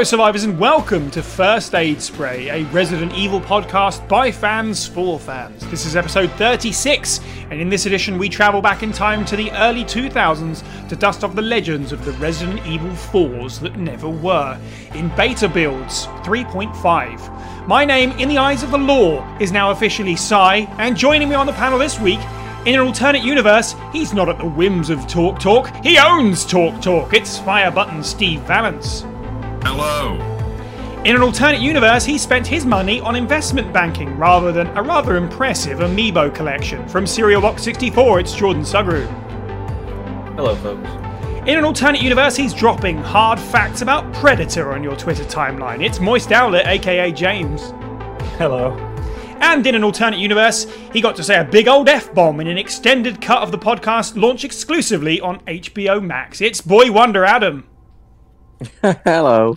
Hello, 0.00 0.08
survivors, 0.08 0.44
and 0.44 0.58
welcome 0.58 1.10
to 1.10 1.22
First 1.22 1.74
Aid 1.74 2.00
Spray, 2.00 2.48
a 2.48 2.64
Resident 2.70 3.12
Evil 3.12 3.38
podcast 3.38 4.08
by 4.08 4.32
fans 4.32 4.86
for 4.86 5.18
fans. 5.18 5.70
This 5.70 5.84
is 5.84 5.94
episode 5.94 6.30
36, 6.38 7.20
and 7.50 7.60
in 7.60 7.68
this 7.68 7.84
edition, 7.84 8.16
we 8.16 8.30
travel 8.30 8.62
back 8.62 8.82
in 8.82 8.92
time 8.92 9.26
to 9.26 9.36
the 9.36 9.50
early 9.50 9.84
2000s 9.84 10.88
to 10.88 10.96
dust 10.96 11.22
off 11.22 11.34
the 11.34 11.42
legends 11.42 11.92
of 11.92 12.02
the 12.06 12.12
Resident 12.12 12.66
Evil 12.66 12.88
4s 12.88 13.60
that 13.60 13.76
never 13.76 14.08
were, 14.08 14.58
in 14.94 15.14
beta 15.16 15.46
builds 15.46 16.06
3.5. 16.24 17.66
My 17.68 17.84
name, 17.84 18.12
in 18.12 18.30
the 18.30 18.38
eyes 18.38 18.62
of 18.62 18.70
the 18.70 18.78
law, 18.78 19.36
is 19.38 19.52
now 19.52 19.70
officially 19.70 20.16
Sai, 20.16 20.60
and 20.78 20.96
joining 20.96 21.28
me 21.28 21.34
on 21.34 21.44
the 21.44 21.52
panel 21.52 21.78
this 21.78 22.00
week 22.00 22.20
in 22.64 22.72
an 22.74 22.80
alternate 22.80 23.22
universe, 23.22 23.74
he's 23.92 24.14
not 24.14 24.30
at 24.30 24.38
the 24.38 24.48
whims 24.48 24.88
of 24.88 25.06
Talk 25.06 25.38
Talk, 25.38 25.68
he 25.84 25.98
owns 25.98 26.46
Talk 26.46 26.80
Talk. 26.80 27.12
It's 27.12 27.36
Fire 27.36 27.70
Button 27.70 28.02
Steve 28.02 28.40
Valance. 28.44 29.04
Hello. 29.62 30.14
In 31.04 31.16
an 31.16 31.22
alternate 31.22 31.60
universe, 31.60 32.04
he 32.04 32.18
spent 32.18 32.46
his 32.46 32.66
money 32.66 33.00
on 33.00 33.16
investment 33.16 33.72
banking 33.72 34.18
rather 34.18 34.52
than 34.52 34.66
a 34.76 34.82
rather 34.82 35.16
impressive 35.16 35.78
amiibo 35.78 36.34
collection. 36.34 36.86
From 36.88 37.06
Serial 37.06 37.40
Box 37.40 37.62
64, 37.62 38.20
it's 38.20 38.34
Jordan 38.34 38.62
Sugru. 38.62 39.06
Hello, 40.34 40.54
folks. 40.56 40.88
In 41.48 41.56
an 41.56 41.64
alternate 41.64 42.02
universe, 42.02 42.36
he's 42.36 42.52
dropping 42.52 42.98
hard 42.98 43.40
facts 43.40 43.80
about 43.80 44.12
Predator 44.12 44.72
on 44.72 44.82
your 44.82 44.94
Twitter 44.94 45.24
timeline. 45.24 45.82
It's 45.82 46.00
Moist 46.00 46.32
Owlet, 46.32 46.66
aka 46.66 47.10
James. 47.12 47.70
Hello. 48.36 48.76
And 49.40 49.66
in 49.66 49.74
an 49.74 49.82
alternate 49.82 50.20
universe, 50.20 50.66
he 50.92 51.00
got 51.00 51.16
to 51.16 51.24
say 51.24 51.38
a 51.38 51.44
big 51.44 51.66
old 51.66 51.88
F 51.88 52.12
bomb 52.12 52.40
in 52.40 52.46
an 52.46 52.58
extended 52.58 53.22
cut 53.22 53.42
of 53.42 53.52
the 53.52 53.58
podcast 53.58 54.20
launched 54.20 54.44
exclusively 54.44 55.18
on 55.18 55.40
HBO 55.46 56.02
Max. 56.02 56.42
It's 56.42 56.60
Boy 56.60 56.92
Wonder 56.92 57.24
Adam. 57.24 57.69
Hello. 58.82 59.54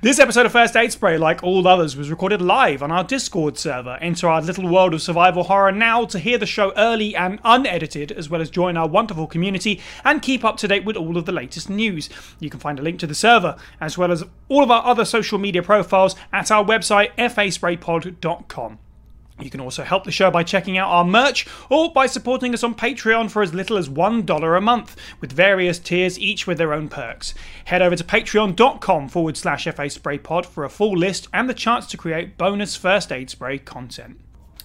This 0.00 0.18
episode 0.18 0.46
of 0.46 0.52
First 0.52 0.74
Aid 0.76 0.92
Spray, 0.92 1.18
like 1.18 1.42
all 1.42 1.68
others, 1.68 1.94
was 1.94 2.10
recorded 2.10 2.40
live 2.40 2.82
on 2.82 2.90
our 2.90 3.04
Discord 3.04 3.58
server. 3.58 3.98
Enter 4.00 4.28
our 4.28 4.40
little 4.40 4.66
world 4.66 4.94
of 4.94 5.02
survival 5.02 5.44
horror 5.44 5.72
now 5.72 6.06
to 6.06 6.18
hear 6.18 6.38
the 6.38 6.46
show 6.46 6.72
early 6.74 7.14
and 7.14 7.38
unedited, 7.44 8.10
as 8.12 8.30
well 8.30 8.40
as 8.40 8.48
join 8.48 8.78
our 8.78 8.88
wonderful 8.88 9.26
community 9.26 9.82
and 10.04 10.22
keep 10.22 10.42
up 10.42 10.56
to 10.56 10.68
date 10.68 10.86
with 10.86 10.96
all 10.96 11.18
of 11.18 11.26
the 11.26 11.32
latest 11.32 11.68
news. 11.68 12.08
You 12.40 12.48
can 12.48 12.60
find 12.60 12.78
a 12.78 12.82
link 12.82 12.98
to 13.00 13.06
the 13.06 13.14
server, 13.14 13.56
as 13.78 13.98
well 13.98 14.10
as 14.10 14.24
all 14.48 14.62
of 14.62 14.70
our 14.70 14.86
other 14.86 15.04
social 15.04 15.38
media 15.38 15.62
profiles, 15.62 16.16
at 16.32 16.50
our 16.50 16.64
website, 16.64 17.14
faspraypod.com. 17.16 18.78
You 19.40 19.50
can 19.50 19.60
also 19.60 19.84
help 19.84 20.04
the 20.04 20.10
show 20.10 20.30
by 20.30 20.42
checking 20.42 20.78
out 20.78 20.90
our 20.90 21.04
merch 21.04 21.46
or 21.70 21.92
by 21.92 22.06
supporting 22.06 22.54
us 22.54 22.64
on 22.64 22.74
Patreon 22.74 23.30
for 23.30 23.42
as 23.42 23.54
little 23.54 23.76
as 23.76 23.88
$1 23.88 24.56
a 24.56 24.60
month, 24.60 24.96
with 25.20 25.32
various 25.32 25.78
tiers, 25.78 26.18
each 26.18 26.46
with 26.46 26.58
their 26.58 26.72
own 26.72 26.88
perks. 26.88 27.34
Head 27.66 27.82
over 27.82 27.96
to 27.96 28.04
patreon.com 28.04 29.08
forward 29.08 29.36
slash 29.36 29.64
FA 29.64 29.88
Spray 29.88 30.18
Pod 30.18 30.44
for 30.44 30.64
a 30.64 30.70
full 30.70 30.96
list 30.96 31.28
and 31.32 31.48
the 31.48 31.54
chance 31.54 31.86
to 31.86 31.96
create 31.96 32.36
bonus 32.36 32.74
first 32.74 33.12
aid 33.12 33.30
spray 33.30 33.58
content. 33.58 34.18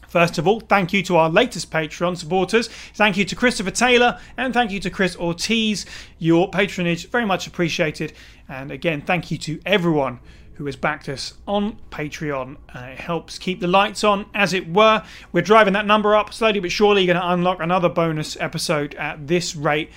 First 0.08 0.38
of 0.38 0.48
all, 0.48 0.60
thank 0.60 0.94
you 0.94 1.02
to 1.04 1.18
our 1.18 1.28
latest 1.28 1.72
Patreon 1.72 2.18
supporters. 2.18 2.68
Thank 2.68 3.18
you 3.18 3.26
to 3.26 3.36
Christopher 3.36 3.72
Taylor 3.72 4.20
and 4.38 4.54
thank 4.54 4.72
you 4.72 4.80
to 4.82 4.92
Chris 4.92 5.16
Ortiz. 5.16 5.88
Your 6.20 6.52
patronage 6.52 7.10
very 7.10 7.26
much 7.26 7.48
appreciated. 7.48 8.14
And 8.48 8.70
again, 8.70 9.02
thank 9.02 9.32
you 9.32 9.40
to 9.40 9.60
everyone 9.66 10.20
who 10.56 10.66
has 10.66 10.76
backed 10.76 11.10
us 11.10 11.34
on 11.48 11.78
Patreon. 11.92 12.58
Uh, 12.74 12.80
it 12.80 13.00
helps 13.00 13.38
keep 13.38 13.60
the 13.60 13.68
lights 13.68 14.04
on, 14.04 14.26
as 14.34 14.54
it 14.54 14.72
were. 14.72 15.04
We're 15.32 15.42
driving 15.42 15.74
that 15.74 15.86
number 15.86 16.16
up 16.16 16.34
slowly 16.34 16.60
but 16.60 16.72
surely. 16.72 17.04
You're 17.04 17.14
Going 17.16 17.26
to 17.26 17.34
unlock 17.34 17.60
another 17.60 17.90
bonus 17.90 18.38
episode 18.40 18.96
at 18.96 19.28
this 19.28 19.56
rate. 19.56 19.90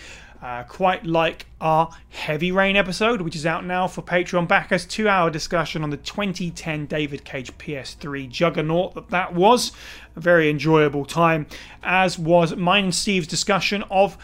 Uh, 0.42 0.62
quite 0.64 1.04
like 1.04 1.46
our 1.60 1.90
Heavy 2.10 2.52
Rain 2.52 2.76
episode, 2.76 3.22
which 3.22 3.34
is 3.34 3.46
out 3.46 3.64
now 3.64 3.88
for 3.88 4.02
Patreon 4.02 4.46
backers. 4.46 4.84
Two 4.84 5.08
hour 5.08 5.30
discussion 5.30 5.82
on 5.82 5.90
the 5.90 5.96
2010 5.96 6.86
David 6.86 7.24
Cage 7.24 7.56
PS3 7.56 8.28
Juggernaut 8.28 8.94
that 8.94 9.08
that 9.10 9.34
was. 9.34 9.72
A 10.14 10.20
very 10.20 10.50
enjoyable 10.50 11.04
time, 11.04 11.46
as 11.82 12.18
was 12.18 12.54
mine 12.54 12.84
and 12.84 12.94
Steve's 12.94 13.26
discussion 13.26 13.82
of 13.90 14.16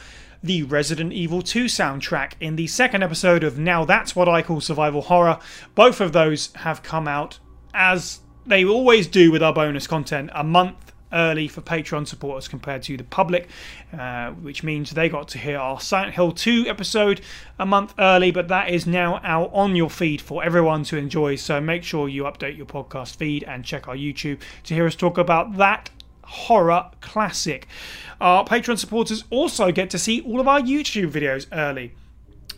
the 0.43 0.63
Resident 0.65 1.13
Evil 1.13 1.41
2 1.41 1.67
soundtrack 1.67 2.33
in 2.41 2.57
the 2.57 2.67
second 2.67 3.03
episode 3.03 3.45
of 3.45 3.59
Now 3.59 3.85
That's 3.85 4.17
What 4.17 4.29
I 4.29 4.43
Call 4.43 4.61
Survival 4.61 5.03
Horror. 5.03 5.39
Both 5.75 6.01
of 6.01 6.13
those 6.13 6.53
have 6.57 6.83
come 6.83 7.07
out 7.07 7.39
as 7.73 8.21
they 8.45 8.65
always 8.65 9.07
do 9.07 9.31
with 9.31 9.43
our 9.43 9.53
bonus 9.53 9.87
content 9.87 10.31
a 10.35 10.43
month 10.43 10.93
early 11.13 11.47
for 11.47 11.61
Patreon 11.61 12.09
supporters 12.09 12.49
compared 12.49 12.83
to 12.85 12.97
the 12.97 13.05
public, 13.05 13.49
uh, 13.97 14.31
which 14.31 14.63
means 14.63 14.91
they 14.91 15.09
got 15.09 15.29
to 15.29 15.39
hear 15.39 15.59
our 15.59 15.79
Silent 15.79 16.15
Hill 16.15 16.33
2 16.33 16.67
episode 16.67 17.21
a 17.59 17.67
month 17.67 17.95
early, 17.99 18.31
but 18.31 18.49
that 18.49 18.71
is 18.71 18.87
now 18.87 19.21
out 19.23 19.51
on 19.53 19.77
your 19.77 19.91
feed 19.91 20.21
for 20.21 20.43
everyone 20.43 20.85
to 20.85 20.97
enjoy. 20.97 21.37
So 21.37 21.61
make 21.61 21.85
sure 21.85 22.09
you 22.09 22.25
update 22.25 22.57
your 22.57 22.67
podcast 22.67 23.17
feed 23.17 23.45
and 23.45 23.65
check 23.65 23.87
our 23.89 23.97
YouTube 23.97 24.41
to 24.65 24.75
hear 24.75 24.87
us 24.87 24.97
talk 24.97 25.19
about 25.19 25.57
that 25.59 25.91
horror 26.33 26.91
classic. 27.01 27.69
Our 28.21 28.45
Patreon 28.45 28.79
supporters 28.79 29.25
also 29.31 29.71
get 29.71 29.91
to 29.91 29.99
see 29.99 30.23
all 30.23 30.41
of 30.41 30.49
our 30.49 30.61
YouTube 30.61 31.13
videos 31.13 31.47
early, 31.53 31.93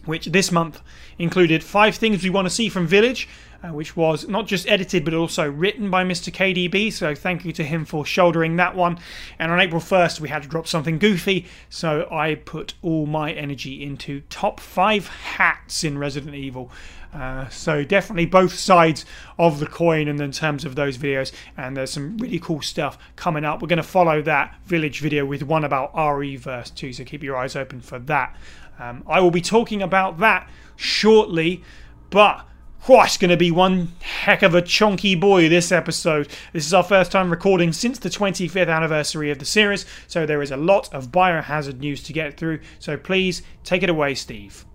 which 0.04 0.26
this 0.26 0.52
month 0.52 0.80
included 1.18 1.64
five 1.64 1.96
things 1.96 2.22
we 2.22 2.30
want 2.30 2.46
to 2.46 2.50
see 2.50 2.68
from 2.68 2.86
Village, 2.86 3.28
uh, 3.64 3.68
which 3.68 3.96
was 3.96 4.28
not 4.28 4.46
just 4.46 4.68
edited 4.68 5.04
but 5.04 5.14
also 5.14 5.50
written 5.50 5.90
by 5.90 6.04
Mr. 6.04 6.32
KDB. 6.32 6.92
So 6.92 7.14
thank 7.14 7.44
you 7.44 7.52
to 7.52 7.64
him 7.64 7.84
for 7.84 8.04
shouldering 8.04 8.56
that 8.56 8.76
one. 8.76 8.98
And 9.38 9.50
on 9.50 9.58
April 9.58 9.80
1st, 9.80 10.20
we 10.20 10.28
had 10.28 10.42
to 10.42 10.48
drop 10.48 10.68
something 10.68 10.98
goofy, 10.98 11.46
so 11.68 12.06
I 12.10 12.34
put 12.34 12.74
all 12.82 13.06
my 13.06 13.32
energy 13.32 13.82
into 13.82 14.20
top 14.28 14.60
five 14.60 15.08
hats 15.08 15.82
in 15.82 15.98
Resident 15.98 16.34
Evil. 16.34 16.70
Uh, 17.14 17.48
so 17.48 17.84
definitely 17.84 18.26
both 18.26 18.54
sides 18.54 19.04
of 19.38 19.60
the 19.60 19.66
coin 19.66 20.08
and 20.08 20.20
in 20.20 20.32
terms 20.32 20.64
of 20.64 20.74
those 20.74 20.98
videos 20.98 21.30
and 21.56 21.76
there's 21.76 21.92
some 21.92 22.18
really 22.18 22.40
cool 22.40 22.60
stuff 22.60 22.98
coming 23.14 23.44
up 23.44 23.62
we're 23.62 23.68
going 23.68 23.76
to 23.76 23.84
follow 23.84 24.20
that 24.20 24.52
village 24.66 24.98
video 24.98 25.24
with 25.24 25.40
one 25.44 25.62
about 25.62 25.92
RE-verse 25.94 26.70
too 26.70 26.92
so 26.92 27.04
keep 27.04 27.22
your 27.22 27.36
eyes 27.36 27.54
open 27.54 27.80
for 27.80 28.00
that 28.00 28.36
um, 28.80 29.04
I 29.06 29.20
will 29.20 29.30
be 29.30 29.40
talking 29.40 29.80
about 29.80 30.18
that 30.18 30.50
shortly 30.74 31.62
but 32.10 32.44
it's 32.86 33.16
going 33.16 33.30
to 33.30 33.36
be 33.36 33.50
one 33.50 33.92
heck 34.00 34.42
of 34.42 34.54
a 34.54 34.60
chunky 34.60 35.14
boy 35.14 35.48
this 35.48 35.72
episode. 35.72 36.28
This 36.52 36.66
is 36.66 36.74
our 36.74 36.82
first 36.82 37.10
time 37.10 37.30
recording 37.30 37.72
since 37.72 37.98
the 37.98 38.10
25th 38.10 38.68
anniversary 38.68 39.30
of 39.30 39.38
the 39.38 39.46
series, 39.46 39.86
so 40.06 40.26
there 40.26 40.42
is 40.42 40.50
a 40.50 40.56
lot 40.56 40.92
of 40.92 41.10
biohazard 41.10 41.78
news 41.78 42.02
to 42.02 42.12
get 42.12 42.36
through. 42.36 42.60
So 42.78 42.98
please 42.98 43.42
take 43.62 43.82
it 43.82 43.88
away, 43.88 44.14
Steve. 44.14 44.66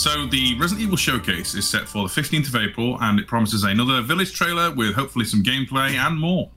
So 0.00 0.24
the 0.24 0.56
Resident 0.58 0.86
Evil 0.86 0.96
Showcase 0.96 1.54
is 1.54 1.68
set 1.68 1.86
for 1.86 2.08
the 2.08 2.22
15th 2.22 2.48
of 2.48 2.56
April, 2.56 2.96
and 3.02 3.20
it 3.20 3.26
promises 3.26 3.64
another 3.64 4.00
Village 4.00 4.32
trailer 4.32 4.74
with 4.74 4.94
hopefully 4.94 5.26
some 5.26 5.42
gameplay 5.42 5.90
and 5.90 6.18
more. 6.18 6.48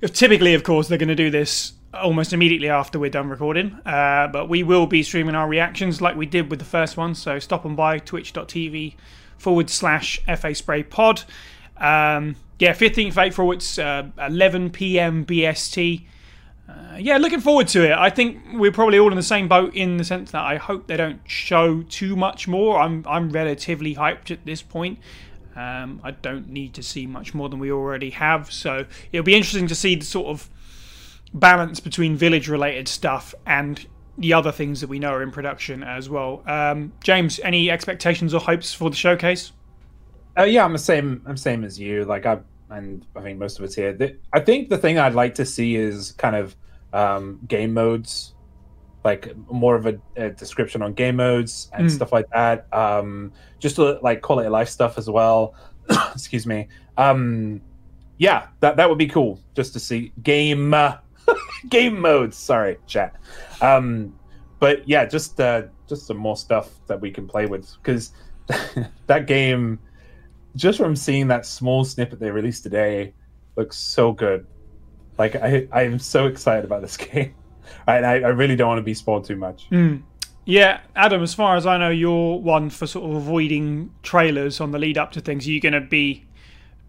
Typically, 0.00 0.54
of 0.54 0.62
course, 0.62 0.88
they're 0.88 0.96
going 0.96 1.10
to 1.10 1.14
do 1.14 1.28
this 1.28 1.74
almost 1.92 2.32
immediately 2.32 2.70
after 2.70 2.98
we're 2.98 3.10
done 3.10 3.28
recording, 3.28 3.78
uh, 3.84 4.28
but 4.28 4.48
we 4.48 4.62
will 4.62 4.86
be 4.86 5.02
streaming 5.02 5.34
our 5.34 5.46
reactions 5.46 6.00
like 6.00 6.16
we 6.16 6.24
did 6.24 6.48
with 6.48 6.60
the 6.60 6.64
first 6.64 6.96
one. 6.96 7.14
So 7.14 7.38
stop 7.38 7.66
on 7.66 7.76
by 7.76 7.98
twitch.tv 7.98 8.94
forward 9.36 9.68
slash 9.68 10.18
FA 10.24 10.54
Spray 10.54 10.82
Pod. 10.82 11.24
Um, 11.76 12.36
yeah, 12.58 12.72
15th 12.72 13.10
of 13.10 13.18
April, 13.18 13.52
it's 13.52 13.78
uh, 13.78 14.08
11 14.16 14.70
p.m. 14.70 15.26
BST. 15.26 16.06
Uh, 16.68 16.96
yeah, 16.98 17.18
looking 17.18 17.40
forward 17.40 17.68
to 17.68 17.84
it. 17.84 17.92
I 17.92 18.08
think 18.08 18.42
we're 18.54 18.72
probably 18.72 18.98
all 18.98 19.10
in 19.10 19.16
the 19.16 19.22
same 19.22 19.48
boat 19.48 19.74
in 19.74 19.98
the 19.98 20.04
sense 20.04 20.30
that 20.30 20.42
I 20.42 20.56
hope 20.56 20.86
they 20.86 20.96
don't 20.96 21.20
show 21.28 21.82
too 21.82 22.16
much 22.16 22.48
more. 22.48 22.80
I'm 22.80 23.04
I'm 23.06 23.30
relatively 23.30 23.94
hyped 23.94 24.30
at 24.30 24.46
this 24.46 24.62
point. 24.62 24.98
Um, 25.56 26.00
I 26.02 26.12
don't 26.12 26.48
need 26.48 26.74
to 26.74 26.82
see 26.82 27.06
much 27.06 27.34
more 27.34 27.48
than 27.48 27.58
we 27.58 27.70
already 27.70 28.10
have, 28.10 28.50
so 28.50 28.86
it'll 29.12 29.24
be 29.24 29.36
interesting 29.36 29.68
to 29.68 29.74
see 29.74 29.94
the 29.94 30.04
sort 30.04 30.26
of 30.26 30.50
balance 31.32 31.80
between 31.80 32.16
village-related 32.16 32.88
stuff 32.88 33.34
and 33.46 33.86
the 34.18 34.32
other 34.32 34.52
things 34.52 34.80
that 34.80 34.88
we 34.88 34.98
know 34.98 35.10
are 35.12 35.22
in 35.22 35.30
production 35.30 35.82
as 35.82 36.08
well. 36.08 36.42
Um, 36.46 36.92
James, 37.02 37.40
any 37.44 37.70
expectations 37.70 38.34
or 38.34 38.40
hopes 38.40 38.72
for 38.72 38.90
the 38.90 38.96
showcase? 38.96 39.52
Uh, 40.36 40.44
yeah, 40.44 40.64
I'm 40.64 40.72
the 40.72 40.78
same. 40.78 41.22
I'm 41.26 41.36
same 41.36 41.62
as 41.62 41.78
you. 41.78 42.04
Like 42.04 42.26
I 42.26 42.38
and 42.70 43.06
I 43.14 43.20
think 43.20 43.38
most 43.38 43.58
of 43.58 43.64
us 43.64 43.74
here. 43.74 43.96
I 44.32 44.40
think 44.40 44.68
the 44.68 44.78
thing 44.78 44.98
I'd 44.98 45.14
like 45.14 45.34
to 45.36 45.44
see 45.44 45.76
is 45.76 46.12
kind 46.12 46.36
of 46.36 46.56
um, 46.92 47.40
game 47.48 47.74
modes, 47.74 48.34
like 49.04 49.34
more 49.50 49.76
of 49.76 49.86
a, 49.86 49.98
a, 50.16 50.30
description 50.30 50.80
on 50.80 50.94
game 50.94 51.16
modes 51.16 51.68
and 51.72 51.88
mm. 51.88 51.90
stuff 51.90 52.12
like 52.12 52.28
that. 52.30 52.66
Um, 52.72 53.32
just 53.58 53.76
to, 53.76 53.98
like 54.02 54.22
quality 54.22 54.46
of 54.46 54.52
life 54.52 54.68
stuff 54.68 54.96
as 54.96 55.10
well. 55.10 55.54
Excuse 56.12 56.46
me. 56.46 56.68
Um, 56.96 57.60
yeah, 58.18 58.46
that 58.60 58.76
that 58.76 58.88
would 58.88 58.98
be 58.98 59.08
cool 59.08 59.40
just 59.54 59.72
to 59.72 59.80
see 59.80 60.12
game 60.22 60.72
uh, 60.72 60.96
game 61.68 62.00
modes. 62.00 62.36
Sorry, 62.36 62.78
chat. 62.86 63.16
Um, 63.60 64.18
but 64.60 64.88
yeah, 64.88 65.04
just 65.04 65.40
uh, 65.40 65.64
just 65.88 66.06
some 66.06 66.16
more 66.16 66.36
stuff 66.36 66.70
that 66.86 67.00
we 67.00 67.10
can 67.10 67.26
play 67.26 67.46
with 67.46 67.74
because 67.82 68.12
that 69.06 69.26
game 69.26 69.78
just 70.56 70.78
from 70.78 70.94
seeing 70.96 71.28
that 71.28 71.46
small 71.46 71.84
snippet 71.84 72.20
they 72.20 72.30
released 72.30 72.62
today 72.62 73.12
looks 73.56 73.76
so 73.78 74.12
good. 74.12 74.46
Like 75.18 75.36
I 75.36 75.66
I 75.72 75.82
am 75.82 75.98
so 75.98 76.26
excited 76.26 76.64
about 76.64 76.82
this 76.82 76.96
game. 77.06 77.34
I, 77.86 77.98
I 77.98 78.12
I 78.14 78.28
really 78.28 78.56
don't 78.56 78.68
want 78.68 78.78
to 78.78 78.82
be 78.82 78.94
spoiled 78.94 79.24
too 79.24 79.36
much. 79.36 79.68
Yeah, 80.46 80.80
Adam, 80.94 81.22
as 81.22 81.32
far 81.32 81.56
as 81.56 81.64
I 81.64 81.78
know, 81.78 81.88
you're 81.88 82.38
one 82.38 82.68
for 82.68 82.86
sort 82.86 83.08
of 83.10 83.16
avoiding 83.16 83.90
trailers 84.02 84.60
on 84.60 84.72
the 84.72 84.78
lead 84.78 84.98
up 84.98 85.12
to 85.12 85.22
things. 85.22 85.46
Are 85.46 85.50
you 85.50 85.58
going 85.60 85.72
to 85.72 85.80
be 85.80 86.26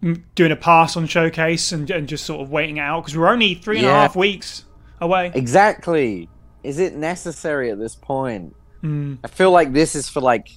mm, 0.03 0.21
doing 0.35 0.51
a 0.51 0.57
pass 0.57 0.97
on 0.97 1.07
showcase 1.07 1.71
and, 1.71 1.89
and 1.89 2.05
just 2.09 2.25
sort 2.25 2.41
of 2.41 2.49
waiting 2.51 2.77
it 2.77 2.81
out? 2.81 3.01
Because 3.05 3.17
we're 3.17 3.29
only 3.29 3.53
three 3.55 3.77
and 3.77 3.87
a 3.87 3.91
half 3.91 4.15
Yeah. 4.15 4.19
weeks 4.19 4.65
away. 4.99 5.31
Exactly. 5.33 6.27
Is 6.63 6.79
it 6.79 6.95
necessary 6.95 7.71
at 7.71 7.79
this 7.79 7.95
point? 7.95 8.53
I 8.83 9.27
feel 9.29 9.51
like 9.51 9.71
this 9.71 9.95
is 9.95 10.09
for 10.09 10.19
like, 10.19 10.49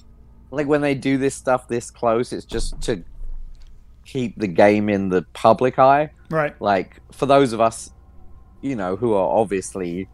like 0.51 0.67
when 0.67 0.81
they 0.81 0.95
do 0.95 1.17
this 1.17 1.35
stuff 1.35 1.67
this 1.67 1.91
close, 1.91 2.33
it's 2.33 2.45
just 2.45 2.79
to 2.81 3.03
keep 4.05 4.37
the 4.37 4.47
game 4.47 4.89
in 4.89 5.09
the 5.09 5.23
public 5.33 5.77
eye. 5.79 6.11
Right. 6.29 6.59
Like 6.61 6.99
for 7.11 7.25
those 7.25 7.53
of 7.53 7.61
us, 7.61 7.91
you 8.61 8.75
know, 8.75 8.95
who 8.95 9.13
are 9.13 9.37
obviously 9.37 10.09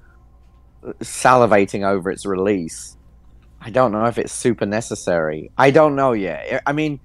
salivating 1.00 1.88
over 1.88 2.12
its 2.12 2.26
release, 2.26 2.98
I 3.62 3.70
don't 3.70 3.92
know 3.92 4.06
if 4.06 4.18
it's 4.18 4.34
super 4.34 4.66
necessary. 4.66 5.52
I 5.58 5.72
don't 5.72 5.96
know 5.96 6.12
yet. 6.12 6.62
I 6.66 6.74
mean, 6.74 7.00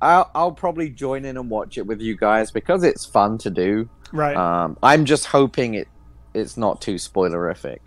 I'll, 0.00 0.30
I'll 0.34 0.52
probably 0.52 0.90
join 0.90 1.24
in 1.24 1.36
and 1.36 1.50
watch 1.50 1.78
it 1.78 1.86
with 1.86 2.00
you 2.00 2.16
guys 2.16 2.50
because 2.50 2.84
it's 2.84 3.04
fun 3.04 3.38
to 3.38 3.50
do. 3.50 3.88
Right. 4.12 4.36
Um, 4.36 4.78
I'm 4.82 5.04
just 5.04 5.26
hoping 5.26 5.74
it 5.74 5.88
it's 6.34 6.56
not 6.56 6.80
too 6.80 6.94
spoilerific. 6.96 7.78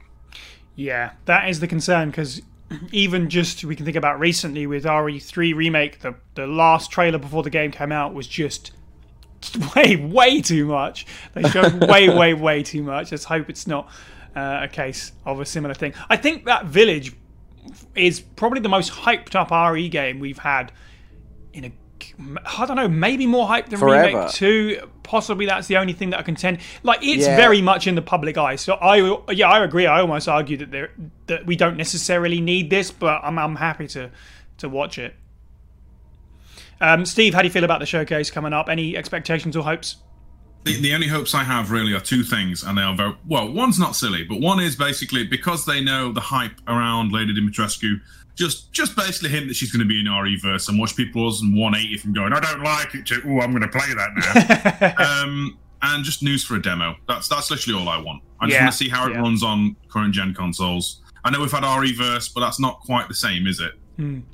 Yeah, 0.75 1.11
that 1.25 1.49
is 1.49 1.59
the 1.59 1.67
concern 1.67 2.09
because 2.09 2.41
even 2.91 3.29
just 3.29 3.63
we 3.63 3.75
can 3.75 3.85
think 3.85 3.97
about 3.97 4.19
recently 4.19 4.67
with 4.67 4.85
RE3 4.85 5.55
remake, 5.55 5.99
the 5.99 6.15
the 6.35 6.47
last 6.47 6.91
trailer 6.91 7.17
before 7.17 7.43
the 7.43 7.49
game 7.49 7.71
came 7.71 7.91
out 7.91 8.13
was 8.13 8.27
just 8.27 8.71
way 9.75 9.95
way 9.95 10.41
too 10.41 10.65
much. 10.65 11.05
They 11.33 11.43
showed 11.49 11.83
way 11.89 12.09
way 12.09 12.33
way 12.33 12.63
too 12.63 12.83
much. 12.83 13.11
Let's 13.11 13.25
hope 13.25 13.49
it's 13.49 13.67
not 13.67 13.89
uh, 14.35 14.59
a 14.63 14.67
case 14.67 15.11
of 15.25 15.39
a 15.39 15.45
similar 15.45 15.73
thing. 15.73 15.93
I 16.09 16.17
think 16.17 16.45
that 16.45 16.65
Village 16.65 17.15
is 17.95 18.19
probably 18.19 18.59
the 18.59 18.69
most 18.69 18.91
hyped 18.91 19.35
up 19.35 19.51
RE 19.51 19.89
game 19.89 20.19
we've 20.19 20.39
had 20.39 20.71
in 21.53 21.65
a 21.65 21.71
I 22.59 22.65
don't 22.65 22.75
know, 22.77 22.87
maybe 22.87 23.25
more 23.25 23.47
hype 23.47 23.69
than 23.69 23.79
Forever. 23.79 24.17
Remake 24.19 24.31
2. 24.33 24.89
Possibly 25.03 25.45
that's 25.45 25.67
the 25.67 25.77
only 25.77 25.93
thing 25.93 26.11
that 26.11 26.19
I 26.19 26.23
contend. 26.23 26.59
Like 26.83 26.99
it's 27.03 27.25
Yeah. 27.25 27.35
very 27.35 27.61
much 27.61 27.87
in 27.87 27.95
the 27.95 28.01
public 28.01 28.37
eye. 28.37 28.55
So 28.55 28.73
I 28.75 29.31
yeah, 29.31 29.49
I 29.49 29.63
agree. 29.63 29.85
I 29.85 30.01
almost 30.01 30.27
argue 30.27 30.57
that 30.57 30.71
there 30.71 30.91
that 31.27 31.45
we 31.45 31.55
don't 31.55 31.77
necessarily 31.77 32.39
need 32.41 32.69
this, 32.69 32.91
but 32.91 33.19
I'm 33.23 33.37
I'm 33.37 33.55
happy 33.55 33.87
to 33.87 34.09
to 34.59 34.69
watch 34.69 34.97
it. 34.97 35.15
Um, 36.79 37.05
Steve, 37.05 37.33
how 37.33 37.41
do 37.41 37.47
you 37.47 37.51
feel 37.51 37.63
about 37.63 37.79
the 37.79 37.85
showcase 37.85 38.31
coming 38.31 38.53
up? 38.53 38.67
Any 38.69 38.97
expectations 38.97 39.55
or 39.55 39.63
hopes? 39.63 39.97
The, 40.63 40.79
the 40.79 40.93
only 40.93 41.07
hopes 41.07 41.33
I 41.33 41.43
have 41.43 41.71
really 41.71 41.93
are 41.93 41.99
two 41.99 42.23
things, 42.23 42.63
and 42.63 42.77
they 42.77 42.81
are 42.83 42.95
very 42.95 43.15
well. 43.27 43.51
One's 43.51 43.79
not 43.79 43.95
silly, 43.95 44.23
but 44.23 44.39
one 44.39 44.59
is 44.59 44.75
basically 44.75 45.23
because 45.25 45.65
they 45.65 45.81
know 45.83 46.11
the 46.11 46.21
hype 46.21 46.53
around 46.67 47.11
Lady 47.11 47.33
Dimitrescu. 47.33 47.99
Just, 48.35 48.71
just 48.71 48.95
basically 48.95 49.29
hint 49.29 49.47
that 49.47 49.55
she's 49.55 49.71
going 49.71 49.85
to 49.85 49.87
be 49.87 49.99
in 49.99 50.11
RE-verse 50.11 50.69
and 50.69 50.79
watch 50.79 50.95
people 50.95 51.27
and 51.27 51.55
180 51.57 51.97
from 51.97 52.13
going, 52.13 52.33
I 52.33 52.39
don't 52.39 52.63
like 52.63 52.95
it. 52.95 53.05
To, 53.07 53.21
oh, 53.25 53.39
I'm 53.41 53.51
going 53.51 53.61
to 53.61 53.67
play 53.67 53.93
that 53.93 54.95
now. 54.97 55.23
um, 55.23 55.57
and 55.81 56.03
just 56.03 56.23
news 56.23 56.43
for 56.43 56.55
a 56.55 56.61
demo. 56.61 56.95
That's 57.07 57.27
that's 57.27 57.49
literally 57.51 57.79
all 57.79 57.89
I 57.89 57.97
want. 57.99 58.23
I 58.39 58.45
just 58.45 58.55
Yeah, 58.55 58.63
want 58.63 58.71
to 58.71 58.77
see 58.77 58.89
how 58.89 59.07
it 59.07 59.13
yeah. 59.13 59.19
runs 59.21 59.43
on 59.43 59.75
current 59.89 60.13
gen 60.13 60.33
consoles. 60.33 61.01
I 61.23 61.29
know 61.31 61.39
we've 61.39 61.51
had 61.51 61.63
RE-verse, 61.63 62.29
but 62.29 62.41
that's 62.41 62.59
not 62.59 62.79
quite 62.81 63.07
the 63.07 63.13
same, 63.15 63.47
is 63.47 63.59
it? 63.59 63.73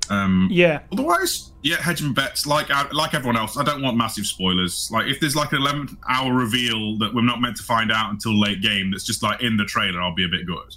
Um, 0.10 0.48
Yeah, 0.50 0.80
Otherwise, 0.94 1.52
yeah, 1.62 1.76
hedge 1.78 2.02
my 2.02 2.14
bets. 2.14 2.46
Like 2.46 2.70
like 2.94 3.14
everyone 3.14 3.36
else, 3.36 3.58
I 3.58 3.64
don't 3.64 3.82
want 3.82 3.98
massive 3.98 4.26
spoilers. 4.26 4.90
Like 4.94 5.08
if 5.08 5.20
there's 5.20 5.36
like 5.36 5.52
an 5.52 5.58
11 5.62 5.98
hour 6.10 6.34
reveal 6.34 6.98
that 7.00 7.14
we're 7.14 7.22
not 7.26 7.42
meant 7.42 7.58
to 7.58 7.64
find 7.64 7.92
out 7.92 8.12
until 8.12 8.40
late 8.40 8.62
game, 8.62 8.92
that's 8.92 9.04
just 9.06 9.24
like 9.24 9.42
in 9.42 9.58
the 9.58 9.66
trailer, 9.66 10.02
I'll 10.02 10.16
be 10.16 10.24
a 10.26 10.30
bit 10.30 10.46
good. 10.46 10.76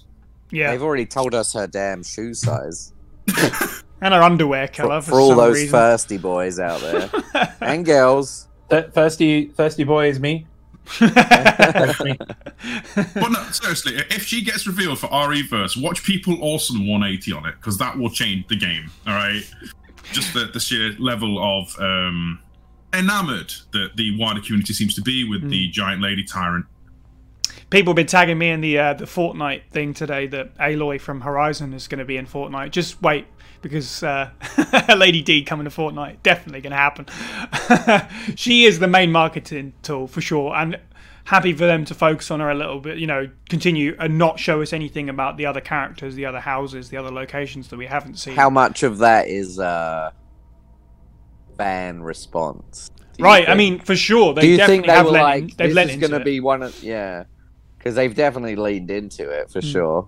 yeah, 0.51 0.73
They've 0.73 0.83
already 0.83 1.07
told 1.07 1.35
us 1.35 1.53
her 1.55 1.67
damn 1.69 2.03
shoe 2.03 2.35
size. 2.35 2.93
and 4.01 4.15
her 4.15 4.23
underwear 4.23 4.69
color 4.69 5.01
For, 5.01 5.07
for, 5.07 5.11
for 5.13 5.21
all 5.21 5.29
some 5.31 5.39
those 5.39 5.57
reason. 5.57 5.71
thirsty 5.73 6.19
boys 6.19 6.59
out 6.59 6.81
there 6.81 7.11
and 7.61 7.85
girls. 7.85 8.49
Th- 8.71 8.87
thirsty, 8.87 9.47
thirsty 9.49 9.85
boy 9.85 10.09
is 10.09 10.21
me. 10.21 10.47
But 11.01 11.15
no, 13.31 13.43
seriously, 13.53 13.95
if 14.11 14.25
she 14.27 14.43
gets 14.43 14.67
revealed 14.67 14.99
for 14.99 15.09
RE 15.29 15.43
verse, 15.43 15.77
watch 15.77 16.03
people 16.05 16.37
awesome 16.43 16.87
180 16.87 17.33
on 17.33 17.47
it 17.47 17.55
because 17.57 17.79
that 17.79 17.99
will 17.99 18.11
change 18.11 18.49
the 18.49 18.57
game. 18.57 18.91
All 19.07 19.15
right, 19.15 19.43
just 20.13 20.35
the, 20.35 20.47
the 20.47 20.61
sheer 20.61 20.93
level 20.99 21.39
of 21.43 21.75
um, 21.81 22.41
enamored 22.93 23.53
that 23.73 23.91
the 23.97 24.17
wider 24.19 24.41
community 24.41 24.73
seems 24.75 24.95
to 24.97 25.03
be 25.03 25.25
with 25.29 25.49
the 25.49 25.69
giant 25.69 26.03
lady 26.03 26.25
tyrant. 26.25 26.67
People 27.71 27.93
have 27.93 27.97
been 27.97 28.07
tagging 28.07 28.37
me 28.37 28.51
in 28.51 28.61
the 28.61 28.79
uh, 28.79 28.95
the 28.95 29.05
Fortnite 29.05 29.63
thing 29.71 29.95
today 29.95 30.27
that 30.27 30.57
Aloy 30.59 31.01
from 31.01 31.21
Horizon 31.21 31.73
is 31.73 31.87
going 31.87 32.01
to 32.01 32.05
be 32.05 32.17
in 32.17 32.27
Fortnite. 32.27 32.73
Just 32.73 33.01
wait 33.01 33.27
because 33.63 34.03
uh, 34.03 34.31
Lady 34.97 35.23
D 35.23 35.45
coming 35.45 35.65
to 35.65 35.71
Fortnite 35.71 36.23
definitely 36.23 36.61
going 36.61 36.73
to 36.73 36.77
happen. 36.77 37.07
she 38.37 38.65
is 38.65 38.81
the 38.81 38.89
main 38.89 39.13
marketing 39.13 39.73
tool 39.83 40.09
for 40.09 40.21
sure, 40.21 40.55
and 40.55 40.81
happy 41.25 41.53
for 41.53 41.67
them 41.67 41.85
to 41.85 41.95
focus 41.95 42.31
on 42.33 42.41
her 42.41 42.51
a 42.51 42.55
little 42.55 42.81
bit. 42.81 42.99
You 42.99 43.07
know, 43.07 43.29
continue 43.49 43.97
and 44.01 44.19
not 44.19 44.41
show 44.41 44.63
us 44.63 44.73
anything 44.73 45.09
about 45.09 45.37
the 45.37 45.47
other 45.47 45.61
characters, 45.61 46.17
the 46.17 46.27
other 46.27 46.41
houses, 46.41 46.89
the 46.89 46.97
other 46.97 47.13
locations 47.13 47.69
that 47.69 47.77
we 47.77 47.87
haven't 47.87 48.17
seen. 48.17 48.35
How 48.35 48.51
much 48.51 48.83
of 48.83 48.99
that 48.99 49.29
is 49.29 49.61
uh, 49.61 50.11
fan 51.57 52.03
response? 52.03 52.91
Right, 53.21 53.49
I 53.49 53.55
mean, 53.55 53.81
for 53.81 53.95
sure 53.95 54.33
they 54.35 54.41
do 54.41 54.49
you 54.49 54.57
definitely 54.57 54.77
think 54.77 54.87
they 54.87 54.93
have 54.93 55.07
lent 55.07 55.23
like 55.23 55.43
in, 55.43 55.49
they've 55.49 55.69
this 55.69 55.75
lent 55.75 55.91
is 55.91 55.95
into 55.97 56.09
going 56.09 56.19
to 56.19 56.25
be 56.25 56.41
one 56.41 56.63
of 56.63 56.83
yeah? 56.83 57.25
Because 57.81 57.97
they've 57.97 58.15
definitely 58.15 58.55
leaned 58.55 58.91
into 58.91 59.29
it 59.29 59.51
for 59.51 59.61
sure. 59.61 60.07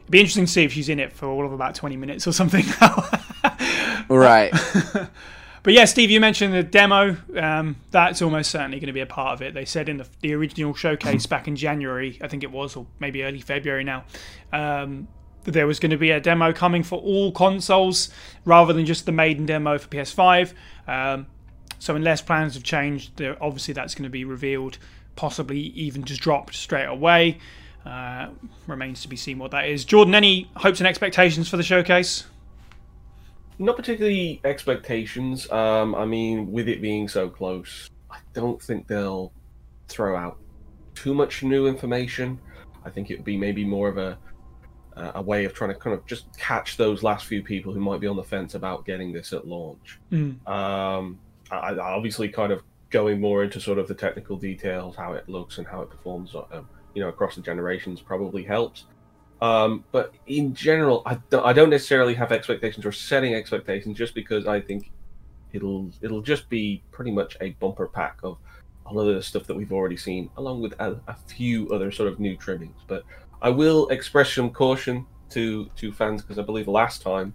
It'd 0.00 0.10
be 0.10 0.20
interesting 0.20 0.44
to 0.44 0.52
see 0.52 0.64
if 0.64 0.72
she's 0.72 0.88
in 0.88 1.00
it 1.00 1.12
for 1.12 1.26
all 1.26 1.46
of 1.46 1.52
about 1.52 1.74
twenty 1.74 1.96
minutes 1.96 2.26
or 2.26 2.32
something. 2.32 2.64
Right. 4.08 4.52
But 5.62 5.74
yeah, 5.74 5.84
Steve, 5.86 6.12
you 6.12 6.20
mentioned 6.20 6.54
the 6.54 6.62
demo. 6.62 7.16
Um, 7.36 7.74
that's 7.90 8.22
almost 8.22 8.52
certainly 8.52 8.78
going 8.78 8.86
to 8.86 8.92
be 8.92 9.00
a 9.00 9.06
part 9.06 9.32
of 9.32 9.42
it. 9.42 9.52
They 9.52 9.64
said 9.64 9.88
in 9.88 9.96
the, 9.96 10.06
the 10.20 10.32
original 10.32 10.74
showcase 10.74 11.26
back 11.26 11.48
in 11.48 11.56
January, 11.56 12.20
I 12.22 12.28
think 12.28 12.44
it 12.44 12.52
was, 12.52 12.76
or 12.76 12.86
maybe 13.00 13.24
early 13.24 13.40
February 13.40 13.82
now, 13.82 14.04
um, 14.52 15.08
that 15.42 15.50
there 15.50 15.66
was 15.66 15.80
going 15.80 15.90
to 15.90 15.96
be 15.96 16.12
a 16.12 16.20
demo 16.20 16.52
coming 16.52 16.84
for 16.84 17.00
all 17.00 17.32
consoles 17.32 18.10
rather 18.44 18.72
than 18.72 18.86
just 18.86 19.06
the 19.06 19.10
maiden 19.12 19.44
demo 19.44 19.76
for 19.76 19.88
PS5. 19.88 20.52
Um, 20.86 21.26
so 21.80 21.96
unless 21.96 22.22
plans 22.22 22.54
have 22.54 22.62
changed, 22.62 23.20
obviously 23.40 23.74
that's 23.74 23.96
going 23.96 24.04
to 24.04 24.08
be 24.08 24.24
revealed, 24.24 24.78
possibly 25.16 25.58
even 25.58 26.04
just 26.04 26.20
dropped 26.20 26.54
straight 26.54 26.86
away. 26.86 27.38
Uh, 27.84 28.28
remains 28.66 29.02
to 29.02 29.08
be 29.08 29.16
seen 29.16 29.38
what 29.38 29.50
that 29.52 29.68
is. 29.68 29.84
Jordan, 29.84 30.14
any 30.14 30.50
hopes 30.56 30.80
and 30.80 30.86
expectations 30.88 31.48
for 31.48 31.56
the 31.56 31.62
showcase? 31.62 32.24
Not 33.58 33.76
particularly 33.76 34.40
expectations. 34.44 35.50
Um, 35.50 35.94
I 35.94 36.04
mean, 36.04 36.50
with 36.52 36.68
it 36.68 36.82
being 36.82 37.08
so 37.08 37.28
close, 37.28 37.88
I 38.10 38.18
don't 38.34 38.60
think 38.60 38.86
they'll 38.86 39.32
throw 39.88 40.16
out 40.16 40.38
too 40.94 41.14
much 41.14 41.42
new 41.42 41.66
information. 41.66 42.38
I 42.84 42.90
think 42.90 43.10
it 43.10 43.16
would 43.16 43.24
be 43.24 43.36
maybe 43.36 43.64
more 43.64 43.88
of 43.88 43.98
a 43.98 44.18
a 45.14 45.20
way 45.20 45.44
of 45.44 45.52
trying 45.52 45.68
to 45.68 45.78
kind 45.78 45.92
of 45.94 46.06
just 46.06 46.24
catch 46.38 46.78
those 46.78 47.02
last 47.02 47.26
few 47.26 47.42
people 47.42 47.70
who 47.70 47.80
might 47.80 48.00
be 48.00 48.06
on 48.06 48.16
the 48.16 48.22
fence 48.24 48.54
about 48.54 48.86
getting 48.86 49.12
this 49.12 49.34
at 49.34 49.46
launch. 49.46 49.98
Mm. 50.10 50.48
Um, 50.48 51.18
I, 51.50 51.56
I- 51.74 51.78
obviously, 51.94 52.30
kind 52.30 52.50
of 52.50 52.62
going 52.96 53.20
more 53.20 53.44
into 53.44 53.60
sort 53.60 53.78
of 53.78 53.86
the 53.86 53.94
technical 53.94 54.38
details, 54.38 54.96
how 54.96 55.12
it 55.12 55.28
looks 55.28 55.58
and 55.58 55.66
how 55.66 55.82
it 55.82 55.90
performs, 55.90 56.34
um, 56.34 56.66
you 56.94 57.02
know, 57.02 57.10
across 57.10 57.34
the 57.34 57.42
generations 57.42 58.00
probably 58.00 58.42
helps. 58.42 58.86
Um, 59.42 59.84
but 59.92 60.14
in 60.26 60.54
general, 60.54 61.02
I 61.04 61.18
don't, 61.28 61.44
I 61.44 61.52
don't 61.52 61.68
necessarily 61.68 62.14
have 62.14 62.32
expectations 62.32 62.86
or 62.86 62.92
setting 62.92 63.34
expectations 63.34 63.98
just 63.98 64.14
because 64.14 64.46
I 64.46 64.62
think 64.62 64.90
it'll 65.52 65.90
it'll 66.00 66.22
just 66.22 66.48
be 66.48 66.82
pretty 66.90 67.10
much 67.10 67.36
a 67.42 67.50
bumper 67.60 67.86
pack 67.86 68.18
of 68.22 68.38
all 68.86 68.98
of 68.98 69.14
the 69.14 69.22
stuff 69.22 69.44
that 69.48 69.54
we've 69.54 69.74
already 69.74 69.98
seen, 69.98 70.30
along 70.38 70.62
with 70.62 70.72
a, 70.78 70.98
a 71.06 71.16
few 71.26 71.68
other 71.68 71.92
sort 71.92 72.10
of 72.10 72.18
new 72.18 72.34
trimmings. 72.34 72.80
But 72.86 73.02
I 73.42 73.50
will 73.50 73.88
express 73.88 74.32
some 74.32 74.48
caution 74.48 75.04
to 75.34 75.66
to 75.76 75.92
fans 75.92 76.22
because 76.22 76.38
I 76.38 76.42
believe 76.50 76.66
last 76.66 77.02
time 77.02 77.34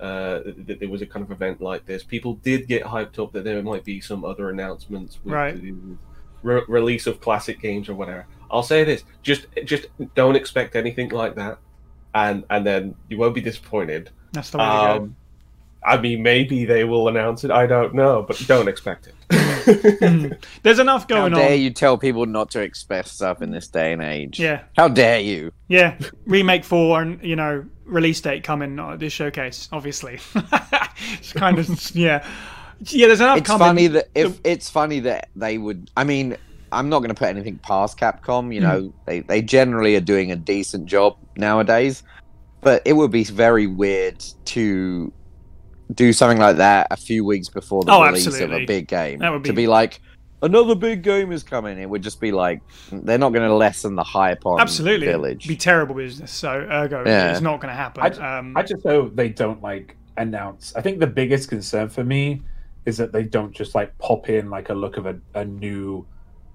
uh, 0.00 0.40
that 0.66 0.78
there 0.80 0.88
was 0.88 1.02
a 1.02 1.06
kind 1.06 1.24
of 1.24 1.30
event 1.30 1.60
like 1.60 1.84
this, 1.86 2.02
people 2.02 2.34
did 2.34 2.66
get 2.66 2.82
hyped 2.84 3.18
up 3.22 3.32
that 3.32 3.44
there 3.44 3.62
might 3.62 3.84
be 3.84 4.00
some 4.00 4.24
other 4.24 4.48
announcements 4.50 5.18
with 5.24 5.34
Right. 5.34 5.60
the 5.60 5.74
re- 6.42 6.62
release 6.68 7.06
of 7.06 7.20
classic 7.20 7.60
games 7.60 7.88
or 7.88 7.94
whatever. 7.94 8.26
I'll 8.50 8.62
say 8.62 8.82
this: 8.84 9.04
just 9.22 9.46
just 9.64 9.86
don't 10.14 10.36
expect 10.36 10.74
anything 10.76 11.10
like 11.10 11.34
that, 11.36 11.58
and 12.14 12.44
and 12.50 12.66
then 12.66 12.94
you 13.08 13.18
won't 13.18 13.34
be 13.34 13.40
disappointed. 13.40 14.10
That's 14.32 14.50
the 14.50 14.58
way 14.58 14.64
to 14.64 14.70
go. 14.70 15.12
I 15.82 15.98
mean, 15.98 16.22
maybe 16.22 16.64
they 16.64 16.84
will 16.84 17.08
announce 17.08 17.42
it. 17.44 17.50
I 17.50 17.66
don't 17.66 17.94
know, 17.94 18.22
but 18.22 18.38
don't 18.46 18.68
expect 18.68 19.08
it. 19.08 20.36
There's 20.62 20.78
enough 20.78 21.08
going 21.08 21.32
on. 21.32 21.32
How 21.32 21.38
dare 21.38 21.52
on. 21.52 21.60
you 21.60 21.70
tell 21.70 21.96
people 21.96 22.26
not 22.26 22.50
to 22.50 22.60
expect 22.60 23.08
stuff 23.08 23.40
in 23.40 23.50
this 23.50 23.68
day 23.68 23.92
and 23.92 24.02
age? 24.02 24.38
Yeah. 24.38 24.62
How 24.76 24.88
dare 24.88 25.20
you? 25.20 25.52
Yeah, 25.68 25.96
remake 26.26 26.64
four 26.64 27.00
and 27.00 27.22
you 27.22 27.36
know 27.36 27.64
release 27.84 28.20
date 28.20 28.44
coming 28.44 28.78
uh, 28.78 28.96
this 28.96 29.12
showcase. 29.12 29.68
Obviously, 29.72 30.18
it's 31.12 31.32
kind 31.32 31.58
of 31.58 31.94
yeah, 31.94 32.26
yeah. 32.80 33.06
There's 33.06 33.20
enough 33.20 33.38
It's 33.38 33.46
coming. 33.46 33.66
funny 33.66 33.86
that 33.88 34.08
if 34.14 34.40
it's 34.44 34.68
funny 34.68 35.00
that 35.00 35.28
they 35.36 35.58
would. 35.58 35.90
I 35.96 36.04
mean, 36.04 36.36
I'm 36.72 36.88
not 36.88 36.98
going 36.98 37.10
to 37.10 37.14
put 37.14 37.28
anything 37.28 37.58
past 37.58 37.98
Capcom. 37.98 38.52
You 38.54 38.60
know, 38.60 38.92
they 39.06 39.20
they 39.20 39.40
generally 39.40 39.96
are 39.96 40.00
doing 40.00 40.30
a 40.30 40.36
decent 40.36 40.86
job 40.86 41.16
nowadays, 41.36 42.02
but 42.60 42.82
it 42.84 42.94
would 42.94 43.10
be 43.10 43.24
very 43.24 43.66
weird 43.66 44.22
to 44.46 45.12
do 45.94 46.12
something 46.12 46.38
like 46.38 46.56
that 46.56 46.86
a 46.90 46.96
few 46.96 47.24
weeks 47.24 47.48
before 47.48 47.82
the 47.84 47.92
Oh, 47.92 48.04
release 48.04 48.26
of 48.26 48.52
a 48.52 48.64
big 48.66 48.86
game. 48.88 49.18
That 49.20 49.30
would 49.32 49.44
to 49.44 49.52
be- 49.52 49.62
be 49.62 49.66
like 49.66 50.00
another 50.42 50.74
big 50.74 51.02
game 51.02 51.32
is 51.32 51.42
coming. 51.42 51.78
It 51.78 51.88
would 51.88 52.02
just 52.02 52.20
be 52.20 52.32
like 52.32 52.60
they're 52.92 53.18
not 53.18 53.32
going 53.32 53.48
to 53.48 53.54
lessen 53.54 53.94
the 53.94 54.04
hype 54.04 54.46
on 54.46 54.60
Absolutely, 54.60 55.06
Village. 55.06 55.46
be 55.48 55.56
terrible 55.56 55.94
business. 55.94 56.30
So 56.30 56.50
ergo, 56.70 57.04
Yeah. 57.06 57.32
it's 57.32 57.40
not 57.40 57.60
going 57.60 57.70
to 57.70 57.74
happen. 57.76 58.02
I, 58.02 58.38
um, 58.38 58.56
I 58.56 58.62
just 58.62 58.82
hope 58.84 59.16
they 59.16 59.28
don't 59.28 59.60
like 59.62 59.96
announce. 60.16 60.74
I 60.76 60.80
think 60.82 60.98
the 61.00 61.06
biggest 61.06 61.48
concern 61.48 61.88
for 61.88 62.04
me 62.04 62.42
is 62.86 62.96
that 62.96 63.12
they 63.12 63.22
don't 63.22 63.52
just 63.52 63.74
like 63.74 63.96
pop 63.98 64.28
in 64.30 64.48
like 64.50 64.70
a 64.70 64.74
look 64.74 64.96
of 64.96 65.06
a, 65.06 65.18
a 65.34 65.44
new, 65.44 66.06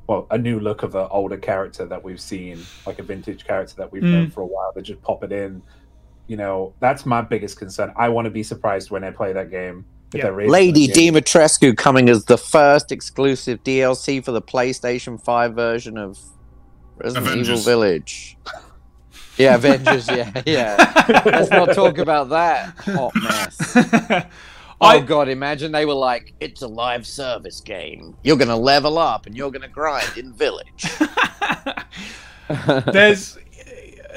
well, 0.07 0.25
a 0.31 0.37
new 0.37 0.59
look 0.59 0.81
of 0.83 0.95
an 0.95 1.07
older 1.11 1.37
character 1.37 1.85
that 1.85 2.03
we've 2.03 2.19
seen, 2.21 2.59
like 2.87 2.99
a 2.99 3.03
vintage 3.03 3.45
character 3.45 3.75
that 3.77 3.91
we've 3.91 4.03
Mm. 4.03 4.11
known 4.11 4.29
for 4.31 4.41
a 4.41 4.45
while. 4.45 4.71
They 4.75 4.81
just 4.81 5.01
pop 5.01 5.23
it 5.23 5.31
in. 5.31 5.61
You 6.27 6.37
know, 6.37 6.73
that's 6.79 7.05
my 7.05 7.21
biggest 7.21 7.57
concern. 7.59 7.93
I 7.95 8.09
want 8.09 8.25
to 8.25 8.31
be 8.31 8.43
surprised 8.43 8.89
when 8.91 9.03
I 9.03 9.11
play 9.11 9.33
that 9.33 9.51
game. 9.51 9.85
Yeah. 10.13 10.29
Lady 10.29 10.85
a. 10.85 10.93
Dimitrescu 10.93 11.75
coming 11.77 12.09
as 12.09 12.25
the 12.25 12.37
first 12.37 12.91
exclusive 12.91 13.63
DLC 13.63 14.23
for 14.23 14.31
the 14.31 14.41
PlayStation 14.41 15.21
5 15.21 15.53
version 15.53 15.97
of 15.97 16.17
Resident 16.97 17.35
Evil 17.35 17.57
Village. 17.57 18.37
Yeah, 19.37 19.55
Avengers, 19.55 20.07
yeah, 20.07 20.31
yeah. 20.45 21.21
Let's 21.25 21.49
not 21.49 21.73
talk 21.73 21.97
about 21.97 22.29
that 22.29 22.73
hot 22.77 23.13
mess. 23.21 24.25
Oh 24.79 24.87
I- 24.87 24.99
god, 25.01 25.27
imagine 25.27 25.73
they 25.73 25.85
were 25.85 25.93
like, 25.93 26.33
it's 26.39 26.61
a 26.61 26.67
live 26.69 27.05
service 27.05 27.59
game. 27.59 28.15
You're 28.23 28.37
gonna 28.37 28.55
level 28.55 28.97
up 28.97 29.25
and 29.25 29.35
you're 29.35 29.51
gonna 29.51 29.67
grind 29.67 30.17
in 30.17 30.31
Village. 30.31 30.85
there's 32.93 33.37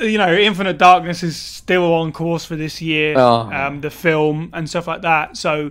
you 0.01 0.19
know 0.19 0.33
infinite 0.35 0.79
darkness 0.79 1.23
is 1.23 1.37
still 1.37 1.93
on 1.95 2.13
course 2.13 2.45
for 2.45 2.57
this 2.57 2.81
year 2.83 3.15
Oh. 3.17 3.51
um, 3.53 3.81
the 3.81 3.91
film 3.91 4.51
and 4.53 4.69
stuff 4.69 4.87
like 4.87 5.03
that. 5.03 5.37
So 5.37 5.71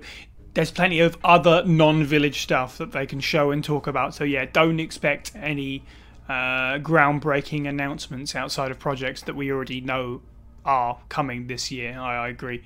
there's 0.54 0.72
plenty 0.72 1.00
of 1.00 1.18
other 1.24 1.64
non-village 1.66 2.42
stuff 2.42 2.78
that 2.80 2.92
they 2.92 3.06
can 3.06 3.20
show 3.20 3.52
and 3.52 3.64
talk 3.64 3.88
about. 3.88 4.14
So 4.16 4.24
yeah 4.24 4.46
don't 4.46 4.80
expect 4.80 5.32
any 5.36 5.84
uh, 6.28 6.80
groundbreaking 6.80 7.68
announcements 7.70 8.36
outside 8.36 8.70
of 8.72 8.80
projects 8.80 9.22
that 9.24 9.36
we 9.36 9.52
already 9.52 9.80
know 9.82 10.22
are 10.66 10.98
coming 11.10 11.48
this 11.48 11.72
year. 11.72 11.98
I, 11.98 12.26
I 12.26 12.28
agree. 12.30 12.64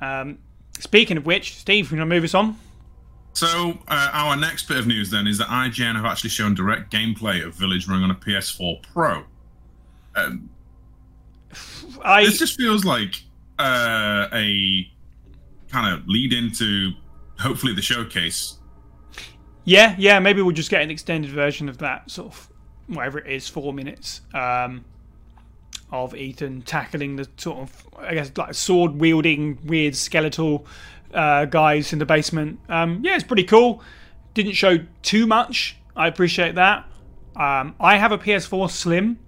Um, 0.00 0.38
speaking 0.80 1.16
of 1.16 1.26
which 1.26 1.56
steve 1.56 1.90
you 1.92 1.98
want 1.98 2.08
to 2.10 2.14
move 2.14 2.24
us 2.24 2.34
on? 2.34 2.56
So 3.34 3.78
uh, 3.86 4.10
our 4.12 4.36
next 4.36 4.66
bit 4.66 4.78
of 4.78 4.86
news 4.88 5.10
then 5.10 5.28
is 5.28 5.38
that 5.38 5.46
IGN 5.48 5.94
have 5.94 6.04
actually 6.04 6.30
shown 6.30 6.54
direct 6.54 6.90
gameplay 6.92 7.44
of 7.46 7.54
Village 7.54 7.86
running 7.86 8.02
on 8.04 8.10
a 8.10 8.14
PS4 8.14 8.82
Pro. 8.82 9.24
Um, 10.16 10.50
i 12.04 12.24
this 12.24 12.38
just 12.38 12.56
feels 12.56 12.84
like 12.84 13.14
uh, 13.58 14.28
a 14.32 14.88
kind 15.70 15.94
of 15.94 16.06
lead 16.06 16.32
into 16.32 16.92
hopefully 17.38 17.74
the 17.74 17.82
showcase. 17.82 18.58
Yeah, 19.64 19.94
yeah, 19.98 20.18
maybe 20.18 20.40
we'll 20.42 20.54
just 20.54 20.70
get 20.70 20.82
an 20.82 20.90
extended 20.90 21.30
version 21.30 21.68
of 21.68 21.78
that 21.78 22.10
sort 22.10 22.32
of 22.32 22.48
whatever 22.86 23.18
it 23.18 23.30
is, 23.30 23.48
four 23.48 23.72
minutes 23.72 24.22
um, 24.32 24.84
of 25.92 26.14
Ethan 26.14 26.62
tackling 26.62 27.16
the 27.16 27.28
sort 27.36 27.58
of 27.58 27.88
I 27.98 28.14
guess 28.14 28.32
like 28.36 28.54
sword 28.54 28.92
wielding 28.96 29.58
weird 29.66 29.94
skeletal 29.94 30.66
uh, 31.12 31.44
guys 31.44 31.92
in 31.92 31.98
the 31.98 32.06
basement. 32.06 32.60
Um, 32.68 33.00
yeah, 33.02 33.14
it's 33.14 33.24
pretty 33.24 33.44
cool. 33.44 33.82
Didn't 34.34 34.52
show 34.52 34.78
too 35.02 35.26
much. 35.26 35.76
I 35.96 36.06
appreciate 36.06 36.54
that. 36.54 36.84
Um, 37.36 37.74
I 37.78 37.96
have 37.96 38.12
a 38.12 38.18
PS4 38.18 38.70
Slim, 38.70 39.18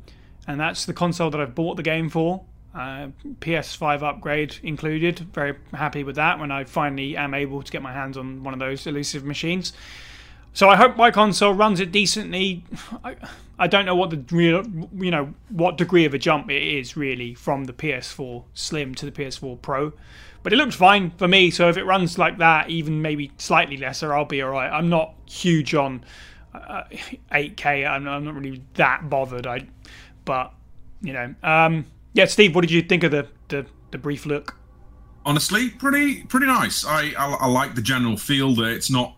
and 0.50 0.61
that's 0.61 0.85
the 0.85 0.92
console 0.92 1.30
that 1.30 1.40
I've 1.40 1.54
bought 1.54 1.76
the 1.76 1.83
game 1.83 2.09
for. 2.09 2.45
Uh, 2.75 3.09
PS5 3.40 4.02
upgrade 4.02 4.57
included. 4.62 5.21
Very 5.33 5.57
happy 5.73 6.04
with 6.04 6.16
that 6.16 6.38
when 6.38 6.50
I 6.50 6.64
finally 6.64 7.16
am 7.16 7.35
able 7.35 7.62
to 7.62 7.73
get 7.73 7.83
my 7.83 7.92
hands 7.92 8.16
on 8.16 8.42
one 8.42 8.52
of 8.54 8.61
those 8.61 8.87
elusive 8.87 9.25
machines. 9.25 9.73
So 10.52 10.69
I 10.69 10.76
hope 10.76 10.97
my 10.97 11.11
console 11.11 11.52
runs 11.52 11.78
it 11.80 11.92
decently. 11.92 12.64
I, 13.04 13.16
I 13.59 13.66
don't 13.66 13.87
know 13.87 13.95
what 13.95 14.11
the 14.11 14.25
real, 14.35 14.64
you 14.95 15.11
know, 15.11 15.35
what 15.50 15.78
degree 15.78 16.04
of 16.04 16.14
a 16.14 16.19
jump 16.19 16.50
it 16.50 16.62
is 16.62 16.97
really 16.97 17.35
from 17.35 17.64
the 17.64 17.73
PS4 17.73 18.45
Slim 18.54 18.95
to 18.97 19.07
the 19.07 19.12
PS4 19.12 19.61
Pro, 19.62 19.92
but 20.42 20.52
it 20.52 20.57
looks 20.57 20.75
fine 20.75 21.11
for 21.12 21.28
me. 21.28 21.50
So 21.50 21.69
if 21.69 21.76
it 21.76 21.85
runs 21.85 22.19
like 22.19 22.38
that, 22.38 22.71
even 22.71 23.02
maybe 23.02 23.30
slightly 23.38 23.76
lesser, 23.76 24.14
I'll 24.14 24.25
be 24.25 24.42
alright. 24.42 24.73
I'm 24.73 24.88
not 24.88 25.14
huge 25.26 25.75
on 25.75 26.04
uh, 26.54 26.85
8K. 27.33 27.88
I'm, 27.88 28.09
I'm 28.09 28.25
not 28.25 28.35
really 28.35 28.62
that 28.75 29.09
bothered. 29.11 29.47
I, 29.47 29.66
but 30.31 30.55
you 31.03 31.13
know, 31.13 31.35
um, 31.43 31.85
yeah. 32.13 32.25
Steve, 32.27 32.55
what 32.55 32.61
did 32.61 32.71
you 32.71 32.83
think 32.83 33.03
of 33.03 33.11
the 33.11 33.27
the, 33.49 33.67
the 33.91 33.99
brief 33.99 34.27
look? 34.27 34.57
honestly 35.27 35.69
pretty 35.69 36.23
pretty 36.25 36.47
nice. 36.47 36.83
I, 36.87 37.13
I 37.19 37.37
i 37.41 37.47
like 37.47 37.75
the 37.75 37.83
general 37.83 38.17
feel 38.17 38.55
that 38.55 38.69
it's 38.69 38.91
not 38.91 39.17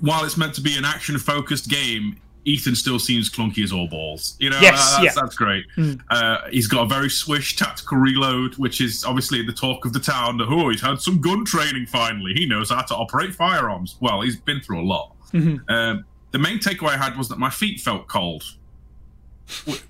while 0.00 0.24
it's 0.24 0.38
meant 0.38 0.54
to 0.54 0.62
be 0.62 0.78
an 0.78 0.86
action 0.86 1.18
focused 1.18 1.68
game 1.68 2.16
ethan 2.46 2.74
still 2.74 2.98
seems 2.98 3.28
clunky 3.28 3.62
as 3.62 3.72
all 3.72 3.86
balls. 3.88 4.36
You 4.38 4.48
know 4.48 4.58
Yes, 4.60 4.78
uh, 4.78 5.02
that's, 5.02 5.16
yeah. 5.16 5.22
that's 5.22 5.36
great. 5.36 5.66
Uh, 6.08 6.38
he's 6.50 6.66
got 6.66 6.84
a 6.84 6.86
very 6.86 7.10
swish 7.10 7.56
tactical 7.56 7.98
reload 7.98 8.54
which 8.56 8.80
is 8.80 9.04
obviously 9.04 9.44
the 9.44 9.52
talk 9.52 9.84
of 9.84 9.92
the 9.92 10.00
town. 10.00 10.38
That, 10.38 10.46
oh 10.48 10.70
he's 10.70 10.80
had 10.80 11.00
some 11.00 11.20
gun 11.20 11.44
training 11.44 11.86
finally. 11.88 12.32
He 12.34 12.46
knows 12.46 12.70
how 12.70 12.82
to 12.82 12.94
operate 12.94 13.34
firearms. 13.34 13.96
Well 14.00 14.22
he's 14.22 14.36
been 14.36 14.60
through 14.60 14.80
a 14.80 14.86
lot. 14.86 15.10
Um, 15.34 16.04
the 16.30 16.38
main 16.38 16.58
takeaway 16.58 16.90
i 16.90 16.96
had 16.96 17.18
was 17.18 17.28
that 17.28 17.38
my 17.38 17.50
feet 17.50 17.80
felt 17.80 18.06
cold 18.08 18.44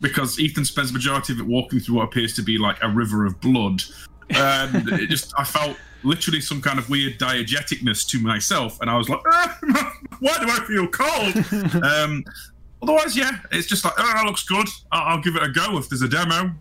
because 0.00 0.38
Ethan 0.38 0.64
spends 0.64 0.90
the 0.90 0.94
majority 0.94 1.32
of 1.32 1.40
it 1.40 1.46
walking 1.46 1.80
through 1.80 1.96
what 1.96 2.04
appears 2.04 2.34
to 2.34 2.42
be 2.42 2.58
like 2.58 2.82
a 2.82 2.88
river 2.88 3.24
of 3.24 3.40
blood. 3.40 3.82
And 4.30 4.88
it 4.88 5.08
just, 5.08 5.32
I 5.38 5.44
felt 5.44 5.76
literally 6.02 6.40
some 6.40 6.60
kind 6.60 6.78
of 6.78 6.88
weird 6.88 7.18
diegeticness 7.18 8.08
to 8.08 8.18
myself, 8.18 8.80
and 8.80 8.90
I 8.90 8.96
was 8.96 9.08
like, 9.08 9.20
"Ah, 9.26 9.58
why 10.20 10.38
do 10.38 10.46
I 10.48 10.64
feel 10.66 10.86
cold? 10.88 11.82
um, 11.84 12.24
otherwise, 12.82 13.16
yeah, 13.16 13.38
it's 13.52 13.66
just 13.66 13.84
like, 13.84 13.94
oh, 13.98 14.12
that 14.14 14.24
looks 14.24 14.44
good. 14.44 14.68
I'll, 14.92 15.16
I'll 15.16 15.22
give 15.22 15.36
it 15.36 15.42
a 15.42 15.48
go 15.48 15.76
if 15.78 15.88
there's 15.88 16.02
a 16.02 16.08
demo. 16.08 16.54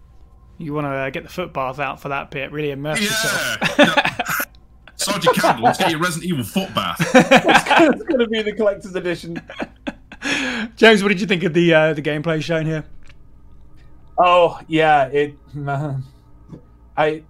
You 0.58 0.74
want 0.74 0.86
to 0.86 0.92
uh, 0.92 1.10
get 1.10 1.24
the 1.24 1.30
foot 1.30 1.54
bath 1.54 1.80
out 1.80 2.00
for 2.00 2.10
that 2.10 2.32
bit? 2.32 2.52
Really 2.52 2.72
immerse 2.72 3.02
yourself. 3.02 3.58
Yeah. 3.80 5.20
Sod 5.20 5.60
let's 5.60 5.78
get 5.80 5.92
your 5.92 6.00
Resident 6.00 6.32
Evil 6.32 6.46
foot 6.46 6.74
bath. 6.74 6.98
it's 7.16 8.04
going 8.04 8.20
to 8.20 8.28
be 8.28 8.42
the 8.42 8.54
collector's 8.54 8.96
edition. 8.96 9.42
James, 10.76 11.04
what 11.04 11.10
did 11.10 11.20
you 11.20 11.28
think 11.28 11.44
of 11.44 11.54
the 11.54 11.74
uh, 11.74 11.94
the 11.94 12.02
gameplay 12.02 12.42
shown 12.42 12.66
here? 12.66 12.86
Oh 14.18 14.60
yeah, 14.68 15.06
it. 15.06 15.36
man, 15.54 16.04
I. 16.96 17.24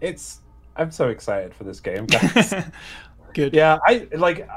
It's. 0.00 0.40
I'm 0.76 0.90
so 0.90 1.08
excited 1.08 1.54
for 1.54 1.64
this 1.64 1.80
game, 1.80 2.06
guys. 2.06 2.54
Good. 3.34 3.54
yeah, 3.54 3.78
I 3.86 4.08
like. 4.12 4.48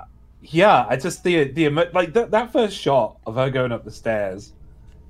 Yeah, 0.41 0.85
I 0.87 0.95
just 0.95 1.23
the 1.23 1.45
the 1.45 1.69
like 1.69 2.13
that 2.13 2.31
that 2.31 2.53
first 2.53 2.77
shot 2.77 3.17
of 3.25 3.35
her 3.35 3.49
going 3.49 3.71
up 3.71 3.83
the 3.83 3.91
stairs. 3.91 4.53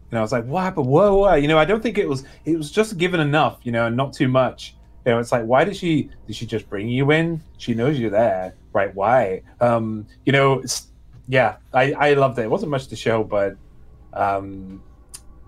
You 0.09 0.15
know, 0.15 0.19
I 0.19 0.21
was 0.21 0.31
like, 0.31 0.45
what 0.45 0.63
happened? 0.63 0.87
Whoa, 0.87 1.17
whoa! 1.17 1.35
You 1.35 1.47
know, 1.47 1.59
I 1.59 1.65
don't 1.65 1.83
think 1.83 1.97
it 1.97 2.07
was. 2.07 2.23
It 2.45 2.57
was 2.57 2.71
just 2.71 2.97
given 2.97 3.19
enough. 3.19 3.59
You 3.63 3.71
know, 3.71 3.87
and 3.87 3.95
not 3.95 4.13
too 4.13 4.27
much. 4.27 4.75
You 5.05 5.13
know, 5.13 5.19
it's 5.19 5.31
like, 5.31 5.45
why 5.45 5.63
did 5.65 5.75
she? 5.75 6.09
Did 6.25 6.35
she 6.35 6.45
just 6.45 6.67
bring 6.69 6.87
you 6.87 7.11
in? 7.11 7.43
She 7.57 7.75
knows 7.75 7.99
you're 7.99 8.09
there, 8.09 8.55
right? 8.73 8.93
Why? 8.95 9.43
Um, 9.61 10.07
you 10.25 10.31
know, 10.31 10.63
yeah, 11.29 11.57
I 11.73 11.93
I 11.93 12.13
loved 12.15 12.39
it. 12.39 12.43
It 12.43 12.49
wasn't 12.49 12.71
much 12.71 12.87
to 12.87 12.95
show, 12.95 13.23
but 13.23 13.55
um, 14.13 14.83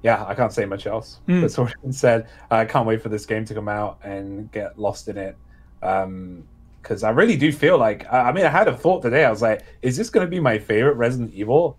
yeah, 0.03 0.23
I 0.25 0.35
can't 0.35 0.53
say 0.53 0.63
much 0.65 0.85
else. 0.85 1.19
Hmm. 1.25 1.41
That's 1.41 1.57
already 1.57 1.75
been 1.81 1.91
said. 1.91 2.27
I 2.51 2.65
can't 2.65 2.87
wait 2.87 3.01
for 3.01 3.09
this 3.09 3.25
game 3.25 3.45
to 3.45 3.53
come 3.55 3.67
out 3.67 3.99
and 4.03 4.51
get 4.51 4.77
lost 4.79 5.07
in 5.07 5.17
it. 5.17 5.35
Um, 5.81 6.47
because 6.81 7.03
I 7.03 7.11
really 7.11 7.37
do 7.37 7.51
feel 7.51 7.77
like 7.77 8.11
I 8.11 8.29
I 8.29 8.31
mean 8.31 8.45
I 8.45 8.49
had 8.49 8.67
a 8.67 8.77
thought 8.77 9.01
today. 9.01 9.25
I 9.25 9.29
was 9.31 9.41
like, 9.41 9.65
is 9.81 9.97
this 9.97 10.09
going 10.09 10.25
to 10.25 10.29
be 10.29 10.39
my 10.39 10.59
favorite 10.59 10.95
Resident 10.95 11.33
Evil? 11.33 11.77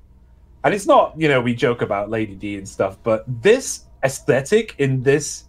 And 0.65 0.75
it's 0.75 0.87
not, 0.87 1.15
you 1.19 1.29
know, 1.29 1.41
we 1.41 1.55
joke 1.55 1.83
about 1.83 2.11
Lady 2.11 2.35
D 2.35 2.57
and 2.57 2.69
stuff, 2.69 2.97
but 3.03 3.25
this 3.43 3.87
aesthetic 4.05 4.77
in 4.79 5.03
this 5.03 5.45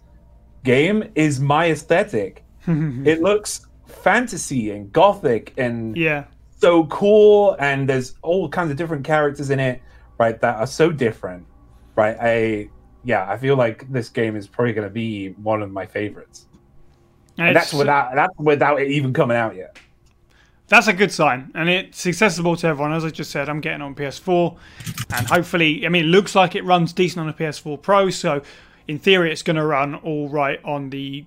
game 0.64 1.10
is 1.14 1.40
my 1.40 1.70
aesthetic. 1.70 2.44
It 2.66 3.20
looks 3.20 3.66
fantasy 3.86 4.70
and 4.70 4.92
gothic 4.92 5.52
and 5.56 5.96
yeah. 5.96 6.24
So 6.64 6.86
cool 6.86 7.56
and 7.58 7.88
there's 7.88 8.14
all 8.22 8.48
kinds 8.48 8.70
of 8.70 8.76
different 8.76 9.04
characters 9.04 9.50
in 9.50 9.60
it 9.60 9.82
right 10.18 10.40
that 10.40 10.56
are 10.56 10.66
so 10.66 10.90
different 10.90 11.44
right 11.96 12.16
i 12.20 12.68
yeah 13.04 13.30
i 13.30 13.36
feel 13.36 13.56
like 13.56 13.90
this 13.92 14.08
game 14.08 14.36
is 14.36 14.46
probably 14.46 14.72
going 14.72 14.86
to 14.86 14.92
be 14.92 15.28
one 15.42 15.62
of 15.62 15.70
my 15.70 15.84
favorites 15.84 16.46
and 17.38 17.54
that's 17.54 17.72
without 17.72 18.14
that's 18.14 18.34
without 18.38 18.80
it 18.80 18.88
even 18.90 19.12
coming 19.12 19.36
out 19.36 19.54
yet 19.54 19.78
That's 20.66 20.88
a 20.88 20.94
good 20.94 21.12
sign, 21.12 21.50
and 21.54 21.68
it's 21.68 22.06
accessible 22.06 22.56
to 22.56 22.66
everyone. 22.66 22.94
As 22.94 23.04
I 23.04 23.10
just 23.10 23.30
said, 23.30 23.50
I'm 23.50 23.60
getting 23.60 23.82
on 23.82 23.94
PS4, 23.94 24.56
and 25.14 25.26
hopefully, 25.26 25.84
I 25.84 25.90
mean, 25.90 26.06
it 26.06 26.08
looks 26.08 26.34
like 26.34 26.54
it 26.54 26.64
runs 26.64 26.94
decent 26.94 27.20
on 27.20 27.28
a 27.28 27.34
PS4 27.34 27.82
Pro. 27.82 28.08
So, 28.08 28.40
in 28.88 28.98
theory, 28.98 29.30
it's 29.30 29.42
going 29.42 29.56
to 29.56 29.66
run 29.66 29.94
all 29.96 30.30
right 30.30 30.58
on 30.64 30.88
the 30.88 31.26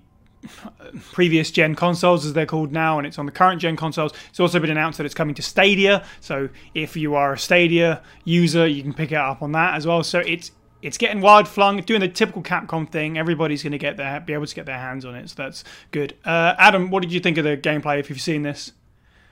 previous 1.12 1.50
gen 1.50 1.74
consoles, 1.74 2.24
as 2.24 2.32
they're 2.32 2.46
called 2.46 2.72
now, 2.72 2.98
and 2.98 3.06
it's 3.06 3.18
on 3.18 3.26
the 3.26 3.32
current 3.32 3.60
gen 3.60 3.76
consoles. 3.76 4.12
It's 4.30 4.40
also 4.40 4.58
been 4.60 4.70
announced 4.70 4.98
that 4.98 5.04
it's 5.04 5.14
coming 5.14 5.34
to 5.36 5.42
Stadia. 5.42 6.04
So 6.20 6.48
if 6.74 6.96
you 6.96 7.14
are 7.14 7.32
a 7.34 7.38
Stadia 7.38 8.02
user, 8.24 8.66
you 8.66 8.82
can 8.82 8.92
pick 8.94 9.12
it 9.12 9.16
up 9.16 9.42
on 9.42 9.52
that 9.52 9.74
as 9.74 9.86
well. 9.86 10.02
So 10.02 10.20
it's 10.20 10.52
it's 10.80 10.96
getting 10.96 11.20
wide 11.20 11.48
flung, 11.48 11.80
doing 11.82 12.00
the 12.00 12.08
typical 12.08 12.42
Capcom 12.42 12.88
thing. 12.88 13.18
Everybody's 13.18 13.62
going 13.64 13.72
to 13.72 13.78
get 13.78 13.96
their 13.96 14.20
be 14.20 14.32
able 14.32 14.46
to 14.46 14.54
get 14.54 14.66
their 14.66 14.78
hands 14.78 15.04
on 15.04 15.14
it, 15.14 15.28
so 15.30 15.34
that's 15.42 15.64
good. 15.90 16.14
Uh, 16.24 16.54
Adam, 16.58 16.90
what 16.90 17.02
did 17.02 17.12
you 17.12 17.20
think 17.20 17.36
of 17.38 17.44
the 17.44 17.56
gameplay? 17.56 17.98
If 17.98 18.08
you've 18.10 18.20
seen 18.20 18.42
this, 18.42 18.72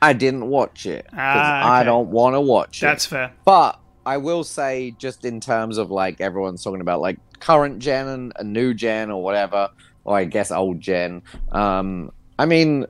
I 0.03 0.13
didn't 0.13 0.49
watch 0.49 0.87
it 0.87 1.05
because 1.05 1.17
Ah, 1.19 1.71
I 1.73 1.85
don't 1.85 2.09
want 2.11 2.35
to 2.35 2.41
watch 2.41 2.83
it. 2.83 2.87
that's 2.87 3.07
fair. 3.07 3.33
But 3.45 3.79
I 4.05 4.17
will 4.19 4.45
say, 4.45 4.95
just 4.99 5.25
in 5.25 5.41
terms 5.41 5.79
of 5.79 5.91
like 5.91 6.21
everyone's 6.21 6.63
talking 6.65 6.81
about 6.81 7.01
like 7.01 7.19
current 7.39 7.79
gen 7.79 8.09
and 8.09 8.33
a 8.37 8.45
new 8.45 8.75
gen 8.75 9.11
or 9.13 9.23
whatever, 9.23 9.69
or 10.07 10.17
I 10.17 10.25
guess 10.25 10.51
old 10.51 10.81
gen. 10.81 11.23
Um, 11.53 12.11
I 12.39 12.47
mean, 12.47 12.87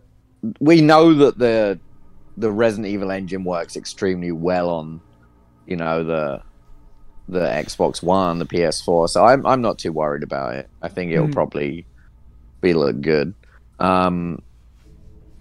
we 0.60 0.80
know 0.82 1.14
that 1.14 1.38
the 1.38 1.80
the 2.36 2.52
Resident 2.52 2.86
Evil 2.88 3.10
engine 3.10 3.42
works 3.44 3.74
extremely 3.76 4.30
well 4.30 4.68
on, 4.70 5.00
you 5.64 5.76
know, 5.76 6.04
the 6.04 6.40
the 7.28 7.40
Xbox 7.40 8.02
One, 8.02 8.38
the 8.38 8.46
PS4. 8.46 9.08
So 9.08 9.24
I'm 9.24 9.44
I'm 9.46 9.62
not 9.62 9.78
too 9.78 9.92
worried 9.92 10.22
about 10.22 10.54
it. 10.54 10.68
I 10.82 10.88
think 10.88 11.10
it'll 11.10 11.26
Hmm. 11.26 11.32
probably 11.32 11.86
be 12.62 12.74
look 12.74 13.00
good. 13.00 13.34
Um, 13.80 14.38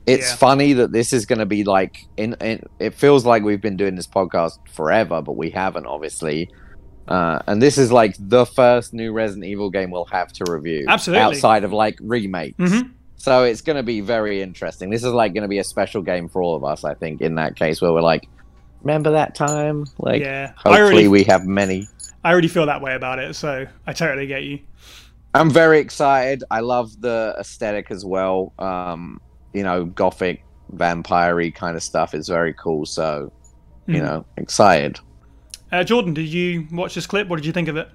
it's 0.08 0.30
Yeah. 0.32 0.36
funny 0.38 0.74
that 0.74 0.92
this 0.92 1.14
is 1.14 1.26
going 1.26 1.40
to 1.40 1.46
be 1.46 1.64
like 1.64 1.96
in, 2.18 2.36
in. 2.42 2.62
It 2.80 2.94
feels 2.96 3.26
like 3.26 3.44
we've 3.44 3.62
been 3.62 3.78
doing 3.78 3.96
this 3.96 4.08
podcast 4.08 4.54
forever, 4.74 5.22
but 5.22 5.36
we 5.38 5.50
haven't, 5.50 5.86
obviously. 5.88 6.50
Uh, 7.08 7.40
and 7.48 7.62
this 7.62 7.78
is 7.78 7.92
like 7.92 8.16
the 8.20 8.46
first 8.46 8.94
new 8.94 9.12
Resident 9.14 9.46
Evil 9.46 9.70
game 9.70 9.92
we'll 9.92 10.06
have 10.06 10.32
to 10.34 10.52
review, 10.52 10.86
Absolutely. 10.88 11.22
outside 11.24 11.64
of 11.64 11.72
like 11.72 11.98
remakes. 12.02 12.58
Mhm. 12.58 12.92
So 13.18 13.44
it's 13.44 13.62
going 13.62 13.78
to 13.78 13.84
be 13.84 14.02
very 14.02 14.42
interesting. 14.42 14.90
This 14.90 15.04
is 15.04 15.12
like 15.14 15.34
going 15.34 15.42
to 15.44 15.48
be 15.48 15.58
a 15.60 15.64
special 15.64 16.02
game 16.02 16.30
for 16.30 16.42
all 16.42 16.56
of 16.56 16.64
us, 16.64 16.84
I 16.84 16.94
think. 16.94 17.22
In 17.22 17.36
that 17.36 17.56
case, 17.56 17.82
where 17.82 17.92
we're 17.92 18.02
like, 18.02 18.28
remember 18.82 19.12
that 19.12 19.34
time? 19.36 19.86
Like, 19.98 20.22
yeah, 20.22 20.52
hopefully 20.58 20.80
already, 20.82 21.08
we 21.08 21.24
have 21.24 21.46
many. 21.46 21.88
I 22.24 22.32
already 22.32 22.48
feel 22.48 22.66
that 22.68 22.82
way 22.82 22.94
about 22.96 23.20
it. 23.20 23.36
So 23.36 23.66
I 23.88 23.94
totally 23.94 24.28
get 24.28 24.44
you. 24.44 24.60
I'm 25.34 25.50
very 25.52 25.80
excited. 25.80 26.44
I 26.50 26.62
love 26.62 27.02
the 27.02 27.36
aesthetic 27.40 27.92
as 27.92 28.06
well. 28.06 28.54
Um, 28.60 29.20
you 29.54 29.64
know, 29.64 29.86
gothic, 29.86 30.44
vampire 30.72 31.50
kind 31.52 31.76
of 31.76 31.84
stuff 31.84 32.14
is 32.14 32.28
very 32.28 32.54
cool. 32.54 32.86
So, 32.86 33.32
you 33.88 33.96
Mhm. 34.02 34.04
know, 34.04 34.26
excited. 34.38 35.00
Uh, 35.72 35.84
Jordan, 35.84 36.14
did 36.14 36.28
you 36.28 36.68
watch 36.72 36.96
this 36.96 37.08
clip? 37.08 37.28
What 37.28 37.38
did 37.38 37.46
you 37.46 37.52
think 37.52 37.68
of 37.68 37.78
it? 37.78 37.90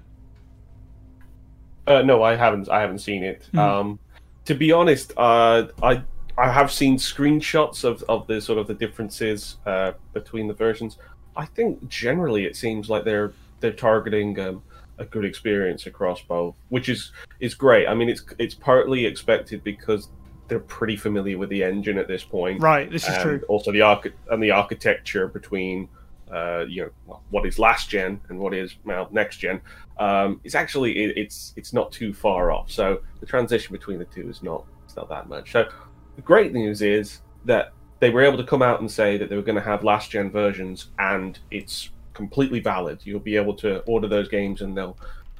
Uh, 1.87 2.01
no, 2.01 2.21
I 2.23 2.35
haven't. 2.35 2.69
I 2.69 2.81
haven't 2.81 2.99
seen 2.99 3.23
it. 3.23 3.47
Mhm. 3.53 3.59
Um, 3.59 3.99
to 4.45 4.53
be 4.55 4.71
honest, 4.71 5.13
uh, 5.17 5.67
I 5.81 6.03
I 6.37 6.49
have 6.51 6.71
seen 6.71 6.97
screenshots 6.97 7.83
of, 7.83 8.03
of 8.07 8.27
the 8.27 8.39
sort 8.41 8.57
of 8.59 8.67
the 8.67 8.73
differences 8.73 9.57
uh, 9.65 9.93
between 10.13 10.47
the 10.47 10.53
versions. 10.53 10.97
I 11.35 11.45
think 11.45 11.87
generally 11.87 12.45
it 12.45 12.55
seems 12.55 12.89
like 12.89 13.03
they're 13.03 13.33
they're 13.61 13.71
targeting 13.73 14.39
um, 14.39 14.61
a 14.99 15.05
good 15.05 15.25
experience 15.25 15.85
across 15.87 16.21
both, 16.21 16.55
which 16.69 16.87
is 16.89 17.11
is 17.39 17.55
great. 17.55 17.87
I 17.87 17.93
mean, 17.93 18.09
it's 18.09 18.23
it's 18.37 18.53
partly 18.55 19.05
expected 19.05 19.63
because 19.63 20.09
they're 20.47 20.59
pretty 20.59 20.97
familiar 20.97 21.37
with 21.37 21.49
the 21.49 21.63
engine 21.63 21.97
at 21.97 22.09
this 22.09 22.25
point, 22.25 22.61
Right, 22.61 22.91
this 22.91 23.07
is 23.07 23.17
true. 23.19 23.41
also 23.47 23.71
the 23.71 23.79
archi- 23.83 24.11
and 24.29 24.43
the 24.43 24.51
architecture 24.51 25.25
between 25.29 25.87
uh, 26.31 26.65
you 26.67 26.91
know 27.07 27.19
what 27.29 27.45
is 27.45 27.59
last 27.59 27.89
gen 27.89 28.19
and 28.29 28.39
what 28.39 28.53
is 28.53 28.75
well 28.85 29.07
next 29.11 29.37
gen 29.37 29.61
um, 29.97 30.39
is 30.43 30.55
actually 30.55 30.97
it, 31.03 31.17
it's 31.17 31.53
it's 31.55 31.73
not 31.73 31.91
too 31.91 32.13
far 32.13 32.51
off. 32.51 32.71
So 32.71 33.01
the 33.19 33.25
transition 33.25 33.71
between 33.73 33.99
the 33.99 34.05
two 34.05 34.29
is 34.29 34.41
not 34.41 34.65
it's 34.85 34.95
not 34.95 35.09
that 35.09 35.27
much. 35.27 35.51
So 35.51 35.69
the 36.15 36.21
great 36.21 36.53
news 36.53 36.81
is 36.81 37.21
that 37.45 37.73
they 37.99 38.09
were 38.09 38.23
able 38.23 38.37
to 38.37 38.43
come 38.43 38.61
out 38.61 38.79
and 38.79 38.89
say 38.89 39.17
that 39.17 39.29
they 39.29 39.35
were 39.35 39.41
going 39.41 39.57
to 39.57 39.61
have 39.61 39.83
last 39.83 40.11
gen 40.11 40.31
versions, 40.31 40.87
and 40.99 41.37
it's 41.51 41.91
completely 42.13 42.59
valid. 42.59 42.99
You'll 43.03 43.19
be 43.19 43.35
able 43.35 43.55
to 43.57 43.79
order 43.81 44.07
those 44.07 44.27
games, 44.27 44.61
and 44.61 44.75
they'll 44.75 44.97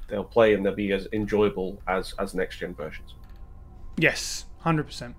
they'll 0.08 0.24
play, 0.24 0.54
and 0.54 0.64
they'll 0.64 0.74
be 0.74 0.92
as 0.92 1.08
enjoyable 1.12 1.80
as 1.88 2.14
as 2.18 2.34
next 2.34 2.58
gen 2.58 2.74
versions. 2.74 3.14
Yes, 3.98 4.46
hundred 4.58 4.84
percent. 4.84 5.16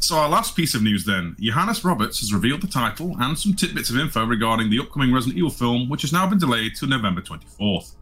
So 0.00 0.16
our 0.16 0.30
last 0.30 0.56
piece 0.56 0.74
of 0.74 0.82
news 0.82 1.04
then, 1.04 1.36
Johannes 1.38 1.84
Roberts 1.84 2.20
has 2.20 2.32
revealed 2.32 2.62
the 2.62 2.66
title 2.66 3.14
and 3.20 3.38
some 3.38 3.52
tidbits 3.52 3.90
of 3.90 3.98
info 3.98 4.24
regarding 4.24 4.70
the 4.70 4.78
upcoming 4.78 5.12
Resident 5.12 5.36
Evil 5.36 5.50
film, 5.50 5.90
which 5.90 6.00
has 6.00 6.10
now 6.10 6.26
been 6.26 6.38
delayed 6.38 6.74
to 6.76 6.86
November 6.86 7.20
24th. 7.20 7.92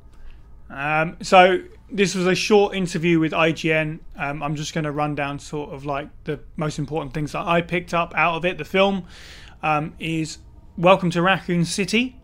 Um, 0.71 1.17
so 1.23 1.61
this 1.91 2.15
was 2.15 2.29
a 2.29 2.37
short 2.37 2.77
interview 2.77 3.19
with 3.19 3.33
IGN. 3.33 3.99
Um, 4.17 4.45
I'm 4.45 4.55
just 4.55 4.75
going 4.75 4.85
to 4.85 4.93
run 4.93 5.17
down 5.17 5.41
sort 5.41 5.71
of 5.71 5.85
like 5.87 6.09
the 6.23 6.39
most 6.57 6.79
important 6.79 7.15
things 7.15 7.33
that 7.33 7.45
I 7.45 7.63
picked 7.63 7.93
up 7.93 8.15
out 8.15 8.37
of 8.37 8.45
it. 8.45 8.59
The 8.59 8.65
film 8.65 9.05
um, 9.65 9.95
is 9.99 10.39
Welcome 10.77 11.11
to 11.11 11.21
Raccoon 11.21 11.65
City. 11.65 12.21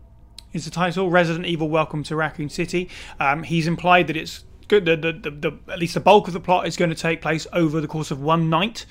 Is 0.53 0.63
the 0.63 0.71
title 0.71 1.09
Resident 1.09 1.45
Evil: 1.45 1.67
Welcome 1.67 2.01
to 2.03 2.15
Raccoon 2.15 2.47
City? 2.47 2.89
Um, 3.19 3.43
he's 3.43 3.67
implied 3.67 4.07
that 4.07 4.15
it's 4.15 4.45
good. 4.69 4.85
The, 4.85 4.95
the, 4.95 5.11
the, 5.11 5.31
the 5.31 5.73
at 5.73 5.79
least 5.79 5.95
the 5.95 5.99
bulk 5.99 6.27
of 6.27 6.33
the 6.33 6.39
plot 6.39 6.65
is 6.65 6.77
going 6.77 6.91
to 6.91 6.95
take 6.95 7.21
place 7.21 7.45
over 7.51 7.81
the 7.81 7.87
course 7.89 8.09
of 8.09 8.21
one 8.21 8.49
night 8.49 8.85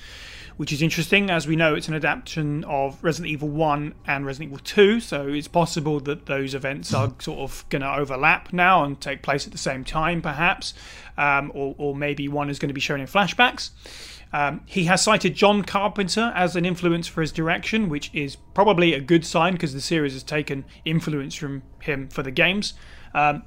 which 0.57 0.71
is 0.71 0.81
interesting. 0.81 1.29
As 1.29 1.47
we 1.47 1.55
know, 1.55 1.75
it's 1.75 1.87
an 1.87 1.93
adaptation 1.93 2.63
of 2.65 3.03
Resident 3.03 3.31
Evil 3.31 3.49
1 3.49 3.93
and 4.07 4.25
Resident 4.25 4.51
Evil 4.51 4.63
2, 4.63 4.99
so 4.99 5.27
it's 5.27 5.47
possible 5.47 5.99
that 6.01 6.25
those 6.25 6.53
events 6.53 6.93
are 6.93 7.13
sort 7.19 7.39
of 7.39 7.65
going 7.69 7.81
to 7.81 7.93
overlap 7.93 8.53
now 8.53 8.83
and 8.83 8.99
take 8.99 9.21
place 9.21 9.45
at 9.45 9.51
the 9.51 9.57
same 9.57 9.83
time, 9.83 10.21
perhaps, 10.21 10.73
um, 11.17 11.51
or, 11.53 11.75
or 11.77 11.95
maybe 11.95 12.27
one 12.27 12.49
is 12.49 12.59
going 12.59 12.69
to 12.69 12.73
be 12.73 12.81
shown 12.81 12.99
in 12.99 13.07
flashbacks. 13.07 13.71
Um, 14.33 14.61
he 14.65 14.85
has 14.85 15.01
cited 15.01 15.33
John 15.35 15.63
Carpenter 15.63 16.33
as 16.35 16.55
an 16.55 16.65
influence 16.65 17.07
for 17.07 17.21
his 17.21 17.31
direction, 17.31 17.87
which 17.87 18.09
is 18.13 18.35
probably 18.53 18.93
a 18.93 18.99
good 18.99 19.25
sign 19.25 19.53
because 19.53 19.73
the 19.73 19.81
series 19.81 20.13
has 20.13 20.23
taken 20.23 20.65
influence 20.83 21.35
from 21.35 21.63
him 21.79 22.09
for 22.09 22.23
the 22.23 22.31
games. 22.31 22.73
Um, 23.13 23.43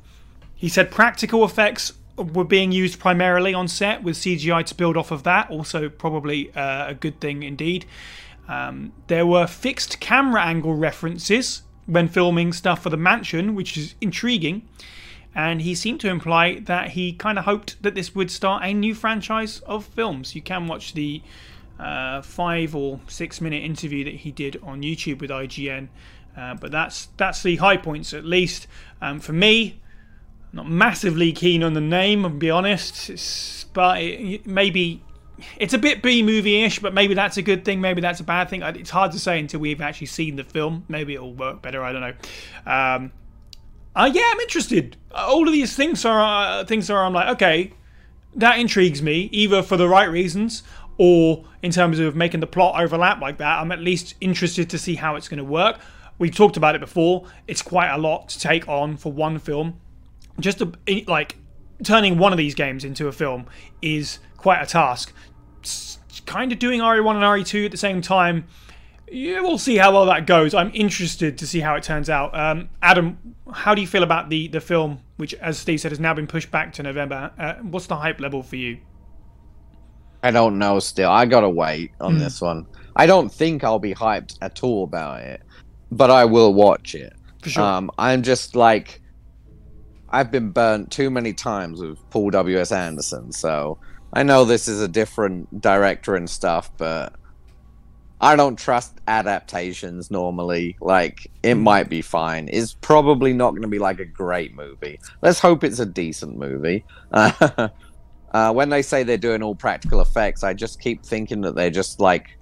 he 0.55 0.69
said 0.69 0.91
practical 0.91 1.45
effects 1.45 1.93
were 2.19 2.45
being 2.45 2.73
used 2.73 2.99
primarily 2.99 3.55
on 3.55 3.69
set 3.69 4.03
with 4.03 4.17
CGI 4.17 4.65
to 4.67 4.75
build 4.75 4.97
off 4.97 5.11
of 5.11 5.23
that. 5.23 5.51
Also, 5.51 5.89
probably 5.89 6.53
uh, 6.55 6.89
a 6.89 6.95
good 6.95 7.21
thing 7.21 7.43
indeed. 7.43 7.87
Um, 8.49 8.93
there 9.09 9.27
were 9.27 9.47
fixed 9.47 10.01
camera 10.01 10.43
angle 10.43 10.75
references 10.75 11.63
when 11.87 12.09
filming 12.09 12.53
stuff 12.53 12.83
for 12.83 12.91
the 12.91 12.97
mansion, 12.97 13.55
which 13.55 13.77
is 13.77 13.95
intriguing. 14.01 14.69
And 15.35 15.63
he 15.63 15.75
seemed 15.75 16.01
to 16.01 16.09
imply 16.09 16.61
that 16.61 16.91
he 16.91 17.13
kind 17.13 17.39
of 17.39 17.45
hoped 17.45 17.83
that 17.83 17.95
this 17.95 18.15
would 18.15 18.31
start 18.31 18.65
a 18.65 18.75
new 18.75 18.95
franchise 18.95 19.61
of 19.61 19.85
films. 19.85 20.35
You 20.35 20.43
can 20.43 20.67
watch 20.67 20.95
the 20.95 21.23
uh, 21.79 22.23
five 22.23 22.75
or 22.75 23.01
six 23.07 23.41
minute 23.41 23.63
interview 23.63 24.05
that 24.05 24.15
he 24.15 24.33
did 24.33 24.59
on 24.63 24.83
YouTube 24.83 25.21
with 25.21 25.31
IGN. 25.31 25.89
Uh, 26.37 26.55
but 26.55 26.71
that's 26.71 27.09
that's 27.17 27.43
the 27.43 27.57
high 27.57 27.77
points 27.77 28.15
at 28.15 28.25
least. 28.25 28.67
Um, 29.01 29.21
for 29.21 29.33
me, 29.33 29.81
not 30.53 30.69
massively 30.69 31.33
keen 31.33 31.63
on 31.63 31.75
the 31.75 31.81
name, 31.81 32.25
I'll 32.25 32.31
be 32.31 32.51
honest. 32.51 33.11
It's, 33.11 33.65
but 33.73 34.01
it, 34.01 34.47
maybe 34.47 35.03
it's 35.57 35.75
a 35.75 35.79
bit 35.79 36.03
B 36.03 36.23
movie 36.23 36.63
ish, 36.63 36.79
but 36.79 36.95
maybe 36.95 37.15
that's 37.15 37.37
a 37.37 37.43
good 37.43 37.65
thing. 37.65 37.81
Maybe 37.81 38.01
that's 38.01 38.21
a 38.21 38.25
bad 38.25 38.49
thing. 38.49 38.63
It's 38.63 38.91
hard 38.91 39.13
to 39.13 39.19
say 39.19 39.39
until 39.39 39.61
we've 39.61 39.81
actually 39.81 40.09
seen 40.09 40.37
the 40.37 40.45
film. 40.45 40.85
Maybe 40.89 41.15
it'll 41.15 41.35
work 41.35 41.63
better. 41.63 41.83
I 41.83 41.93
don't 41.93 42.01
know. 42.01 42.15
Um, 42.67 43.13
uh, 43.95 44.11
yeah, 44.13 44.31
I'm 44.33 44.41
interested. 44.41 44.97
All 45.15 45.47
of 45.47 45.53
these 45.53 45.75
things 45.75 46.05
are 46.05 46.21
uh, 46.21 46.65
things 46.65 46.91
are. 46.91 47.05
I'm 47.05 47.13
like, 47.13 47.29
okay, 47.37 47.73
that 48.37 48.59
intrigues 48.59 49.03
me, 49.03 49.29
either 49.33 49.63
for 49.63 49.77
the 49.77 49.89
right 49.89 50.11
reasons 50.11 50.63
or 50.99 51.45
in 51.63 51.71
terms 51.71 51.99
of 51.99 52.17
making 52.17 52.41
the 52.41 52.47
plot 52.47 52.81
overlap 52.81 53.21
like 53.21 53.39
that. 53.39 53.61
I'm 53.61 53.73
at 53.73 53.81
least 53.81 54.15
interested 54.21 54.69
to 54.71 54.79
see 54.79 54.97
how 54.97 55.17
it's 55.17 55.29
going 55.29 55.39
to 55.39 55.45
work. 55.45 55.79
We've 56.19 56.35
talked 56.35 56.57
about 56.57 56.75
it 56.75 56.81
before. 56.81 57.27
It's 57.47 57.63
quite 57.63 57.91
a 57.91 57.99
lot 57.99 58.29
to 58.31 58.41
take 58.41 58.69
on 58.69 58.97
for 58.97 59.13
one 59.13 59.39
film. 59.39 59.81
Just 60.41 60.59
to, 60.59 60.73
like 61.07 61.37
turning 61.83 62.19
one 62.19 62.33
of 62.33 62.39
these 62.39 62.55
games 62.55 62.85
into 62.85 63.09
a 63.09 63.13
film 63.13 63.47
is 63.83 64.19
quite 64.37 64.61
a 64.63 64.67
task. 64.67 65.13
S- 65.65 65.99
kind 66.27 66.53
of 66.53 66.59
doing 66.59 66.81
RE1 66.81 67.15
and 67.15 67.23
RE2 67.25 67.65
at 67.67 67.71
the 67.71 67.77
same 67.77 68.01
time. 68.03 68.45
Yeah, 69.11 69.41
we'll 69.41 69.57
see 69.59 69.77
how 69.79 69.93
well 69.93 70.05
that 70.07 70.27
goes. 70.27 70.53
I'm 70.55 70.71
interested 70.75 71.39
to 71.39 71.47
see 71.47 71.61
how 71.61 71.75
it 71.77 71.83
turns 71.83 72.11
out. 72.11 72.39
Um, 72.39 72.69
Adam, 72.83 73.19
how 73.53 73.75
do 73.75 73.81
you 73.81 73.87
feel 73.87 74.03
about 74.03 74.29
the 74.29 74.49
the 74.49 74.61
film, 74.61 75.01
which, 75.17 75.33
as 75.35 75.57
Steve 75.59 75.81
said, 75.81 75.93
has 75.93 75.99
now 76.01 76.13
been 76.13 76.27
pushed 76.27 76.51
back 76.51 76.73
to 76.75 76.83
November? 76.83 77.31
Uh, 77.39 77.55
what's 77.63 77.87
the 77.87 77.97
hype 77.97 78.21
level 78.21 78.43
for 78.43 78.57
you? 78.57 78.79
I 80.23 80.31
don't 80.31 80.59
know 80.59 80.79
still. 80.81 81.11
I 81.11 81.27
gotta 81.27 81.49
wait 81.49 81.93
on 82.01 82.15
Hmm. 82.15 82.19
this 82.19 82.41
one. 82.41 82.67
I 82.97 83.07
don't 83.07 83.33
think 83.33 83.65
I'll 83.65 83.79
be 83.79 83.95
hyped 83.95 84.37
at 84.43 84.63
all 84.63 84.85
about 84.85 85.21
it, 85.23 85.41
but 85.93 86.11
I 86.11 86.25
will 86.25 86.53
watch 86.53 86.95
it. 86.95 87.13
For 87.43 87.51
sure. 87.51 87.63
Um, 87.63 87.91
I'm 87.99 88.23
just 88.23 88.57
like, 88.57 89.01
I've 90.11 90.31
been 90.31 90.51
burnt 90.51 90.91
too 90.91 91.11
many 91.11 91.33
times 91.33 91.81
with 91.81 91.99
Paul 92.11 92.31
W.S. 92.31 92.73
Anderson, 92.73 93.33
so 93.33 93.79
I 94.13 94.23
know 94.23 94.45
this 94.45 94.69
is 94.69 94.81
a 94.81 94.89
different 94.89 95.61
director 95.61 96.17
and 96.17 96.29
stuff, 96.29 96.71
but 96.79 97.13
I 98.21 98.35
don't 98.35 98.57
trust 98.59 98.95
adaptations 99.07 100.11
normally. 100.11 100.77
Like, 100.81 101.31
it 101.43 101.55
Hmm. 101.55 101.63
might 101.63 101.89
be 101.89 102.03
fine. 102.03 102.49
It's 102.51 102.75
probably 102.81 103.33
not 103.33 103.51
going 103.51 103.63
to 103.63 103.69
be 103.69 103.79
like 103.79 104.01
a 104.01 104.05
great 104.05 104.55
movie. 104.57 104.99
Let's 105.23 105.39
hope 105.41 105.63
it's 105.63 105.79
a 105.79 105.87
decent 105.87 106.37
movie. 106.37 106.85
Uh, 108.31 108.53
when 108.53 108.69
they 108.69 108.83
say 108.83 109.03
they're 109.03 109.17
doing 109.17 109.43
all 109.43 109.55
practical 109.55 110.03
effects, 110.03 110.45
I 110.45 110.53
just 110.53 110.83
keep 110.83 111.03
thinking 111.03 111.41
that 111.41 111.55
they're 111.55 111.71
just 111.71 111.99
like 111.99 112.39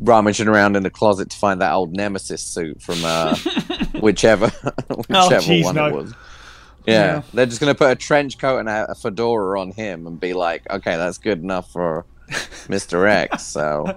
rummaging 0.00 0.46
around 0.46 0.76
in 0.76 0.84
the 0.84 0.90
closet 0.90 1.28
to 1.30 1.36
find 1.36 1.60
that 1.60 1.72
old 1.72 1.92
Nemesis 1.92 2.40
suit 2.40 2.80
from 2.80 3.04
uh, 3.04 3.34
whichever 4.00 4.46
whichever 5.08 5.42
jeez, 5.42 5.64
one 5.64 5.74
no. 5.74 5.86
it 5.86 5.94
was. 5.94 6.14
Yeah, 6.86 6.94
Yeah. 7.16 7.22
they're 7.32 7.46
just 7.46 7.60
gonna 7.60 7.74
put 7.74 7.90
a 7.90 7.96
trench 7.96 8.38
coat 8.38 8.58
and 8.58 8.68
a, 8.68 8.90
a 8.90 8.94
fedora 8.94 9.60
on 9.60 9.70
him 9.72 10.06
and 10.06 10.18
be 10.18 10.32
like, 10.32 10.68
okay, 10.70 10.96
that's 10.96 11.18
good 11.18 11.40
enough 11.42 11.70
for 11.72 12.04
Mister 12.68 13.06
X. 13.06 13.42
So, 13.44 13.94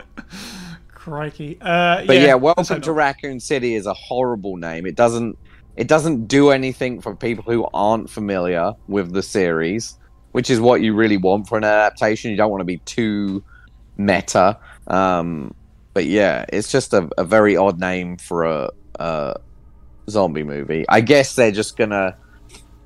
Crikey. 0.87 1.57
Uh, 1.61 2.05
but 2.05 2.17
yeah, 2.17 2.33
let's 2.35 2.41
Welcome 2.69 2.81
to. 2.81 2.91
Raccoon 2.91 3.39
City 3.39 3.75
is 3.75 3.85
a 3.85 3.93
horrible 3.93 4.57
name. 4.57 4.85
It 4.85 4.95
doesn't 4.95 5.37
it 5.75 5.87
doesn't 5.87 6.27
do 6.27 6.51
anything 6.51 7.01
for 7.01 7.15
people 7.15 7.43
who 7.45 7.67
aren't 7.73 8.09
familiar 8.09 8.73
with 8.87 9.11
the 9.13 9.21
series, 9.21 9.97
which 10.31 10.49
is 10.49 10.59
what 10.59 10.81
you 10.81 10.95
really 10.95 11.17
want 11.17 11.47
for 11.47 11.57
an 11.57 11.63
adaptation. 11.63 12.31
You 12.31 12.37
don't 12.37 12.49
want 12.49 12.61
to 12.61 12.65
be 12.65 12.77
too 12.79 13.43
meta. 13.97 14.57
Um, 14.87 15.53
but 15.93 16.05
yeah, 16.05 16.45
it's 16.51 16.71
just 16.71 16.93
a, 16.93 17.09
a 17.17 17.23
very 17.23 17.55
odd 17.57 17.79
name 17.79 18.17
for 18.17 18.43
a, 18.45 18.69
a 18.95 19.35
zombie 20.09 20.43
movie. 20.43 20.85
I 20.89 21.01
guess 21.01 21.35
they're 21.35 21.51
just 21.51 21.77
gonna 21.77 22.15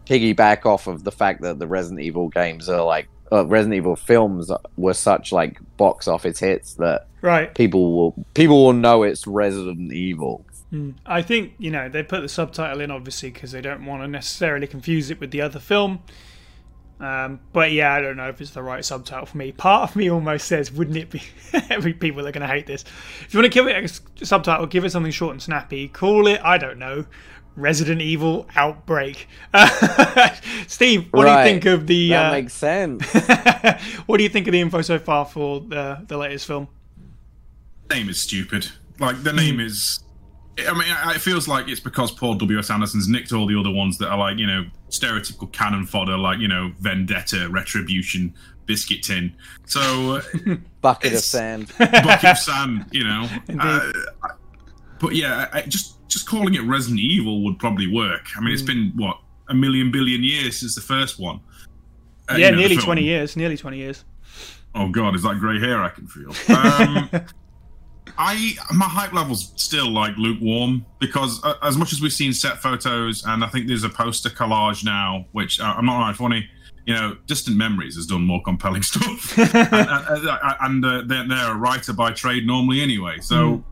piggyback 0.09 0.65
off 0.65 0.87
of 0.87 1.03
the 1.03 1.11
fact 1.11 1.41
that 1.41 1.59
the 1.59 1.67
Resident 1.67 2.01
Evil 2.01 2.29
games 2.29 2.67
are 2.67 2.83
like 2.83 3.07
uh, 3.31 3.45
Resident 3.45 3.75
Evil 3.75 3.95
films 3.95 4.51
were 4.75 4.93
such 4.93 5.31
like 5.31 5.59
box 5.77 6.07
office 6.07 6.39
hits 6.39 6.73
that 6.75 7.05
Right. 7.21 7.53
people 7.53 7.93
will 7.95 8.25
people 8.33 8.65
will 8.65 8.73
know 8.73 9.03
it's 9.03 9.27
Resident 9.27 9.91
Evil. 9.93 10.45
Mm. 10.73 10.95
I 11.05 11.21
think 11.21 11.53
you 11.57 11.69
know 11.71 11.89
they 11.89 12.03
put 12.03 12.21
the 12.21 12.29
subtitle 12.29 12.81
in 12.81 12.91
obviously 12.91 13.29
because 13.29 13.51
they 13.51 13.61
don't 13.61 13.85
want 13.85 14.03
to 14.03 14.07
necessarily 14.07 14.67
confuse 14.67 15.09
it 15.11 15.19
with 15.19 15.31
the 15.31 15.41
other 15.41 15.59
film. 15.59 15.99
Um, 16.99 17.39
but 17.53 17.71
yeah, 17.71 17.93
I 17.93 18.01
don't 18.01 18.17
know 18.17 18.27
if 18.27 18.41
it's 18.41 18.51
the 18.51 18.61
right 18.61 18.83
subtitle 18.83 19.25
for 19.25 19.37
me. 19.37 19.53
Part 19.53 19.89
of 19.89 19.95
me 19.95 20.09
almost 20.11 20.47
says, 20.47 20.69
wouldn't 20.69 20.97
it 20.97 21.09
be? 21.09 21.21
Every 21.69 21.93
people 21.93 22.27
are 22.27 22.31
going 22.33 22.41
to 22.41 22.47
hate 22.47 22.67
this. 22.67 22.83
If 23.21 23.33
you 23.33 23.39
want 23.39 23.51
to 23.51 23.57
give 23.57 23.67
it 23.67 24.01
a 24.21 24.25
subtitle, 24.25 24.65
give 24.65 24.83
it 24.83 24.89
something 24.91 25.11
short 25.11 25.31
and 25.31 25.41
snappy. 25.41 25.87
Call 25.87 26.27
it, 26.27 26.41
I 26.43 26.57
don't 26.57 26.77
know, 26.77 27.05
Resident 27.59 28.01
Evil 28.01 28.47
Outbreak. 28.55 29.27
Steve, 30.67 31.07
what 31.11 31.25
Right. 31.25 31.43
do 31.43 31.49
you 31.49 31.53
think 31.53 31.65
of 31.65 31.87
the? 31.87 32.09
That 32.09 32.29
uh, 32.29 32.31
makes 32.31 32.53
sense. 32.53 33.05
what 34.05 34.17
do 34.17 34.23
you 34.23 34.29
think 34.29 34.47
of 34.47 34.51
the 34.53 34.61
info 34.61 34.81
so 34.81 34.97
far 34.99 35.25
for 35.25 35.59
the 35.61 36.03
the 36.07 36.17
latest 36.17 36.47
film? 36.47 36.67
name 37.91 38.07
is 38.09 38.21
stupid. 38.21 38.67
Like 38.99 39.23
the 39.23 39.33
name 39.33 39.59
is. 39.59 39.99
I 40.59 40.73
mean, 40.73 40.83
it 41.15 41.21
feels 41.21 41.47
like 41.47 41.69
it's 41.69 41.79
because 41.79 42.11
Paul 42.11 42.35
W. 42.35 42.59
S. 42.59 42.69
Anderson's 42.69 43.07
nicked 43.07 43.31
all 43.31 43.47
the 43.47 43.57
other 43.57 43.71
ones 43.71 43.97
that 43.99 44.09
are 44.09 44.17
like 44.17 44.37
you 44.37 44.45
know 44.45 44.65
stereotypical 44.89 45.51
cannon 45.51 45.85
fodder, 45.85 46.17
like 46.17 46.39
you 46.39 46.47
know 46.47 46.71
Vendetta, 46.79 47.47
Retribution, 47.49 48.33
Biscuit 48.65 49.01
Tin. 49.03 49.33
So 49.65 50.17
uh, 50.17 50.21
Bucket 50.81 51.13
of 51.13 51.19
sand. 51.19 51.71
bucket 51.77 52.23
of 52.25 52.37
sand, 52.37 52.85
you 52.91 53.05
know. 53.05 53.27
Uh, 53.59 53.91
but 54.99 55.15
yeah, 55.15 55.47
I, 55.53 55.59
I- 55.59 55.61
just 55.63 55.95
just 56.09 56.27
calling 56.27 56.55
it 56.55 56.61
Resident 56.61 56.99
Evil 56.99 57.43
would 57.45 57.57
probably 57.59 57.87
work. 57.87 58.27
I 58.35 58.41
mean, 58.41 58.53
it's 58.53 58.61
been 58.61 58.91
what 58.95 59.17
a 59.47 59.53
million 59.53 59.91
billion 59.91 60.23
years 60.23 60.59
since 60.59 60.75
the 60.75 60.81
first 60.81 61.19
one. 61.19 61.39
Uh, 62.29 62.35
yeah, 62.35 62.47
you 62.47 62.51
know, 62.51 62.57
nearly 62.57 62.77
twenty 62.77 63.03
years. 63.03 63.37
Nearly 63.37 63.55
twenty 63.55 63.77
years. 63.77 64.03
Oh 64.75 64.89
god, 64.89 65.15
is 65.15 65.23
that 65.23 65.39
grey 65.39 65.59
hair 65.59 65.81
I 65.81 65.89
can 65.89 66.07
feel? 66.07 66.29
Um, 66.55 67.09
I 68.17 68.53
my 68.73 68.85
hype 68.85 69.13
level's 69.13 69.53
still 69.55 69.89
like 69.89 70.15
lukewarm 70.17 70.85
because 70.99 71.43
uh, 71.43 71.55
as 71.61 71.77
much 71.77 71.93
as 71.93 72.01
we've 72.01 72.13
seen 72.13 72.33
set 72.33 72.57
photos 72.57 73.23
and 73.25 73.43
I 73.43 73.47
think 73.47 73.67
there's 73.67 73.83
a 73.83 73.89
poster 73.89 74.29
collage 74.29 74.83
now, 74.83 75.25
which 75.31 75.59
uh, 75.59 75.73
I'm 75.77 75.85
not 75.85 75.99
right 75.99 76.15
funny. 76.15 76.49
You 76.85 76.95
know, 76.95 77.17
Distant 77.27 77.55
Memories 77.55 77.95
has 77.95 78.07
done 78.07 78.23
more 78.23 78.41
compelling 78.43 78.81
stuff, 78.83 79.37
and, 79.37 79.55
and, 79.55 80.27
uh, 80.27 80.55
and 80.61 80.85
uh, 80.85 81.03
they're, 81.05 81.27
they're 81.27 81.51
a 81.51 81.55
writer 81.55 81.93
by 81.93 82.11
trade 82.11 82.47
normally 82.47 82.81
anyway. 82.81 83.19
So 83.19 83.63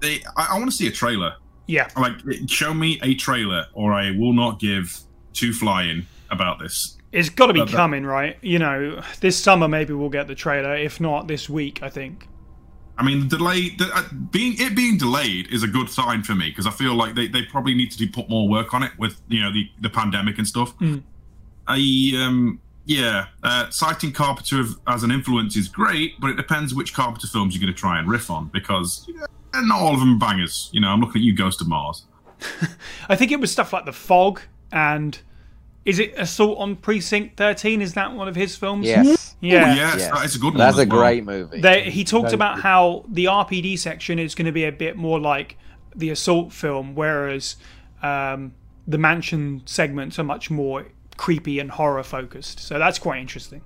they, 0.00 0.22
I, 0.36 0.48
I 0.50 0.58
want 0.58 0.70
to 0.70 0.76
see 0.76 0.88
a 0.88 0.92
trailer. 0.92 1.36
Yeah. 1.68 1.86
Like, 1.96 2.14
show 2.48 2.74
me 2.74 2.98
a 3.04 3.14
trailer, 3.14 3.66
or 3.74 3.92
I 3.92 4.10
will 4.10 4.32
not 4.32 4.58
give 4.58 4.98
two 5.34 5.52
flying 5.52 6.06
about 6.30 6.58
this. 6.58 6.96
It's 7.12 7.28
got 7.28 7.46
to 7.46 7.52
be 7.52 7.60
But 7.60 7.68
that- 7.70 7.76
coming, 7.76 8.04
right? 8.04 8.36
You 8.42 8.58
know, 8.58 9.00
this 9.20 9.38
summer 9.38 9.68
maybe 9.68 9.92
we'll 9.92 10.08
get 10.08 10.26
the 10.26 10.34
trailer. 10.34 10.74
If 10.76 11.00
not 11.00 11.28
this 11.28 11.48
week, 11.48 11.80
I 11.82 11.88
think. 11.88 12.26
I 12.98 13.04
mean, 13.04 13.28
the 13.28 13.36
delay, 13.36 13.68
the, 13.78 13.88
uh, 13.94 14.02
being 14.32 14.56
it 14.58 14.74
being 14.74 14.98
delayed 14.98 15.46
is 15.52 15.62
a 15.62 15.68
good 15.68 15.88
sign 15.88 16.24
for 16.24 16.34
me 16.34 16.48
because 16.48 16.66
I 16.66 16.72
feel 16.72 16.94
like 16.96 17.14
they, 17.14 17.28
they 17.28 17.42
probably 17.42 17.72
need 17.74 17.92
to 17.92 17.98
do, 17.98 18.08
put 18.10 18.28
more 18.28 18.48
work 18.48 18.74
on 18.74 18.82
it 18.82 18.90
with 18.98 19.20
you 19.28 19.40
know 19.40 19.52
the, 19.52 19.70
the 19.80 19.88
pandemic 19.88 20.36
and 20.38 20.46
stuff. 20.48 20.76
Mm. 20.80 21.02
I 21.68 22.12
um 22.26 22.60
yeah, 22.86 23.26
uh, 23.42 23.68
citing 23.70 24.12
Carpenter 24.12 24.64
as 24.86 25.02
an 25.04 25.10
influence 25.10 25.56
is 25.56 25.68
great, 25.68 26.18
but 26.20 26.30
it 26.30 26.36
depends 26.36 26.74
which 26.74 26.94
Carpenter 26.94 27.26
films 27.28 27.54
you're 27.54 27.60
going 27.60 27.72
to 27.72 27.78
try 27.78 27.98
and 27.98 28.08
riff 28.08 28.30
on 28.30 28.48
because 28.48 29.06
you 29.54 29.60
know, 29.62 29.66
not 29.66 29.80
all 29.80 29.94
of 29.94 30.00
them 30.00 30.18
bangers. 30.18 30.68
You 30.72 30.80
know, 30.80 30.88
I'm 30.88 31.00
looking 31.00 31.20
at 31.22 31.24
you, 31.24 31.34
Ghost 31.34 31.60
of 31.60 31.68
Mars. 31.68 32.04
I 33.08 33.16
think 33.16 33.32
it 33.32 33.40
was 33.40 33.50
stuff 33.50 33.72
like 33.72 33.84
The 33.84 33.92
Fog 33.92 34.40
and 34.72 35.18
is 35.84 35.98
it 35.98 36.12
Assault 36.18 36.58
on 36.58 36.76
Precinct 36.76 37.36
13? 37.38 37.80
Is 37.80 37.94
that 37.94 38.12
one 38.12 38.28
of 38.28 38.34
his 38.36 38.54
films? 38.56 38.86
Yes. 38.86 39.36
Yeah. 39.40 39.72
Oh, 39.72 39.74
yes, 39.74 39.94
Yes. 39.98 40.10
that 40.10 40.24
is 40.26 40.36
a 40.36 40.38
good 40.38 40.48
one. 40.48 40.58
That's 40.58 40.76
as 40.78 40.84
a 40.84 40.88
well. 40.88 40.98
great 41.00 41.24
movie. 41.24 41.60
They, 41.60 41.90
he 41.90 42.04
talked 42.04 42.24
Very 42.26 42.34
about 42.34 42.56
good. 42.56 42.62
how 42.62 43.04
the 43.08 43.24
RPD 43.24 43.78
section 43.78 44.18
is 44.18 44.34
going 44.34 44.46
to 44.46 44.52
be 44.52 44.64
a 44.64 44.72
bit 44.72 44.96
more 44.96 45.18
like 45.18 45.56
the 45.96 46.10
Assault 46.10 46.52
film, 46.52 46.94
whereas 46.94 47.56
um, 48.02 48.52
the 48.86 48.98
Mansion 48.98 49.62
segments 49.64 50.18
are 50.18 50.24
much 50.24 50.50
more 50.50 50.86
creepy 51.16 51.58
and 51.58 51.70
horror 51.70 52.02
focused. 52.02 52.60
So 52.60 52.78
that's 52.78 52.98
quite 52.98 53.20
interesting. 53.20 53.62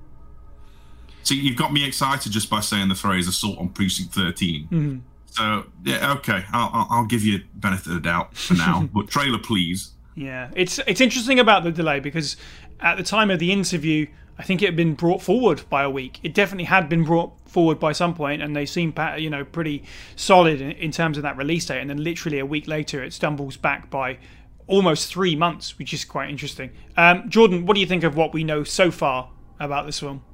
See, 1.25 1.37
you've 1.37 1.57
got 1.57 1.73
me 1.73 1.85
excited 1.85 2.31
just 2.33 2.49
by 2.51 2.61
saying 2.61 2.89
the 2.89 2.95
phrase 2.95 3.27
"assault 3.29 3.59
on 3.59 3.69
precinct 3.71 4.15
13. 4.15 4.63
Mm-hmm. 4.65 4.99
So 5.33 5.65
yeah, 5.83 6.13
okay, 6.19 6.45
I'll, 6.53 6.87
I'll, 6.91 7.07
give 7.07 7.25
you 7.25 7.41
benefit 7.55 7.87
of 7.87 7.95
the 7.95 8.01
doubt 8.01 8.37
for 8.37 8.53
now. 8.53 8.87
but 8.95 9.09
trailer, 9.09 9.39
please. 9.39 9.93
Yeah, 10.15 10.51
it's 10.55 10.79
it's 10.87 11.01
interesting 11.01 11.39
about 11.39 11.65
the 11.65 11.73
delay 11.73 12.01
because 12.01 12.37
at 12.81 12.99
the 12.99 13.03
time 13.03 13.31
of 13.31 13.39
the 13.39 13.51
interview, 13.51 14.09
I 14.39 14.43
think 14.43 14.61
it 14.61 14.67
had 14.67 14.77
been 14.77 14.95
brought 14.95 15.23
forward 15.23 15.63
by 15.71 15.85
a 15.85 15.91
week. 15.91 16.21
It 16.23 16.35
definitely 16.35 16.65
had 16.65 16.87
been 16.91 17.05
brought 17.05 17.33
forward 17.49 17.81
by 17.81 17.93
some 17.93 18.15
point, 18.15 18.43
and 18.43 18.55
they 18.55 18.67
seem 18.67 18.93
you 19.17 19.31
know 19.31 19.43
pretty 19.43 19.85
solid 20.17 20.61
in, 20.61 20.73
in 20.73 20.91
terms 20.91 21.17
of 21.17 21.23
that 21.23 21.39
release 21.39 21.65
date. 21.65 21.81
And 21.81 21.89
then 21.89 22.05
literally 22.05 22.39
a 22.39 22.47
week 22.47 22.69
later, 22.69 23.03
it 23.03 23.15
stumbles 23.15 23.57
back 23.57 23.89
by 23.89 24.19
almost 24.67 25.11
three 25.11 25.35
months, 25.35 25.79
which 25.79 25.95
is 25.95 26.05
quite 26.05 26.29
interesting. 26.29 26.73
Um, 26.99 27.31
Jordan, 27.31 27.65
what 27.65 27.73
do 27.73 27.81
you 27.81 27.87
think 27.87 28.05
of 28.05 28.17
what 28.17 28.35
we 28.35 28.45
know 28.45 28.65
so 28.65 28.91
far 28.91 29.31
about 29.59 29.87
this 29.87 30.01
film? 30.01 30.25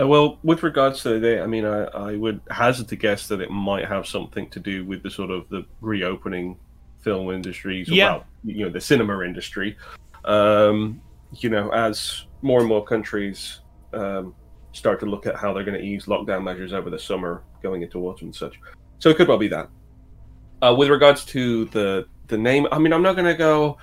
Uh, 0.00 0.06
well, 0.06 0.38
with 0.42 0.62
regards 0.62 1.02
to 1.02 1.10
the 1.10 1.20
day, 1.20 1.40
I 1.40 1.46
mean, 1.46 1.64
I, 1.64 1.84
I 1.84 2.16
would 2.16 2.40
hazard 2.50 2.88
to 2.88 2.96
guess 2.96 3.28
that 3.28 3.40
it 3.40 3.50
might 3.50 3.86
have 3.86 4.06
something 4.06 4.48
to 4.50 4.60
do 4.60 4.84
with 4.84 5.02
the 5.02 5.10
sort 5.10 5.30
of 5.30 5.48
the 5.48 5.64
reopening 5.80 6.56
film 7.00 7.30
industries, 7.30 7.90
or, 7.90 7.94
Yeah. 7.94 8.12
well, 8.12 8.24
you 8.44 8.64
know, 8.64 8.70
the 8.70 8.80
cinema 8.80 9.22
industry. 9.22 9.76
Um, 10.24 11.00
you 11.32 11.50
know, 11.50 11.70
as 11.70 12.24
more 12.42 12.60
and 12.60 12.68
more 12.68 12.84
countries 12.84 13.60
um, 13.92 14.34
start 14.72 15.00
to 15.00 15.06
look 15.06 15.26
at 15.26 15.36
how 15.36 15.52
they're 15.52 15.64
going 15.64 15.78
to 15.78 15.84
ease 15.84 16.06
lockdown 16.06 16.42
measures 16.42 16.72
over 16.72 16.90
the 16.90 16.98
summer, 16.98 17.42
going 17.62 17.82
into 17.82 18.06
autumn 18.06 18.28
and 18.28 18.34
such. 18.34 18.58
So 18.98 19.10
it 19.10 19.16
could 19.16 19.28
well 19.28 19.38
be 19.38 19.48
that. 19.48 19.68
Uh, 20.62 20.74
with 20.76 20.88
regards 20.88 21.24
to 21.26 21.64
the 21.66 22.06
the 22.28 22.38
name, 22.38 22.66
I 22.72 22.78
mean, 22.78 22.92
I'm 22.92 23.02
not 23.02 23.14
going 23.14 23.26
to 23.26 23.34
go 23.34 23.76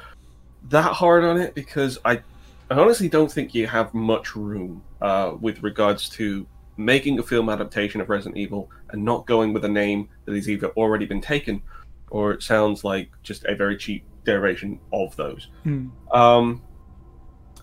that 0.69 0.93
hard 0.93 1.24
on 1.24 1.39
it 1.39 1.54
because 1.54 2.00
I 2.06 2.22
I 2.70 2.76
honestly 2.76 3.10
don't 3.10 3.32
think 3.32 3.56
you 3.56 3.68
have 3.68 3.94
much 3.94 4.36
room 4.36 4.84
uh, 5.02 5.34
with 5.40 5.64
regards 5.64 6.10
to 6.10 6.46
making 6.78 7.20
a 7.20 7.24
film 7.24 7.50
adaptation 7.50 8.00
of 8.00 8.10
Resident 8.10 8.38
Evil 8.38 8.70
and 8.92 9.04
not 9.04 9.26
going 9.26 9.54
with 9.54 9.66
a 9.66 9.70
name 9.70 10.08
that 10.26 10.36
has 10.36 10.50
either 10.50 10.68
already 10.70 11.06
been 11.06 11.22
taken 11.22 11.62
or 12.10 12.32
it 12.32 12.44
sounds 12.44 12.84
like 12.84 13.10
just 13.24 13.44
a 13.46 13.56
very 13.56 13.78
cheap 13.78 14.04
derivation 14.24 14.80
of 14.94 15.16
those. 15.16 15.48
Hmm. 15.64 15.88
Um, 16.12 16.62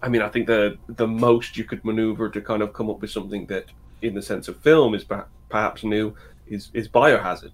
I 0.02 0.08
mean, 0.08 0.22
I 0.22 0.28
think 0.28 0.46
the 0.46 0.78
the 0.88 1.06
most 1.06 1.56
you 1.56 1.64
could 1.64 1.84
maneuver 1.84 2.28
to 2.28 2.40
kind 2.40 2.62
of 2.62 2.72
come 2.72 2.90
up 2.90 3.00
with 3.00 3.10
something 3.10 3.46
that, 3.46 3.66
in 4.02 4.14
the 4.14 4.22
sense 4.22 4.48
of 4.48 4.58
film, 4.60 4.94
is 4.94 5.04
perhaps 5.48 5.84
new 5.84 6.14
is 6.46 6.70
is 6.74 6.88
Biohazard. 6.88 7.52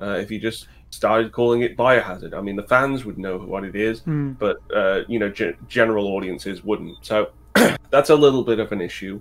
Uh, 0.00 0.16
if 0.18 0.30
you 0.30 0.38
just 0.38 0.68
started 0.90 1.32
calling 1.32 1.62
it 1.62 1.76
Biohazard, 1.76 2.34
I 2.34 2.40
mean, 2.40 2.56
the 2.56 2.64
fans 2.64 3.04
would 3.04 3.16
know 3.18 3.38
what 3.38 3.64
it 3.64 3.76
is 3.76 4.00
Hmm. 4.00 4.32
but 4.32 4.58
uh, 4.74 5.00
you 5.08 5.18
know, 5.18 5.30
ge- 5.30 5.56
general 5.68 6.08
audiences 6.08 6.62
wouldn't. 6.64 6.98
So 7.02 7.30
that's 7.90 8.10
a 8.10 8.14
little 8.14 8.42
bit 8.42 8.58
of 8.58 8.72
an 8.72 8.80
issue. 8.80 9.20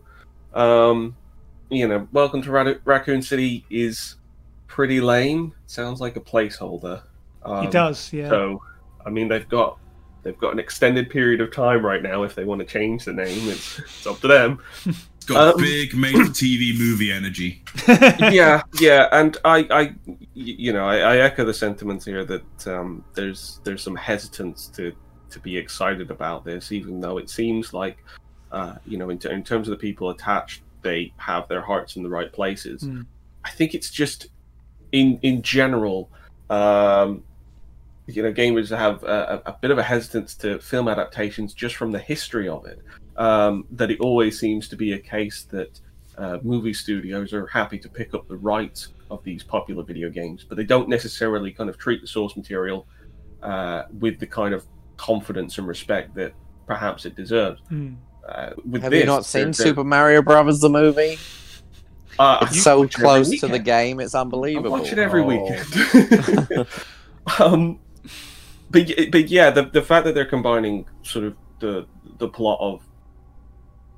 Um, 0.54 1.16
you 1.70 1.88
know, 1.88 2.08
Welcome 2.12 2.42
to 2.42 2.52
Ra- 2.52 2.74
Raccoon 2.84 3.22
City 3.22 3.66
is 3.70 4.16
pretty 4.68 5.00
lame. 5.02 5.54
Sounds 5.68 6.02
like 6.02 6.16
a 6.16 6.20
placeholder. 6.22 7.04
Um, 7.44 7.66
it 7.66 7.72
does, 7.72 8.12
yeah. 8.12 8.30
So, 8.30 8.62
I 9.06 9.10
mean, 9.10 9.28
they've 9.28 9.48
got 9.48 9.78
they've 10.24 10.38
got 10.38 10.54
an 10.54 10.60
extended 10.60 11.10
period 11.10 11.42
of 11.42 11.54
time 11.54 11.86
right 11.86 12.02
now 12.02 12.24
if 12.24 12.36
they 12.36 12.44
want 12.44 12.60
to 12.60 12.66
change 12.66 13.06
the 13.06 13.14
name. 13.14 13.50
It's, 13.50 13.80
it's 13.80 14.08
up 14.08 14.20
to 14.22 14.28
them. 14.28 14.62
It's 14.86 15.26
got 15.26 15.56
Um, 15.56 15.62
big 15.62 15.96
made-for-TV 15.96 16.78
movie 16.78 17.12
energy. 17.12 17.64
yeah, 18.32 18.62
yeah, 18.80 19.08
and 19.12 19.38
I, 19.46 19.68
I 19.72 19.96
you 20.34 20.74
know, 20.74 20.86
I, 20.86 20.98
I 20.98 21.18
echo 21.18 21.46
the 21.46 21.54
sentiments 21.54 22.06
here 22.06 22.26
that 22.26 22.68
um, 22.68 23.04
there's 23.14 23.60
there's 23.64 23.84
some 23.84 23.96
hesitance 23.96 24.68
to 24.68 24.94
to 25.30 25.40
be 25.40 25.58
excited 25.58 26.10
about 26.10 26.44
this, 26.44 26.72
even 26.72 27.00
though 27.00 27.18
it 27.18 27.30
seems 27.30 27.74
like 27.74 27.98
uh, 28.52 28.76
you 28.86 28.98
know, 28.98 29.10
in, 29.10 29.20
t- 29.20 29.30
in 29.30 29.44
terms 29.44 29.68
of 29.68 29.72
the 29.72 29.78
people 29.78 30.10
attached, 30.10 30.64
they 30.82 31.14
have 31.18 31.48
their 31.48 31.62
hearts 31.62 31.96
in 31.96 32.04
the 32.04 32.10
right 32.10 32.32
places. 32.32 32.84
Mm. 32.84 33.06
I 33.44 33.52
think 33.52 33.74
it's 33.74 33.90
just 33.90 34.28
in 34.92 35.20
in 35.22 35.42
general, 35.42 36.10
um, 36.50 37.24
you 38.16 38.24
know, 38.24 38.32
gamers 38.34 38.76
have 38.76 39.04
a, 39.04 39.42
a 39.46 39.54
bit 39.62 39.72
of 39.72 39.78
a 39.78 39.84
hesitance 39.84 40.36
to 40.36 40.60
film 40.60 40.88
adaptations 40.88 41.54
just 41.54 41.76
from 41.76 41.92
the 41.92 42.00
history 42.00 42.48
of 42.50 42.66
it. 42.66 42.80
Um, 43.18 43.66
that 43.72 43.92
it 43.92 44.00
always 44.00 44.40
seems 44.40 44.68
to 44.70 44.76
be 44.78 44.94
a 44.94 45.00
case 45.00 45.44
that 45.52 45.80
uh, 46.18 46.38
movie 46.42 46.74
studios 46.74 47.34
are 47.34 47.48
happy 47.48 47.78
to 47.80 47.90
pick 47.90 48.14
up 48.14 48.28
the 48.28 48.38
rights 48.38 48.90
of 49.12 49.24
these 49.24 49.44
popular 49.44 49.84
video 49.84 50.10
games, 50.10 50.46
but 50.48 50.56
they 50.58 50.64
don't 50.64 50.88
necessarily 50.88 51.52
kind 51.52 51.70
of 51.70 51.78
treat 51.78 52.00
the 52.02 52.08
source 52.08 52.36
material 52.38 52.86
uh, 53.44 53.84
with 54.00 54.20
the 54.20 54.28
kind 54.28 54.54
of 54.54 54.66
confidence 54.98 55.58
and 55.58 55.68
respect 55.68 56.14
that 56.16 56.34
perhaps 56.68 57.06
it 57.06 57.16
deserves. 57.16 57.62
Mm. 57.72 57.96
Uh, 58.28 58.52
with 58.70 58.84
Have 58.84 58.92
this, 58.92 59.00
you 59.02 59.06
not 59.06 59.16
they're- 59.18 59.24
seen 59.24 59.44
they're- 59.46 59.54
Super 59.54 59.84
Mario 59.84 60.22
Brothers 60.22 60.60
the 60.60 60.70
movie? 60.70 61.18
Uh, 62.18 62.40
It's 62.44 62.62
so 62.62 62.80
watch 62.82 62.90
it 62.96 62.96
every 63.00 63.04
close 63.06 63.40
to 63.40 63.48
the 63.48 63.60
game, 63.60 64.00
it's 64.02 64.14
I 64.14 64.22
unbelievable. 64.22 64.72
watch 64.72 64.92
it 64.92 64.98
every 65.00 65.22
Oh. 65.24 65.26
weekend. 65.26 66.68
um, 67.40 67.80
but 68.70 68.92
but 69.12 69.30
yeah, 69.30 69.50
the 69.50 69.64
the 69.64 69.82
fact 69.82 70.06
that 70.06 70.16
they're 70.16 70.26
combining 70.26 70.86
sort 71.04 71.26
of 71.26 71.36
the 71.60 71.86
the 72.18 72.28
plot 72.28 72.58
of 72.62 72.82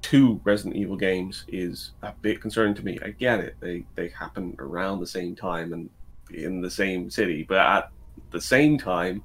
two 0.01 0.41
Resident 0.43 0.75
Evil 0.75 0.97
games 0.97 1.45
is 1.47 1.91
a 2.01 2.13
bit 2.21 2.41
concerning 2.41 2.73
to 2.75 2.83
me. 2.83 2.99
I 3.03 3.09
get 3.09 3.39
it; 3.39 3.55
they 3.59 3.85
they 3.95 4.09
happen 4.09 4.55
around 4.59 4.99
the 4.99 5.07
same 5.07 5.35
time 5.35 5.73
and 5.73 5.89
in 6.33 6.61
the 6.61 6.71
same 6.71 7.09
city, 7.09 7.43
but 7.47 7.57
at 7.57 7.91
the 8.31 8.41
same 8.41 8.77
time, 8.77 9.23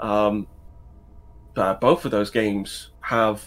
um, 0.00 0.46
uh, 1.56 1.74
both 1.74 2.04
of 2.04 2.10
those 2.10 2.30
games 2.30 2.90
have 3.00 3.42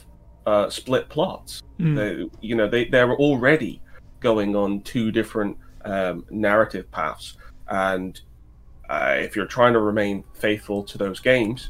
uh, 0.45 0.69
split 0.69 1.09
plots. 1.09 1.61
Mm. 1.79 1.95
They, 1.95 2.47
you 2.47 2.55
know, 2.55 2.67
they 2.67 2.85
they're 2.85 3.13
already 3.13 3.81
going 4.19 4.55
on 4.55 4.81
two 4.81 5.11
different 5.11 5.57
um, 5.85 6.25
narrative 6.29 6.89
paths, 6.91 7.37
and 7.67 8.19
uh, 8.91 9.15
if 9.17 9.37
you're 9.37 9.45
trying 9.45 9.71
to 9.71 9.79
remain 9.79 10.21
faithful 10.33 10.83
to 10.83 10.97
those 10.97 11.21
games, 11.21 11.69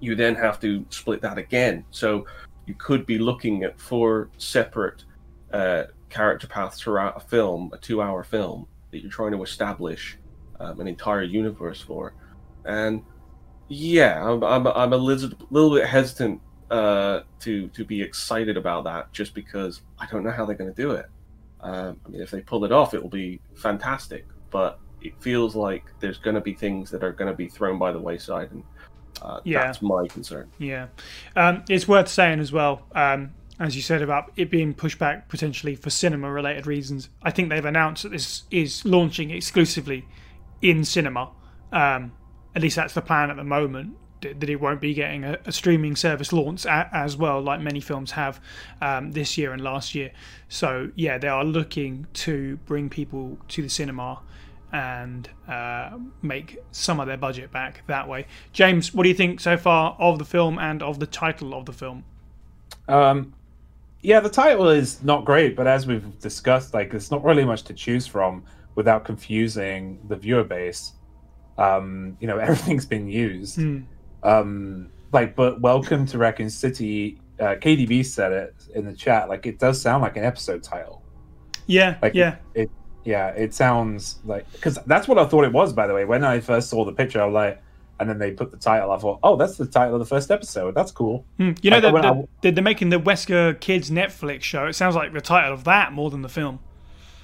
you 0.00 0.16
then 0.16 0.34
have 0.34 0.58
to 0.60 0.84
split 0.90 1.22
that 1.22 1.38
again. 1.38 1.84
So 1.92 2.26
you 2.66 2.74
could 2.74 3.06
be 3.06 3.18
looking 3.18 3.62
at 3.62 3.80
four 3.80 4.28
separate 4.36 5.04
uh, 5.52 5.84
character 6.08 6.48
paths 6.48 6.80
throughout 6.80 7.16
a 7.16 7.20
film, 7.20 7.70
a 7.72 7.78
two-hour 7.78 8.24
film 8.24 8.66
that 8.90 9.02
you're 9.02 9.10
trying 9.10 9.30
to 9.32 9.42
establish 9.44 10.18
um, 10.58 10.80
an 10.80 10.88
entire 10.88 11.22
universe 11.22 11.80
for, 11.80 12.12
and 12.64 13.04
yeah, 13.68 14.28
I'm 14.28 14.42
I'm, 14.42 14.66
I'm 14.66 14.92
a 14.92 14.96
little, 14.96 15.30
little 15.50 15.74
bit 15.74 15.86
hesitant 15.86 16.40
uh, 16.72 17.20
to 17.40 17.68
to 17.68 17.84
be 17.84 18.02
excited 18.02 18.56
about 18.56 18.82
that 18.84 19.12
just 19.12 19.32
because 19.32 19.82
I 20.00 20.06
don't 20.06 20.24
know 20.24 20.32
how 20.32 20.44
they're 20.44 20.56
going 20.56 20.74
to 20.74 20.82
do 20.82 20.90
it. 20.90 21.06
Um, 21.60 22.00
I 22.04 22.08
mean, 22.08 22.20
if 22.20 22.32
they 22.32 22.40
pull 22.40 22.64
it 22.64 22.72
off, 22.72 22.94
it 22.94 23.02
will 23.02 23.10
be 23.10 23.40
fantastic. 23.54 24.26
But 24.50 24.80
it 25.02 25.14
feels 25.20 25.54
like 25.54 25.84
there's 26.00 26.18
going 26.18 26.34
to 26.34 26.40
be 26.40 26.54
things 26.54 26.90
that 26.90 27.04
are 27.04 27.12
going 27.12 27.30
to 27.30 27.36
be 27.36 27.48
thrown 27.48 27.78
by 27.78 27.92
the 27.92 27.98
wayside, 28.00 28.50
and 28.50 28.62
uh, 29.22 29.40
Yeah. 29.44 29.64
that's 29.64 29.82
my 29.82 30.06
concern. 30.08 30.50
Yeah, 30.58 30.88
um, 31.36 31.64
it's 31.68 31.86
worth 31.88 32.08
saying 32.08 32.40
as 32.40 32.52
well, 32.52 32.82
um, 32.94 33.32
as 33.58 33.74
you 33.74 33.82
said 33.82 34.02
about 34.02 34.32
it 34.36 34.50
being 34.50 34.74
pushed 34.74 34.98
back 34.98 35.28
potentially 35.28 35.74
for 35.76 35.90
cinema-related 35.90 36.66
reasons. 36.66 37.08
I 37.22 37.30
think 37.30 37.48
they've 37.48 37.64
announced 37.64 38.02
that 38.02 38.10
this 38.12 38.42
is 38.50 38.84
launching 38.84 39.30
exclusively 39.30 40.06
in 40.60 40.84
cinema. 40.84 41.30
Um, 41.72 42.12
at 42.54 42.62
least 42.62 42.76
that's 42.76 42.94
the 42.94 43.02
plan 43.02 43.30
at 43.30 43.36
the 43.36 43.44
moment. 43.44 43.96
That 44.22 44.40
that 44.40 44.48
it 44.48 44.60
won't 44.60 44.80
be 44.80 44.94
getting 44.94 45.24
a, 45.24 45.38
a 45.44 45.52
streaming 45.52 45.94
service 45.94 46.32
launch 46.32 46.64
a, 46.64 46.88
as 46.92 47.18
well, 47.18 47.40
like 47.42 47.60
many 47.60 47.80
films 47.80 48.12
have 48.12 48.40
um, 48.80 49.12
this 49.12 49.36
year 49.36 49.52
and 49.52 49.62
last 49.62 49.94
year. 49.94 50.10
So 50.48 50.90
yeah, 50.94 51.18
they 51.18 51.28
are 51.28 51.44
looking 51.44 52.06
to 52.14 52.56
bring 52.64 52.88
people 52.88 53.38
to 53.48 53.62
the 53.62 53.68
cinema 53.68 54.20
and 54.72 55.28
uh, 55.48 55.98
make 56.22 56.58
some 56.72 57.00
of 57.00 57.06
their 57.06 57.16
budget 57.16 57.52
back 57.52 57.82
that 57.86 58.08
way. 58.08 58.26
James, 58.52 58.92
what 58.92 59.04
do 59.04 59.08
you 59.08 59.14
think 59.14 59.40
so 59.40 59.56
far 59.56 59.96
of 59.98 60.18
the 60.18 60.24
film 60.24 60.58
and 60.58 60.82
of 60.82 60.98
the 60.98 61.06
title 61.06 61.54
of 61.54 61.66
the 61.66 61.72
film? 61.72 62.04
Um, 62.88 63.34
yeah, 64.02 64.20
the 64.20 64.30
title 64.30 64.68
is 64.68 65.02
not 65.02 65.24
great, 65.24 65.56
but 65.56 65.66
as 65.66 65.86
we've 65.86 66.18
discussed, 66.20 66.74
like 66.74 66.90
there's 66.90 67.10
not 67.10 67.24
really 67.24 67.44
much 67.44 67.62
to 67.64 67.74
choose 67.74 68.06
from 68.06 68.44
without 68.74 69.04
confusing 69.04 69.98
the 70.08 70.16
viewer 70.16 70.44
base. 70.44 70.92
Um, 71.58 72.16
you 72.20 72.26
know, 72.26 72.38
everything's 72.38 72.86
been 72.86 73.08
used. 73.08 73.56
Hmm. 73.56 73.80
Um, 74.22 74.90
like, 75.12 75.36
but 75.36 75.60
welcome 75.60 76.06
to 76.06 76.18
Raccoon 76.18 76.50
City. 76.50 77.20
Uh, 77.38 77.54
KDB 77.54 78.04
said 78.04 78.32
it 78.32 78.54
in 78.74 78.84
the 78.84 78.94
chat. 78.94 79.28
Like, 79.28 79.46
it 79.46 79.58
does 79.58 79.80
sound 79.80 80.02
like 80.02 80.16
an 80.16 80.24
episode 80.24 80.62
title. 80.62 81.02
Yeah, 81.66 81.96
Like, 82.00 82.14
yeah, 82.14 82.36
it, 82.54 82.70
yeah, 83.06 83.28
it 83.28 83.54
sounds 83.54 84.18
like 84.24 84.50
because 84.52 84.78
that's 84.86 85.08
what 85.08 85.18
I 85.18 85.24
thought 85.24 85.44
it 85.44 85.52
was. 85.52 85.72
By 85.72 85.86
the 85.86 85.94
way, 85.94 86.04
when 86.04 86.24
I 86.24 86.40
first 86.40 86.68
saw 86.68 86.84
the 86.84 86.92
picture, 86.92 87.22
I 87.22 87.24
was 87.26 87.34
like, 87.34 87.62
and 87.98 88.10
then 88.10 88.18
they 88.18 88.32
put 88.32 88.50
the 88.50 88.56
title. 88.58 88.90
I 88.92 88.98
thought, 88.98 89.20
oh, 89.22 89.36
that's 89.36 89.56
the 89.56 89.66
title 89.66 89.94
of 89.94 90.00
the 90.00 90.04
first 90.06 90.30
episode. 90.30 90.74
That's 90.74 90.90
cool. 90.92 91.24
Hmm. 91.38 91.52
You 91.62 91.70
know, 91.70 91.76
I- 91.78 91.80
the, 91.80 91.92
when 91.92 92.04
I- 92.04 92.12
the, 92.12 92.26
the, 92.42 92.50
they're 92.52 92.64
making 92.64 92.90
the 92.90 93.00
Wesker 93.00 93.58
Kids 93.60 93.90
Netflix 93.90 94.42
show. 94.42 94.66
It 94.66 94.74
sounds 94.74 94.94
like 94.96 95.12
the 95.12 95.20
title 95.20 95.54
of 95.54 95.64
that 95.64 95.92
more 95.92 96.10
than 96.10 96.20
the 96.22 96.28
film. 96.28 96.58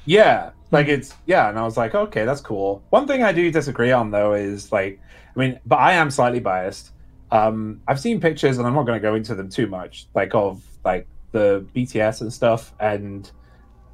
Yeah, 0.05 0.51
like 0.71 0.89
it's 0.89 1.15
yeah, 1.27 1.49
and 1.49 1.59
I 1.59 1.63
was 1.63 1.77
like, 1.77 1.95
okay, 1.95 2.25
that's 2.25 2.41
cool. 2.41 2.83
One 2.91 3.07
thing 3.07 3.23
I 3.23 3.33
do 3.33 3.51
disagree 3.53 3.93
on 3.93 4.11
though 4.11 4.35
is 4.35 4.73
like, 4.73 5.01
I 5.37 5.39
mean, 5.39 5.61
but 5.67 5.77
I 5.77 5.93
am 5.93 6.11
slightly 6.11 6.41
biased. 6.41 6.91
Um, 7.31 7.81
I've 7.89 8.01
seen 8.01 8.21
pictures, 8.21 8.59
and 8.59 8.67
I'm 8.67 8.75
not 8.75 8.85
going 8.85 8.99
to 9.01 9.03
go 9.03 9.15
into 9.15 9.35
them 9.35 9.49
too 9.49 9.67
much, 9.67 10.07
like 10.15 10.35
of 10.35 10.63
like 10.85 11.07
the 11.31 11.65
BTS 11.75 12.21
and 12.21 12.33
stuff, 12.33 12.75
and 12.81 13.31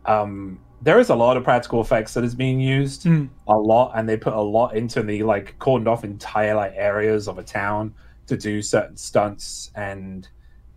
um, 0.07 0.59
there 0.81 0.99
is 1.01 1.09
a 1.11 1.14
lot 1.14 1.37
of 1.37 1.45
practical 1.45 1.81
effects 1.81 2.14
that 2.14 2.25
is 2.25 2.35
being 2.35 2.61
used, 2.61 3.05
Hmm. 3.05 3.27
a 3.49 3.57
lot, 3.57 3.93
and 3.97 4.09
they 4.09 4.17
put 4.17 4.35
a 4.35 4.41
lot 4.41 4.77
into 4.77 5.03
the 5.03 5.23
like 5.23 5.57
cordoned 5.59 5.88
off 5.88 6.05
entire 6.05 6.55
like 6.55 6.73
areas 6.77 7.29
of 7.29 7.38
a 7.38 7.43
town 7.43 7.93
to 8.27 8.37
do 8.37 8.62
certain 8.62 8.97
stunts 8.97 9.71
and 9.75 10.29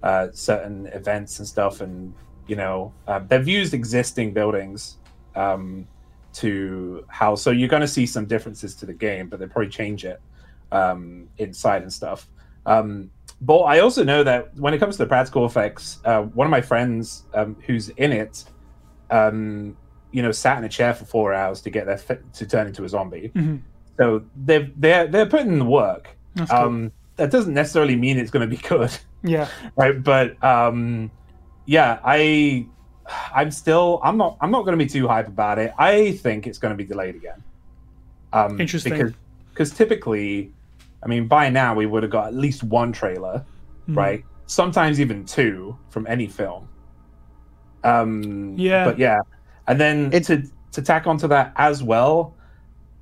uh, 0.03 0.27
certain 0.33 0.87
events 0.87 1.39
and 1.39 1.47
stuff, 1.47 1.81
and 1.81 2.13
you 2.47 2.55
know, 2.55 2.91
um, 3.07 3.27
they've 3.27 3.47
used 3.47 3.73
existing 3.73 4.33
buildings 4.33 4.97
um, 5.35 5.87
to 6.33 7.05
how. 7.07 7.35
So 7.35 7.51
you're 7.51 7.69
going 7.69 7.81
to 7.81 7.87
see 7.87 8.05
some 8.07 8.25
differences 8.25 8.75
to 8.75 8.85
the 8.85 8.93
game, 8.93 9.29
but 9.29 9.39
they 9.39 9.45
probably 9.45 9.69
change 9.69 10.03
it 10.05 10.19
um, 10.71 11.27
inside 11.37 11.83
and 11.83 11.93
stuff. 11.93 12.27
Um, 12.65 13.11
but 13.41 13.59
I 13.59 13.79
also 13.79 14.03
know 14.03 14.23
that 14.23 14.55
when 14.57 14.73
it 14.73 14.79
comes 14.79 14.97
to 14.97 15.03
the 15.03 15.07
practical 15.07 15.45
effects, 15.45 15.99
uh, 16.05 16.23
one 16.23 16.45
of 16.47 16.51
my 16.51 16.61
friends 16.61 17.23
um, 17.33 17.55
who's 17.65 17.89
in 17.89 18.11
it, 18.11 18.43
um, 19.09 19.77
you 20.11 20.21
know, 20.21 20.31
sat 20.31 20.57
in 20.57 20.63
a 20.63 20.69
chair 20.69 20.93
for 20.93 21.05
four 21.05 21.33
hours 21.33 21.61
to 21.61 21.69
get 21.69 21.85
their 21.85 21.99
to 22.33 22.45
turn 22.45 22.67
into 22.67 22.83
a 22.83 22.89
zombie. 22.89 23.31
Mhm. 23.35 23.61
So 23.97 24.23
they're 24.35 24.69
they're 24.77 25.07
they're 25.07 25.25
putting 25.25 25.47
in 25.53 25.59
the 25.59 25.65
work. 25.65 26.09
That's 26.35 26.49
cool. 26.51 26.59
Um, 26.59 26.91
that 27.17 27.29
doesn't 27.29 27.53
necessarily 27.53 27.95
mean 27.95 28.17
it's 28.17 28.31
going 28.31 28.49
to 28.49 28.55
be 28.55 28.59
good 28.67 28.89
yeah, 29.21 29.47
right 29.75 30.01
but 30.03 30.41
um 30.43 31.11
yeah 31.65 31.99
i 32.03 32.65
i'm 33.35 33.51
still 33.51 33.99
i'm 34.01 34.17
not 34.17 34.37
i'm 34.41 34.49
not 34.49 34.61
going 34.65 34.75
to 34.75 34.83
be 34.83 34.89
too 34.89 35.07
hype 35.07 35.27
about 35.27 35.59
it 35.59 35.71
i 35.77 36.13
think 36.13 36.47
it's 36.47 36.57
going 36.57 36.71
to 36.71 36.75
be 36.75 36.85
delayed 36.85 37.15
again 37.15 37.43
um 38.33 38.59
Interesting. 38.59 38.93
because 38.93 39.13
because 39.51 39.71
typically 39.71 40.51
i 41.03 41.07
mean 41.07 41.27
by 41.27 41.49
now 41.49 41.75
we 41.75 41.85
would 41.85 42.01
have 42.01 42.11
got 42.11 42.27
at 42.27 42.33
least 42.33 42.63
one 42.63 42.91
trailer 42.91 43.45
Mhm. 43.87 43.97
right 43.97 44.25
sometimes 44.47 44.99
even 44.99 45.23
two 45.25 45.77
from 45.89 46.07
any 46.07 46.25
film 46.25 46.67
um 47.83 48.55
Yeah. 48.57 48.85
but 48.85 48.97
yeah 48.97 49.19
and 49.71 49.79
then 49.79 50.09
It- 50.13 50.23
to 50.25 50.43
to 50.73 50.81
tack 50.81 51.07
onto 51.07 51.27
that 51.27 51.51
as 51.55 51.81
well 51.83 52.33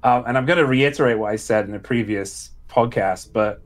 um, 0.04 0.24
and 0.28 0.38
i'm 0.38 0.46
going 0.46 0.58
to 0.60 0.66
reiterate 0.66 1.18
what 1.20 1.32
i 1.32 1.36
said 1.36 1.68
in 1.68 1.74
a 1.76 1.80
previous 1.80 2.52
podcast 2.70 3.32
but 3.34 3.62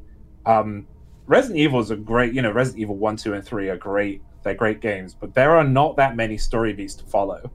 um 0.46 0.88
resident 1.28 1.60
evil 1.60 1.80
is 1.80 1.92
a 1.92 1.96
great 1.96 2.34
you 2.34 2.42
know 2.42 2.52
resident 2.52 2.82
evil 2.82 2.96
1 2.98 3.16
2 3.18 3.34
and 3.34 3.46
3 3.46 3.70
are 3.70 3.78
great. 3.78 4.22
They're 4.44 4.56
great 4.66 4.82
games 4.82 5.16
but 5.22 5.34
there 5.34 5.52
are 5.58 5.64
not 5.64 5.96
that 5.98 6.16
many 6.18 6.38
story 6.38 6.74
beats 6.74 6.96
to 6.96 7.06
follow. 7.06 7.50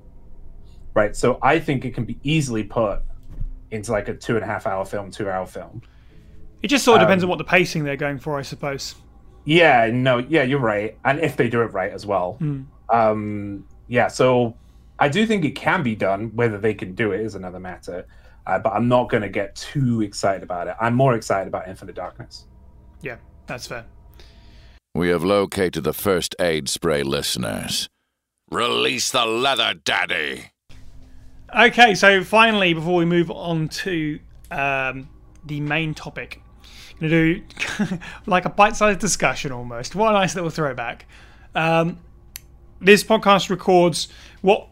Right? 0.95 1.15
So 1.15 1.39
i 1.43 1.59
think 1.59 1.85
it 1.85 1.93
can 1.95 2.05
be 2.05 2.19
easily 2.23 2.65
put 2.65 3.01
into 3.71 3.93
like 3.93 4.09
a 4.09 4.15
two 4.15 4.35
and 4.37 4.43
a 4.45 4.47
half 4.47 4.67
hour 4.67 4.85
film 4.87 5.11
two 5.11 5.29
hour 5.29 5.47
film. 5.47 5.83
It 6.63 6.69
just 6.69 6.85
sort 6.85 6.97
of 7.01 7.07
depends 7.07 7.23
Um, 7.23 7.29
on 7.29 7.31
what 7.33 7.39
the 7.39 7.45
pacing 7.57 7.85
they're 7.85 7.97
going 8.07 8.19
for, 8.19 8.39
I 8.39 8.43
suppose. 8.43 8.95
yeah 9.45 9.91
no 9.93 10.15
yeah 10.19 10.45
you're 10.45 10.65
right. 10.75 10.97
And 11.05 11.21
if 11.21 11.37
they 11.37 11.49
do 11.51 11.61
it 11.61 11.73
right 11.81 11.93
as 11.93 12.05
well. 12.07 12.29
Hmm. 12.41 12.63
um 12.89 13.65
yeah 13.87 14.09
so 14.09 14.55
i 14.99 15.09
do 15.09 15.27
think 15.27 15.45
it 15.45 15.53
can 15.53 15.83
be 15.83 15.95
done 15.95 16.31
whether 16.35 16.59
they 16.59 16.75
can 16.75 16.95
do 16.95 17.13
it 17.13 17.21
is 17.21 17.35
another 17.35 17.61
matter 17.61 18.07
uh, 18.47 18.59
but 18.59 18.73
i'm 18.73 18.89
not 18.89 19.09
going 19.09 19.23
to 19.23 19.29
get 19.29 19.55
too 19.57 20.03
excited 20.03 20.43
about 20.43 20.67
it 20.69 20.75
i'm 20.81 20.95
more 20.95 21.15
excited 21.15 21.47
about 21.49 21.69
infinite 21.69 21.95
darkness 21.95 22.47
Yeah, 23.03 23.17
that's 23.47 23.67
fair. 23.67 23.85
We 24.95 25.11
have 25.11 25.23
located 25.23 25.85
the 25.85 25.93
first 25.93 26.35
aid 26.41 26.69
spray 26.69 27.05
listeners. 27.05 27.89
Release 28.51 29.11
the 29.13 29.25
leather, 29.25 29.75
Daddy! 29.85 30.51
Okay, 31.57 31.95
so 31.95 32.25
finally, 32.25 32.75
before 32.75 32.97
we 32.97 33.05
move 33.05 33.31
on 33.31 33.69
to 33.69 34.19
um, 34.51 35.09
the 35.45 35.61
main 35.61 35.95
topic, 35.95 36.43
I'm 37.01 37.09
going 37.09 37.11
to 37.11 37.41
do 37.89 37.99
like 38.27 38.45
a 38.45 38.51
bite-sized 38.51 38.99
discussion 38.99 39.53
almost. 39.53 39.95
What 39.95 40.11
a 40.11 40.13
nice 40.15 40.35
little 40.35 40.51
throwback. 40.51 41.07
Um, 41.55 41.99
this 42.81 43.05
podcast 43.05 43.51
records 43.51 44.09
what 44.41 44.69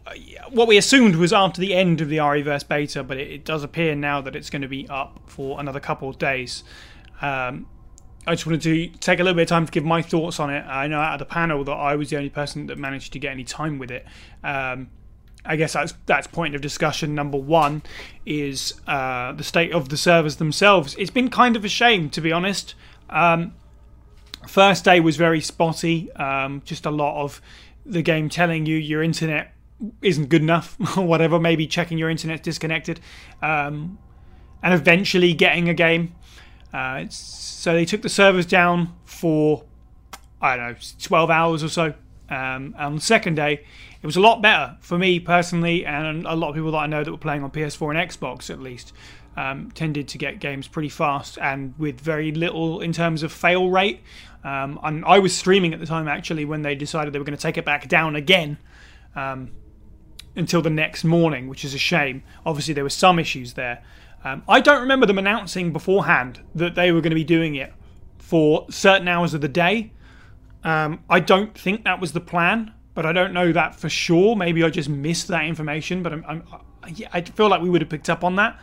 what 0.49 0.67
we 0.67 0.77
assumed 0.77 1.15
was 1.15 1.33
after 1.33 1.59
the 1.59 1.73
end 1.73 2.01
of 2.01 2.09
the 2.09 2.17
REverse 2.19 2.63
beta, 2.63 3.03
but 3.03 3.17
it, 3.17 3.29
it 3.29 3.45
does 3.45 3.63
appear 3.63 3.95
now 3.95 4.21
that 4.21 4.35
it's 4.35 4.49
going 4.49 4.61
to 4.61 4.67
be 4.67 4.87
up 4.89 5.19
for 5.25 5.59
another 5.59 5.79
couple 5.79 6.09
of 6.09 6.17
days. 6.17 6.63
Um, 7.21 7.67
I 8.25 8.33
just 8.35 8.45
wanted 8.45 8.61
to 8.63 8.87
take 8.99 9.19
a 9.19 9.23
little 9.23 9.35
bit 9.35 9.43
of 9.43 9.47
time 9.47 9.65
to 9.65 9.71
give 9.71 9.85
my 9.85 10.01
thoughts 10.01 10.39
on 10.39 10.49
it. 10.49 10.61
I 10.61 10.87
know 10.87 10.99
out 10.99 11.13
of 11.13 11.19
the 11.19 11.25
panel 11.25 11.63
that 11.63 11.71
I 11.71 11.95
was 11.95 12.09
the 12.09 12.17
only 12.17 12.29
person 12.29 12.67
that 12.67 12.77
managed 12.77 13.13
to 13.13 13.19
get 13.19 13.31
any 13.31 13.45
time 13.45 13.79
with 13.79 13.89
it. 13.89 14.05
Um, 14.43 14.89
I 15.45 15.55
guess 15.55 15.73
that's 15.73 15.93
that's 16.05 16.27
point 16.27 16.55
of 16.55 16.61
discussion 16.61 17.15
number 17.15 17.37
one 17.37 17.83
is 18.25 18.73
uh, 18.85 19.31
the 19.31 19.43
state 19.43 19.71
of 19.71 19.89
the 19.89 19.97
servers 19.97 20.37
themselves. 20.37 20.95
It's 20.99 21.09
been 21.09 21.29
kind 21.29 21.55
of 21.55 21.63
a 21.63 21.69
shame, 21.69 22.09
to 22.11 22.21
be 22.21 22.33
honest. 22.33 22.75
Um, 23.09 23.53
first 24.45 24.83
day 24.83 24.99
was 24.99 25.15
very 25.15 25.39
spotty. 25.39 26.11
Um, 26.13 26.61
just 26.65 26.85
a 26.85 26.91
lot 26.91 27.23
of 27.23 27.41
the 27.85 28.01
game 28.01 28.27
telling 28.27 28.65
you 28.65 28.75
your 28.75 29.01
internet 29.01 29.53
isn't 30.01 30.29
good 30.29 30.41
enough 30.41 30.77
or 30.97 31.05
whatever. 31.05 31.39
Maybe 31.39 31.67
checking 31.67 31.97
your 31.97 32.09
internet 32.09 32.43
disconnected, 32.43 32.99
um, 33.41 33.97
and 34.63 34.73
eventually 34.73 35.33
getting 35.33 35.69
a 35.69 35.73
game. 35.73 36.15
Uh, 36.73 37.05
so 37.09 37.73
they 37.73 37.85
took 37.85 38.01
the 38.01 38.09
servers 38.09 38.45
down 38.45 38.93
for 39.05 39.63
I 40.41 40.57
don't 40.57 40.71
know 40.71 40.75
12 41.01 41.29
hours 41.29 41.63
or 41.63 41.69
so. 41.69 41.93
Um, 42.29 42.75
on 42.77 42.95
the 42.95 43.01
second 43.01 43.35
day, 43.35 43.63
it 44.01 44.05
was 44.05 44.17
a 44.17 44.19
lot 44.19 44.41
better 44.41 44.77
for 44.81 44.97
me 44.97 45.19
personally, 45.19 45.85
and 45.85 46.25
a 46.25 46.35
lot 46.35 46.49
of 46.49 46.55
people 46.55 46.71
that 46.71 46.77
I 46.77 46.87
know 46.87 47.03
that 47.03 47.11
were 47.11 47.17
playing 47.17 47.43
on 47.43 47.51
PS4 47.51 47.97
and 47.97 48.09
Xbox 48.09 48.49
at 48.49 48.59
least 48.59 48.93
um, 49.37 49.71
tended 49.71 50.07
to 50.09 50.17
get 50.17 50.39
games 50.39 50.67
pretty 50.67 50.89
fast 50.89 51.37
and 51.37 51.73
with 51.77 52.01
very 52.01 52.31
little 52.31 52.81
in 52.81 52.91
terms 52.91 53.23
of 53.23 53.31
fail 53.31 53.69
rate. 53.69 54.01
Um, 54.43 54.79
and 54.83 55.05
I 55.05 55.19
was 55.19 55.35
streaming 55.35 55.73
at 55.73 55.79
the 55.79 55.85
time 55.85 56.07
actually 56.07 56.43
when 56.45 56.63
they 56.63 56.75
decided 56.75 57.13
they 57.13 57.19
were 57.19 57.25
going 57.25 57.37
to 57.37 57.41
take 57.41 57.57
it 57.57 57.65
back 57.65 57.87
down 57.87 58.15
again 58.15 58.57
um, 59.15 59.51
until 60.37 60.61
the 60.61 60.69
next 60.69 61.03
morning, 61.03 61.47
which 61.47 61.65
is 61.65 61.73
a 61.73 61.77
shame. 61.77 62.23
Obviously, 62.45 62.73
there 62.73 62.83
were 62.83 62.89
some 62.89 63.19
issues 63.19 63.53
there. 63.53 63.83
Um, 64.23 64.43
I 64.47 64.61
don't 64.61 64.81
remember 64.81 65.05
them 65.05 65.17
announcing 65.17 65.73
beforehand 65.73 66.41
that 66.55 66.75
they 66.75 66.91
were 66.91 67.01
going 67.01 67.11
to 67.11 67.15
be 67.15 67.23
doing 67.23 67.55
it 67.55 67.73
for 68.17 68.65
certain 68.69 69.07
hours 69.07 69.33
of 69.33 69.41
the 69.41 69.47
day. 69.47 69.91
Um, 70.63 71.03
I 71.09 71.19
don't 71.19 71.57
think 71.57 71.83
that 71.83 71.99
was 71.99 72.13
the 72.13 72.19
plan 72.19 72.73
but 72.97 73.05
I 73.05 73.13
don't 73.13 73.31
know 73.31 73.51
that 73.51 73.75
for 73.75 73.89
sure. 73.89 74.35
Maybe 74.35 74.63
I 74.63 74.71
just 74.71 74.89
missed 74.89 75.27
that 75.27 75.45
information, 75.45 76.01
but 76.01 76.13
I'm, 76.13 76.25
I'm, 76.27 76.43
i 77.13 77.21
feel 77.21 77.47
like 77.47 77.61
we 77.61 77.69
would 77.69 77.81
have 77.81 77.91
picked 77.91 78.09
up 78.09 78.23
on 78.23 78.37
that. 78.37 78.59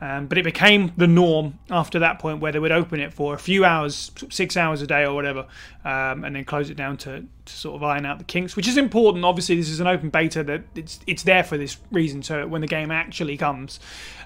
Um, 0.00 0.26
but 0.26 0.36
it 0.36 0.44
became 0.44 0.92
the 0.96 1.06
norm 1.06 1.58
after 1.70 1.98
that 2.00 2.18
point 2.18 2.40
where 2.40 2.52
they 2.52 2.58
would 2.58 2.72
open 2.72 3.00
it 3.00 3.14
for 3.14 3.34
a 3.34 3.38
few 3.38 3.64
hours, 3.64 4.10
six 4.30 4.56
hours 4.56 4.82
a 4.82 4.86
day 4.86 5.04
or 5.04 5.14
whatever, 5.14 5.46
um, 5.84 6.24
and 6.24 6.36
then 6.36 6.44
close 6.44 6.68
it 6.68 6.76
down 6.76 6.98
to, 6.98 7.24
to, 7.44 7.52
sort 7.52 7.76
of 7.76 7.82
iron 7.82 8.04
out 8.04 8.18
the 8.18 8.24
kinks, 8.24 8.56
which 8.56 8.68
is 8.68 8.76
important. 8.76 9.24
Obviously, 9.24 9.56
this 9.56 9.70
is 9.70 9.80
an 9.80 9.86
open 9.86 10.10
beta 10.10 10.44
that 10.44 10.64
it's 10.74 11.00
it's 11.06 11.22
there 11.22 11.42
for 11.42 11.56
this 11.56 11.78
reason. 11.90 12.22
So 12.22 12.46
when 12.46 12.60
the 12.60 12.66
game 12.66 12.90
actually 12.90 13.38
comes 13.38 13.80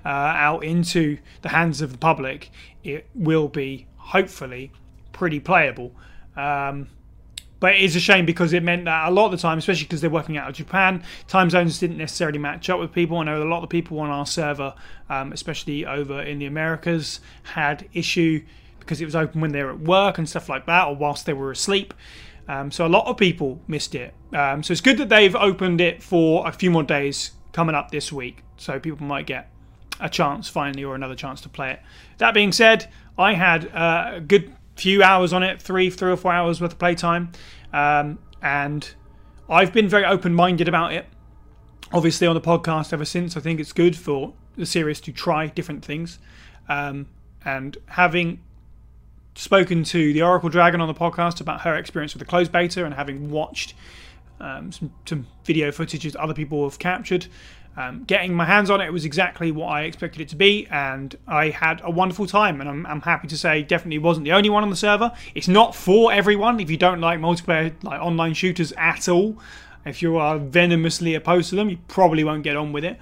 uh, 0.04 0.08
out 0.08 0.64
into 0.64 1.18
the 1.42 1.50
hands 1.50 1.80
of 1.80 1.92
the 1.92 1.98
public, 1.98 2.50
it 2.82 3.08
will 3.14 3.48
be 3.48 3.86
hopefully 3.96 4.72
pretty 5.12 5.38
playable. 5.38 5.92
Um, 6.36 6.88
but 7.60 7.74
it 7.74 7.82
is 7.82 7.94
a 7.94 8.00
shame 8.00 8.26
because 8.26 8.52
it 8.52 8.62
meant 8.62 8.86
that 8.86 9.08
a 9.08 9.10
lot 9.10 9.26
of 9.26 9.32
the 9.32 9.36
time, 9.36 9.58
especially 9.58 9.84
because 9.84 10.00
they're 10.00 10.10
working 10.10 10.36
out 10.36 10.48
of 10.48 10.56
Japan, 10.56 11.02
time 11.28 11.50
zones 11.50 11.78
didn't 11.78 11.98
necessarily 11.98 12.38
match 12.38 12.68
up 12.70 12.80
with 12.80 12.92
people. 12.92 13.18
I 13.18 13.24
know 13.24 13.42
a 13.42 13.44
lot 13.44 13.62
of 13.62 13.68
people 13.68 14.00
on 14.00 14.08
our 14.08 14.26
server, 14.26 14.74
um, 15.08 15.32
especially 15.32 15.86
over 15.86 16.22
in 16.22 16.38
the 16.38 16.46
Americas, 16.46 17.20
had 17.42 17.88
issue 17.92 18.42
because 18.80 19.00
it 19.00 19.04
was 19.04 19.14
open 19.14 19.40
when 19.40 19.52
they 19.52 19.62
were 19.62 19.70
at 19.70 19.80
work 19.80 20.18
and 20.18 20.28
stuff 20.28 20.48
like 20.48 20.66
that, 20.66 20.88
or 20.88 20.96
whilst 20.96 21.26
they 21.26 21.32
were 21.32 21.50
asleep. 21.52 21.94
Um, 22.48 22.70
so 22.72 22.84
a 22.84 22.88
lot 22.88 23.06
of 23.06 23.16
people 23.16 23.60
missed 23.68 23.94
it. 23.94 24.12
Um, 24.32 24.62
so 24.62 24.72
it's 24.72 24.80
good 24.80 24.98
that 24.98 25.08
they've 25.08 25.36
opened 25.36 25.80
it 25.80 26.02
for 26.02 26.48
a 26.48 26.52
few 26.52 26.70
more 26.70 26.82
days 26.82 27.32
coming 27.52 27.76
up 27.76 27.90
this 27.90 28.12
week, 28.12 28.42
so 28.56 28.80
people 28.80 29.06
might 29.06 29.26
get 29.26 29.50
a 30.00 30.08
chance 30.08 30.48
finally 30.48 30.82
or 30.82 30.94
another 30.94 31.14
chance 31.14 31.40
to 31.42 31.48
play 31.48 31.72
it. 31.72 31.80
That 32.18 32.34
being 32.34 32.52
said, 32.52 32.90
I 33.18 33.34
had 33.34 33.66
uh, 33.74 34.12
a 34.14 34.20
good 34.20 34.52
few 34.80 35.02
hours 35.02 35.32
on 35.32 35.42
it, 35.42 35.60
three, 35.60 35.90
three 35.90 36.10
or 36.10 36.16
four 36.16 36.32
hours 36.32 36.60
worth 36.60 36.72
of 36.72 36.78
playtime, 36.78 37.30
um, 37.72 38.18
and 38.40 38.94
I've 39.48 39.72
been 39.72 39.88
very 39.88 40.06
open-minded 40.06 40.68
about 40.68 40.94
it. 40.94 41.06
Obviously, 41.92 42.26
on 42.26 42.34
the 42.34 42.40
podcast 42.40 42.92
ever 42.92 43.04
since, 43.04 43.36
I 43.36 43.40
think 43.40 43.60
it's 43.60 43.74
good 43.74 43.94
for 43.94 44.32
the 44.56 44.64
series 44.64 45.00
to 45.02 45.12
try 45.12 45.48
different 45.48 45.84
things, 45.84 46.18
um, 46.68 47.06
and 47.44 47.76
having 47.86 48.40
spoken 49.34 49.84
to 49.84 50.12
the 50.12 50.22
Oracle 50.22 50.48
Dragon 50.48 50.80
on 50.80 50.88
the 50.88 50.94
podcast 50.94 51.40
about 51.40 51.60
her 51.60 51.74
experience 51.76 52.14
with 52.14 52.20
the 52.20 52.26
closed 52.26 52.50
beta, 52.50 52.84
and 52.84 52.94
having 52.94 53.30
watched 53.30 53.74
um, 54.40 54.72
some, 54.72 54.92
some 55.04 55.26
video 55.44 55.70
footage 55.72 56.04
that 56.04 56.16
other 56.16 56.34
people 56.34 56.64
have 56.64 56.78
captured, 56.78 57.26
um, 57.76 58.04
getting 58.04 58.34
my 58.34 58.44
hands 58.44 58.68
on 58.68 58.80
it 58.80 58.92
was 58.92 59.04
exactly 59.04 59.52
what 59.52 59.68
I 59.68 59.82
expected 59.82 60.20
it 60.20 60.28
to 60.30 60.36
be, 60.36 60.66
and 60.70 61.16
I 61.26 61.50
had 61.50 61.80
a 61.84 61.90
wonderful 61.90 62.26
time. 62.26 62.60
And 62.60 62.68
I'm, 62.68 62.86
I'm, 62.86 63.00
happy 63.00 63.28
to 63.28 63.38
say, 63.38 63.62
definitely 63.62 63.98
wasn't 63.98 64.24
the 64.24 64.32
only 64.32 64.50
one 64.50 64.62
on 64.62 64.70
the 64.70 64.76
server. 64.76 65.12
It's 65.34 65.48
not 65.48 65.74
for 65.74 66.12
everyone. 66.12 66.60
If 66.60 66.70
you 66.70 66.76
don't 66.76 67.00
like 67.00 67.20
multiplayer, 67.20 67.72
like 67.82 68.00
online 68.00 68.34
shooters 68.34 68.72
at 68.72 69.08
all, 69.08 69.38
if 69.84 70.02
you 70.02 70.16
are 70.16 70.38
venomously 70.38 71.14
opposed 71.14 71.50
to 71.50 71.56
them, 71.56 71.70
you 71.70 71.78
probably 71.88 72.24
won't 72.24 72.42
get 72.42 72.56
on 72.56 72.72
with 72.72 72.84
it. 72.84 72.98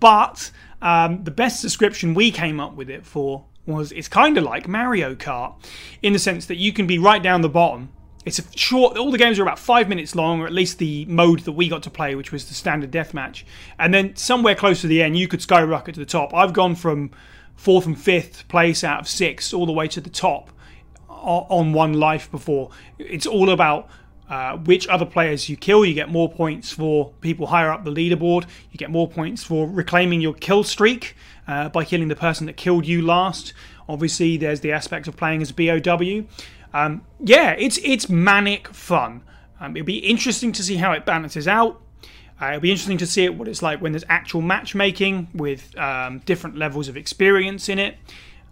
But 0.00 0.50
um, 0.82 1.24
the 1.24 1.30
best 1.30 1.62
description 1.62 2.14
we 2.14 2.30
came 2.30 2.60
up 2.60 2.74
with 2.74 2.90
it 2.90 3.06
for 3.06 3.44
was 3.66 3.92
it's 3.92 4.08
kind 4.08 4.36
of 4.38 4.44
like 4.44 4.66
Mario 4.66 5.14
Kart 5.14 5.54
in 6.02 6.12
the 6.12 6.18
sense 6.18 6.46
that 6.46 6.56
you 6.56 6.72
can 6.72 6.86
be 6.86 6.98
right 6.98 7.22
down 7.22 7.42
the 7.42 7.48
bottom 7.48 7.90
it's 8.28 8.38
a 8.38 8.44
short. 8.56 8.96
All 8.96 9.10
the 9.10 9.18
games 9.18 9.38
are 9.38 9.42
about 9.42 9.58
five 9.58 9.88
minutes 9.88 10.14
long, 10.14 10.40
or 10.40 10.46
at 10.46 10.52
least 10.52 10.78
the 10.78 11.04
mode 11.06 11.40
that 11.40 11.52
we 11.52 11.68
got 11.68 11.82
to 11.84 11.90
play, 11.90 12.14
which 12.14 12.30
was 12.30 12.46
the 12.46 12.54
standard 12.54 12.92
deathmatch. 12.92 13.42
And 13.78 13.92
then 13.92 14.14
somewhere 14.14 14.54
close 14.54 14.82
to 14.82 14.86
the 14.86 15.02
end, 15.02 15.16
you 15.16 15.26
could 15.26 15.42
skyrocket 15.42 15.94
to 15.94 16.00
the 16.00 16.06
top. 16.06 16.32
I've 16.34 16.52
gone 16.52 16.74
from 16.74 17.10
fourth 17.56 17.86
and 17.86 18.00
fifth 18.00 18.46
place 18.48 18.84
out 18.84 19.00
of 19.00 19.08
six 19.08 19.52
all 19.52 19.66
the 19.66 19.72
way 19.72 19.88
to 19.88 20.00
the 20.00 20.10
top 20.10 20.50
on 21.08 21.72
one 21.72 21.94
life 21.94 22.30
before. 22.30 22.70
It's 22.98 23.26
all 23.26 23.50
about 23.50 23.88
uh, 24.28 24.58
which 24.58 24.86
other 24.88 25.06
players 25.06 25.48
you 25.48 25.56
kill. 25.56 25.84
You 25.84 25.94
get 25.94 26.08
more 26.08 26.30
points 26.30 26.70
for 26.72 27.12
people 27.20 27.46
higher 27.46 27.70
up 27.70 27.84
the 27.84 27.90
leaderboard. 27.90 28.44
You 28.70 28.78
get 28.78 28.90
more 28.90 29.08
points 29.08 29.42
for 29.42 29.66
reclaiming 29.66 30.20
your 30.20 30.34
kill 30.34 30.64
streak 30.64 31.16
uh, 31.46 31.70
by 31.70 31.84
killing 31.84 32.08
the 32.08 32.16
person 32.16 32.46
that 32.46 32.56
killed 32.56 32.86
you 32.86 33.02
last. 33.02 33.54
Obviously, 33.88 34.36
there's 34.36 34.60
the 34.60 34.72
aspect 34.72 35.08
of 35.08 35.16
playing 35.16 35.40
as 35.40 35.50
BOW. 35.50 36.26
Um, 36.72 37.02
yeah, 37.20 37.52
it's 37.52 37.78
it's 37.78 38.08
manic 38.08 38.68
fun. 38.68 39.22
Um, 39.60 39.76
it'll 39.76 39.86
be 39.86 39.98
interesting 39.98 40.52
to 40.52 40.62
see 40.62 40.76
how 40.76 40.92
it 40.92 41.04
balances 41.04 41.48
out. 41.48 41.80
Uh, 42.40 42.48
it'll 42.48 42.60
be 42.60 42.70
interesting 42.70 42.98
to 42.98 43.06
see 43.06 43.24
it, 43.24 43.34
what 43.34 43.48
it's 43.48 43.62
like 43.62 43.80
when 43.80 43.92
there's 43.92 44.04
actual 44.08 44.40
matchmaking 44.40 45.28
with 45.34 45.76
um, 45.76 46.20
different 46.20 46.56
levels 46.56 46.86
of 46.88 46.96
experience 46.96 47.68
in 47.68 47.78
it. 47.80 47.96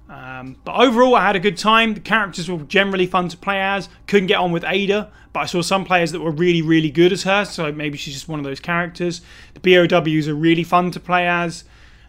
Um, 0.09 0.57
but 0.65 0.77
overall, 0.77 1.15
I 1.15 1.27
had 1.27 1.37
a 1.37 1.41
good 1.41 1.57
time. 1.57 1.95
The 1.95 2.01
characters 2.01 2.51
were 2.51 2.59
generally 2.59 3.07
fun 3.07 3.29
to 3.29 3.37
play 3.37 3.61
as. 3.61 3.89
Couldn't 4.07 4.27
get 4.27 4.39
on 4.39 4.53
with 4.53 4.65
Ada, 4.65 5.11
but 5.33 5.41
I 5.41 5.47
saw 5.47 5.63
some 5.63 5.85
players 5.85 6.13
that 6.13 6.21
were 6.21 6.31
really, 6.31 6.63
really 6.63 6.91
good 6.91 7.13
as 7.13 7.25
her, 7.25 7.45
so 7.45 7.71
maybe 7.73 7.99
she's 7.99 8.15
just 8.15 8.29
one 8.29 8.39
of 8.39 8.45
those 8.45 8.61
characters. 8.61 9.21
The 9.55 9.89
BOWs 9.89 10.29
are 10.29 10.35
really 10.35 10.65
fun 10.65 10.91
to 10.93 11.01
play 11.01 11.27
as. 11.29 11.65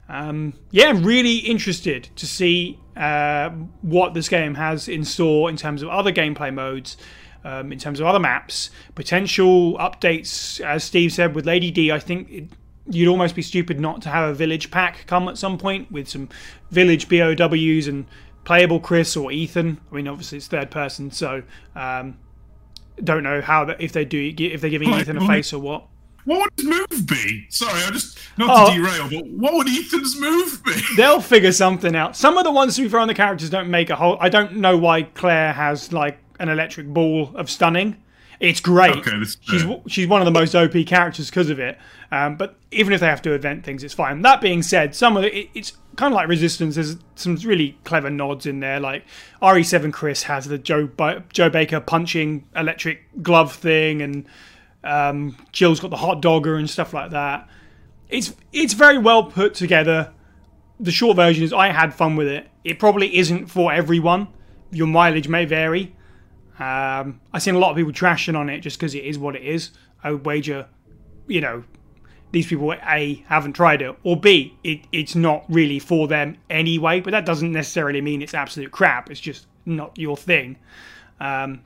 Um, 0.10 0.54
yeah, 0.72 0.94
really 0.96 1.38
interested 1.38 2.10
to 2.16 2.26
see 2.26 2.80
uh, 2.98 3.50
what 3.82 4.14
this 4.14 4.28
game 4.30 4.56
has 4.56 4.88
in 4.88 5.06
store 5.06 5.50
in 5.50 5.56
terms 5.56 5.84
of 5.84 5.90
other 5.90 6.12
gameplay 6.12 6.54
modes, 6.54 6.98
um, 7.44 7.72
in 7.72 7.80
terms 7.80 8.00
of 8.00 8.06
other 8.08 8.20
maps, 8.20 8.70
potential 8.96 9.78
updates. 9.78 10.60
As 10.62 10.84
Steve 10.84 11.14
said 11.14 11.36
with 11.36 11.46
Lady 11.46 11.72
D, 11.72 11.92
I 11.92 12.00
think 12.00 12.32
it, 12.32 12.50
you'd 12.90 13.10
almost 13.10 13.36
be 13.36 13.42
stupid 13.42 13.80
not 13.80 14.02
to 14.02 14.10
have 14.10 14.30
a 14.30 14.34
village 14.34 14.72
pack 14.72 15.06
come 15.08 15.28
at 15.28 15.38
some 15.38 15.58
point 15.58 15.92
with 15.92 16.08
some 16.08 16.30
village 16.72 17.08
BOWs 17.10 17.88
and 17.88 18.06
playable 18.44 18.80
Chris 18.80 19.16
or 19.16 19.32
Ethan. 19.32 19.80
I 19.92 19.96
mean, 19.96 20.08
obviously 20.08 20.38
it's 20.38 20.48
third 20.48 20.72
person, 20.72 21.12
so 21.12 21.44
um, 21.76 22.18
don't 23.04 23.24
know 23.24 23.42
how 23.42 23.66
that 23.66 23.82
if 23.82 23.92
they 23.92 24.06
do 24.06 24.34
if 24.40 24.62
they're 24.62 24.70
giving 24.70 24.94
Ethan 24.94 25.18
a 25.18 25.28
face 25.28 25.54
or 25.54 25.60
what. 25.60 25.86
What 26.28 26.42
would 26.42 26.52
his 26.58 26.66
move 26.66 27.08
be? 27.08 27.48
Sorry, 27.50 27.84
I 27.84 27.90
just 27.90 28.20
not 28.38 28.48
to 28.48 28.72
oh, 28.74 28.76
derail, 28.76 29.10
but 29.10 29.32
what 29.32 29.54
would 29.54 29.70
Ethan's 29.70 30.20
move 30.20 30.62
be? 30.66 30.74
They'll 30.98 31.22
figure 31.22 31.54
something 31.54 31.96
out. 31.96 32.18
Some 32.18 32.38
of 32.38 32.44
the 32.44 32.52
ones 32.52 32.78
we 32.78 32.90
throw 32.90 33.02
on 33.02 33.08
the 33.08 33.14
characters 33.14 33.50
don't 33.50 33.70
make 33.70 33.90
a 33.90 33.96
whole. 33.96 34.18
I 34.20 34.28
don't 34.28 34.58
know 34.58 34.78
why 34.78 35.04
Claire 35.04 35.54
has 35.54 35.94
like 35.94 36.20
an 36.38 36.50
electric 36.50 36.88
ball 36.88 37.32
of 37.34 37.50
stunning. 37.50 37.96
It's 38.42 38.60
great. 38.60 38.98
Okay, 38.98 39.24
she's 39.40 39.64
she's 39.88 40.08
one 40.08 40.20
of 40.20 40.26
the 40.26 40.32
most 40.32 40.54
OP 40.54 40.74
characters 40.86 41.30
because 41.30 41.50
of 41.50 41.60
it. 41.60 41.78
Um, 42.12 42.36
but 42.36 42.58
even 42.72 42.92
if 42.92 43.00
they 43.00 43.08
have 43.08 43.22
to 43.22 43.32
invent 43.32 43.64
things, 43.64 43.82
it's 43.82 43.94
fine. 43.94 44.22
That 44.22 44.42
being 44.42 44.62
said, 44.62 44.96
some 44.96 45.16
of 45.16 45.24
it, 45.24 45.50
it's 45.54 45.78
kind 45.96 46.14
of 46.14 46.18
like 46.18 46.28
Resistance. 46.28 46.76
There's 46.76 46.98
some 47.16 47.36
really 47.38 47.78
clever 47.86 48.10
nods 48.10 48.46
in 48.46 48.60
there. 48.60 48.82
Like 48.82 49.06
RE7 49.42 49.94
Chris 49.94 50.24
has 50.24 50.46
the 50.46 50.58
Joe 50.58 50.90
Joe 51.32 51.50
Baker 51.50 51.80
punching 51.80 52.50
electric 52.54 53.24
glove 53.24 53.56
thing, 53.56 54.02
and 54.02 54.26
um, 54.88 55.38
Jill's 55.52 55.80
got 55.80 55.90
the 55.92 55.98
hot 55.98 56.22
dogger 56.22 56.56
and 56.56 56.70
stuff 56.70 56.94
like 56.94 57.12
that. 57.12 57.48
It's 58.10 58.34
it's 58.54 58.74
very 58.74 58.98
well 58.98 59.26
put 59.26 59.54
together. 59.54 60.14
The 60.80 60.92
short 60.92 61.18
version 61.18 61.44
is 61.44 61.52
I 61.52 61.72
had 61.72 61.94
fun 61.94 62.16
with 62.16 62.28
it. 62.28 62.48
It 62.64 62.80
probably 62.80 63.18
isn't 63.18 63.48
for 63.48 63.74
everyone. 63.74 64.28
Your 64.72 64.88
mileage 64.88 65.28
may 65.28 65.46
vary. 65.46 65.96
Um, 66.60 67.20
I've 67.34 67.44
seen 67.44 67.56
a 67.56 67.60
lot 67.60 67.72
of 67.72 67.78
people 67.78 67.92
trashing 67.92 68.38
on 68.38 68.50
it 68.50 68.62
just 68.62 68.80
because 68.80 68.96
it 68.96 69.04
is 69.04 69.20
what 69.20 69.36
it 69.36 69.44
is. 69.44 69.72
I 70.04 70.12
would 70.12 70.26
wager, 70.26 70.68
you 71.28 71.42
know, 71.42 71.64
these 72.32 72.48
people 72.48 72.74
a 72.74 73.24
haven't 73.28 73.54
tried 73.54 73.82
it, 73.82 73.96
or 74.04 74.20
b 74.20 74.58
it, 74.64 74.82
it's 74.92 75.16
not 75.16 75.46
really 75.50 75.80
for 75.80 76.08
them 76.08 76.38
anyway. 76.50 77.02
But 77.02 77.12
that 77.12 77.26
doesn't 77.26 77.52
necessarily 77.52 78.02
mean 78.02 78.22
it's 78.22 78.34
absolute 78.34 78.72
crap. 78.72 79.10
It's 79.10 79.20
just 79.20 79.48
not 79.66 79.98
your 79.98 80.16
thing. 80.16 80.58
Um, 81.20 81.62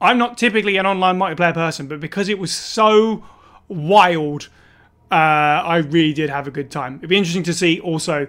I'm 0.00 0.18
not 0.18 0.36
typically 0.36 0.76
an 0.76 0.86
online 0.86 1.18
multiplayer 1.18 1.54
person, 1.54 1.86
but 1.86 2.00
because 2.00 2.28
it 2.28 2.38
was 2.38 2.52
so 2.52 3.24
wild, 3.68 4.48
uh, 5.10 5.14
I 5.14 5.78
really 5.78 6.12
did 6.12 6.30
have 6.30 6.46
a 6.46 6.50
good 6.50 6.70
time. 6.70 6.96
It'd 6.96 7.08
be 7.08 7.16
interesting 7.16 7.42
to 7.44 7.54
see 7.54 7.80
also 7.80 8.26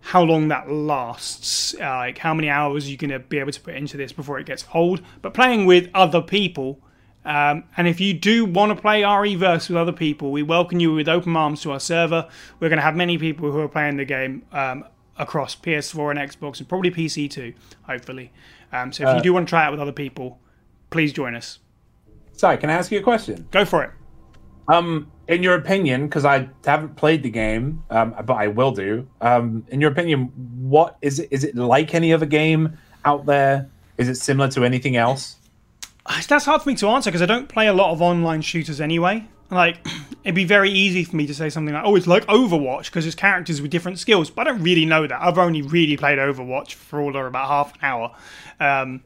how 0.00 0.22
long 0.22 0.48
that 0.48 0.70
lasts, 0.70 1.74
uh, 1.80 1.96
like 1.96 2.18
how 2.18 2.34
many 2.34 2.48
hours 2.48 2.88
you're 2.90 2.98
going 2.98 3.10
to 3.10 3.18
be 3.18 3.38
able 3.38 3.52
to 3.52 3.60
put 3.60 3.74
into 3.74 3.96
this 3.96 4.12
before 4.12 4.38
it 4.38 4.46
gets 4.46 4.64
old. 4.74 5.00
But 5.22 5.34
playing 5.34 5.66
with 5.66 5.88
other 5.94 6.20
people, 6.20 6.78
um, 7.24 7.64
and 7.76 7.88
if 7.88 8.00
you 8.00 8.14
do 8.14 8.44
want 8.44 8.74
to 8.74 8.80
play 8.80 9.02
RE-Verse 9.04 9.68
with 9.68 9.76
other 9.76 9.92
people, 9.92 10.30
we 10.30 10.42
welcome 10.42 10.78
you 10.78 10.94
with 10.94 11.08
open 11.08 11.36
arms 11.36 11.62
to 11.62 11.72
our 11.72 11.80
server. 11.80 12.28
We're 12.60 12.68
going 12.68 12.78
to 12.78 12.82
have 12.84 12.96
many 12.96 13.18
people 13.18 13.50
who 13.50 13.58
are 13.60 13.68
playing 13.68 13.96
the 13.96 14.04
game 14.04 14.42
um, 14.52 14.84
across 15.16 15.56
PS4 15.56 16.10
and 16.10 16.18
Xbox, 16.30 16.58
and 16.58 16.68
probably 16.68 16.90
PC 16.90 17.30
too, 17.30 17.54
hopefully. 17.82 18.30
Um, 18.72 18.92
so 18.92 19.04
if 19.04 19.08
you 19.14 19.18
Uh, 19.18 19.22
do 19.22 19.32
want 19.32 19.48
to 19.48 19.50
try 19.50 19.66
it 19.66 19.70
with 19.70 19.80
other 19.80 19.92
people, 19.92 20.38
please 20.90 21.12
join 21.12 21.34
us. 21.34 21.58
Sorry, 22.32 22.56
can 22.56 22.70
I 22.70 22.74
ask 22.74 22.90
you 22.92 23.00
a 23.00 23.02
question? 23.02 23.48
Go 23.50 23.64
for 23.64 23.82
it. 23.82 23.90
Um, 24.68 25.10
in 25.28 25.42
your 25.42 25.54
opinion, 25.54 26.06
because 26.06 26.24
I 26.24 26.48
haven't 26.64 26.96
played 26.96 27.22
the 27.22 27.30
game, 27.30 27.82
um, 27.90 28.14
but 28.24 28.34
I 28.34 28.48
will 28.48 28.70
do. 28.70 29.08
Um, 29.20 29.64
in 29.68 29.80
your 29.80 29.90
opinion, 29.90 30.32
what 30.60 30.96
is 31.02 31.18
it? 31.18 31.28
Is 31.30 31.44
it 31.44 31.54
like 31.56 31.94
any 31.94 32.12
other 32.12 32.26
game 32.26 32.78
out 33.04 33.26
there? 33.26 33.68
Is 33.96 34.08
it 34.08 34.16
similar 34.16 34.48
to 34.50 34.64
anything 34.64 34.96
else? 34.96 35.36
That's 36.28 36.44
hard 36.44 36.62
for 36.62 36.68
me 36.68 36.74
to 36.76 36.88
answer 36.88 37.10
because 37.10 37.22
I 37.22 37.26
don't 37.26 37.48
play 37.48 37.66
a 37.66 37.72
lot 37.72 37.90
of 37.90 38.00
online 38.00 38.40
shooters 38.40 38.80
anyway. 38.80 39.26
Like, 39.50 39.86
it'd 40.24 40.34
be 40.34 40.44
very 40.44 40.70
easy 40.70 41.04
for 41.04 41.16
me 41.16 41.26
to 41.26 41.34
say 41.34 41.50
something 41.50 41.74
like, 41.74 41.84
"Oh, 41.84 41.96
it's 41.96 42.06
like 42.06 42.26
Overwatch" 42.26 42.86
because 42.86 43.06
it's 43.06 43.14
characters 43.14 43.60
with 43.60 43.70
different 43.70 43.98
skills. 43.98 44.30
But 44.30 44.46
I 44.46 44.52
don't 44.52 44.62
really 44.62 44.86
know 44.86 45.06
that. 45.06 45.20
I've 45.20 45.38
only 45.38 45.62
really 45.62 45.96
played 45.96 46.18
Overwatch 46.18 46.74
for 46.74 47.00
all 47.00 47.16
of 47.16 47.26
about 47.26 47.48
half 47.48 47.74
an 47.74 47.80
hour, 47.82 48.14
um, 48.60 49.02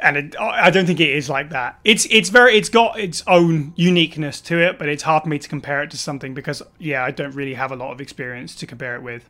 and 0.00 0.16
it, 0.16 0.36
I 0.40 0.70
don't 0.70 0.86
think 0.86 1.00
it 1.00 1.10
is 1.10 1.28
like 1.28 1.50
that. 1.50 1.78
It's 1.84 2.06
it's 2.10 2.28
very 2.28 2.56
it's 2.56 2.68
got 2.68 2.98
its 2.98 3.22
own 3.26 3.72
uniqueness 3.76 4.40
to 4.42 4.58
it, 4.58 4.78
but 4.78 4.88
it's 4.88 5.02
hard 5.02 5.24
for 5.24 5.28
me 5.28 5.38
to 5.38 5.48
compare 5.48 5.82
it 5.82 5.90
to 5.90 5.98
something 5.98 6.34
because 6.34 6.62
yeah, 6.78 7.04
I 7.04 7.10
don't 7.10 7.34
really 7.34 7.54
have 7.54 7.72
a 7.72 7.76
lot 7.76 7.92
of 7.92 8.00
experience 8.00 8.54
to 8.56 8.66
compare 8.66 8.94
it 8.96 9.02
with. 9.02 9.28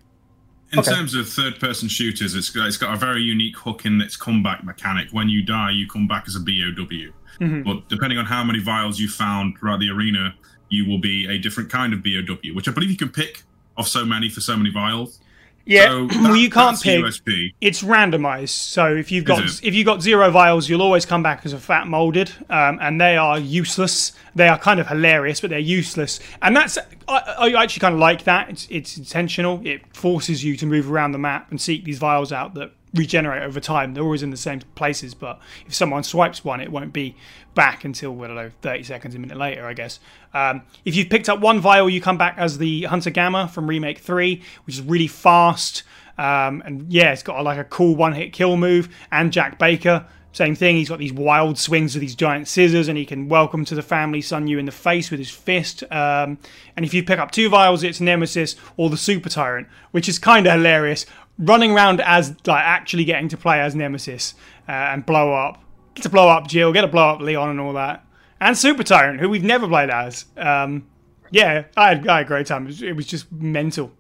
In 0.73 0.79
Okay. 0.79 0.91
terms 0.91 1.15
of 1.15 1.29
third-person 1.29 1.89
shooters, 1.91 2.35
it's 2.35 2.49
got, 2.49 2.67
it's 2.67 2.79
got 2.79 2.95
a 2.95 2.97
very 2.97 3.21
unique 3.21 3.59
hook 3.59 3.85
in 3.85 4.01
its 4.01 4.17
comeback 4.17 4.65
mechanic. 4.65 5.09
When 5.11 5.29
you 5.29 5.43
die, 5.43 5.71
you 5.73 5.87
come 5.87 6.09
back 6.09 6.25
as 6.27 6.35
a 6.35 6.41
BOW. 6.41 7.13
Mm-hmm. 7.41 7.63
But 7.63 7.91
depending 7.91 8.19
on 8.19 8.25
how 8.25 8.43
many 8.43 8.59
vials 8.59 8.99
you 8.99 9.07
found 9.09 9.59
throughout 9.59 9.81
the 9.81 9.91
arena, 9.91 10.35
you 10.71 10.89
will 10.89 10.97
be 10.99 11.27
a 11.27 11.37
different 11.39 11.71
kind 11.71 11.93
of 11.93 12.03
BOW, 12.03 12.55
which 12.55 12.69
I 12.69 12.73
believe 12.73 12.91
you 12.91 12.97
can 12.97 13.11
pick 13.11 13.43
off 13.77 13.87
so 13.87 14.07
many 14.07 14.31
for 14.31 14.41
so 14.41 14.57
many 14.57 14.71
vials. 14.71 15.21
Yeah, 15.65 15.89
So 15.89 16.09
well, 16.23 16.37
you 16.37 16.51
can't 16.51 16.81
pick. 16.81 17.05
USP. 17.05 17.55
it's 17.61 17.83
randomized. 17.83 18.51
So 18.51 18.95
if 18.95 19.13
you've 19.13 19.25
got 19.25 19.43
if 19.63 19.75
you've 19.75 19.87
got 19.87 20.03
zero 20.03 20.31
vials, 20.31 20.69
you'll 20.69 20.83
always 20.83 21.07
come 21.07 21.23
back 21.23 21.45
as 21.45 21.53
a 21.53 21.59
fat 21.59 21.87
molded, 21.87 22.33
um, 22.51 22.79
and 22.81 23.01
they 23.01 23.17
are 23.17 23.39
useless. 23.39 24.13
They 24.35 24.49
are 24.49 24.59
kind 24.59 24.81
of 24.81 24.89
hilarious, 24.89 25.41
but 25.41 25.51
they're 25.51 25.59
useless. 25.59 26.21
And 26.41 26.57
that's 26.57 26.79
I, 27.09 27.53
I 27.55 27.63
actually 27.63 27.81
kind 27.81 27.95
of 27.95 28.01
like 28.01 28.25
that. 28.25 28.49
It's 28.51 28.67
it's 28.71 28.97
intentional. 28.97 29.61
It 29.65 29.95
forces 29.97 30.43
you 30.45 30.57
to 30.57 30.67
move 30.67 30.91
around 30.91 31.13
the 31.13 31.19
map 31.19 31.51
and 31.51 31.61
seek 31.61 31.85
these 31.85 31.99
vials 31.99 32.33
out 32.33 32.55
that 32.55 32.73
regenerate 32.95 33.43
over 33.43 33.61
time. 33.61 33.95
They're 33.95 34.03
always 34.03 34.23
in 34.23 34.31
the 34.31 34.37
same 34.37 34.61
places, 34.75 35.15
but 35.15 35.41
if 35.67 35.75
someone 35.75 36.03
swipes 36.03 36.45
one, 36.45 36.61
it 36.61 36.71
won't 36.71 36.93
be 36.93 37.17
back 37.55 37.85
until 37.85 38.23
I 38.23 38.27
don't 38.27 38.37
know, 38.37 38.51
thirty 38.61 38.83
seconds, 38.83 39.15
a 39.15 39.19
minute 39.19 39.37
later, 39.37 39.67
I 39.67 39.75
guess. 39.75 40.01
Um, 40.35 40.63
if 40.85 40.97
you've 40.97 41.09
picked 41.09 41.29
up 41.29 41.41
one 41.41 41.61
vial, 41.61 41.89
you 41.89 42.01
come 42.01 42.19
back 42.19 42.35
as 42.39 42.59
the 42.59 42.85
Hunter 42.85 43.11
Gamma 43.11 43.49
from 43.49 43.67
Remake 43.67 43.99
Three, 43.99 44.43
which 44.65 44.77
is 44.77 44.83
really 44.83 45.09
fast. 45.09 45.83
Um, 46.19 46.63
and 46.67 46.93
yeah, 46.93 47.13
it's 47.13 47.23
got 47.23 47.41
a, 47.41 47.43
like 47.43 47.59
a 47.59 47.65
cool 47.65 47.97
one-hit 47.97 48.35
kill 48.35 48.59
move. 48.59 48.95
And 49.11 49.33
Jack 49.33 49.59
Baker, 49.59 50.07
same 50.33 50.55
thing. 50.55 50.77
He's 50.77 50.89
got 50.89 50.99
these 50.99 51.13
wild 51.13 51.59
swings 51.59 51.95
with 51.95 52.03
these 52.03 52.15
giant 52.15 52.49
scissors, 52.49 52.89
and 52.89 52.99
he 52.99 53.07
can 53.07 53.29
welcome 53.29 53.65
to 53.65 53.75
the 53.75 53.83
family 53.83 54.21
son 54.21 54.47
you 54.47 54.59
in 54.59 54.67
the 54.67 54.73
face 54.73 55.11
with 55.11 55.19
his 55.19 55.31
fist. 55.31 55.83
Um, 55.91 56.39
and 56.77 56.85
if 56.85 56.93
you 56.95 57.03
pick 57.03 57.19
up 57.19 57.31
two 57.31 57.49
vials, 57.49 57.83
it's 57.83 58.01
Nemesis 58.01 58.57
or 58.77 58.91
the 58.91 58.97
Super 58.97 59.31
Tyrant, 59.31 59.69
which 59.91 60.09
is 60.09 60.19
kind 60.19 60.47
of 60.47 60.53
hilarious. 60.53 61.07
Running 61.43 61.73
around 61.73 62.01
as 62.01 62.31
like 62.47 62.65
actually 62.65 63.05
getting 63.05 63.29
to 63.29 63.37
play 63.37 63.61
as 63.61 63.75
Nemesis 63.75 64.35
uh, 64.69 64.73
and 64.73 65.05
blow 65.05 65.33
up, 65.33 65.63
get 65.95 66.03
to 66.03 66.09
blow 66.09 66.29
up 66.29 66.47
Jill, 66.47 66.73
get 66.73 66.83
to 66.83 66.89
blow 66.89 67.11
up 67.11 67.21
Leon, 67.21 67.51
and 67.51 67.61
all 67.61 67.73
that. 67.75 68.05
And 68.41 68.57
Super 68.57 68.83
Tyrant, 68.83 69.21
who 69.21 69.29
we've 69.29 69.45
never 69.45 69.69
played 69.69 69.91
as. 69.91 70.25
Um, 70.37 70.87
yeah, 71.31 71.65
I 71.77 71.89
had, 71.89 72.07
I 72.07 72.19
had 72.19 72.27
a 72.27 72.29
great 72.29 72.47
time. 72.47 72.65
It 72.65 72.67
was, 72.67 72.83
it 72.83 72.97
was 72.97 73.07
just 73.07 73.31
mental. 73.33 73.93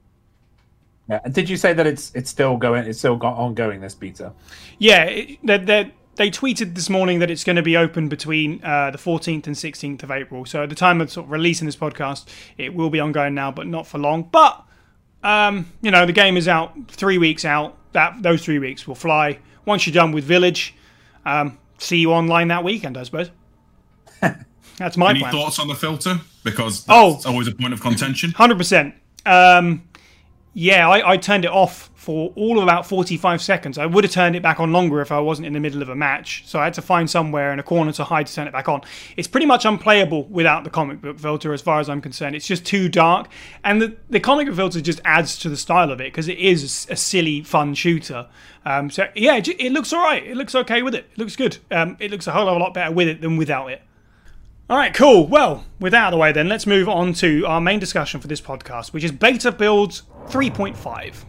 Yeah. 1.09 1.20
And 1.24 1.34
did 1.34 1.49
you 1.49 1.57
say 1.57 1.72
that 1.72 1.86
it's 1.86 2.12
it's 2.14 2.30
still 2.30 2.57
going? 2.57 2.86
It's 2.86 2.99
still 2.99 3.16
got 3.16 3.36
ongoing 3.36 3.80
this 3.80 3.95
beta. 3.95 4.32
Yeah, 4.78 5.05
it, 5.05 5.38
they 5.43 5.93
they 6.16 6.30
tweeted 6.30 6.74
this 6.74 6.90
morning 6.90 7.18
that 7.20 7.30
it's 7.30 7.45
going 7.45 7.57
to 7.57 7.62
be 7.62 7.76
open 7.76 8.09
between 8.09 8.62
uh, 8.62 8.90
the 8.90 8.99
14th 8.99 9.47
and 9.47 9.57
16th 9.57 10.03
of 10.03 10.11
April. 10.11 10.45
So 10.45 10.62
at 10.62 10.68
the 10.68 10.74
time 10.74 11.01
of 11.01 11.11
sort 11.11 11.26
of 11.26 11.32
releasing 11.32 11.66
this 11.66 11.76
podcast, 11.76 12.26
it 12.59 12.74
will 12.74 12.90
be 12.90 13.01
ongoing 13.01 13.34
now, 13.34 13.51
but 13.51 13.66
not 13.66 13.86
for 13.86 13.99
long. 13.99 14.28
But 14.30 14.62
um, 15.23 15.70
you 15.81 15.91
know, 15.91 16.07
the 16.07 16.12
game 16.12 16.37
is 16.37 16.49
out 16.49 16.73
three 16.89 17.18
weeks 17.18 17.45
out. 17.45 17.77
That 17.93 18.23
those 18.23 18.45
three 18.45 18.59
weeks 18.59 18.87
will 18.89 18.95
fly. 18.95 19.39
Once 19.64 19.87
you're 19.87 19.95
done 19.95 20.12
with 20.12 20.25
Village, 20.25 20.75
um, 21.27 21.59
see 21.79 21.99
you 21.99 22.12
online 22.12 22.49
that 22.49 22.64
weekend, 22.64 22.97
I 22.97 23.03
suppose. 23.05 23.31
That's 24.79 24.97
my 24.97 25.11
Any 25.11 25.20
plan. 25.20 25.33
thoughts 25.33 25.59
on 25.59 25.68
the 25.68 25.75
filter? 25.75 26.20
Because 26.45 26.85
Oh. 26.89 27.20
always 27.27 27.47
a 27.49 27.53
point 27.55 27.73
of 27.73 27.81
contention. 27.81 28.33
Hundred 28.33 28.59
percent. 28.59 28.95
Um, 29.27 29.83
yeah, 30.55 30.89
I, 30.89 31.12
I 31.12 31.16
turned 31.16 31.45
it 31.45 31.51
off 31.51 31.91
for 32.03 32.33
all 32.35 32.59
of 32.59 32.65
about 32.65 32.85
forty-five 32.85 33.41
seconds. 33.41 33.79
I 33.79 33.87
would 33.87 34.03
have 34.03 34.13
turned 34.13 34.35
it 34.35 34.43
back 34.43 34.59
on 34.59 34.73
longer 34.73 35.01
if 35.01 35.13
I 35.13 35.21
wasn't 35.21 35.47
in 35.47 35.53
the 35.53 35.61
middle 35.61 35.83
of 35.83 35.89
a 35.89 35.95
match. 35.95 36.43
So 36.47 36.59
I 36.59 36.65
had 36.65 36.75
to 36.75 36.83
find 36.83 37.09
somewhere 37.09 37.53
in 37.53 37.61
a 37.61 37.63
corner 37.63 37.93
to 37.93 38.05
hide 38.05 38.27
to 38.27 38.35
turn 38.35 38.49
it 38.49 38.53
back 38.53 38.69
on. 38.69 38.83
It's 39.17 39.29
pretty 39.29 39.47
much 39.47 39.65
unplayable 39.65 40.25
without 40.25 40.65
the 40.65 40.71
comic 40.71 41.01
book 41.01 41.21
filter, 41.21 41.53
as 41.53 41.63
far 41.63 41.79
as 41.79 41.89
I'm 41.89 42.01
concerned. 42.01 42.35
It's 42.35 42.47
just 42.47 42.67
too 42.67 42.89
dark, 42.89 43.29
and 43.63 43.81
the 43.81 43.97
the 44.11 44.19
comic 44.19 44.49
book 44.49 44.57
filter 44.57 44.81
just 44.81 45.01
adds 45.05 45.39
to 45.39 45.49
the 45.49 45.57
style 45.57 45.93
of 45.93 46.01
it 46.01 46.13
because 46.13 46.27
it 46.27 46.39
is 46.39 46.89
a 46.91 46.97
silly, 46.97 47.43
fun 47.43 47.75
shooter. 47.75 48.29
Um, 48.67 48.91
so 48.91 49.09
yeah, 49.15 49.37
it, 49.37 49.49
it 49.49 49.71
looks 49.71 49.93
all 49.93 50.03
right. 50.03 50.27
It 50.27 50.37
looks 50.37 50.57
okay 50.57 50.83
with 50.83 50.97
it. 50.97 51.07
It 51.13 51.19
looks 51.19 51.37
good. 51.37 51.59
Um, 51.71 51.97
it 52.01 52.11
looks 52.11 52.27
a 52.27 52.33
whole 52.33 52.47
lot 52.47 52.75
better 52.75 52.93
with 52.93 53.07
it 53.07 53.21
than 53.21 53.37
without 53.37 53.71
it. 53.71 53.81
All 54.71 54.77
right, 54.77 54.95
cool. 54.95 55.27
Well, 55.27 55.67
with 55.81 55.93
that 55.93 56.05
out 56.05 56.07
of 56.09 56.11
the 56.13 56.19
way, 56.19 56.33
then 56.33 56.49
let's 56.49 56.67
move 56.67 56.89
on 56.89 57.13
to 57.15 57.45
our 57.47 57.61
main 57.61 57.79
discussion 57.79 58.21
for 58.21 58.27
this 58.27 58.41
podcast, 58.41 58.93
which 58.93 59.05
is 59.05 59.13
beta 59.13 59.53
builds 59.53 60.05
3.5. 60.29 61.25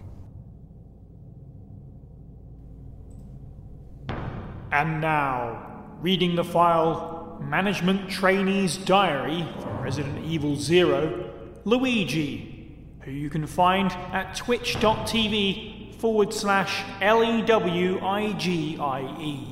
And 4.74 5.02
now, 5.02 5.84
reading 6.02 6.36
the 6.36 6.44
file 6.44 7.38
Management 7.40 8.10
Trainee's 8.10 8.76
Diary 8.76 9.48
from 9.62 9.80
Resident 9.80 10.26
Evil 10.26 10.56
Zero, 10.56 11.32
Lewigie, 11.64 12.72
who 13.02 13.12
you 13.12 13.30
can 13.30 13.46
find 13.46 13.92
at 13.92 14.36
twitch.tv 14.36 15.94
forward 16.00 16.34
slash 16.34 16.84
L 17.02 17.24
E 17.24 17.44
W 17.44 18.04
I 18.04 18.32
G 18.34 18.76
I 18.80 19.02
E. 19.22 19.48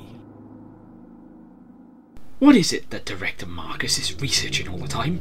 What 2.40 2.56
is 2.56 2.74
it 2.74 2.90
that 2.90 3.06
Director 3.06 3.46
Marcus 3.46 4.00
is 4.00 4.20
researching 4.20 4.70
all 4.70 4.80
the 4.80 4.88
time? 4.88 5.20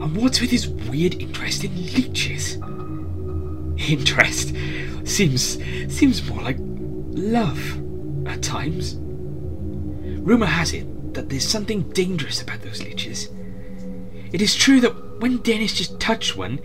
And 0.00 0.16
what's 0.16 0.40
with 0.40 0.50
his 0.50 0.66
weird 0.66 1.16
interest 1.16 1.64
in 1.64 1.76
leeches? 1.76 2.54
Interest 3.90 4.54
seems 5.04 5.62
seems 5.94 6.26
more 6.26 6.40
like 6.40 6.56
love 6.58 7.78
at 8.26 8.42
times. 8.42 8.98
Rumor 10.28 10.44
has 10.44 10.74
it 10.74 11.14
that 11.14 11.30
there's 11.30 11.48
something 11.48 11.88
dangerous 11.92 12.42
about 12.42 12.60
those 12.60 12.82
leeches. 12.82 13.30
It 14.30 14.42
is 14.42 14.54
true 14.54 14.78
that 14.82 15.20
when 15.20 15.38
Dennis 15.38 15.72
just 15.72 15.98
touched 15.98 16.36
one, 16.36 16.60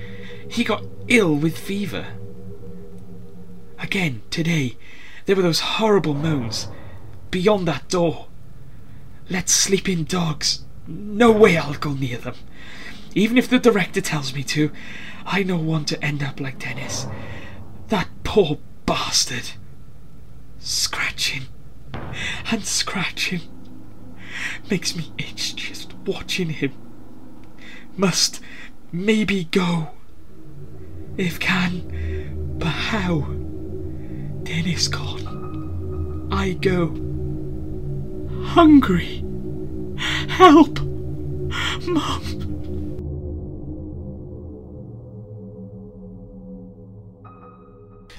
he 0.50 0.66
got 0.66 0.84
ill 1.08 1.34
with 1.34 1.58
fever. 1.58 2.08
Again, 3.80 4.22
today, 4.30 4.76
there 5.26 5.38
were 5.38 5.42
those 5.42 5.62
horrible 5.62 6.14
moans 6.14 6.68
beyond 7.32 7.66
that 7.70 7.88
door. 7.88 8.28
Let's 9.30 9.56
sleep 9.56 9.88
in 9.88 10.04
dogs. 10.04 10.66
No 10.86 11.32
way 11.32 11.56
I'll 11.56 11.76
go 11.76 11.94
near 11.94 12.18
them. 12.18 12.36
Even 13.16 13.38
if 13.38 13.50
the 13.50 13.60
director 13.60 14.02
tells 14.02 14.36
me 14.36 14.44
to, 14.44 14.72
I 15.26 15.42
don't 15.42 15.66
want 15.66 15.88
to 15.88 16.04
end 16.04 16.22
up 16.22 16.42
like 16.42 16.60
Dennis. 16.60 17.08
That 17.88 18.10
poor 18.26 18.60
bastard. 18.86 19.52
Scratching 20.60 21.44
and 22.52 22.66
scratching 22.66 23.40
makes 24.70 24.96
me 24.96 25.12
itch 25.18 25.56
just 25.56 25.94
watching 26.06 26.50
him. 26.50 26.74
Must 27.96 28.40
maybe 28.92 29.46
go. 29.46 29.90
If 31.18 31.40
can, 31.40 32.56
but 32.58 32.68
how? 32.68 33.22
Dennis 34.44 34.88
gone. 34.88 36.30
I 36.32 36.54
go 36.54 36.88
hungry. 38.44 39.24
Help! 40.28 40.80
Mom. 41.88 42.44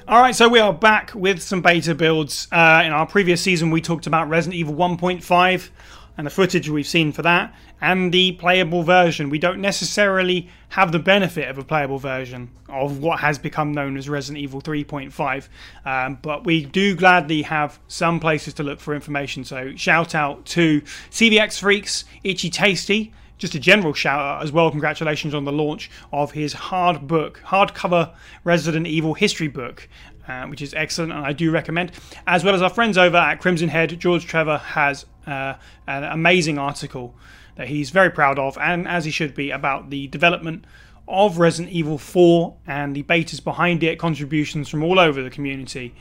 All 0.06 0.20
right, 0.20 0.34
so 0.34 0.48
we 0.48 0.58
are 0.58 0.72
back 0.72 1.12
with 1.14 1.40
some 1.42 1.62
beta 1.62 1.94
builds. 1.94 2.46
Uh, 2.52 2.82
in 2.84 2.92
our 2.92 3.06
previous 3.06 3.40
season, 3.40 3.70
we 3.70 3.80
talked 3.80 4.06
about 4.06 4.28
Resident 4.28 4.54
Evil 4.54 4.74
1.5 4.74 5.70
and 6.16 6.26
the 6.26 6.30
footage 6.30 6.68
we've 6.68 6.86
seen 6.86 7.12
for 7.12 7.22
that, 7.22 7.54
and 7.80 8.12
the 8.12 8.32
playable 8.32 8.82
version. 8.82 9.30
We 9.30 9.38
don't 9.38 9.60
necessarily 9.60 10.48
have 10.70 10.92
the 10.92 10.98
benefit 10.98 11.48
of 11.48 11.58
a 11.58 11.64
playable 11.64 11.98
version 11.98 12.50
of 12.68 12.98
what 12.98 13.20
has 13.20 13.38
become 13.38 13.72
known 13.72 13.96
as 13.96 14.08
Resident 14.08 14.42
Evil 14.42 14.60
3.5, 14.60 15.48
um, 15.84 16.18
but 16.22 16.44
we 16.44 16.64
do 16.64 16.94
gladly 16.94 17.42
have 17.42 17.78
some 17.88 18.20
places 18.20 18.54
to 18.54 18.62
look 18.62 18.80
for 18.80 18.94
information. 18.94 19.44
So, 19.44 19.74
shout 19.76 20.14
out 20.14 20.44
to 20.46 20.80
CVX 21.10 21.58
Freaks, 21.58 22.04
Itchy 22.22 22.50
Tasty 22.50 23.12
just 23.36 23.54
a 23.54 23.58
general 23.58 23.92
shout 23.92 24.20
out 24.20 24.42
as 24.42 24.52
well. 24.52 24.70
Congratulations 24.70 25.34
on 25.34 25.44
the 25.44 25.52
launch 25.52 25.90
of 26.12 26.32
his 26.32 26.52
hard 26.52 27.06
book, 27.06 27.40
hardcover 27.44 28.14
Resident 28.44 28.86
Evil 28.86 29.14
history 29.14 29.48
book, 29.48 29.88
uh, 30.28 30.46
which 30.46 30.62
is 30.62 30.72
excellent 30.74 31.12
and 31.12 31.24
I 31.24 31.32
do 31.32 31.50
recommend. 31.50 31.92
As 32.26 32.44
well 32.44 32.54
as 32.54 32.62
our 32.62 32.70
friends 32.70 32.96
over 32.96 33.16
at 33.16 33.40
Crimson 33.40 33.68
Head, 33.68 33.98
George 34.00 34.24
Trevor 34.26 34.58
has 34.58 35.04
uh, 35.26 35.54
an 35.86 36.04
amazing 36.04 36.58
article 36.58 37.14
that 37.56 37.68
he's 37.68 37.90
very 37.90 38.10
proud 38.10 38.38
of, 38.38 38.58
and 38.58 38.88
as 38.88 39.04
he 39.04 39.10
should 39.10 39.34
be, 39.34 39.50
about 39.50 39.90
the 39.90 40.08
development 40.08 40.64
of 41.06 41.38
Resident 41.38 41.72
Evil 41.72 41.98
4 41.98 42.56
and 42.66 42.96
the 42.96 43.02
betas 43.02 43.42
behind 43.42 43.82
it, 43.82 43.98
contributions 43.98 44.68
from 44.68 44.82
all 44.82 44.98
over 44.98 45.22
the 45.22 45.30
community. 45.30 45.94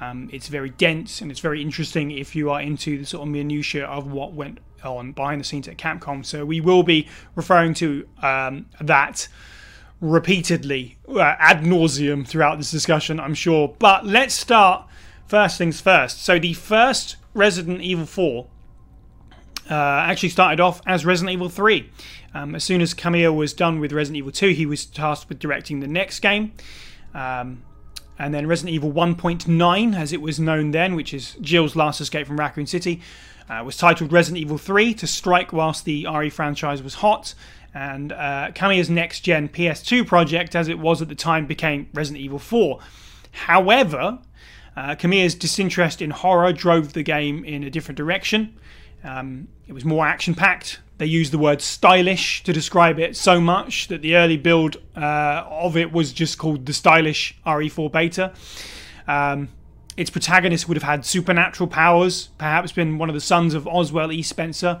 Um, 0.00 0.28
it's 0.32 0.48
very 0.48 0.70
dense 0.70 1.20
and 1.20 1.30
it's 1.30 1.40
very 1.40 1.62
interesting 1.62 2.10
if 2.10 2.36
you 2.36 2.50
are 2.50 2.60
into 2.60 2.98
the 2.98 3.06
sort 3.06 3.26
of 3.26 3.32
minutiae 3.32 3.86
of 3.86 4.10
what 4.10 4.32
went 4.32 4.58
on 4.84 5.12
behind 5.12 5.40
the 5.40 5.44
scenes 5.44 5.68
at 5.68 5.78
Capcom. 5.78 6.24
So 6.24 6.44
we 6.44 6.60
will 6.60 6.82
be 6.82 7.08
referring 7.34 7.74
to 7.74 8.06
um, 8.22 8.66
that 8.80 9.28
repeatedly 10.00 10.98
uh, 11.08 11.20
ad 11.38 11.62
nauseum 11.62 12.26
throughout 12.26 12.58
this 12.58 12.70
discussion, 12.70 13.18
I'm 13.18 13.34
sure. 13.34 13.74
But 13.78 14.04
let's 14.04 14.34
start 14.34 14.86
first 15.26 15.58
things 15.58 15.80
first. 15.80 16.22
So 16.22 16.38
the 16.38 16.52
first 16.52 17.16
Resident 17.34 17.80
Evil 17.80 18.06
4 18.06 18.46
uh, 19.70 19.74
actually 19.74 20.28
started 20.28 20.60
off 20.60 20.80
as 20.86 21.04
Resident 21.04 21.32
Evil 21.32 21.48
3. 21.48 21.90
Um, 22.34 22.54
as 22.54 22.64
soon 22.64 22.80
as 22.80 22.94
Kamiya 22.94 23.34
was 23.34 23.52
done 23.52 23.80
with 23.80 23.92
Resident 23.92 24.18
Evil 24.18 24.32
2, 24.32 24.48
he 24.48 24.66
was 24.66 24.84
tasked 24.86 25.28
with 25.28 25.38
directing 25.38 25.80
the 25.80 25.86
next 25.86 26.20
game. 26.20 26.52
Um, 27.14 27.62
and 28.18 28.32
then 28.32 28.46
Resident 28.46 28.74
Evil 28.74 28.92
1.9, 28.92 29.96
as 29.96 30.12
it 30.12 30.20
was 30.20 30.40
known 30.40 30.70
then, 30.70 30.94
which 30.94 31.12
is 31.12 31.36
Jill's 31.40 31.76
last 31.76 32.00
escape 32.00 32.26
from 32.26 32.38
Raccoon 32.38 32.66
City, 32.66 33.00
uh, 33.48 33.62
was 33.64 33.76
titled 33.76 34.12
Resident 34.12 34.40
Evil 34.40 34.58
3 34.58 34.94
to 34.94 35.06
strike 35.06 35.52
whilst 35.52 35.84
the 35.84 36.06
RE 36.06 36.30
franchise 36.30 36.82
was 36.82 36.94
hot. 36.94 37.34
And 37.74 38.12
uh, 38.12 38.52
Kamiya's 38.54 38.88
next 38.88 39.20
gen 39.20 39.48
PS2 39.48 40.06
project, 40.06 40.56
as 40.56 40.68
it 40.68 40.78
was 40.78 41.02
at 41.02 41.08
the 41.08 41.14
time, 41.14 41.46
became 41.46 41.88
Resident 41.92 42.24
Evil 42.24 42.38
4. 42.38 42.80
However, 43.32 44.18
uh, 44.76 44.94
Kamiya's 44.94 45.34
disinterest 45.34 46.00
in 46.00 46.10
horror 46.10 46.52
drove 46.52 46.94
the 46.94 47.02
game 47.02 47.44
in 47.44 47.64
a 47.64 47.70
different 47.70 47.96
direction. 47.96 48.56
Um, 49.06 49.48
it 49.66 49.72
was 49.72 49.84
more 49.84 50.06
action 50.06 50.34
packed. 50.34 50.80
They 50.98 51.06
used 51.06 51.32
the 51.32 51.38
word 51.38 51.62
stylish 51.62 52.42
to 52.44 52.52
describe 52.52 52.98
it 52.98 53.16
so 53.16 53.40
much 53.40 53.88
that 53.88 54.02
the 54.02 54.16
early 54.16 54.36
build 54.36 54.78
uh, 54.96 55.44
of 55.48 55.76
it 55.76 55.92
was 55.92 56.12
just 56.12 56.38
called 56.38 56.66
the 56.66 56.72
stylish 56.72 57.38
RE4 57.46 57.92
beta. 57.92 58.32
Um, 59.06 59.50
its 59.96 60.10
protagonist 60.10 60.68
would 60.68 60.76
have 60.76 60.82
had 60.82 61.06
supernatural 61.06 61.68
powers, 61.68 62.28
perhaps 62.38 62.72
been 62.72 62.98
one 62.98 63.08
of 63.08 63.14
the 63.14 63.20
sons 63.20 63.54
of 63.54 63.66
Oswell 63.68 64.10
E. 64.10 64.22
Spencer, 64.22 64.80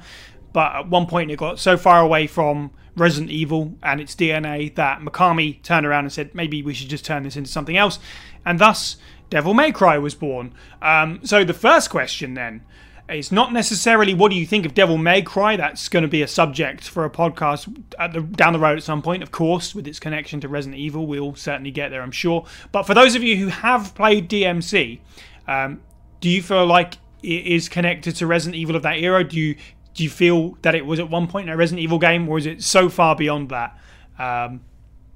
but 0.52 0.74
at 0.74 0.88
one 0.88 1.06
point 1.06 1.30
it 1.30 1.36
got 1.36 1.58
so 1.58 1.76
far 1.76 2.00
away 2.00 2.26
from 2.26 2.70
Resident 2.96 3.30
Evil 3.30 3.74
and 3.82 4.00
its 4.00 4.14
DNA 4.14 4.74
that 4.74 5.00
Mikami 5.00 5.62
turned 5.62 5.86
around 5.86 6.04
and 6.04 6.12
said, 6.12 6.34
maybe 6.34 6.62
we 6.62 6.74
should 6.74 6.88
just 6.88 7.04
turn 7.04 7.22
this 7.22 7.36
into 7.36 7.50
something 7.50 7.76
else. 7.76 7.98
And 8.44 8.58
thus, 8.58 8.96
Devil 9.30 9.54
May 9.54 9.70
Cry 9.70 9.98
was 9.98 10.14
born. 10.14 10.54
Um, 10.80 11.20
so 11.22 11.44
the 11.44 11.54
first 11.54 11.90
question 11.90 12.34
then 12.34 12.62
it's 13.08 13.30
not 13.30 13.52
necessarily 13.52 14.14
what 14.14 14.30
do 14.30 14.36
you 14.36 14.46
think 14.46 14.66
of 14.66 14.74
Devil 14.74 14.98
May 14.98 15.22
Cry. 15.22 15.56
That's 15.56 15.88
going 15.88 16.02
to 16.02 16.08
be 16.08 16.22
a 16.22 16.28
subject 16.28 16.88
for 16.88 17.04
a 17.04 17.10
podcast 17.10 17.72
the, 18.12 18.20
down 18.20 18.52
the 18.52 18.58
road 18.58 18.78
at 18.78 18.82
some 18.82 19.02
point, 19.02 19.22
of 19.22 19.30
course, 19.30 19.74
with 19.74 19.86
its 19.86 20.00
connection 20.00 20.40
to 20.40 20.48
Resident 20.48 20.80
Evil. 20.80 21.06
We'll 21.06 21.34
certainly 21.34 21.70
get 21.70 21.90
there, 21.90 22.02
I'm 22.02 22.10
sure. 22.10 22.46
But 22.72 22.82
for 22.84 22.94
those 22.94 23.14
of 23.14 23.22
you 23.22 23.36
who 23.36 23.48
have 23.48 23.94
played 23.94 24.28
DMC, 24.28 25.00
um, 25.46 25.82
do 26.20 26.28
you 26.28 26.42
feel 26.42 26.66
like 26.66 26.94
it 27.22 27.46
is 27.46 27.68
connected 27.68 28.16
to 28.16 28.26
Resident 28.26 28.56
Evil 28.56 28.74
of 28.74 28.82
that 28.82 28.98
era? 28.98 29.22
Do 29.22 29.38
you 29.38 29.56
do 29.94 30.04
you 30.04 30.10
feel 30.10 30.58
that 30.62 30.74
it 30.74 30.84
was 30.84 31.00
at 31.00 31.08
one 31.08 31.26
point 31.26 31.48
a 31.48 31.56
Resident 31.56 31.82
Evil 31.82 31.98
game, 31.98 32.28
or 32.28 32.38
is 32.38 32.46
it 32.46 32.62
so 32.62 32.88
far 32.88 33.16
beyond 33.16 33.48
that? 33.50 33.78
Um, 34.18 34.60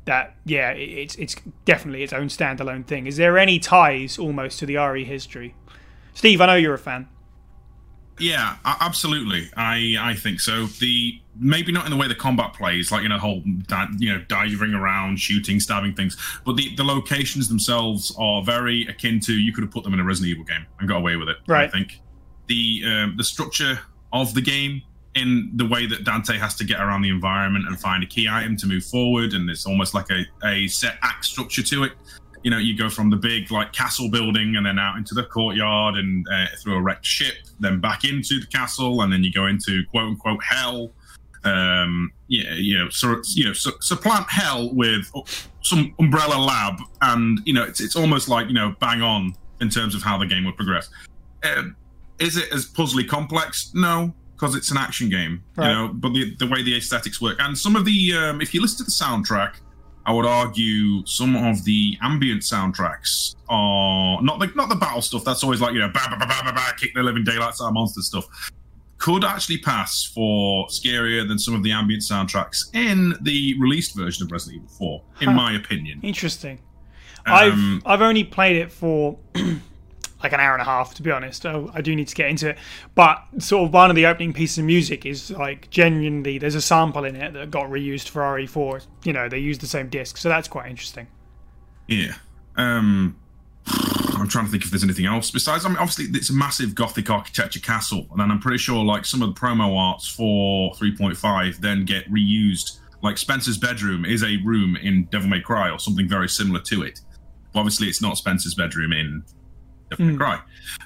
that 0.05 0.36
yeah, 0.45 0.70
it's 0.70 1.16
it's 1.16 1.36
definitely 1.64 2.03
its 2.03 2.12
own 2.12 2.28
standalone 2.28 2.86
thing. 2.86 3.07
Is 3.07 3.16
there 3.16 3.36
any 3.36 3.59
ties 3.59 4.18
almost 4.18 4.59
to 4.61 4.66
the 4.66 4.76
RE 4.76 5.05
history? 5.05 5.55
Steve, 6.14 6.41
I 6.41 6.47
know 6.47 6.55
you're 6.55 6.74
a 6.74 6.78
fan. 6.78 7.09
Yeah, 8.21 8.57
absolutely. 8.64 9.51
I 9.57 9.97
I 9.99 10.14
think 10.14 10.41
so. 10.41 10.66
The 10.66 11.21
maybe 11.39 11.73
not 11.73 11.85
in 11.85 11.91
the 11.91 11.97
way 11.97 12.09
the 12.09 12.14
combat 12.14 12.53
plays, 12.55 12.93
like 12.93 13.03
you 13.03 13.09
know, 13.09 13.18
whole 13.18 13.43
you 13.99 14.12
know 14.12 14.23
diving 14.29 14.75
around, 14.75 15.18
shooting, 15.18 15.61
stabbing 15.61 15.95
things, 15.95 16.16
but 16.45 16.57
the 16.57 16.75
the 16.77 16.85
locations 16.85 17.49
themselves 17.49 18.14
are 18.18 18.43
very 18.43 18.87
akin 18.87 19.21
to 19.21 19.33
you 19.33 19.53
could 19.53 19.64
have 19.64 19.73
put 19.73 19.85
them 19.85 19.95
in 19.95 20.01
a 20.01 20.05
Resident 20.05 20.31
Evil 20.31 20.45
game 20.45 20.66
and 20.79 20.89
got 20.89 20.99
away 20.99 21.16
with 21.16 21.29
it. 21.29 21.39
Right. 21.47 21.68
I 21.68 21.71
think 21.71 22.01
the 22.47 22.83
um, 22.87 23.14
the 23.16 23.25
structure 23.25 23.81
of 24.12 24.35
the 24.35 24.43
game 24.43 24.83
in 25.16 25.51
the 25.55 25.66
way 25.66 25.87
that 25.87 26.05
Dante 26.05 26.39
has 26.39 26.55
to 26.57 26.64
get 26.64 26.81
around 26.81 27.03
the 27.03 27.09
environment 27.09 27.66
and 27.66 27.79
find 27.79 28.03
a 28.05 28.07
key 28.07 28.29
item 28.29 28.57
to 28.59 28.66
move 28.66 28.85
forward, 28.85 29.33
and 29.33 29.49
it's 29.51 29.66
almost 29.66 29.95
like 29.95 30.07
a, 30.11 30.25
a 30.47 30.68
set 30.68 30.99
act 31.03 31.25
structure 31.25 31.62
to 31.62 31.85
it 31.85 31.93
you 32.43 32.51
know, 32.51 32.59
you 32.59 32.76
go 32.76 32.88
from 32.88 33.11
the 33.11 33.16
big 33.16 33.51
like 33.51 33.72
castle 33.72 34.11
building 34.11 34.57
and 34.57 34.64
then 34.64 34.78
out 34.78 34.97
into 34.97 35.14
the 35.14 35.24
courtyard 35.24 35.97
and 35.97 36.26
uh, 36.32 36.47
through 36.62 36.76
a 36.76 36.80
wrecked 36.80 37.05
ship, 37.05 37.34
then 37.59 37.80
back 37.80 38.05
into 38.05 38.41
the 38.41 38.47
castle, 38.47 39.03
and 39.03 39.12
then 39.12 39.22
you 39.22 39.32
go 39.32 39.47
into 39.47 39.84
quote 39.91 40.09
unquote 40.09 40.43
hell. 40.43 40.93
Um, 41.45 42.12
yeah, 42.28 42.55
you 42.55 42.78
know, 42.78 42.88
so 42.91 43.20
you 43.34 43.47
know, 43.47 43.53
so, 43.53 43.72
supplant 43.80 44.26
hell 44.28 44.74
with 44.74 45.11
some 45.62 45.95
umbrella 45.99 46.38
lab, 46.38 46.80
and 47.03 47.41
you 47.45 47.53
know, 47.53 47.64
it's 47.64 47.80
it's 47.80 47.97
almost 47.97 48.28
like 48.28 48.49
you 48.49 48.55
know, 48.55 48.74
bang 48.80 49.03
on 49.03 49.34
in 49.61 49.68
terms 49.68 49.95
of 49.95 50.03
how 50.03 50.16
the 50.18 50.26
game 50.26 50.45
would 50.45 50.57
progress. 50.57 50.88
Um, 51.45 51.76
is 52.18 52.36
it 52.36 52.53
as 52.53 52.66
puzzly 52.66 53.07
complex? 53.07 53.72
No, 53.74 54.14
because 54.34 54.55
it's 54.55 54.70
an 54.70 54.76
action 54.76 55.09
game, 55.09 55.43
right. 55.57 55.68
you 55.68 55.74
know. 55.74 55.88
But 55.88 56.12
the 56.12 56.34
the 56.36 56.47
way 56.47 56.62
the 56.62 56.76
aesthetics 56.76 57.20
work, 57.20 57.36
and 57.41 57.57
some 57.57 57.76
of 57.76 57.84
the 57.84 58.14
um, 58.14 58.41
if 58.41 58.55
you 58.55 58.61
listen 58.62 58.78
to 58.78 58.84
the 58.84 58.91
soundtrack 58.91 59.55
I 60.07 60.13
would 60.13 60.27
argue 60.27 61.05
some 61.07 61.37
of 61.37 61.65
the 61.65 61.97
ambient 62.01 62.43
soundtracks 62.43 63.35
are 63.49 64.23
not 64.23 64.41
the 64.41 64.47
not 64.55 64.69
the 64.69 64.77
battle 64.77 65.03
stuff. 65.03 65.25
That's 65.25 65.45
always 65.45 65.61
like 65.61 65.75
you 65.75 65.81
know, 65.81 65.91
bah, 65.93 66.07
bah, 66.11 66.17
bah, 66.19 66.53
bah, 66.55 66.73
kick 66.79 66.95
the 66.95 67.03
living 67.03 67.25
daylights 67.25 67.61
out 67.61 67.69
of 67.69 67.75
monster 67.75 68.01
stuff. 68.01 68.27
Could 68.99 69.25
actually 69.25 69.59
pass 69.59 70.11
for 70.15 70.67
scarier 70.69 71.27
than 71.27 71.39
some 71.39 71.55
of 71.55 71.63
the 71.63 71.73
ambient 71.73 72.03
soundtracks 72.03 72.75
in 72.75 73.15
the 73.23 73.59
released 73.59 73.97
version 73.97 74.27
of 74.27 74.33
Resident 74.33 74.63
Evil 74.63 74.77
4, 74.77 75.03
in 75.23 75.29
huh. 75.29 75.35
my 75.35 75.53
opinion. 75.55 76.01
Interesting. 76.03 76.59
Um, 77.27 77.83
I've 77.85 77.93
I've 77.93 78.03
only 78.03 78.25
played 78.25 78.57
it 78.57 78.73
for 78.73 79.19
like 80.23 80.33
an 80.33 80.41
hour 80.41 80.53
and 80.53 80.62
a 80.62 80.64
half 80.64 80.95
to 80.95 81.03
be 81.03 81.11
honest. 81.11 81.47
I, 81.47 81.64
I 81.75 81.81
do 81.81 81.95
need 81.95 82.09
to 82.09 82.14
get 82.14 82.29
into 82.29 82.51
it, 82.51 82.59
but 82.95 83.23
sort 83.39 83.64
of 83.64 83.73
one 83.73 83.91
of 83.91 83.97
the 83.97 84.07
opening 84.07 84.33
pieces 84.33 84.59
of 84.59 84.64
music 84.64 85.07
is 85.07 85.31
like 85.31 85.71
genuinely 85.71 86.39
there's 86.39 86.55
a 86.55 86.61
sample 86.61 87.05
in 87.05 87.16
it 87.16 87.33
that 87.33 87.51
got 87.51 87.66
reused 87.71 88.09
for 88.09 88.23
RE4. 88.23 88.87
You 89.05 89.12
know, 89.12 89.29
they 89.29 89.39
used 89.39 89.61
the 89.61 89.66
same 89.66 89.89
disc, 89.89 90.16
so 90.16 90.29
that's 90.29 90.49
quite 90.49 90.68
interesting. 90.68 91.07
Yeah. 91.87 92.14
Um, 92.57 93.16
I'm 93.66 94.29
trying 94.29 94.45
to 94.45 94.51
think 94.51 94.64
if 94.64 94.71
there's 94.71 94.85
anything 94.85 95.07
else 95.07 95.31
besides. 95.31 95.64
I 95.64 95.68
mean, 95.68 95.79
obviously 95.79 96.07
it's 96.12 96.31
a 96.31 96.35
massive 96.35 96.75
Gothic 96.75 97.09
architecture 97.09 97.61
castle, 97.61 98.07
and 98.11 98.21
then 98.21 98.31
I'm 98.31 98.39
pretty 98.39 98.59
sure 98.59 98.85
like 98.85 99.05
some 99.05 99.23
of 99.23 99.35
the 99.35 99.41
promo 99.41 99.77
arts 99.77 100.07
for 100.07 100.73
3.5 100.75 101.57
then 101.59 101.85
get 101.85 102.11
reused. 102.11 102.79
Like 103.03 103.16
Spencer's 103.16 103.57
bedroom 103.57 104.05
is 104.05 104.23
a 104.23 104.37
room 104.45 104.77
in 104.77 105.05
Devil 105.05 105.29
May 105.29 105.41
Cry 105.41 105.71
or 105.71 105.79
something 105.79 106.07
very 106.07 106.29
similar 106.29 106.61
to 106.61 106.83
it. 106.83 107.01
obviously, 107.55 107.89
it's 107.89 108.03
not 108.03 108.18
Spencer's 108.18 108.55
bedroom 108.55 108.93
in 108.93 109.25
Devil 109.91 110.07
mm. 110.07 110.18
Cry. 110.18 110.41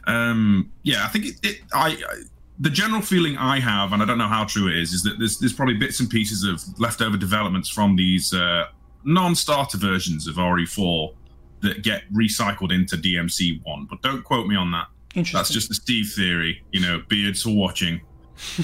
Um, 0.07 0.73
yeah, 0.83 1.05
I 1.05 1.09
think 1.09 1.27
it, 1.27 1.35
it 1.43 1.61
I, 1.73 1.89
I, 1.89 2.23
the 2.59 2.71
general 2.71 3.03
feeling 3.03 3.37
I 3.37 3.61
have, 3.61 3.93
and 3.93 4.03
I 4.03 4.07
don't 4.07 4.19
know 4.19 4.29
how 4.29 4.45
true 4.45 4.69
it 4.69 4.77
is, 4.77 4.93
is 4.93 5.03
that 5.03 5.19
there's 5.19 5.39
there's 5.39 5.53
probably 5.53 5.75
bits 5.75 6.01
and 6.01 6.09
pieces 6.09 6.45
of 6.45 6.63
leftover 6.79 7.17
developments 7.17 7.69
from 7.69 7.97
these 7.97 8.33
uh, 8.33 8.67
non-starter 9.05 9.79
versions 9.79 10.27
of 10.27 10.37
RE4 10.37 11.15
that 11.61 11.83
get 11.83 12.03
recycled 12.13 12.73
into 12.73 12.97
DMC 12.97 13.65
one. 13.65 13.87
But 13.89 14.03
don't 14.03 14.23
quote 14.23 14.47
me 14.47 14.57
on 14.57 14.71
that. 14.73 14.87
That's 15.33 15.51
just 15.51 15.69
the 15.69 15.75
Steve 15.75 16.13
theory. 16.15 16.63
You 16.73 16.81
know, 16.81 17.03
beards 17.09 17.43
for 17.43 17.51
watching. 17.51 18.01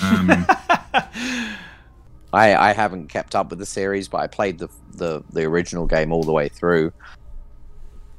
Um, 0.02 0.46
I 2.32 2.54
I 2.54 2.72
haven't 2.72 3.08
kept 3.08 3.34
up 3.34 3.50
with 3.50 3.58
the 3.58 3.66
series, 3.66 4.08
but 4.08 4.18
I 4.18 4.26
played 4.26 4.58
the 4.58 4.68
the 4.92 5.22
the 5.32 5.44
original 5.44 5.86
game 5.86 6.12
all 6.12 6.22
the 6.22 6.32
way 6.32 6.48
through. 6.48 6.92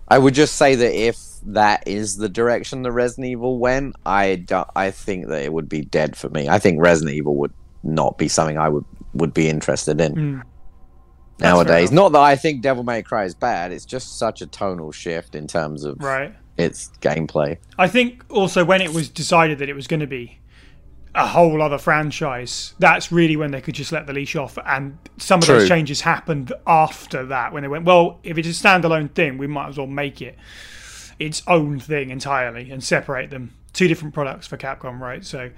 I 0.07 0.17
would 0.17 0.34
just 0.34 0.55
say 0.55 0.76
that 0.76 0.93
if 0.93 1.17
that 1.44 1.88
is 1.88 2.18
the 2.18 2.30
direction 2.30 2.82
the 2.84 2.92
Resident 2.92 3.28
Evil 3.28 3.58
went, 3.58 3.96
I 4.06 4.36
don't, 4.36 4.68
I 4.76 4.92
think 4.92 5.28
that 5.28 5.44
it 5.44 5.52
would 5.52 5.68
be 5.70 5.82
dead 5.82 6.16
for 6.16 6.30
me. 6.30 6.48
I 6.50 6.60
think 6.60 6.80
Resident 6.82 7.16
Evil 7.16 7.36
would 7.38 7.54
not 7.84 8.18
be 8.18 8.28
something 8.28 8.58
I 8.58 8.70
would 8.70 8.86
would 9.14 9.34
be 9.34 9.50
interested 9.50 10.00
in 10.00 10.14
Mm. 10.16 10.42
Nowadays. 11.39 11.92
Not 11.92 12.12
that 12.12 12.22
I 12.22 12.36
think 12.36 12.62
Devil 12.62 12.84
May 12.84 13.02
Cry 13.02 13.26
is 13.26 13.34
bad. 13.34 13.72
It's 13.72 13.86
just 13.86 14.20
such 14.20 14.42
a 14.42 14.46
tonal 14.46 14.92
shift 14.92 15.34
in 15.34 15.48
terms 15.48 15.84
of 15.84 15.98
Right. 16.00 16.34
its 16.58 16.92
gameplay. 17.02 17.58
I 17.80 17.88
think 17.88 18.24
also 18.30 18.64
when 18.64 18.82
it 18.82 18.94
was 18.94 19.10
decided 19.10 19.58
that 19.60 19.68
it 19.68 19.74
was 19.74 19.88
going 19.88 20.02
to 20.02 20.08
be 20.08 20.38
a 21.16 21.26
whole 21.28 21.62
other 21.62 21.80
franchise, 21.80 22.74
that's 22.80 23.12
really 23.12 23.36
when 23.36 23.52
they 23.52 23.60
could 23.60 23.74
just 23.76 23.92
let 23.92 24.06
the 24.08 24.14
leash 24.14 24.36
off. 24.36 24.58
And 24.66 24.98
some 25.18 25.42
of 25.42 25.48
those 25.48 25.68
changes 25.68 26.02
happened 26.02 26.54
after 26.68 27.26
that 27.26 27.52
when 27.52 27.64
they 27.64 27.68
went, 27.70 27.86
well, 27.86 28.20
if 28.24 28.38
it's 28.38 28.48
a 28.48 28.52
standalone 28.52 29.12
thing, 29.14 29.38
we 29.39 29.48
might 29.48 29.70
as 29.70 29.78
well 29.78 29.88
make 29.88 30.22
it 30.22 30.38
its 31.22 31.43
own 31.47 31.80
thing 31.80 32.09
entirely 32.09 32.72
and 32.72 32.84
separate 32.84 33.30
them. 33.30 33.53
Two 33.74 33.88
different 33.88 34.13
products 34.13 34.47
for 34.47 34.57
Capcom, 34.57 34.99
right? 34.99 35.24
So, 35.24 35.51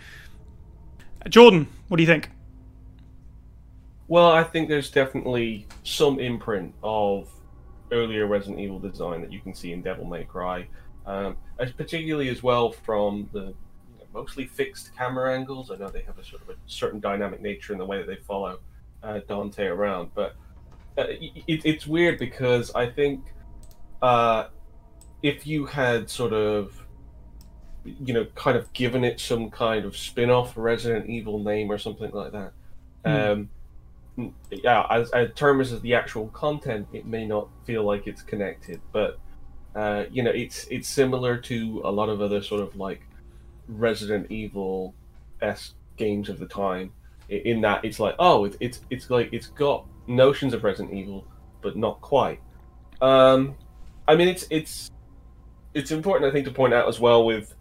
Jordan, 1.29 1.67
what 1.87 1.97
do 1.97 2.03
you 2.03 2.07
think? 2.07 2.29
Well, 4.09 4.31
I 4.31 4.43
think 4.43 4.67
there's 4.67 4.91
definitely 4.91 5.65
some 5.83 6.19
imprint 6.19 6.75
of 6.83 7.29
earlier 7.91 8.27
Resident 8.27 8.59
Evil 8.59 8.77
design 8.77 9.21
that 9.21 9.31
you 9.31 9.39
can 9.39 9.55
see 9.55 9.71
in 9.71 9.81
Devil 9.81 10.05
May 10.05 10.25
Cry, 10.25 10.67
um, 11.05 11.37
particularly 11.77 12.27
as 12.27 12.43
well 12.43 12.71
from 12.71 13.29
the 13.31 13.53
mostly 14.13 14.45
fixed 14.45 14.95
camera 14.95 15.33
angles. 15.33 15.71
I 15.71 15.77
know 15.77 15.87
they 15.87 16.01
have 16.01 16.19
a 16.19 16.25
sort 16.25 16.41
of 16.41 16.49
a 16.49 16.55
certain 16.67 16.99
dynamic 16.99 17.41
nature 17.41 17.71
in 17.71 17.79
the 17.79 17.85
way 17.85 17.97
that 17.97 18.07
they 18.07 18.17
follow 18.17 18.59
uh, 19.01 19.21
Dante 19.27 19.65
around, 19.65 20.11
but 20.13 20.35
uh, 20.97 21.05
it, 21.07 21.61
it's 21.65 21.87
weird 21.87 22.19
because 22.19 22.69
I 22.75 22.87
think 22.87 23.21
uh, 24.01 24.47
if 25.23 25.47
you 25.47 25.65
had 25.65 26.09
sort 26.09 26.33
of 26.33 26.85
you 27.85 28.13
know 28.13 28.25
kind 28.35 28.55
of 28.55 28.71
given 28.73 29.03
it 29.03 29.19
some 29.19 29.49
kind 29.49 29.85
of 29.85 29.97
spin-off 29.97 30.53
Resident 30.55 31.09
Evil 31.09 31.39
name 31.39 31.71
or 31.71 31.77
something 31.77 32.11
like 32.11 32.31
that. 32.31 32.53
Um, 33.05 33.49
yeah, 34.51 34.85
as, 34.89 35.09
as 35.11 35.33
terms 35.35 35.71
of 35.71 35.81
the 35.81 35.95
actual 35.95 36.27
content, 36.27 36.87
it 36.93 37.05
may 37.05 37.25
not 37.25 37.49
feel 37.65 37.83
like 37.83 38.05
it's 38.05 38.21
connected, 38.21 38.79
but 38.91 39.19
uh, 39.75 40.05
you 40.11 40.21
know, 40.21 40.31
it's 40.31 40.67
it's 40.69 40.87
similar 40.87 41.37
to 41.37 41.81
a 41.83 41.91
lot 41.91 42.09
of 42.09 42.21
other 42.21 42.41
sort 42.41 42.61
of 42.61 42.75
like 42.75 43.01
Resident 43.67 44.29
Evil 44.31 44.93
s 45.41 45.73
games 45.97 46.29
of 46.29 46.39
the 46.39 46.45
time, 46.45 46.91
in 47.27 47.61
that 47.61 47.83
it's 47.83 47.99
like, 47.99 48.15
oh, 48.19 48.45
it, 48.45 48.55
it's 48.59 48.81
it's 48.89 49.09
like 49.09 49.29
it's 49.33 49.47
got 49.47 49.85
notions 50.05 50.53
of 50.53 50.63
Resident 50.63 50.93
Evil, 50.93 51.25
but 51.61 51.75
not 51.75 51.99
quite. 52.01 52.39
Um, 53.01 53.55
I 54.07 54.15
mean, 54.15 54.27
it's 54.27 54.45
it's 54.51 54.91
it's 55.73 55.91
important, 55.91 56.29
I 56.29 56.33
think, 56.33 56.45
to 56.45 56.51
point 56.51 56.73
out 56.73 56.87
as 56.87 56.99
well 56.99 57.25
with 57.25 57.53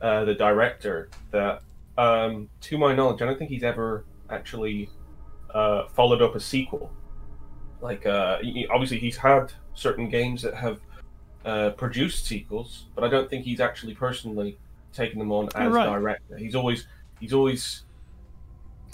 uh, 0.00 0.24
the 0.24 0.34
director 0.34 1.10
that, 1.30 1.62
um, 1.96 2.48
to 2.62 2.78
my 2.78 2.94
knowledge, 2.94 3.22
I 3.22 3.26
don't 3.26 3.38
think 3.38 3.50
he's 3.50 3.64
ever 3.64 4.04
actually 4.30 4.90
uh, 5.54 5.88
followed 5.88 6.22
up 6.22 6.34
a 6.34 6.40
sequel. 6.40 6.92
Like, 7.80 8.06
uh, 8.06 8.38
he- 8.38 8.66
obviously, 8.68 8.98
he's 8.98 9.16
had 9.16 9.52
certain 9.74 10.08
games 10.08 10.42
that 10.42 10.54
have 10.54 10.80
uh, 11.44 11.70
produced 11.70 12.26
sequels, 12.26 12.86
but 12.94 13.04
I 13.04 13.08
don't 13.08 13.28
think 13.28 13.44
he's 13.44 13.60
actually 13.60 13.94
personally 13.94 14.58
taken 14.92 15.18
them 15.18 15.32
on 15.32 15.48
as 15.54 15.72
right. 15.72 15.86
director. 15.86 16.36
He's 16.36 16.54
always 16.54 16.86
he's 17.20 17.32
always 17.32 17.84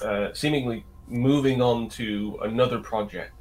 uh, 0.03 0.33
seemingly 0.33 0.85
moving 1.09 1.63
on 1.63 1.89
to 1.91 2.39
another 2.43 2.79
project. 2.79 3.33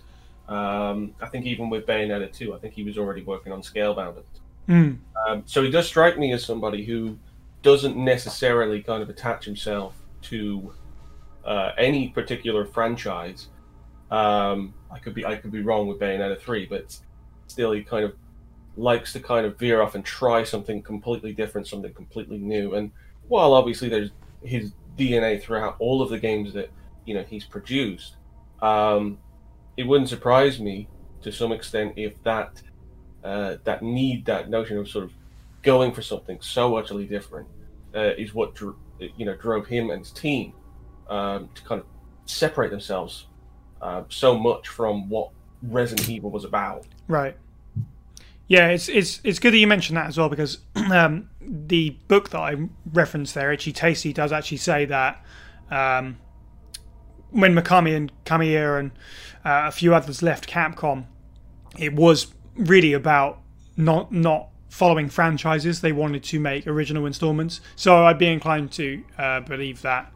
Um, 0.47 1.15
I 1.21 1.27
think 1.27 1.45
even 1.45 1.69
with 1.69 1.85
Bayonetta 1.85 2.31
2, 2.31 2.53
I 2.53 2.59
think 2.59 2.73
he 2.73 2.83
was 2.83 2.97
already 2.97 3.23
working 3.23 3.51
on 3.51 3.61
Scalebound. 3.61 4.17
at 4.17 4.25
the 4.33 4.39
Mm. 4.67 4.97
um, 5.27 5.43
so 5.45 5.61
he 5.61 5.69
does 5.69 5.87
strike 5.87 6.17
me 6.17 6.31
as 6.31 6.45
somebody 6.45 6.85
who 6.85 7.17
doesn't 7.63 7.97
necessarily 7.97 8.81
kind 8.81 9.03
of 9.03 9.09
attach 9.09 9.43
himself 9.45 9.95
to 10.21 10.73
uh, 11.45 11.71
any 11.77 12.09
particular 12.09 12.65
franchise. 12.65 13.47
Um, 14.11 14.73
I 14.91 14.99
could 14.99 15.13
be 15.13 15.25
I 15.25 15.35
could 15.35 15.51
be 15.51 15.61
wrong 15.61 15.87
with 15.87 15.99
Bayonetta 15.99 16.39
three, 16.39 16.65
but 16.65 16.97
still 17.47 17.71
he 17.71 17.83
kind 17.83 18.05
of 18.05 18.13
likes 18.77 19.13
to 19.13 19.19
kind 19.19 19.45
of 19.45 19.57
veer 19.57 19.81
off 19.81 19.95
and 19.95 20.03
try 20.03 20.43
something 20.43 20.81
completely 20.81 21.33
different, 21.33 21.67
something 21.67 21.93
completely 21.93 22.37
new. 22.37 22.75
And 22.75 22.91
while 23.27 23.53
obviously 23.53 23.89
there's 23.89 24.11
his 24.43 24.71
DNA 24.97 25.41
throughout 25.41 25.75
all 25.79 26.01
of 26.01 26.09
the 26.09 26.19
games 26.19 26.53
that 26.53 26.69
you 27.05 27.13
know 27.13 27.23
he's 27.23 27.45
produced, 27.45 28.15
um, 28.61 29.17
it 29.77 29.83
wouldn't 29.83 30.09
surprise 30.09 30.59
me 30.59 30.87
to 31.21 31.31
some 31.31 31.51
extent 31.51 31.93
if 31.95 32.21
that 32.23 32.61
uh, 33.23 33.57
that 33.63 33.81
need, 33.81 34.25
that 34.25 34.49
notion 34.49 34.77
of 34.77 34.89
sort 34.89 35.05
of 35.05 35.11
going 35.61 35.91
for 35.91 36.01
something 36.01 36.39
so 36.41 36.75
utterly 36.75 37.05
different, 37.05 37.47
uh, 37.95 38.11
is 38.17 38.33
what 38.33 38.53
dr- 38.55 38.75
you 38.99 39.25
know 39.25 39.35
drove 39.35 39.67
him 39.67 39.89
and 39.89 39.99
his 39.99 40.11
team 40.11 40.53
um, 41.09 41.49
to 41.55 41.63
kind 41.63 41.81
of 41.81 41.87
separate 42.25 42.71
themselves 42.71 43.27
uh, 43.81 44.03
so 44.09 44.37
much 44.37 44.67
from 44.67 45.09
what 45.09 45.29
Resident 45.61 46.09
Evil 46.09 46.29
was 46.29 46.45
about. 46.45 46.85
Right. 47.07 47.37
Yeah, 48.47 48.69
it's 48.69 48.89
it's 48.89 49.21
it's 49.23 49.39
good 49.39 49.53
that 49.53 49.57
you 49.57 49.67
mentioned 49.67 49.97
that 49.97 50.07
as 50.07 50.17
well 50.17 50.29
because 50.29 50.59
um, 50.75 51.29
the 51.41 51.91
book 52.07 52.29
that 52.31 52.39
I 52.39 52.55
referenced 52.91 53.33
there, 53.33 53.51
Itchy 53.51 53.71
Tasty, 53.71 54.13
does 54.13 54.31
actually 54.31 54.57
say 54.57 54.85
that 54.85 55.23
um, 55.71 56.17
when 57.31 57.55
Mikami 57.55 57.95
and 57.95 58.11
Kamiya 58.25 58.79
and 58.79 58.91
uh, 59.45 59.67
a 59.67 59.71
few 59.71 59.93
others 59.95 60.21
left 60.21 60.47
Capcom, 60.47 61.05
it 61.77 61.93
was 61.93 62.27
really 62.55 62.93
about 62.93 63.39
not 63.77 64.11
not 64.11 64.49
following 64.69 65.09
franchises. 65.09 65.81
They 65.81 65.91
wanted 65.91 66.23
to 66.23 66.39
make 66.39 66.65
original 66.65 67.05
installments. 67.05 67.61
So 67.75 68.05
I'd 68.05 68.17
be 68.17 68.27
inclined 68.27 68.71
to 68.73 69.03
uh, 69.17 69.39
believe 69.41 69.81
that 69.83 70.11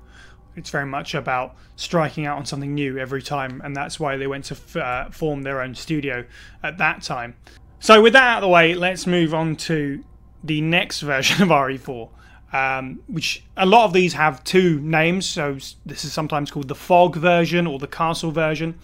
it's 0.58 0.72
very 0.72 0.86
much 0.86 1.14
about 1.14 1.56
striking 1.76 2.26
out 2.26 2.40
on 2.40 2.46
something 2.46 2.74
new 2.74 2.98
every 2.98 3.22
time, 3.22 3.62
and 3.64 3.76
that's 3.76 4.00
why 4.00 4.18
they 4.18 4.28
went 4.28 4.46
to 4.46 4.56
f- 4.56 4.76
uh, 4.76 5.10
form 5.12 5.44
their 5.44 5.62
own 5.62 5.76
studio 5.76 6.26
at 6.64 6.80
that 6.80 7.04
time. 7.04 7.36
So, 7.80 8.02
with 8.02 8.14
that 8.14 8.24
out 8.24 8.38
of 8.38 8.42
the 8.42 8.48
way, 8.48 8.74
let's 8.74 9.06
move 9.06 9.34
on 9.36 9.56
to 9.58 10.04
the 10.44 10.62
next 10.62 11.02
version 11.14 11.44
of 11.44 11.50
RE4, 11.50 12.10
um, 12.54 13.00
which 13.08 13.44
a 13.56 13.66
lot 13.66 13.86
of 13.86 13.94
these 13.94 14.14
have 14.14 14.44
two 14.44 14.80
names. 14.80 15.28
So, 15.28 15.58
this 15.86 16.04
is 16.04 16.12
sometimes 16.12 16.50
called 16.50 16.68
the 16.68 16.76
Fog 16.76 17.16
version 17.16 17.68
or 17.68 17.78
the 17.78 17.88
Castle 17.88 18.32
version. 18.32 18.80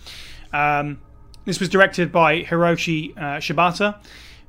Um, 0.53 1.01
this 1.45 1.59
was 1.59 1.69
directed 1.69 2.11
by 2.11 2.43
Hiroshi 2.43 3.17
uh, 3.17 3.39
Shibata, 3.39 3.97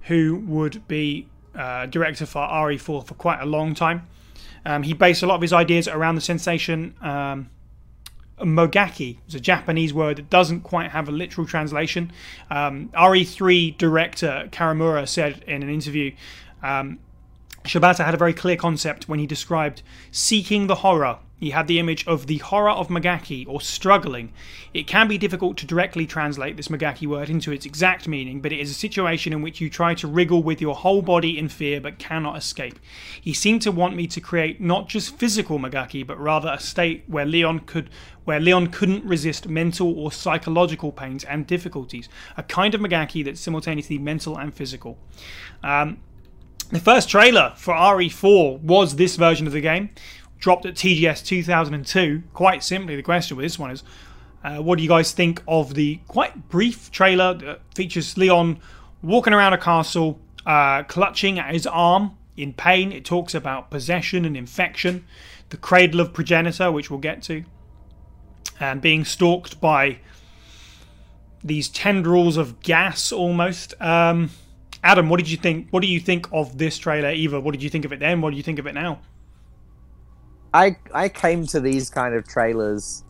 who 0.03 0.43
would 0.47 0.87
be 0.89 1.29
uh, 1.55 1.87
director 1.87 2.27
for 2.27 2.47
RE4 2.47 3.07
for 3.07 3.15
quite 3.15 3.41
a 3.41 3.47
long 3.47 3.75
time. 3.75 4.07
Um, 4.67 4.83
he 4.83 4.93
based 4.93 5.23
a 5.23 5.27
lot 5.27 5.37
of 5.37 5.43
his 5.43 5.53
ideas 5.53 5.89
around 5.89 6.15
the 6.15 6.21
sensation 6.21 6.95
um, 7.01 7.51
Mogaki. 8.41 9.19
It's 9.27 9.35
a 9.35 9.41
Japanese 9.41 9.93
word 9.93 10.17
that 10.17 10.31
doesn't 10.31 10.63
quite 10.63 10.91
have 10.91 11.09
a 11.09 11.13
literal 11.13 11.47
translation. 11.47 12.13
Um, 12.51 12.89
RE3 12.95 13.77
director 13.77 14.49
Karamura 14.51 15.07
said 15.07 15.45
in 15.47 15.63
an 15.63 15.71
interview 15.71 16.13
um, 16.63 16.99
Shibata 17.65 18.05
had 18.05 18.15
a 18.15 18.19
very 18.19 18.35
clear 18.35 18.57
concept 18.57 19.09
when 19.09 19.19
he 19.19 19.27
described 19.27 19.83
seeking 20.11 20.67
the 20.67 20.77
horror. 20.77 21.19
He 21.45 21.51
had 21.51 21.67
the 21.67 21.79
image 21.79 22.07
of 22.07 22.27
the 22.27 22.39
horror 22.39 22.71
of 22.71 22.89
Magaki, 22.89 23.47
or 23.47 23.61
struggling. 23.61 24.33
It 24.73 24.87
can 24.87 25.09
be 25.09 25.19
difficult 25.19 25.59
to 25.59 25.67
directly 25.67 26.07
translate 26.07 26.57
this 26.57 26.69
Magaki 26.69 27.07
word 27.07 27.29
into 27.29 27.53
its 27.53 27.67
exact 27.67 28.09
meaning, 28.09 28.41
but 28.41 28.51
it 28.51 28.61
is 28.61 28.71
a 28.71 28.75
situation 28.75 29.35
in 29.35 29.43
which 29.43 29.61
you 29.61 29.69
try 29.69 29.93
to 29.97 30.07
wriggle 30.07 30.43
with 30.43 30.63
your 30.63 30.75
whole 30.75 31.03
body 31.03 31.39
in 31.39 31.51
fear 31.51 31.83
but 31.83 31.99
cannot 31.99 32.39
escape. 32.39 32.79
He 33.21 33.35
seemed 33.35 33.61
to 33.61 33.71
want 33.71 33.95
me 33.95 34.07
to 34.07 34.23
create 34.23 34.59
not 34.59 34.89
just 34.89 35.19
physical 35.19 35.59
Magaki, 35.59 36.07
but 36.07 36.19
rather 36.19 36.49
a 36.51 36.59
state 36.59 37.05
where 37.09 37.27
Leon 37.27 37.59
could 37.67 37.91
where 38.25 38.41
Leon 38.41 38.69
couldn't 38.69 39.05
resist 39.05 39.47
mental 39.47 39.99
or 39.99 40.11
psychological 40.11 40.93
pains 40.93 41.25
and 41.25 41.47
difficulties. 41.47 42.09
A 42.39 42.43
kind 42.43 42.75
of 42.75 42.81
Magaki 42.81 43.23
that's 43.23 43.39
simultaneously 43.39 43.99
mental 43.99 44.39
and 44.39 44.55
physical. 44.55 44.97
Um, 45.63 45.99
the 46.71 46.81
first 46.81 47.09
trailer 47.11 47.53
for 47.57 47.75
RE4 47.75 48.61
was 48.61 48.97
this 48.97 49.17
version 49.17 49.47
of 49.47 49.53
the 49.53 49.61
game, 49.61 49.91
dropped 50.39 50.67
at 50.67 50.75
TGS 50.75 51.25
2002. 51.25 52.23
Quite 52.33 52.63
simply, 52.63 52.97
the 52.97 53.03
question 53.03 53.37
with 53.37 53.45
this 53.45 53.59
one 53.59 53.71
is 53.71 53.83
uh, 54.45 54.59
what 54.59 54.77
do 54.77 54.83
you 54.83 54.89
guys 54.89 55.13
think 55.13 55.43
of 55.49 55.75
the 55.75 56.01
quite 56.07 56.51
brief 56.51 56.91
trailer 56.91 57.33
that 57.35 57.61
features 57.75 58.17
Leon 58.19 58.61
walking 59.03 59.33
around 59.33 59.55
a 59.55 59.59
castle, 59.59 60.21
uh, 60.45 60.83
clutching 60.83 61.39
at 61.39 61.53
his 61.55 61.67
arm 61.67 62.17
in 62.37 62.53
pain? 62.53 62.93
It 62.93 63.05
talks 63.05 63.35
about 63.35 63.71
possession 63.71 64.27
and 64.27 64.37
infection, 64.37 65.07
the 65.49 65.57
cradle 65.57 66.01
of 66.01 66.13
progenitor, 66.13 66.71
which 66.71 66.91
we'll 66.91 67.01
get 67.01 67.23
to, 67.23 67.45
and 68.61 68.83
being 68.83 69.07
stalked 69.07 69.61
by 69.63 69.99
these 71.43 71.69
tendrils 71.71 72.37
of 72.37 72.61
gas 72.61 73.13
almost. 73.13 73.81
Um, 73.81 74.31
Adam, 74.83 75.09
what 75.09 75.17
did 75.17 75.31
you 75.31 75.39
think? 75.39 75.69
What 75.71 75.81
do 75.81 75.89
you 75.89 76.01
think 76.01 76.29
of 76.33 76.59
this 76.59 76.77
trailer? 76.77 77.11
Eva, 77.11 77.41
what 77.41 77.53
did 77.53 77.63
you 77.63 77.71
think 77.71 77.87
of 77.87 77.93
it 77.95 78.01
then? 78.01 78.21
What 78.21 78.31
do 78.31 78.37
you 78.37 78.43
think 78.43 78.59
of 78.59 78.67
it 78.67 78.75
now? 78.75 79.01
I 80.55 80.77
I 80.95 81.09
came 81.09 81.47
to 81.49 81.61
these 81.61 81.91
kind 81.91 82.15
of 82.15 82.27
trailers 82.27 83.03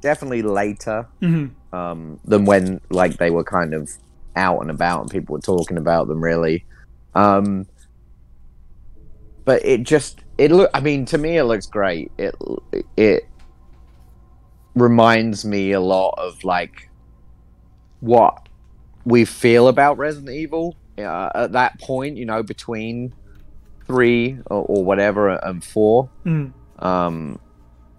definitely 0.00 0.42
later 0.42 1.06
Mhm. 1.22 1.50
um, 1.72 2.18
than 2.24 2.44
when 2.46 2.80
like 2.90 3.18
they 3.18 3.30
were 3.30 3.44
kind 3.44 3.74
of 3.74 3.90
out 4.36 4.60
and 4.60 4.70
about 4.70 5.02
and 5.02 5.10
people 5.10 5.34
were 5.34 5.40
talking 5.40 5.76
about 5.76 6.08
them 6.08 6.22
really. 6.22 6.64
Um, 7.14 7.66
but 9.44 9.64
it 9.64 9.82
just 9.84 10.20
it 10.38 10.50
look. 10.50 10.70
I 10.74 10.80
mean, 10.80 11.04
to 11.06 11.18
me, 11.18 11.36
it 11.36 11.44
looks 11.44 11.66
great. 11.66 12.10
It 12.18 12.34
it 12.96 13.24
reminds 14.74 15.44
me 15.44 15.72
a 15.72 15.80
lot 15.80 16.14
of 16.18 16.42
like 16.44 16.90
what 18.00 18.48
we 19.04 19.24
feel 19.24 19.68
about 19.68 19.98
Resident 19.98 20.30
Evil 20.30 20.76
uh, 20.98 21.30
at 21.34 21.52
that 21.52 21.78
point. 21.80 22.16
You 22.16 22.24
know, 22.26 22.42
between 22.42 23.14
three 23.86 24.38
or, 24.46 24.62
or 24.62 24.84
whatever 24.84 25.30
and 25.30 25.64
four. 25.64 26.08
Mm. 26.24 26.52
Um, 26.78 27.38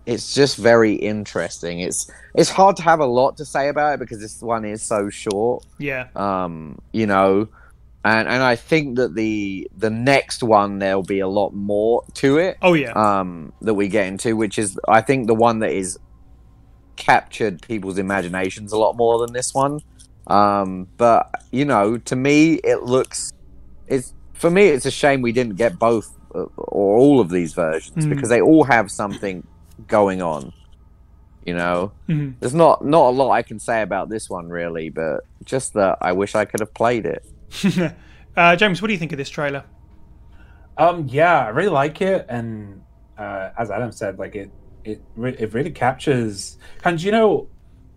it's 0.05 0.35
just 0.35 0.57
very 0.57 0.93
interesting. 0.93 1.79
It's 1.79 2.09
it's 2.35 2.49
hard 2.49 2.75
to 2.77 2.83
have 2.83 2.99
a 2.99 3.05
lot 3.05 3.37
to 3.37 3.45
say 3.45 3.69
about 3.69 3.95
it 3.95 3.99
because 3.99 4.19
this 4.19 4.41
one 4.41 4.65
is 4.65 4.81
so 4.81 5.09
short. 5.09 5.65
Yeah. 5.79 6.07
Um, 6.15 6.79
you 6.91 7.07
know, 7.07 7.47
and 8.03 8.27
and 8.27 8.43
I 8.43 8.55
think 8.55 8.97
that 8.97 9.15
the 9.15 9.69
the 9.75 9.89
next 9.89 10.43
one 10.43 10.79
there'll 10.79 11.03
be 11.03 11.19
a 11.19 11.27
lot 11.27 11.53
more 11.53 12.03
to 12.15 12.37
it. 12.37 12.57
Oh 12.61 12.73
yeah. 12.73 12.91
Um, 12.91 13.53
that 13.61 13.73
we 13.73 13.87
get 13.87 14.05
into, 14.05 14.35
which 14.35 14.59
is 14.59 14.79
I 14.87 15.01
think 15.01 15.27
the 15.27 15.35
one 15.35 15.59
that 15.59 15.71
is 15.71 15.97
captured 16.95 17.61
people's 17.61 17.97
imaginations 17.97 18.71
a 18.71 18.77
lot 18.77 18.95
more 18.95 19.19
than 19.19 19.33
this 19.33 19.53
one. 19.53 19.79
Um, 20.27 20.87
but 20.97 21.31
you 21.51 21.65
know, 21.65 21.97
to 21.97 22.15
me, 22.15 22.55
it 22.55 22.83
looks 22.83 23.31
it's 23.87 24.13
for 24.35 24.49
me. 24.51 24.67
It's 24.67 24.85
a 24.85 24.91
shame 24.91 25.21
we 25.21 25.31
didn't 25.31 25.55
get 25.55 25.79
both 25.79 26.11
uh, 26.33 26.45
or 26.57 26.97
all 26.97 27.19
of 27.19 27.29
these 27.29 27.53
versions 27.53 28.05
Mm. 28.05 28.09
because 28.09 28.29
they 28.29 28.41
all 28.41 28.63
have 28.65 28.91
something 28.91 29.45
going 29.87 30.21
on. 30.21 30.53
You 31.45 31.53
know, 31.55 31.91
Mhm. 32.09 32.35
there's 32.39 32.55
not 32.55 32.83
not 32.83 33.05
a 33.07 33.09
lot 33.11 33.31
I 33.31 33.41
can 33.43 33.59
say 33.59 33.81
about 33.81 34.09
this 34.09 34.29
one 34.29 34.49
really, 34.49 34.89
but 34.89 35.21
just 35.43 35.73
that 35.73 35.97
I 36.01 36.11
wish 36.11 36.33
I 36.35 36.45
could 36.45 36.59
have 36.59 36.73
played 36.73 37.05
it. 37.05 37.23
uh, 38.37 38.55
James, 38.55 38.81
what 38.81 38.87
do 38.87 38.93
you 38.93 38.99
think 38.99 39.11
of 39.11 39.17
this 39.17 39.29
trailer? 39.29 39.63
Um, 40.77 41.07
yeah, 41.09 41.45
I 41.45 41.49
really 41.49 41.69
like 41.69 42.01
it, 42.01 42.25
and 42.27 42.81
uh, 43.17 43.49
as 43.57 43.71
Adam 43.71 43.91
said, 43.91 44.17
like 44.19 44.35
it, 44.35 44.51
it, 44.83 45.01
re- 45.15 45.35
it 45.39 45.53
really 45.53 45.71
captures. 45.71 46.57
And 46.83 47.01
you 47.01 47.11
know, 47.11 47.47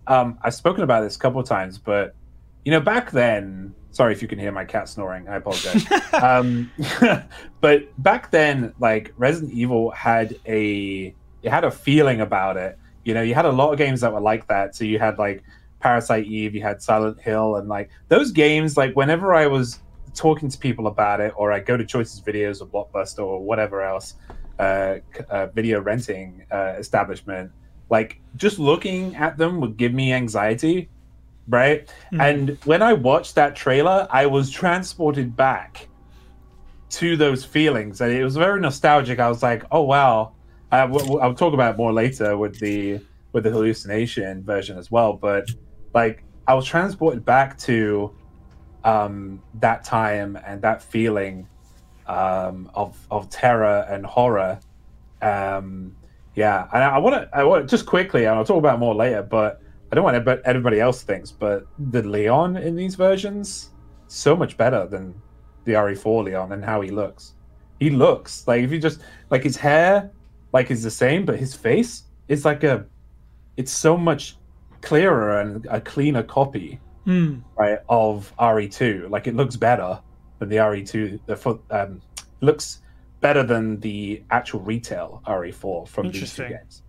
um, 0.06 0.38
I've 0.42 0.54
spoken 0.54 0.84
about 0.84 1.00
this 1.02 1.16
a 1.16 1.18
couple 1.18 1.40
of 1.40 1.48
times, 1.48 1.78
but 1.78 2.14
you 2.64 2.70
know, 2.70 2.80
back 2.80 3.10
then. 3.10 3.74
Sorry 3.98 4.12
if 4.12 4.22
you 4.22 4.28
can 4.28 4.38
hear 4.38 4.52
my 4.52 4.64
cat 4.64 4.88
snoring. 4.88 5.26
I 5.28 5.38
apologize. 5.38 5.84
um, 6.22 6.70
but 7.60 8.00
back 8.00 8.30
then, 8.30 8.72
like 8.78 9.12
Resident 9.16 9.52
Evil 9.52 9.90
had 9.90 10.38
a 10.46 11.12
it 11.42 11.50
had 11.50 11.64
a 11.64 11.70
feeling 11.72 12.20
about 12.20 12.56
it. 12.56 12.78
You 13.02 13.12
know, 13.12 13.22
you 13.22 13.34
had 13.34 13.44
a 13.44 13.50
lot 13.50 13.72
of 13.72 13.78
games 13.78 14.00
that 14.02 14.12
were 14.12 14.20
like 14.20 14.46
that. 14.46 14.76
So 14.76 14.84
you 14.84 15.00
had 15.00 15.18
like 15.18 15.42
Parasite 15.80 16.26
Eve, 16.26 16.54
you 16.54 16.62
had 16.62 16.80
Silent 16.80 17.20
Hill, 17.20 17.56
and 17.56 17.68
like 17.68 17.90
those 18.06 18.30
games. 18.30 18.76
Like 18.76 18.94
whenever 18.94 19.34
I 19.34 19.48
was 19.48 19.80
talking 20.14 20.48
to 20.48 20.56
people 20.56 20.86
about 20.86 21.20
it, 21.20 21.34
or 21.36 21.50
I 21.50 21.58
go 21.58 21.76
to 21.76 21.84
Choices 21.84 22.20
Videos 22.20 22.62
or 22.62 22.66
Blockbuster 22.66 23.24
or 23.24 23.42
whatever 23.42 23.82
else, 23.82 24.14
uh, 24.60 24.98
uh, 25.28 25.46
video 25.46 25.80
renting 25.80 26.46
uh, 26.52 26.74
establishment, 26.78 27.50
like 27.90 28.20
just 28.36 28.60
looking 28.60 29.16
at 29.16 29.38
them 29.38 29.60
would 29.60 29.76
give 29.76 29.92
me 29.92 30.12
anxiety, 30.12 30.88
right? 31.48 31.88
And 32.20 32.58
when 32.64 32.82
I 32.82 32.92
watched 32.92 33.34
that 33.36 33.56
trailer, 33.56 34.06
I 34.10 34.26
was 34.26 34.50
transported 34.50 35.36
back 35.36 35.88
to 36.90 37.16
those 37.16 37.44
feelings, 37.44 38.00
and 38.00 38.12
it 38.12 38.24
was 38.24 38.36
very 38.36 38.60
nostalgic. 38.60 39.18
I 39.18 39.28
was 39.28 39.42
like, 39.42 39.64
"Oh 39.70 39.82
wow!" 39.82 40.32
I, 40.70 40.80
w- 40.86 41.18
I'll 41.18 41.34
talk 41.34 41.54
about 41.54 41.74
it 41.74 41.78
more 41.78 41.92
later 41.92 42.36
with 42.36 42.58
the 42.60 43.00
with 43.32 43.44
the 43.44 43.50
hallucination 43.50 44.42
version 44.42 44.78
as 44.78 44.90
well. 44.90 45.12
But 45.14 45.50
like, 45.94 46.24
I 46.46 46.54
was 46.54 46.64
transported 46.64 47.24
back 47.24 47.58
to 47.60 48.14
um, 48.84 49.42
that 49.60 49.84
time 49.84 50.38
and 50.46 50.62
that 50.62 50.82
feeling 50.82 51.46
um, 52.06 52.70
of 52.74 52.96
of 53.10 53.28
terror 53.30 53.86
and 53.90 54.04
horror. 54.04 54.58
Um, 55.20 55.94
yeah, 56.34 56.68
and 56.72 56.82
I 56.84 56.98
want 56.98 57.16
to 57.16 57.28
I 57.36 57.44
want 57.44 57.68
just 57.68 57.86
quickly, 57.86 58.24
and 58.24 58.36
I'll 58.36 58.44
talk 58.44 58.58
about 58.58 58.76
it 58.76 58.78
more 58.78 58.94
later. 58.94 59.22
But 59.22 59.60
I 59.90 59.94
don't 59.94 60.04
want 60.04 60.24
what 60.26 60.42
everybody 60.44 60.80
else 60.80 61.02
thinks, 61.02 61.30
but 61.30 61.66
the 61.90 62.02
Leon 62.02 62.56
in 62.56 62.76
these 62.76 62.94
versions 62.94 63.70
so 64.06 64.36
much 64.36 64.56
better 64.56 64.86
than 64.86 65.14
the 65.64 65.72
RE4 65.72 66.24
Leon 66.24 66.52
and 66.52 66.64
how 66.64 66.80
he 66.80 66.90
looks. 66.90 67.34
He 67.80 67.90
looks 67.90 68.46
like 68.46 68.62
if 68.62 68.70
you 68.72 68.78
just 68.78 69.00
like 69.30 69.42
his 69.42 69.56
hair, 69.56 70.10
like 70.52 70.70
is 70.70 70.82
the 70.82 70.90
same, 70.90 71.24
but 71.24 71.38
his 71.38 71.54
face 71.54 72.04
is 72.28 72.44
like 72.44 72.64
a, 72.64 72.84
it's 73.56 73.72
so 73.72 73.96
much 73.96 74.36
clearer 74.82 75.40
and 75.40 75.66
a 75.70 75.80
cleaner 75.80 76.22
copy, 76.22 76.80
Mm. 77.06 77.42
right, 77.56 77.78
of 77.88 78.34
RE2. 78.38 79.08
Like 79.08 79.26
it 79.26 79.34
looks 79.34 79.56
better 79.56 79.98
than 80.38 80.50
the 80.50 80.56
RE2. 80.56 81.20
The 81.24 81.36
foot 81.36 81.62
um, 81.70 82.02
looks 82.42 82.82
better 83.20 83.42
than 83.42 83.80
the 83.80 84.22
actual 84.30 84.60
retail 84.60 85.22
RE4 85.26 85.88
from 85.88 86.08
these 86.20 86.34
two 86.34 86.42
games. 86.58 86.82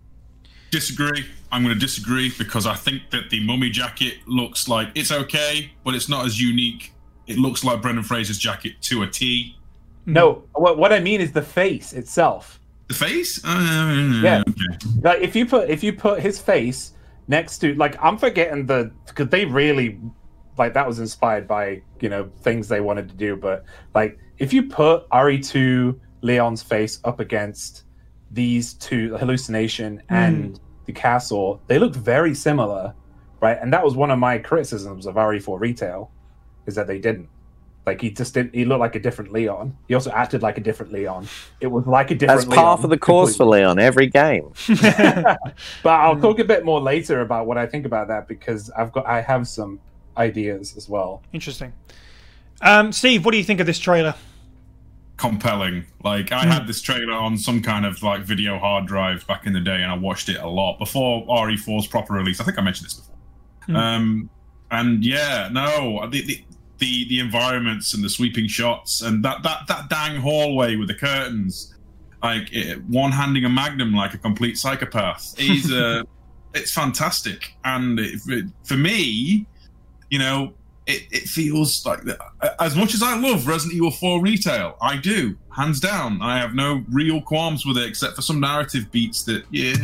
Disagree. 0.70 1.24
I'm 1.52 1.62
going 1.64 1.74
to 1.74 1.80
disagree 1.80 2.32
because 2.38 2.66
I 2.66 2.74
think 2.74 3.10
that 3.10 3.28
the 3.30 3.44
mummy 3.44 3.70
jacket 3.70 4.18
looks 4.26 4.68
like 4.68 4.88
it's 4.94 5.10
okay, 5.10 5.72
but 5.84 5.94
it's 5.94 6.08
not 6.08 6.24
as 6.26 6.40
unique. 6.40 6.92
It 7.26 7.38
looks 7.38 7.64
like 7.64 7.82
Brendan 7.82 8.04
Fraser's 8.04 8.38
jacket 8.38 8.80
to 8.82 9.02
a 9.02 9.06
T. 9.06 9.56
No, 10.06 10.44
what 10.54 10.78
what 10.78 10.92
I 10.92 11.00
mean 11.00 11.20
is 11.20 11.32
the 11.32 11.42
face 11.42 11.92
itself. 11.92 12.60
The 12.88 12.94
face? 12.94 13.44
Uh, 13.44 14.20
Yeah. 14.22 14.42
okay. 14.48 14.86
Like 15.02 15.20
if 15.20 15.36
you 15.36 15.46
put 15.46 15.68
if 15.70 15.82
you 15.84 15.92
put 15.92 16.20
his 16.20 16.40
face 16.40 16.92
next 17.28 17.58
to 17.58 17.74
like 17.74 17.96
I'm 18.02 18.18
forgetting 18.18 18.66
the 18.66 18.90
because 19.06 19.28
they 19.28 19.44
really 19.44 20.00
like 20.58 20.74
that 20.74 20.86
was 20.86 20.98
inspired 20.98 21.46
by 21.46 21.82
you 22.00 22.08
know 22.08 22.30
things 22.42 22.68
they 22.68 22.80
wanted 22.80 23.08
to 23.08 23.14
do, 23.14 23.36
but 23.36 23.64
like 23.94 24.18
if 24.38 24.52
you 24.52 24.64
put 24.64 25.08
RE2 25.10 25.98
Leon's 26.22 26.62
face 26.62 27.00
up 27.04 27.20
against 27.20 27.84
these 28.30 28.74
two 28.74 29.16
hallucination 29.16 30.02
and 30.08 30.60
the 30.86 30.92
castle, 30.92 31.60
they 31.66 31.78
look 31.78 31.94
very 31.94 32.34
similar, 32.34 32.94
right? 33.40 33.58
And 33.60 33.72
that 33.72 33.84
was 33.84 33.94
one 33.94 34.10
of 34.10 34.18
my 34.18 34.38
criticisms 34.38 35.06
of 35.06 35.16
RE4 35.16 35.58
retail 35.58 36.10
is 36.66 36.74
that 36.76 36.86
they 36.86 36.98
didn't. 36.98 37.28
Like 37.86 38.00
he 38.02 38.10
just 38.10 38.34
didn't. 38.34 38.54
He 38.54 38.64
looked 38.64 38.80
like 38.80 38.94
a 38.94 39.00
different 39.00 39.32
Leon. 39.32 39.76
He 39.88 39.94
also 39.94 40.10
acted 40.10 40.42
like 40.42 40.58
a 40.58 40.60
different 40.60 40.92
Leon. 40.92 41.26
It 41.60 41.68
was 41.68 41.86
like 41.86 42.10
a 42.10 42.14
different. 42.14 42.42
That's 42.42 42.54
part 42.54 42.78
Leon, 42.78 42.84
of 42.84 42.90
the 42.90 42.98
course 42.98 43.36
for. 43.36 43.46
Leon 43.46 43.78
every 43.78 44.06
game. 44.06 44.52
But 45.82 45.90
I'll 45.90 46.20
talk 46.20 46.38
a 46.38 46.44
bit 46.44 46.64
more 46.64 46.80
later 46.80 47.22
about 47.22 47.46
what 47.46 47.56
I 47.56 47.66
think 47.66 47.86
about 47.86 48.08
that 48.08 48.28
because 48.28 48.70
I've 48.70 48.92
got 48.92 49.06
I 49.06 49.22
have 49.22 49.48
some 49.48 49.80
ideas 50.16 50.76
as 50.76 50.88
well. 50.88 51.22
Interesting. 51.32 51.72
Um, 52.60 52.92
Steve, 52.92 53.24
what 53.24 53.32
do 53.32 53.38
you 53.38 53.44
think 53.44 53.60
of 53.60 53.66
this 53.66 53.78
trailer? 53.78 54.14
Compelling. 55.20 55.84
Like 56.02 56.32
I 56.32 56.44
had 56.46 56.66
this 56.66 56.80
trailer 56.80 57.12
on 57.12 57.36
some 57.38 57.60
kind 57.62 57.84
of 57.86 58.02
like 58.02 58.22
video 58.22 58.58
hard 58.58 58.86
drive 58.86 59.26
back 59.26 59.46
in 59.46 59.52
the 59.52 59.60
day, 59.60 59.76
and 59.82 59.92
I 59.92 59.96
watched 59.96 60.28
it 60.28 60.38
a 60.38 60.48
lot 60.48 60.78
before 60.78 61.26
RE4's 61.26 61.86
proper 61.86 62.14
release. 62.14 62.40
I 62.40 62.44
think 62.44 62.58
I 62.58 62.62
mentioned 62.62 62.86
this 62.86 62.94
before. 62.94 63.16
Um, 63.76 64.30
and 64.70 65.04
yeah, 65.04 65.48
no, 65.52 66.08
the, 66.10 66.22
the 66.26 66.44
the 66.78 67.08
the 67.08 67.20
environments 67.20 67.92
and 67.94 68.02
the 68.02 68.08
sweeping 68.08 68.48
shots 68.48 69.02
and 69.02 69.22
that 69.24 69.42
that 69.42 69.66
that 69.68 69.88
dang 69.90 70.20
hallway 70.20 70.76
with 70.76 70.88
the 70.88 70.94
curtains, 70.94 71.74
like 72.22 72.48
it, 72.52 72.82
one 72.84 73.12
handing 73.12 73.44
a 73.44 73.48
magnum 73.50 73.92
like 73.92 74.14
a 74.14 74.18
complete 74.18 74.56
psychopath. 74.58 75.36
He's 75.38 75.70
uh, 75.84 76.02
it's 76.54 76.72
fantastic, 76.72 77.54
and 77.64 78.00
it, 78.00 78.20
it- 78.26 78.46
for 78.64 78.76
me, 78.76 79.46
you 80.08 80.18
know, 80.18 80.54
it, 80.90 81.02
it 81.10 81.22
feels 81.28 81.84
like 81.86 82.02
that. 82.02 82.18
As 82.60 82.74
much 82.76 82.94
as 82.94 83.02
I 83.02 83.16
love 83.18 83.46
Resident 83.46 83.76
Evil 83.76 83.90
4 83.90 84.20
retail, 84.20 84.76
I 84.82 84.96
do, 84.96 85.36
hands 85.56 85.80
down. 85.80 86.20
I 86.22 86.38
have 86.38 86.54
no 86.54 86.84
real 86.90 87.20
qualms 87.22 87.64
with 87.64 87.76
it 87.78 87.86
except 87.88 88.16
for 88.16 88.22
some 88.22 88.40
narrative 88.40 88.90
beats 88.90 89.22
that, 89.24 89.44
yeah, 89.50 89.74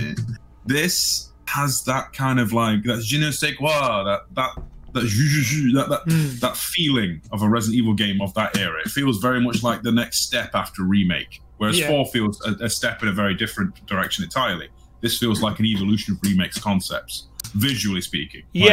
this 0.67 1.31
has 1.47 1.83
that 1.85 2.13
kind 2.13 2.41
of 2.41 2.53
like, 2.53 2.83
that 2.85 3.03
je 3.03 3.19
ne 3.19 3.31
sais 3.31 3.55
quoi, 3.57 3.69
that, 4.05 4.21
that, 4.35 4.51
that, 4.95 5.03
that, 5.03 5.89
that, 5.89 6.03
Mm. 6.07 6.41
that 6.41 6.57
feeling 6.57 7.21
of 7.33 7.43
a 7.43 7.49
Resident 7.49 7.79
Evil 7.79 7.95
game 7.95 8.21
of 8.21 8.33
that 8.35 8.57
era. 8.57 8.81
It 8.85 8.91
feels 8.91 9.19
very 9.19 9.41
much 9.41 9.63
like 9.63 9.83
the 9.83 9.93
next 9.93 10.21
step 10.27 10.51
after 10.55 10.83
remake, 10.83 11.41
whereas 11.59 11.79
Yeah. 11.79 11.89
4 11.89 12.07
feels 12.07 12.41
a, 12.47 12.65
a 12.65 12.71
step 12.71 13.03
in 13.03 13.09
a 13.09 13.13
very 13.13 13.35
different 13.35 13.85
direction 13.87 14.25
entirely. 14.25 14.69
This 15.03 15.19
feels 15.19 15.43
like 15.43 15.59
an 15.61 15.67
evolution 15.67 16.15
of 16.15 16.23
remakes 16.23 16.59
concepts, 16.59 17.27
visually 17.55 18.01
speaking. 18.01 18.43
Like, 18.55 18.71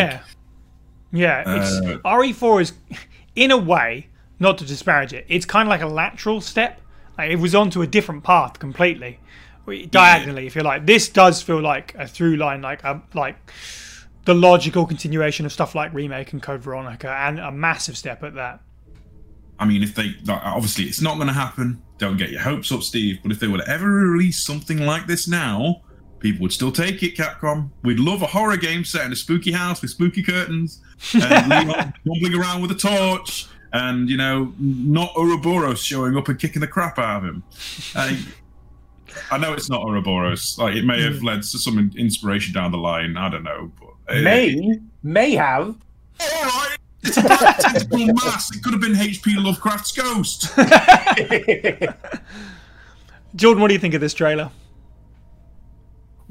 Yeah. 1.14 1.44
Yeah. 1.46 1.62
It's, 1.62 1.72
Uh, 2.04 2.10
RE4 2.10 2.62
is, 2.62 2.74
in 3.36 3.52
a 3.52 3.58
way, 3.58 4.08
not 4.40 4.58
to 4.58 4.66
disparage 4.66 5.14
it, 5.14 5.26
it's 5.30 5.46
kind 5.46 5.68
of 5.68 5.70
like 5.70 5.82
a 5.82 5.88
lateral 5.88 6.42
step. 6.42 6.82
Like 7.18 7.32
it 7.32 7.38
was 7.38 7.54
onto 7.56 7.82
a 7.82 7.88
different 7.88 8.24
path 8.24 8.60
completely, 8.60 9.20
diagonally, 9.92 10.48
if 10.48 10.56
you 10.56 10.64
like. 10.64 10.86
This 10.86 11.08
does 11.08 11.42
feel 11.42 11.62
like 11.62 11.94
a 11.96 12.08
through 12.08 12.38
line, 12.38 12.62
like 12.62 12.84
a, 12.84 13.02
like 13.14 13.38
the 14.26 14.34
logical 14.34 14.86
continuation 14.86 15.46
of 15.46 15.54
stuff 15.54 15.76
like 15.76 15.94
Remake 15.94 16.34
and 16.34 16.42
Code 16.42 16.62
Veronica, 16.62 17.12
and 17.12 17.40
a 17.40 17.52
massive 17.52 17.96
step 17.98 18.24
at 18.24 18.34
that. 18.34 18.62
I 19.60 19.66
mean, 19.66 19.84
if 19.84 19.94
they 19.94 20.16
like, 20.26 20.42
obviously 20.44 20.86
it's 20.86 21.02
not 21.02 21.16
going 21.16 21.28
to 21.28 21.34
happen. 21.34 21.82
Don't 22.00 22.18
get 22.18 22.32
your 22.32 22.42
hopes 22.42 22.72
up, 22.72 22.82
Steve. 22.82 23.20
But 23.22 23.32
if 23.32 23.40
they 23.40 23.48
were 23.48 23.60
to 23.60 23.70
ever 23.70 23.88
release 23.88 24.44
something 24.44 24.80
like 24.80 25.06
this 25.06 25.28
now, 25.28 25.84
people 26.24 26.42
would 26.42 26.52
still 26.52 26.72
take 26.72 27.04
it. 27.04 27.16
Capcom, 27.16 27.70
we'd 27.84 28.00
love 28.00 28.24
a 28.24 28.28
horror 28.28 28.58
game 28.58 28.84
set 28.84 29.06
in 29.06 29.12
a 29.12 29.16
spooky 29.16 29.52
house 29.52 29.82
with 29.82 29.92
spooky 29.92 30.24
curtains 30.24 30.82
and 31.14 31.50
Leon 31.50 31.94
bumbling 32.06 32.34
around 32.34 32.64
with 32.64 32.72
a 32.72 32.76
torch, 32.76 33.46
and 33.74 34.10
you 34.10 34.18
know, 34.18 34.52
not 34.58 35.16
Ouroboros 35.16 35.84
showing 35.84 36.18
up 36.18 36.28
and 36.30 36.40
kicking 36.40 36.62
the 36.62 36.68
crap 36.68 36.98
out 36.98 37.18
of 37.18 37.30
him. 37.30 37.44
Uh, 37.96 38.16
I 39.30 39.38
know 39.38 39.54
it's 39.54 39.70
not 39.70 39.84
Ouroboros. 39.84 40.58
Like 40.58 40.76
it 40.76 40.86
may 40.86 41.04
have 41.04 41.22
led 41.22 41.44
to 41.44 41.60
some 41.60 41.92
inspiration 41.96 42.54
down 42.54 42.72
the 42.72 42.80
line. 42.80 43.16
I 43.18 43.30
don't 43.30 43.44
know, 43.44 43.72
but 43.80 44.16
uh, 44.16 44.22
May 44.22 44.80
may 45.04 45.32
have. 45.34 45.76
All 46.20 46.44
right. 46.44 46.78
It's 47.06 47.18
a 47.18 47.22
black 47.22 47.60
tentacle 47.60 48.06
mass. 48.14 48.56
It 48.56 48.64
could 48.64 48.72
have 48.72 48.82
been 48.82 48.96
H.P. 48.96 49.36
Lovecraft's 49.38 49.92
ghost. 49.92 50.56
Jordan, 53.36 53.62
what 53.62 53.68
do 53.68 53.74
you 53.74 53.80
think 53.80 53.94
of 53.94 54.00
this 54.00 54.14
trailer? 54.14 54.50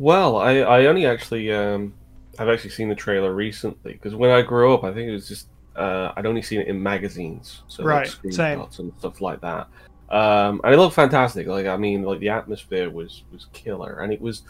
Well, 0.03 0.39
I, 0.39 0.57
I 0.57 0.87
only 0.87 1.07
actually 1.07 1.53
um, 1.53 1.95
I've 2.37 2.49
actually 2.49 2.71
seen 2.71 2.89
the 2.89 2.95
trailer 2.97 3.33
recently 3.33 3.93
because 3.93 4.17
when 4.17 4.31
I 4.31 4.43
grew 4.43 4.75
up, 4.75 4.83
I 4.83 4.93
think 4.93 5.09
it 5.09 5.13
was 5.13 5.29
just 5.29 5.47
uh, 5.77 6.11
I'd 6.17 6.27
only 6.27 6.43
seen 6.43 6.61
it 6.61 6.67
in 6.67 6.83
magazines, 6.83 7.63
so 7.69 7.85
Right, 7.85 8.09
like 8.09 8.33
same. 8.33 8.59
screenshots 8.59 8.81
and 8.81 8.93
stuff 8.99 9.21
like 9.21 9.41
that. 9.43 9.69
Um, 10.11 10.61
and 10.65 10.75
it 10.75 10.77
looked 10.77 10.97
fantastic. 10.97 11.47
Like 11.47 11.67
I 11.67 11.77
mean, 11.77 12.03
like 12.03 12.19
the 12.19 12.31
atmosphere 12.31 12.91
was 12.91 13.23
was 13.31 13.47
killer, 13.53 14.01
and 14.01 14.13
it 14.13 14.21
was 14.21 14.43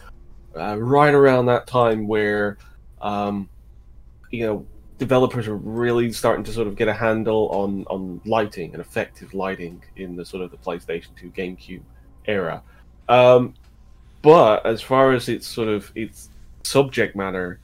uh, 0.57 0.79
right 0.79 1.13
around 1.13 1.45
that 1.47 1.67
time 1.67 2.09
where 2.09 2.57
um, 3.03 3.47
you 4.31 4.47
know 4.47 4.67
developers 4.97 5.49
were 5.49 5.57
really 5.57 6.13
starting 6.13 6.45
to 6.45 6.53
sort 6.55 6.67
of 6.67 6.77
get 6.77 6.89
a 6.89 6.95
handle 6.95 7.51
on 7.51 7.85
on 7.91 8.23
lighting 8.25 8.73
and 8.73 8.81
effective 8.81 9.35
lighting 9.35 9.85
in 9.97 10.17
the 10.17 10.25
sort 10.25 10.43
of 10.43 10.51
the 10.51 10.57
PlayStation 10.57 11.15
2 11.21 11.31
GameCube 11.33 11.83
era. 12.25 12.63
Um, 13.11 13.53
but 14.23 14.65
as 14.65 14.81
far 14.81 15.13
as 15.13 15.29
its 15.29 15.47
sort 15.47 15.69
of 15.69 15.91
its 15.95 16.31
subject 16.63 17.17
matter, 17.17 17.61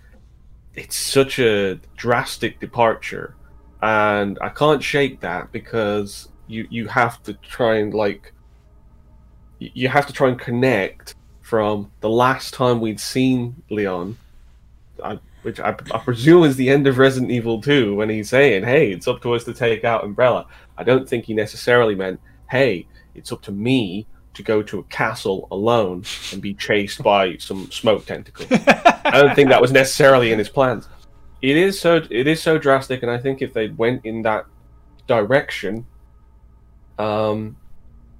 it's 0.74 0.96
such 0.96 1.38
a 1.38 1.80
drastic 1.96 2.60
departure, 2.60 3.34
and 3.80 4.38
I 4.40 4.48
can't 4.48 4.82
shake 4.82 5.20
that 5.20 5.52
because 5.52 6.28
you 6.48 6.66
you 6.70 6.88
have 6.88 7.22
to 7.24 7.34
try 7.34 7.76
and 7.76 7.94
like 7.94 8.32
you 9.58 9.88
have 9.88 10.06
to 10.06 10.12
try 10.12 10.28
and 10.28 10.38
connect 10.38 11.14
from 11.42 11.90
the 12.00 12.10
last 12.10 12.54
time 12.54 12.80
we'd 12.80 13.00
seen 13.00 13.62
Leon, 13.70 14.18
I, 15.02 15.18
which 15.42 15.58
I, 15.58 15.70
I 15.70 15.98
presume 15.98 16.44
is 16.44 16.56
the 16.56 16.68
end 16.68 16.86
of 16.86 16.98
Resident 16.98 17.32
Evil 17.32 17.60
2, 17.60 17.94
when 17.94 18.10
he's 18.10 18.28
saying, 18.28 18.64
"Hey, 18.64 18.92
it's 18.92 19.08
up 19.08 19.22
to 19.22 19.32
us 19.34 19.44
to 19.44 19.54
take 19.54 19.84
out 19.84 20.04
Umbrella." 20.04 20.46
I 20.76 20.84
don't 20.84 21.08
think 21.08 21.24
he 21.24 21.34
necessarily 21.34 21.94
meant, 21.94 22.20
"Hey, 22.50 22.86
it's 23.14 23.32
up 23.32 23.42
to 23.42 23.52
me." 23.52 24.06
To 24.38 24.44
go 24.44 24.62
to 24.62 24.78
a 24.78 24.84
castle 24.84 25.48
alone 25.50 26.04
and 26.32 26.40
be 26.40 26.54
chased 26.54 27.02
by 27.02 27.36
some 27.38 27.68
smoke 27.72 28.06
tentacle. 28.06 28.46
I 29.04 29.20
don't 29.20 29.34
think 29.34 29.48
that 29.48 29.60
was 29.60 29.72
necessarily 29.72 30.30
in 30.30 30.38
his 30.38 30.48
plans. 30.48 30.88
It 31.42 31.56
is 31.56 31.80
so 31.80 31.96
it 32.08 32.28
is 32.28 32.40
so 32.40 32.56
drastic, 32.56 33.02
and 33.02 33.10
I 33.10 33.18
think 33.18 33.42
if 33.42 33.52
they 33.52 33.70
went 33.70 34.04
in 34.04 34.22
that 34.22 34.46
direction, 35.08 35.84
um, 37.00 37.56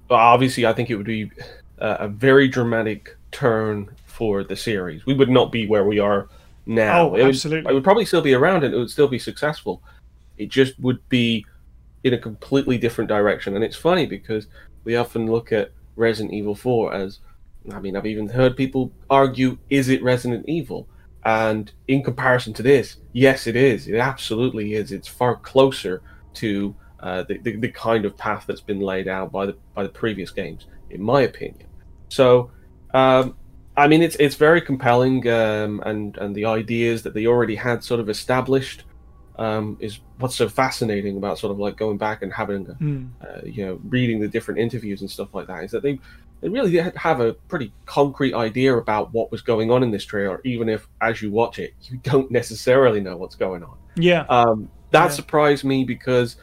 but 0.09 0.15
obviously 0.15 0.65
I 0.65 0.73
think 0.73 0.89
it 0.89 0.97
would 0.97 1.05
be 1.05 1.31
a, 1.77 1.89
a 1.91 2.07
very 2.09 2.49
dramatic 2.49 3.15
turn 3.31 3.89
for 4.05 4.43
the 4.43 4.57
series. 4.57 5.05
We 5.05 5.13
would 5.13 5.29
not 5.29 5.53
be 5.53 5.67
where 5.67 5.85
we 5.85 5.99
are 5.99 6.27
now. 6.65 7.01
Oh, 7.01 7.15
it 7.15 7.23
would, 7.23 7.29
absolutely. 7.29 7.71
it 7.71 7.73
would 7.73 7.85
probably 7.85 8.03
still 8.03 8.21
be 8.21 8.33
around, 8.33 8.65
and 8.65 8.73
it 8.73 8.77
would 8.77 8.91
still 8.91 9.07
be 9.07 9.19
successful. 9.19 9.81
It 10.37 10.49
just 10.49 10.77
would 10.81 10.99
be 11.07 11.45
in 12.03 12.13
a 12.13 12.17
completely 12.17 12.77
different 12.77 13.07
direction. 13.07 13.55
And 13.55 13.63
it's 13.63 13.77
funny 13.77 14.05
because 14.05 14.47
we 14.83 14.97
often 14.97 15.31
look 15.31 15.53
at 15.53 15.71
Resident 15.99 16.33
Evil 16.33 16.55
4 16.55 16.93
as 16.93 17.19
I 17.73 17.79
mean, 17.79 17.95
I've 17.95 18.05
even 18.05 18.29
heard 18.29 18.55
people 18.55 18.91
argue, 19.09 19.57
is 19.69 19.89
it 19.89 20.01
Resident 20.01 20.45
Evil? 20.47 20.87
And 21.25 21.71
in 21.87 22.03
comparison 22.03 22.53
to 22.53 22.63
this, 22.63 22.97
yes, 23.11 23.47
it 23.47 23.55
is. 23.55 23.87
It 23.87 23.97
absolutely 23.97 24.73
is. 24.73 24.91
It's 24.91 25.07
far 25.07 25.35
closer 25.35 26.01
to 26.35 26.75
uh, 27.01 27.23
the, 27.23 27.37
the 27.39 27.55
the 27.57 27.69
kind 27.69 28.05
of 28.05 28.17
path 28.17 28.45
that's 28.47 28.61
been 28.61 28.79
laid 28.79 29.07
out 29.07 29.31
by 29.31 29.45
the 29.45 29.55
by 29.73 29.83
the 29.83 29.89
previous 29.89 30.31
games, 30.31 30.67
in 30.89 31.01
my 31.01 31.21
opinion. 31.21 31.67
So, 32.09 32.51
um, 32.93 33.35
I 33.75 33.87
mean, 33.87 34.01
it's 34.01 34.15
it's 34.15 34.35
very 34.35 34.61
compelling, 34.61 35.27
um, 35.27 35.81
and 35.85 36.17
and 36.17 36.35
the 36.35 36.45
ideas 36.45 37.03
that 37.03 37.13
they 37.13 37.25
already 37.25 37.55
had 37.55 37.83
sort 37.83 37.99
of 37.99 38.09
established 38.09 38.83
um, 39.39 39.77
is 39.79 39.99
what's 40.17 40.35
so 40.35 40.49
fascinating 40.49 41.15
about 41.17 41.39
sort 41.39 41.51
of 41.51 41.59
like 41.59 41.77
going 41.77 41.97
back 41.97 42.21
and 42.21 42.31
having 42.33 42.67
a, 42.69 42.73
Hmm. 42.73 43.05
uh, 43.21 43.41
you 43.45 43.65
know 43.65 43.79
reading 43.87 44.19
the 44.19 44.27
different 44.27 44.59
interviews 44.59 45.01
and 45.01 45.09
stuff 45.09 45.33
like 45.33 45.47
that 45.47 45.63
is 45.63 45.71
that 45.71 45.81
they 45.81 45.97
they 46.41 46.49
really 46.49 46.71
did 46.71 46.95
have 46.95 47.19
a 47.21 47.33
pretty 47.47 47.73
concrete 47.85 48.33
idea 48.33 48.75
about 48.77 49.13
what 49.13 49.31
was 49.31 49.41
going 49.41 49.71
on 49.71 49.81
in 49.83 49.91
this 49.91 50.05
trailer 50.05 50.39
even 50.43 50.67
if 50.69 50.87
as 51.01 51.21
you 51.21 51.31
watch 51.31 51.57
it 51.59 51.73
you 51.83 51.97
don't 52.03 52.29
necessarily 52.31 52.99
know 53.01 53.15
what's 53.17 53.35
going 53.35 53.63
on 53.63 53.77
Yeah. 53.95 54.25
um, 54.29 54.69
that 54.91 55.05
Yeah. 55.05 55.09
surprised 55.21 55.63
me 55.63 55.83
because 55.85 56.35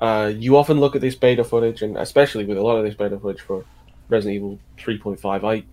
uh, 0.00 0.32
you 0.36 0.56
often 0.56 0.80
look 0.80 0.94
at 0.96 1.00
this 1.00 1.14
beta 1.14 1.44
footage 1.44 1.80
and 1.82 1.96
especially 1.96 2.44
with 2.44 2.58
a 2.58 2.62
lot 2.62 2.76
of 2.76 2.84
this 2.84 2.94
beta 2.94 3.18
footage 3.18 3.40
for 3.42 3.64
resident 4.08 4.36
evil 4.36 4.58
3.5 4.78 5.44
i 5.44 5.64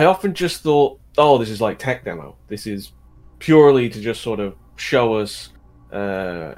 i 0.00 0.04
often 0.04 0.34
just 0.34 0.62
thought 0.62 0.98
oh 1.16 1.38
this 1.38 1.48
is 1.50 1.60
like 1.60 1.78
tech 1.78 2.04
demo 2.04 2.36
this 2.48 2.66
is 2.66 2.92
purely 3.38 3.88
to 3.88 4.00
just 4.00 4.20
sort 4.22 4.40
of 4.40 4.54
show 4.76 5.14
us 5.14 5.50
uh, 5.92 6.54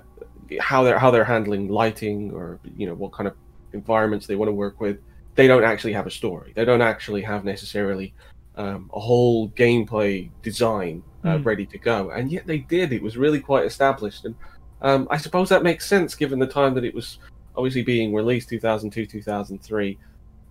how 0.60 0.82
they're 0.82 0.98
how 0.98 1.10
they're 1.10 1.24
handling 1.24 1.68
lighting 1.68 2.32
or 2.32 2.58
you 2.76 2.86
know 2.86 2.94
what 2.94 3.12
kind 3.12 3.28
of 3.28 3.34
environments 3.72 4.26
they 4.26 4.36
want 4.36 4.48
to 4.48 4.52
work 4.52 4.80
with. 4.80 4.98
They 5.36 5.46
don't 5.46 5.64
actually 5.64 5.92
have 5.92 6.06
a 6.06 6.10
story. 6.10 6.52
They 6.56 6.64
don't 6.64 6.82
actually 6.82 7.22
have 7.22 7.44
necessarily 7.44 8.12
um, 8.56 8.90
a 8.92 9.00
whole 9.00 9.50
gameplay 9.50 10.30
design 10.42 11.02
uh, 11.24 11.38
Mm. 11.38 11.44
ready 11.44 11.66
to 11.66 11.78
go, 11.78 12.10
and 12.10 12.32
yet 12.32 12.46
they 12.46 12.58
did. 12.58 12.92
It 12.92 13.02
was 13.02 13.16
really 13.16 13.40
quite 13.40 13.66
established, 13.66 14.24
and 14.24 14.34
um, 14.82 15.06
I 15.10 15.18
suppose 15.18 15.48
that 15.50 15.62
makes 15.62 15.86
sense 15.86 16.14
given 16.14 16.38
the 16.38 16.46
time 16.46 16.74
that 16.74 16.84
it 16.84 16.94
was 16.94 17.18
obviously 17.56 17.82
being 17.82 18.14
released 18.14 18.48
2002 18.48 19.06
2003. 19.06 19.98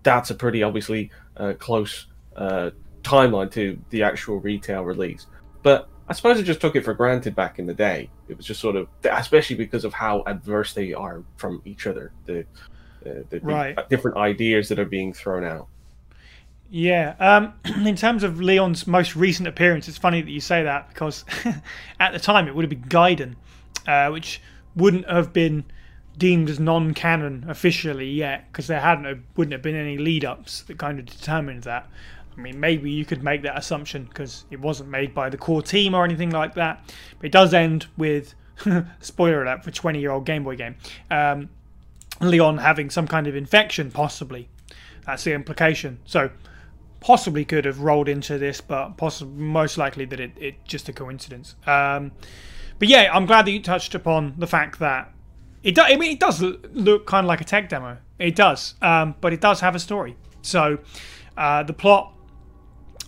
That's 0.02 0.30
a 0.30 0.34
pretty 0.34 0.62
obviously 0.62 1.10
uh, 1.36 1.54
close 1.58 2.06
uh, 2.36 2.70
timeline 3.02 3.50
to 3.52 3.78
the 3.90 4.02
actual 4.02 4.38
retail 4.38 4.82
release, 4.82 5.26
but 5.62 5.88
I 6.10 6.12
suppose 6.12 6.40
I 6.40 6.42
just 6.42 6.60
took 6.60 6.74
it 6.74 6.84
for 6.84 6.92
granted 6.92 7.36
back 7.36 7.60
in 7.60 7.66
the 7.66 7.72
day. 7.72 8.10
It 8.28 8.36
was 8.36 8.44
just 8.44 8.58
sort 8.58 8.74
of, 8.74 8.88
especially 9.04 9.54
because 9.54 9.84
of 9.84 9.94
how 9.94 10.24
adverse 10.26 10.74
they 10.74 10.92
are 10.92 11.22
from 11.36 11.62
each 11.64 11.86
other, 11.86 12.10
the, 12.26 12.40
uh, 13.06 13.22
the, 13.30 13.38
Right. 13.40 13.78
different 13.88 14.16
ideas 14.16 14.68
that 14.70 14.80
are 14.80 14.84
being 14.84 15.12
thrown 15.12 15.44
out. 15.44 15.68
Yeah. 16.68 17.14
Um, 17.20 17.54
in 17.86 17.94
terms 17.94 18.24
of 18.24 18.40
Leon's 18.40 18.88
most 18.88 19.14
recent 19.14 19.46
appearance, 19.46 19.86
it's 19.86 19.98
funny 19.98 20.20
that 20.20 20.30
you 20.30 20.40
say 20.40 20.64
that 20.64 20.88
because 20.88 21.24
at 22.00 22.12
the 22.12 22.18
time 22.18 22.48
it 22.48 22.56
would 22.56 22.64
have 22.64 22.70
been 22.70 22.88
Gaiden, 22.88 23.36
uh, 23.86 24.10
which 24.10 24.42
wouldn't 24.74 25.08
have 25.08 25.32
been 25.32 25.64
deemed 26.18 26.50
as 26.50 26.58
non-canon 26.58 27.46
officially 27.48 28.10
yet 28.10 28.46
because 28.50 28.66
there 28.66 28.80
hadn't 28.80 29.24
wouldn't 29.36 29.52
have 29.52 29.62
been 29.62 29.76
any 29.76 29.96
lead-ups 29.96 30.62
that 30.62 30.76
kind 30.76 30.98
of 30.98 31.06
determined 31.06 31.62
that. 31.62 31.88
I 32.36 32.40
mean, 32.40 32.58
maybe 32.58 32.90
you 32.90 33.04
could 33.04 33.22
make 33.22 33.42
that 33.42 33.58
assumption 33.58 34.04
because 34.04 34.44
it 34.50 34.60
wasn't 34.60 34.88
made 34.88 35.14
by 35.14 35.28
the 35.28 35.36
core 35.36 35.62
team 35.62 35.94
or 35.94 36.04
anything 36.04 36.30
like 36.30 36.54
that. 36.54 36.82
But 37.18 37.26
it 37.26 37.32
does 37.32 37.52
end 37.52 37.86
with 37.96 38.34
spoiler 39.00 39.42
alert 39.42 39.64
for 39.64 39.70
20-year-old 39.70 40.24
Game 40.24 40.44
Boy 40.44 40.56
game. 40.56 40.76
Um, 41.10 41.50
Leon 42.20 42.58
having 42.58 42.90
some 42.90 43.06
kind 43.06 43.26
of 43.26 43.34
infection, 43.34 43.90
possibly. 43.90 44.48
That's 45.06 45.24
the 45.24 45.32
implication. 45.32 46.00
So 46.04 46.30
possibly 47.00 47.44
could 47.44 47.64
have 47.64 47.80
rolled 47.80 48.08
into 48.08 48.38
this, 48.38 48.60
but 48.60 48.96
possibly 48.96 49.42
most 49.42 49.78
likely 49.78 50.04
that 50.04 50.20
it, 50.20 50.32
it 50.36 50.64
just 50.64 50.88
a 50.88 50.92
coincidence. 50.92 51.56
Um, 51.66 52.12
but 52.78 52.88
yeah, 52.88 53.10
I'm 53.12 53.26
glad 53.26 53.46
that 53.46 53.50
you 53.50 53.62
touched 53.62 53.94
upon 53.94 54.34
the 54.38 54.46
fact 54.46 54.78
that 54.78 55.12
it 55.62 55.74
does. 55.74 55.86
I 55.90 55.96
mean, 55.96 56.12
it 56.12 56.20
does 56.20 56.40
look 56.40 57.06
kind 57.06 57.24
of 57.24 57.28
like 57.28 57.40
a 57.40 57.44
tech 57.44 57.68
demo. 57.68 57.98
It 58.18 58.36
does, 58.36 58.74
um, 58.82 59.14
but 59.20 59.32
it 59.32 59.40
does 59.40 59.60
have 59.60 59.74
a 59.74 59.78
story. 59.78 60.16
So 60.42 60.78
uh, 61.36 61.62
the 61.62 61.72
plot 61.72 62.14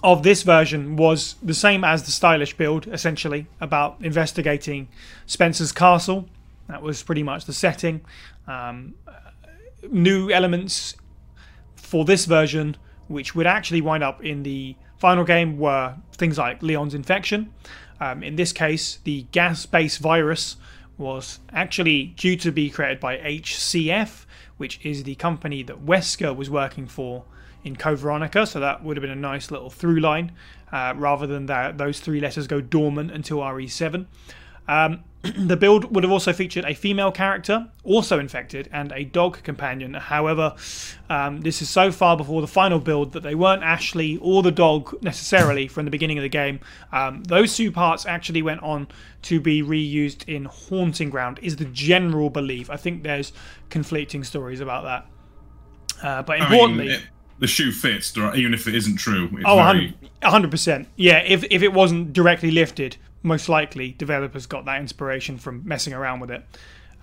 of 0.03 0.23
this 0.23 0.43
version 0.43 0.97
was 0.97 1.37
the 1.43 1.55
same 1.55 1.85
as 1.85 2.03
the 2.03 2.11
stylish 2.11 2.57
build, 2.57 2.87
essentially 2.89 3.47
about 3.61 3.97
investigating 4.01 4.89
Spencer's 5.27 5.73
castle. 5.73 6.29
That 6.69 6.83
was 6.83 7.03
pretty 7.03 7.23
much 7.23 7.45
the 7.45 7.53
setting. 7.53 8.01
Um, 8.47 8.95
new 9.91 10.31
elements 10.31 10.97
for 11.77 12.05
this 12.05 12.25
version, 12.25 12.77
which 13.09 13.35
would 13.35 13.47
actually 13.47 13.81
wind 13.81 14.03
up 14.03 14.25
in 14.25 14.43
the 14.43 14.75
final 14.99 15.25
game, 15.25 15.59
were 15.59 15.95
things 16.13 16.39
like 16.39 16.63
Leon's 16.63 16.95
infection. 16.95 17.53
Um, 18.01 18.23
in 18.23 18.37
this 18.37 18.53
case, 18.53 18.99
the 19.05 19.27
gas 19.31 19.67
based 19.67 20.01
virus 20.01 20.57
was 20.99 21.39
actually 21.53 22.07
due 22.17 22.37
to 22.37 22.51
be 22.51 22.71
created 22.71 22.99
by 23.01 23.19
HCF, 23.19 24.25
which 24.57 24.85
is 24.85 25.05
the 25.05 25.15
company 25.15 25.63
that 25.63 25.85
Wesker 25.85 26.35
was 26.35 26.51
working 26.51 26.87
for 26.87 27.25
in 27.65 27.77
Code 27.77 27.99
Veronica. 27.99 28.47
So 28.47 28.61
that 28.61 28.83
would 28.83 28.97
have 28.97 29.03
been 29.03 29.11
a 29.11 29.17
nice 29.17 29.51
little 29.51 29.71
through 29.71 30.01
line 30.01 30.33
uh, 30.73 30.95
rather 30.97 31.27
than 31.27 31.47
that 31.47 31.79
those 31.79 32.01
three 32.01 32.21
letters 32.21 32.47
go 32.47 32.61
dormant 32.61 33.11
until 33.11 33.39
RE7. 33.39 34.07
Um, 34.69 35.05
the 35.23 35.57
build 35.57 35.95
would 35.95 36.03
have 36.03 36.11
also 36.11 36.33
featured 36.33 36.65
a 36.65 36.75
female 36.75 37.13
character, 37.13 37.69
also 37.85 38.19
infected, 38.19 38.69
and 38.73 38.91
a 38.93 39.05
dog 39.05 39.43
companion. 39.45 39.95
However, 39.95 40.55
um, 41.09 41.43
this 41.43 41.63
is 41.63 41.71
so 41.71 41.93
far 41.93 42.17
before 42.17 42.41
the 42.41 42.49
final 42.49 42.81
build 42.81 43.13
that 43.13 43.23
they 43.23 43.37
weren't 43.37 43.63
Ashley 43.63 44.19
or 44.21 44.43
the 44.43 44.51
dog 44.51 45.01
necessarily 45.03 45.69
from 45.69 45.85
the 45.85 45.93
beginning 45.93 46.19
of 46.19 46.23
the 46.23 46.29
game. 46.29 46.59
Um, 46.91 47.23
those 47.25 47.57
two 47.57 47.71
parts 47.71 48.05
actually 48.05 48.43
went 48.43 48.63
on 48.63 48.89
to 49.23 49.41
be 49.41 49.63
reused 49.63 50.29
in 50.29 50.47
Haunting 50.47 51.11
Ground, 51.11 51.39
is 51.41 51.57
the 51.57 51.67
general 51.67 52.31
belief. 52.31 52.69
I 52.69 52.77
think 52.77 53.05
there's 53.05 53.33
conflicting 53.71 54.25
stories 54.25 54.61
about 54.61 54.85
that. 54.85 55.07
Uh, 56.03 56.23
but 56.23 56.43
I 56.43 56.51
mean, 56.51 56.53
importantly, 56.53 56.95
it, 56.95 57.03
the 57.43 57.49
shoe 57.49 57.73
fits, 57.73 58.17
even 58.17 58.55
if 58.55 58.69
it 58.69 58.75
isn't 58.77 58.97
true. 58.97 59.29
It's 59.33 59.43
Oh, 59.45 59.57
very, 59.57 59.95
100 60.23 60.51
percent. 60.51 60.89
Yeah, 60.97 61.19
if 61.19 61.45
if 61.51 61.61
it 61.61 61.73
wasn't 61.73 62.13
directly 62.13 62.53
lifted, 62.53 62.97
most 63.25 63.49
likely 63.49 63.93
developers 63.99 64.47
got 64.47 64.65
that 64.67 64.81
inspiration 64.81 65.39
from 65.39 65.63
messing 65.65 65.93
around 65.93 66.21
with 66.21 66.31
it. 66.31 66.45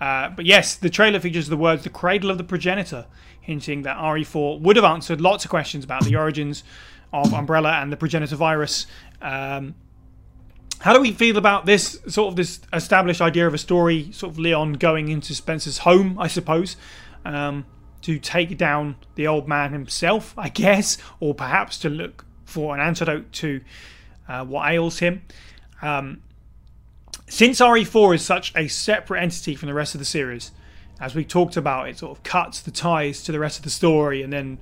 Uh, 0.00 0.30
but 0.30 0.46
yes, 0.46 0.76
the 0.76 0.88
trailer 0.88 1.20
features 1.20 1.48
the 1.48 1.58
words 1.58 1.84
"the 1.84 1.90
cradle 1.90 2.30
of 2.30 2.38
the 2.38 2.44
progenitor," 2.44 3.04
hinting 3.38 3.82
that 3.82 3.98
RE4 3.98 4.60
would 4.62 4.76
have 4.76 4.84
answered 4.84 5.20
lots 5.20 5.44
of 5.44 5.50
questions 5.50 5.84
about 5.84 6.04
the 6.04 6.16
origins 6.16 6.64
of 7.12 7.34
Umbrella 7.34 7.72
and 7.72 7.92
the 7.92 7.98
progenitor 7.98 8.36
virus. 8.36 8.86
Um, 9.20 9.74
how 10.78 10.94
do 10.94 11.02
we 11.02 11.12
feel 11.12 11.36
about 11.36 11.66
this 11.66 12.00
sort 12.08 12.28
of 12.32 12.36
this 12.36 12.60
established 12.72 13.20
idea 13.20 13.46
of 13.46 13.52
a 13.52 13.58
story, 13.58 14.08
sort 14.12 14.32
of 14.32 14.38
Leon 14.38 14.72
going 14.74 15.08
into 15.10 15.34
Spencer's 15.34 15.78
home, 15.78 16.18
I 16.18 16.28
suppose, 16.28 16.76
um, 17.26 17.66
to 18.02 18.18
take 18.18 18.56
down 18.56 18.96
the 19.14 19.26
old 19.26 19.46
man 19.46 19.72
himself, 19.72 20.34
I 20.36 20.48
guess, 20.48 20.98
or 21.18 21.34
perhaps 21.34 21.78
to 21.78 21.90
look 21.90 22.24
for 22.44 22.74
an 22.74 22.80
antidote 22.80 23.32
to 23.32 23.60
uh, 24.28 24.44
what 24.44 24.70
ails 24.70 24.98
him. 24.98 25.22
Um, 25.82 26.22
since 27.28 27.60
RE4 27.60 28.16
is 28.16 28.24
such 28.24 28.52
a 28.56 28.68
separate 28.68 29.22
entity 29.22 29.54
from 29.54 29.68
the 29.68 29.74
rest 29.74 29.94
of 29.94 29.98
the 29.98 30.04
series, 30.04 30.50
as 31.00 31.14
we 31.14 31.24
talked 31.24 31.56
about, 31.56 31.88
it 31.88 31.98
sort 31.98 32.16
of 32.16 32.22
cuts 32.22 32.60
the 32.60 32.70
ties 32.70 33.22
to 33.22 33.32
the 33.32 33.38
rest 33.38 33.58
of 33.58 33.64
the 33.64 33.70
story, 33.70 34.22
and 34.22 34.32
then 34.32 34.58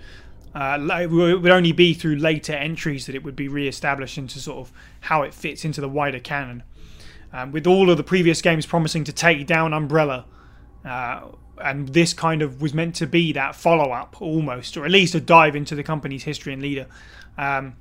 uh, 0.55 0.79
it 1.01 1.11
would 1.11 1.51
only 1.51 1.73
be 1.73 1.95
through 1.95 2.17
later 2.17 2.53
entries 2.53 3.07
that 3.07 3.15
it 3.15 3.25
would 3.25 3.37
be 3.37 3.49
re-established 3.49 4.19
into 4.19 4.39
sort 4.39 4.59
of 4.59 4.73
how 5.01 5.23
it 5.23 5.35
fits 5.35 5.65
into 5.65 5.81
the 5.81 5.89
wider 5.89 6.21
canon. 6.21 6.63
Um, 7.33 7.53
with 7.53 7.67
all 7.67 7.91
of 7.91 7.97
the 7.97 8.05
previous 8.05 8.41
games 8.41 8.65
promising 8.65 9.05
to 9.05 9.13
take 9.13 9.47
down 9.47 9.75
Umbrella, 9.75 10.25
uh, 10.85 11.23
and 11.63 11.89
this 11.89 12.13
kind 12.13 12.43
of 12.43 12.61
was 12.61 12.75
meant 12.75 12.95
to 12.97 13.07
be 13.07 13.33
that 13.33 13.55
follow-up 13.55 14.21
almost, 14.21 14.77
or 14.77 14.85
at 14.85 14.91
least 14.91 15.15
a 15.15 15.21
dive 15.21 15.57
into 15.57 15.75
the 15.75 15.83
company's 15.83 16.25
history 16.25 16.53
and 16.53 16.63
leader. 16.63 16.87
Um, 17.37 17.77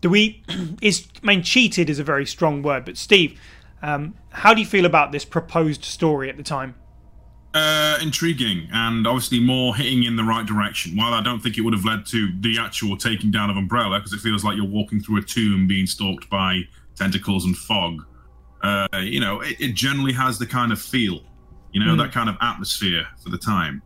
do 0.00 0.10
we? 0.10 0.42
is 0.82 1.06
I 1.22 1.26
mean, 1.26 1.42
cheated 1.42 1.90
is 1.90 1.98
a 1.98 2.04
very 2.04 2.26
strong 2.26 2.62
word, 2.62 2.84
but 2.84 2.96
Steve, 2.96 3.40
um, 3.82 4.14
how 4.30 4.54
do 4.54 4.60
you 4.60 4.66
feel 4.66 4.84
about 4.84 5.12
this 5.12 5.24
proposed 5.24 5.84
story 5.84 6.28
at 6.28 6.36
the 6.36 6.42
time? 6.42 6.74
uh, 7.54 7.98
intriguing 8.00 8.68
and 8.72 9.06
obviously 9.06 9.40
more 9.40 9.74
hitting 9.74 10.04
in 10.04 10.16
the 10.16 10.24
right 10.24 10.46
direction. 10.46 10.96
While 10.96 11.12
I 11.12 11.22
don't 11.22 11.40
think 11.40 11.58
it 11.58 11.62
would 11.62 11.74
have 11.74 11.84
led 11.84 12.06
to 12.06 12.30
the 12.40 12.58
actual 12.58 12.96
taking 12.96 13.30
down 13.30 13.50
of 13.50 13.56
Umbrella, 13.56 13.98
because 13.98 14.12
it 14.12 14.20
feels 14.20 14.44
like 14.44 14.56
you're 14.56 14.66
walking 14.66 15.00
through 15.00 15.18
a 15.18 15.22
tomb 15.22 15.66
being 15.66 15.86
stalked 15.86 16.30
by 16.30 16.62
tentacles 16.94 17.44
and 17.44 17.56
fog. 17.56 18.04
Uh, 18.62 18.86
you 19.02 19.20
know, 19.20 19.40
it, 19.40 19.56
it 19.58 19.74
generally 19.74 20.12
has 20.12 20.38
the 20.38 20.46
kind 20.46 20.70
of 20.70 20.80
feel, 20.80 21.22
you 21.72 21.84
know, 21.84 21.94
Mm. 21.94 21.98
that 21.98 22.12
kind 22.12 22.28
of 22.28 22.36
atmosphere 22.40 23.06
for 23.22 23.30
the 23.30 23.38
time. 23.38 23.82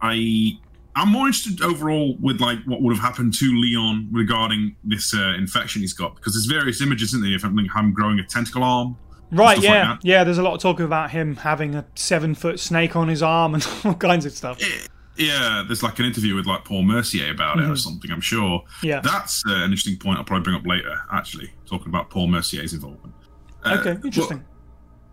I 0.00 0.52
I'm 0.96 1.08
more 1.10 1.26
interested 1.26 1.60
overall 1.62 2.16
with 2.20 2.40
like 2.40 2.58
what 2.66 2.80
would 2.82 2.94
have 2.94 3.02
happened 3.04 3.34
to 3.38 3.46
Leon 3.60 4.08
regarding 4.12 4.76
this 4.84 5.12
uh, 5.14 5.34
infection 5.36 5.80
he's 5.80 5.92
got 5.92 6.14
because 6.14 6.34
there's 6.34 6.46
various 6.46 6.80
images, 6.80 7.08
isn't 7.10 7.22
there? 7.22 7.34
If 7.34 7.44
I'm 7.44 7.58
him 7.58 7.92
growing 7.92 8.18
a 8.20 8.24
tentacle 8.24 8.62
arm, 8.62 8.96
Right, 9.32 9.58
stuff 9.58 9.64
like 9.70 9.74
yeah, 9.74 9.96
yeah. 10.18 10.24
There's 10.24 10.38
a 10.38 10.42
lot 10.42 10.54
of 10.54 10.60
talk 10.60 10.78
about 10.78 11.10
him 11.10 11.34
having 11.36 11.74
a 11.74 11.84
seven-foot 11.96 12.60
snake 12.60 12.94
on 12.94 13.08
his 13.08 13.22
arm 13.24 13.54
and 13.54 13.66
all 13.84 13.94
kinds 13.94 14.24
of 14.26 14.32
stuff. 14.32 14.60
Yeah, 15.16 15.64
there's 15.66 15.82
like 15.82 15.98
an 15.98 16.04
interview 16.04 16.36
with 16.36 16.46
like 16.46 16.64
Paul 16.64 16.82
Mercier 16.82 17.30
about 17.32 17.58
it 17.58 17.68
or 17.68 17.74
something. 17.76 18.10
I'm 18.12 18.20
sure. 18.20 18.60
Mm-hmm. 18.60 18.86
Yeah. 18.86 19.00
that's 19.00 19.42
uh, 19.48 19.52
an 19.54 19.62
interesting 19.64 19.96
point. 19.96 20.18
I'll 20.18 20.24
probably 20.24 20.44
bring 20.44 20.56
up 20.56 20.66
later. 20.66 20.94
Actually, 21.12 21.50
talking 21.66 21.88
about 21.88 22.10
Paul 22.10 22.28
Mercier's 22.28 22.72
involvement. 22.74 23.14
Uh, 23.64 23.78
Okay, 23.80 23.98
interesting. 24.04 24.44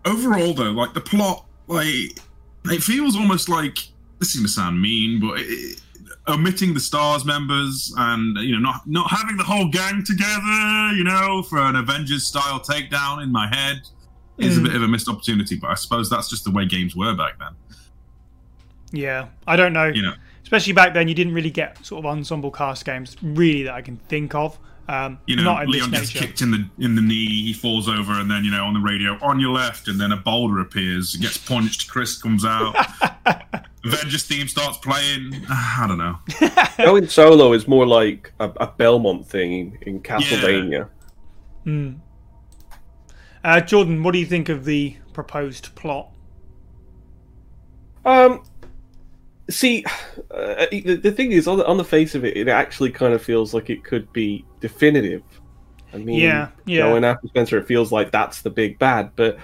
overall, 0.04 0.54
though, 0.54 0.70
like 0.70 0.94
the 0.94 1.00
plot, 1.00 1.46
like 1.72 2.18
it 2.66 2.82
feels 2.82 3.16
almost 3.16 3.48
like 3.48 3.78
this 4.18 4.30
is 4.30 4.36
going 4.36 4.46
to 4.46 4.52
sound 4.52 4.80
mean, 4.80 5.20
but 5.20 5.40
it, 5.40 5.80
omitting 6.28 6.72
the 6.74 6.80
stars 6.80 7.24
members 7.24 7.92
and 7.96 8.36
you 8.38 8.52
know 8.52 8.60
not 8.60 8.86
not 8.86 9.10
having 9.10 9.36
the 9.36 9.42
whole 9.44 9.68
gang 9.68 10.04
together, 10.04 10.92
you 10.96 11.04
know, 11.04 11.42
for 11.42 11.58
an 11.58 11.76
Avengers 11.76 12.24
style 12.26 12.60
takedown 12.60 13.22
in 13.22 13.32
my 13.32 13.48
head 13.48 13.82
is 14.38 14.56
Mm. 14.56 14.60
a 14.60 14.62
bit 14.64 14.74
of 14.76 14.82
a 14.82 14.88
missed 14.88 15.08
opportunity. 15.08 15.56
But 15.56 15.70
I 15.70 15.74
suppose 15.74 16.08
that's 16.08 16.28
just 16.30 16.44
the 16.44 16.50
way 16.50 16.64
games 16.66 16.94
were 16.96 17.14
back 17.14 17.38
then. 17.38 17.54
Yeah, 18.92 19.28
I 19.46 19.56
don't 19.56 19.72
know. 19.72 19.86
You 19.86 20.02
know. 20.02 20.14
Especially 20.42 20.72
back 20.74 20.92
then, 20.92 21.08
you 21.08 21.14
didn't 21.14 21.32
really 21.32 21.50
get 21.50 21.84
sort 21.84 22.04
of 22.04 22.06
ensemble 22.10 22.50
cast 22.50 22.84
games 22.84 23.16
really 23.22 23.62
that 23.62 23.74
I 23.74 23.80
can 23.80 23.96
think 23.96 24.34
of. 24.34 24.58
Um, 24.92 25.18
you 25.26 25.36
know, 25.36 25.44
not 25.44 25.62
in 25.62 25.70
Leon 25.70 25.90
this 25.90 26.10
gets 26.10 26.12
kicked 26.12 26.42
in 26.42 26.50
the 26.50 26.68
in 26.78 26.94
the 26.96 27.00
knee, 27.00 27.44
he 27.44 27.54
falls 27.54 27.88
over, 27.88 28.12
and 28.12 28.30
then 28.30 28.44
you 28.44 28.50
know 28.50 28.66
on 28.66 28.74
the 28.74 28.80
radio, 28.80 29.16
on 29.22 29.40
your 29.40 29.52
left, 29.52 29.88
and 29.88 29.98
then 29.98 30.12
a 30.12 30.18
boulder 30.18 30.60
appears, 30.60 31.16
gets 31.16 31.38
punched, 31.38 31.88
Chris 31.88 32.20
comes 32.20 32.44
out, 32.44 32.76
Avengers 33.86 34.24
theme 34.24 34.48
starts 34.48 34.76
playing. 34.76 35.34
I 35.48 35.86
don't 35.88 35.96
know. 35.96 36.18
Going 36.84 37.08
solo 37.08 37.54
is 37.54 37.66
more 37.66 37.86
like 37.86 38.34
a, 38.38 38.50
a 38.50 38.66
Belmont 38.66 39.26
thing 39.26 39.52
in, 39.54 39.78
in 39.94 40.00
Castlevania. 40.02 40.90
Hmm. 41.64 41.94
Uh, 43.42 43.62
Jordan, 43.62 44.02
what 44.02 44.12
do 44.12 44.18
you 44.18 44.26
think 44.26 44.50
of 44.50 44.66
the 44.66 44.98
proposed 45.14 45.74
plot? 45.74 46.10
Um, 48.04 48.44
see, 49.52 49.84
uh, 50.30 50.66
the, 50.70 50.96
the 50.96 51.12
thing 51.12 51.32
is, 51.32 51.46
on 51.46 51.58
the, 51.58 51.66
on 51.66 51.76
the 51.76 51.84
face 51.84 52.14
of 52.14 52.24
it, 52.24 52.36
it 52.36 52.48
actually 52.48 52.90
kind 52.90 53.14
of 53.14 53.22
feels 53.22 53.54
like 53.54 53.70
it 53.70 53.84
could 53.84 54.12
be 54.12 54.44
definitive. 54.60 55.22
I 55.92 55.98
mean, 55.98 56.20
Yeah, 56.20 56.48
yeah. 56.64 56.88
Going 56.88 57.04
after 57.04 57.28
Spencer, 57.28 57.58
it 57.58 57.66
feels 57.66 57.92
like 57.92 58.10
that's 58.10 58.42
the 58.42 58.50
big 58.50 58.78
bad. 58.78 59.12
But 59.14 59.38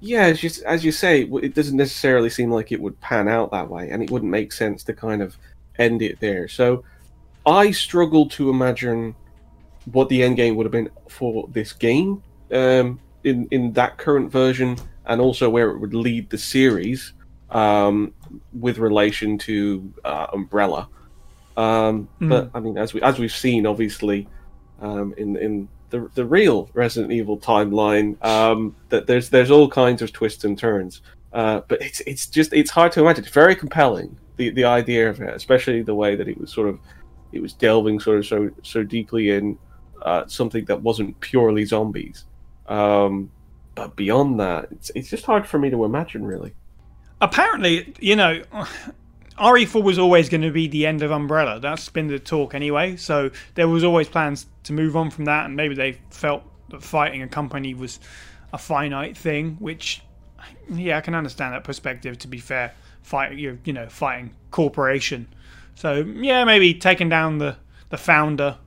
yeah, 0.00 0.22
as 0.22 0.42
you, 0.42 0.50
as 0.66 0.84
you 0.84 0.92
say, 0.92 1.22
it 1.22 1.54
doesn't 1.54 1.76
necessarily 1.76 2.30
seem 2.30 2.50
like 2.50 2.72
it 2.72 2.80
would 2.80 3.00
pan 3.00 3.28
out 3.28 3.52
that 3.52 3.70
way, 3.70 3.90
and 3.90 4.02
it 4.02 4.10
wouldn't 4.10 4.30
make 4.30 4.52
sense 4.52 4.82
to 4.84 4.92
kind 4.92 5.22
of 5.22 5.36
end 5.78 6.02
it 6.02 6.20
there. 6.20 6.48
So 6.48 6.84
I 7.44 7.70
struggle 7.70 8.28
to 8.30 8.50
imagine 8.50 9.14
what 9.92 10.08
the 10.08 10.22
end 10.22 10.36
game 10.36 10.56
would 10.56 10.66
have 10.66 10.72
been 10.72 10.90
for 11.08 11.48
this 11.52 11.72
game 11.72 12.22
um, 12.50 12.98
in 13.24 13.46
in 13.50 13.72
that 13.74 13.96
current 13.96 14.30
version, 14.30 14.76
and 15.06 15.20
also 15.20 15.48
where 15.48 15.70
it 15.70 15.78
would 15.78 15.94
lead 15.94 16.30
the 16.30 16.38
series 16.38 17.12
um, 17.50 18.12
with 18.52 18.78
relation 18.78 19.38
to 19.38 19.92
uh, 20.04 20.26
Umbrella. 20.32 20.88
Um, 21.56 22.08
Hmm. 22.18 22.28
But 22.28 22.50
I 22.54 22.60
mean, 22.60 22.76
as 22.78 22.92
we 22.94 23.00
as 23.02 23.18
we've 23.18 23.32
seen, 23.32 23.66
obviously, 23.66 24.28
um, 24.80 25.14
in 25.16 25.36
in 25.36 25.68
the 25.90 26.10
the 26.14 26.24
real 26.24 26.68
Resident 26.74 27.12
Evil 27.12 27.38
timeline, 27.38 28.22
um, 28.24 28.74
that 28.90 29.06
there's 29.06 29.30
there's 29.30 29.50
all 29.50 29.68
kinds 29.68 30.02
of 30.02 30.12
twists 30.12 30.44
and 30.44 30.58
turns. 30.58 31.00
Uh, 31.32 31.60
but 31.68 31.80
it's 31.82 32.00
it's 32.00 32.26
just 32.26 32.52
it's 32.52 32.70
hard 32.70 32.92
to 32.92 33.00
imagine. 33.00 33.24
It's 33.24 33.32
very 33.32 33.56
compelling 33.56 34.16
the 34.36 34.50
the 34.50 34.64
idea 34.64 35.08
of 35.08 35.20
it, 35.20 35.34
especially 35.34 35.82
the 35.82 35.94
way 35.94 36.16
that 36.16 36.28
it 36.28 36.38
was 36.38 36.52
sort 36.52 36.68
of 36.68 36.78
it 37.32 37.40
was 37.40 37.52
delving 37.52 38.00
sort 38.00 38.18
of 38.18 38.26
so 38.26 38.50
so 38.62 38.82
deeply 38.82 39.30
in 39.30 39.58
uh, 40.02 40.26
something 40.26 40.64
that 40.66 40.82
wasn't 40.82 41.18
purely 41.20 41.64
zombies. 41.64 42.24
Um, 42.68 43.30
but 43.74 43.96
beyond 43.96 44.40
that, 44.40 44.68
it's 44.70 44.90
it's 44.94 45.10
just 45.10 45.24
hard 45.24 45.46
for 45.46 45.58
me 45.58 45.70
to 45.70 45.84
imagine, 45.84 46.24
really. 46.24 46.54
Apparently, 47.20 47.94
you 48.00 48.16
know, 48.16 48.42
RE4 49.38 49.82
was 49.82 49.98
always 49.98 50.28
going 50.28 50.42
to 50.42 50.50
be 50.50 50.66
the 50.66 50.86
end 50.86 51.02
of 51.02 51.10
Umbrella. 51.10 51.60
That's 51.60 51.88
been 51.88 52.08
the 52.08 52.18
talk 52.18 52.54
anyway. 52.54 52.96
So 52.96 53.30
there 53.54 53.68
was 53.68 53.84
always 53.84 54.08
plans 54.08 54.46
to 54.64 54.72
move 54.72 54.96
on 54.96 55.10
from 55.10 55.26
that, 55.26 55.46
and 55.46 55.56
maybe 55.56 55.74
they 55.74 55.98
felt 56.10 56.42
that 56.70 56.82
fighting 56.82 57.22
a 57.22 57.28
company 57.28 57.74
was 57.74 58.00
a 58.52 58.58
finite 58.58 59.16
thing. 59.16 59.56
Which, 59.58 60.02
yeah, 60.70 60.98
I 60.98 61.00
can 61.00 61.14
understand 61.14 61.54
that 61.54 61.64
perspective. 61.64 62.18
To 62.18 62.28
be 62.28 62.38
fair, 62.38 62.72
fight 63.02 63.36
you 63.36 63.58
you 63.64 63.72
know 63.72 63.88
fighting 63.88 64.34
corporation. 64.50 65.28
So 65.74 65.96
yeah, 65.96 66.44
maybe 66.44 66.74
taking 66.74 67.08
down 67.08 67.38
the 67.38 67.56
the 67.90 67.98
founder. 67.98 68.58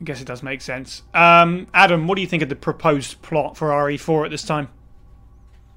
I 0.00 0.04
guess 0.04 0.20
it 0.20 0.26
does 0.26 0.42
make 0.42 0.60
sense. 0.60 1.02
Um, 1.14 1.68
Adam, 1.72 2.08
what 2.08 2.16
do 2.16 2.22
you 2.22 2.26
think 2.26 2.42
of 2.42 2.48
the 2.48 2.56
proposed 2.56 3.22
plot 3.22 3.56
for 3.56 3.68
RE4 3.68 4.24
at 4.24 4.30
this 4.32 4.42
time? 4.42 4.68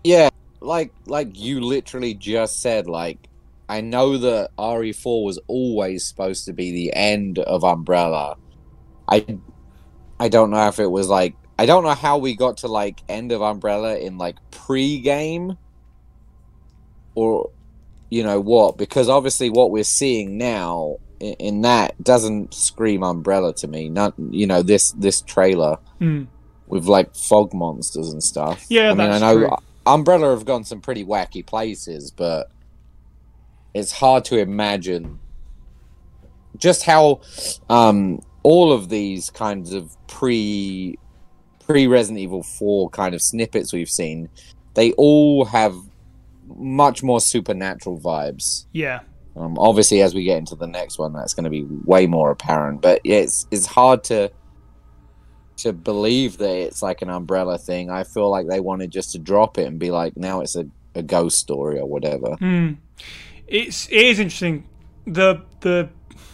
Yeah, 0.03 0.29
like 0.65 0.93
like 1.07 1.29
you 1.39 1.61
literally 1.61 2.13
just 2.13 2.61
said, 2.61 2.87
like 2.87 3.29
I 3.69 3.81
know 3.81 4.17
that 4.17 4.51
RE4 4.57 5.23
was 5.23 5.39
always 5.47 6.07
supposed 6.07 6.45
to 6.45 6.53
be 6.53 6.71
the 6.71 6.93
end 6.93 7.39
of 7.39 7.63
Umbrella. 7.63 8.37
I 9.09 9.39
I 10.19 10.29
don't 10.29 10.51
know 10.51 10.67
if 10.67 10.79
it 10.79 10.87
was 10.87 11.09
like 11.09 11.35
I 11.59 11.65
don't 11.65 11.83
know 11.83 11.93
how 11.95 12.17
we 12.17 12.35
got 12.35 12.57
to 12.57 12.67
like 12.67 13.03
end 13.09 13.31
of 13.31 13.41
Umbrella 13.41 13.97
in 13.97 14.17
like 14.17 14.37
pre-game 14.51 15.57
or 17.15 17.49
you 18.09 18.23
know 18.23 18.39
what 18.39 18.77
because 18.77 19.09
obviously 19.09 19.49
what 19.49 19.71
we're 19.71 19.83
seeing 19.83 20.37
now 20.37 20.97
in, 21.19 21.33
in 21.35 21.61
that 21.61 22.01
doesn't 22.03 22.53
scream 22.53 23.03
Umbrella 23.03 23.53
to 23.55 23.67
me. 23.67 23.89
Not 23.89 24.13
you 24.31 24.47
know 24.47 24.61
this 24.63 24.91
this 24.93 25.21
trailer 25.21 25.77
Hmm. 25.99 26.23
with 26.67 26.85
like 26.87 27.15
fog 27.15 27.53
monsters 27.53 28.09
and 28.11 28.21
stuff. 28.23 28.65
Yeah, 28.69 28.91
I 28.91 28.93
mean, 28.93 29.09
I 29.11 29.19
know 29.19 29.37
true. 29.37 29.57
Umbrella 29.85 30.31
have 30.31 30.45
gone 30.45 30.63
some 30.63 30.81
pretty 30.81 31.05
wacky 31.05 31.45
places, 31.45 32.11
but 32.11 32.49
it's 33.73 33.91
hard 33.91 34.25
to 34.25 34.37
imagine 34.37 35.19
just 36.57 36.83
how 36.83 37.21
um, 37.69 38.21
all 38.43 38.71
of 38.71 38.89
these 38.89 39.29
kinds 39.29 39.73
of 39.73 39.95
pre 40.07 40.97
pre 41.65 41.87
Resident 41.87 42.19
Evil 42.19 42.43
Four 42.43 42.89
kind 42.89 43.13
of 43.13 43.21
snippets 43.21 43.73
we've 43.73 43.89
seen, 43.89 44.29
they 44.73 44.91
all 44.93 45.45
have 45.45 45.75
much 46.47 47.03
more 47.03 47.19
supernatural 47.19 47.99
vibes. 47.99 48.65
Yeah, 48.71 49.01
Um, 49.35 49.57
obviously, 49.59 50.01
as 50.01 50.13
we 50.15 50.23
get 50.23 50.37
into 50.37 50.55
the 50.55 50.67
next 50.67 50.97
one, 50.97 51.11
that's 51.13 51.33
going 51.33 51.43
to 51.43 51.49
be 51.49 51.65
way 51.85 52.07
more 52.07 52.31
apparent. 52.31 52.81
But 52.81 53.01
yeah, 53.03 53.17
it's 53.17 53.47
it's 53.51 53.65
hard 53.65 54.03
to 54.05 54.31
to 55.57 55.73
believe 55.73 56.37
that 56.37 56.55
it's 56.55 56.81
like 56.81 57.01
an 57.01 57.09
umbrella 57.09 57.57
thing. 57.57 57.89
I 57.89 58.03
feel 58.03 58.29
like 58.29 58.47
they 58.47 58.59
wanted 58.59 58.91
just 58.91 59.11
to 59.13 59.19
drop 59.19 59.57
it 59.57 59.67
and 59.67 59.79
be 59.79 59.91
like, 59.91 60.15
now 60.17 60.41
it's 60.41 60.55
a, 60.55 60.65
a 60.95 61.01
ghost 61.03 61.37
story 61.39 61.79
or 61.79 61.85
whatever. 61.87 62.35
it's 63.47 63.87
it 63.89 63.93
is 64.05 64.19
interesting 64.19 64.67
the 65.05 65.41
the 65.61 65.89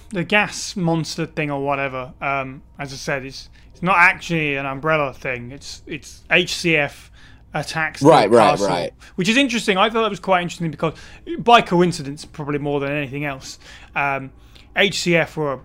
the 0.09 0.23
gas 0.23 0.75
monster 0.75 1.25
thing 1.25 1.51
or 1.51 1.61
whatever 1.63 2.13
um 2.21 2.61
as 2.79 2.93
i 2.93 2.95
said 2.95 3.25
it's 3.25 3.49
it's 3.73 3.81
not 3.81 3.97
actually 3.97 4.55
an 4.55 4.65
umbrella 4.65 5.13
thing 5.13 5.51
it's 5.51 5.81
it's 5.87 6.23
hcf 6.29 7.09
attacks 7.53 7.99
the 7.99 8.07
Right, 8.07 8.29
right, 8.29 8.51
castle, 8.51 8.67
right. 8.67 8.93
which 9.15 9.27
is 9.27 9.35
interesting 9.35 9.77
i 9.77 9.89
thought 9.89 10.03
that 10.03 10.09
was 10.09 10.21
quite 10.21 10.41
interesting 10.41 10.71
because 10.71 10.93
by 11.39 11.61
coincidence 11.61 12.23
probably 12.23 12.59
more 12.59 12.79
than 12.79 12.91
anything 12.91 13.25
else 13.25 13.59
um 13.95 14.31
hcf 14.75 15.35
were 15.35 15.59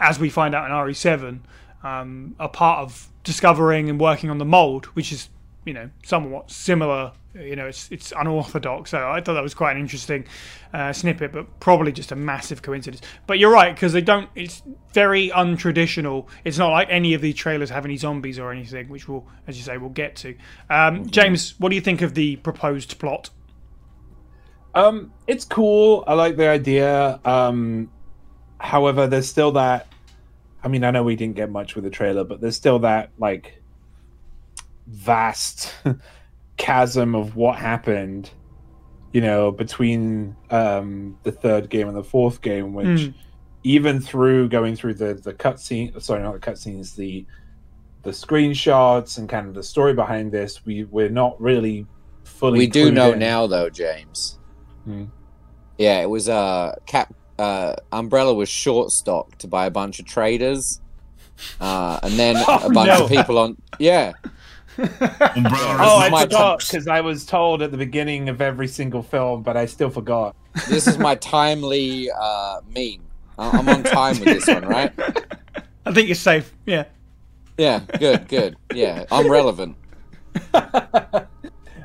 as 0.00 0.18
we 0.18 0.30
find 0.30 0.54
out 0.54 0.64
in 0.66 0.72
re7 0.72 1.40
um 1.82 2.34
a 2.38 2.48
part 2.48 2.80
of 2.80 3.08
discovering 3.24 3.88
and 3.88 4.00
working 4.00 4.30
on 4.30 4.38
the 4.38 4.44
mold 4.44 4.86
which 4.86 5.12
is 5.12 5.28
you 5.64 5.72
know 5.72 5.88
somewhat 6.04 6.50
similar 6.50 7.12
you 7.34 7.54
know 7.56 7.66
it's 7.66 7.90
it's 7.90 8.12
unorthodox 8.18 8.90
so 8.90 9.08
i 9.08 9.20
thought 9.20 9.34
that 9.34 9.42
was 9.42 9.54
quite 9.54 9.72
an 9.72 9.80
interesting 9.80 10.24
uh, 10.74 10.92
snippet 10.92 11.32
but 11.32 11.60
probably 11.60 11.92
just 11.92 12.10
a 12.12 12.16
massive 12.16 12.62
coincidence 12.62 13.00
but 13.26 13.38
you're 13.38 13.52
right 13.52 13.74
because 13.74 13.92
they 13.92 14.00
don't 14.00 14.28
it's 14.34 14.62
very 14.92 15.30
untraditional 15.30 16.26
it's 16.44 16.58
not 16.58 16.70
like 16.70 16.88
any 16.90 17.14
of 17.14 17.20
these 17.20 17.34
trailers 17.34 17.70
have 17.70 17.84
any 17.84 17.96
zombies 17.96 18.38
or 18.38 18.50
anything 18.50 18.88
which 18.88 19.08
we'll 19.08 19.24
as 19.46 19.56
you 19.56 19.62
say 19.62 19.78
we'll 19.78 19.88
get 19.90 20.16
to 20.16 20.34
um, 20.68 21.06
james 21.06 21.58
what 21.60 21.68
do 21.68 21.74
you 21.76 21.80
think 21.80 22.02
of 22.02 22.14
the 22.14 22.36
proposed 22.36 22.98
plot 22.98 23.30
Um, 24.74 25.12
it's 25.26 25.44
cool. 25.44 26.04
I 26.06 26.14
like 26.14 26.36
the 26.36 26.48
idea. 26.48 27.20
Um, 27.24 27.90
however, 28.58 29.06
there's 29.06 29.28
still 29.28 29.52
that. 29.52 29.86
I 30.64 30.68
mean, 30.68 30.84
I 30.84 30.90
know 30.90 31.02
we 31.02 31.16
didn't 31.16 31.36
get 31.36 31.50
much 31.50 31.74
with 31.74 31.84
the 31.84 31.90
trailer, 31.90 32.24
but 32.24 32.40
there's 32.40 32.56
still 32.56 32.78
that 32.80 33.10
like 33.18 33.60
vast 34.86 35.74
chasm 36.56 37.14
of 37.14 37.36
what 37.36 37.58
happened. 37.58 38.30
You 39.12 39.20
know, 39.20 39.50
between 39.52 40.34
um, 40.50 41.18
the 41.22 41.32
third 41.32 41.68
game 41.68 41.86
and 41.88 41.96
the 41.96 42.04
fourth 42.04 42.40
game, 42.40 42.72
which 42.72 42.86
Mm. 42.86 43.14
even 43.62 44.00
through 44.00 44.48
going 44.48 44.74
through 44.74 44.94
the 44.94 45.14
the 45.14 45.34
cutscene, 45.34 46.00
sorry, 46.00 46.22
not 46.22 46.32
the 46.32 46.50
cutscenes, 46.50 46.96
the 46.96 47.26
the 48.04 48.10
screenshots 48.10 49.18
and 49.18 49.28
kind 49.28 49.46
of 49.48 49.54
the 49.54 49.62
story 49.62 49.92
behind 49.94 50.32
this, 50.32 50.64
we 50.64 50.84
we're 50.84 51.10
not 51.10 51.38
really 51.40 51.86
fully. 52.24 52.58
We 52.58 52.66
do 52.66 52.90
know 52.90 53.12
in. 53.12 53.18
now, 53.18 53.46
though, 53.46 53.68
James. 53.68 54.38
Hmm. 54.84 55.04
Yeah, 55.76 56.00
it 56.00 56.08
was 56.08 56.28
uh, 56.28 56.74
Cap. 56.86 57.12
Uh, 57.42 57.74
Umbrella 57.90 58.32
was 58.34 58.48
short 58.48 58.92
stocked 58.92 59.50
by 59.50 59.66
a 59.66 59.70
bunch 59.70 59.98
of 59.98 60.06
traders, 60.06 60.80
uh, 61.60 61.98
and 62.02 62.12
then 62.14 62.36
Oh, 62.48 62.66
a 62.66 62.70
bunch 62.72 62.88
no. 62.88 63.04
of 63.04 63.10
people 63.10 63.36
on. 63.38 63.56
Yeah, 63.80 64.12
Oh, 64.78 65.98
I 66.00 66.08
my 66.08 66.22
forgot 66.22 66.60
because 66.60 66.86
I 66.86 67.00
was 67.00 67.26
told 67.26 67.62
at 67.62 67.70
the 67.72 67.76
beginning 67.76 68.28
of 68.28 68.40
every 68.40 68.68
single 68.68 69.02
film, 69.02 69.42
but 69.42 69.56
I 69.56 69.66
still 69.66 69.90
forgot. 69.90 70.36
this 70.68 70.86
is 70.86 70.98
my 70.98 71.14
timely 71.16 72.10
uh, 72.12 72.60
meme. 72.74 73.02
I- 73.38 73.50
I'm 73.58 73.68
on 73.68 73.82
time 73.82 74.20
with 74.20 74.24
this 74.28 74.46
one, 74.46 74.64
right? 74.66 74.92
i 75.86 75.92
think 75.92 76.06
you're 76.06 76.14
safe 76.14 76.54
yeah 76.64 76.84
Yeah, 77.58 77.80
good, 77.98 78.28
good. 78.28 78.56
Yeah, 78.72 79.04
I'm 79.10 79.28
relevant. 79.28 79.76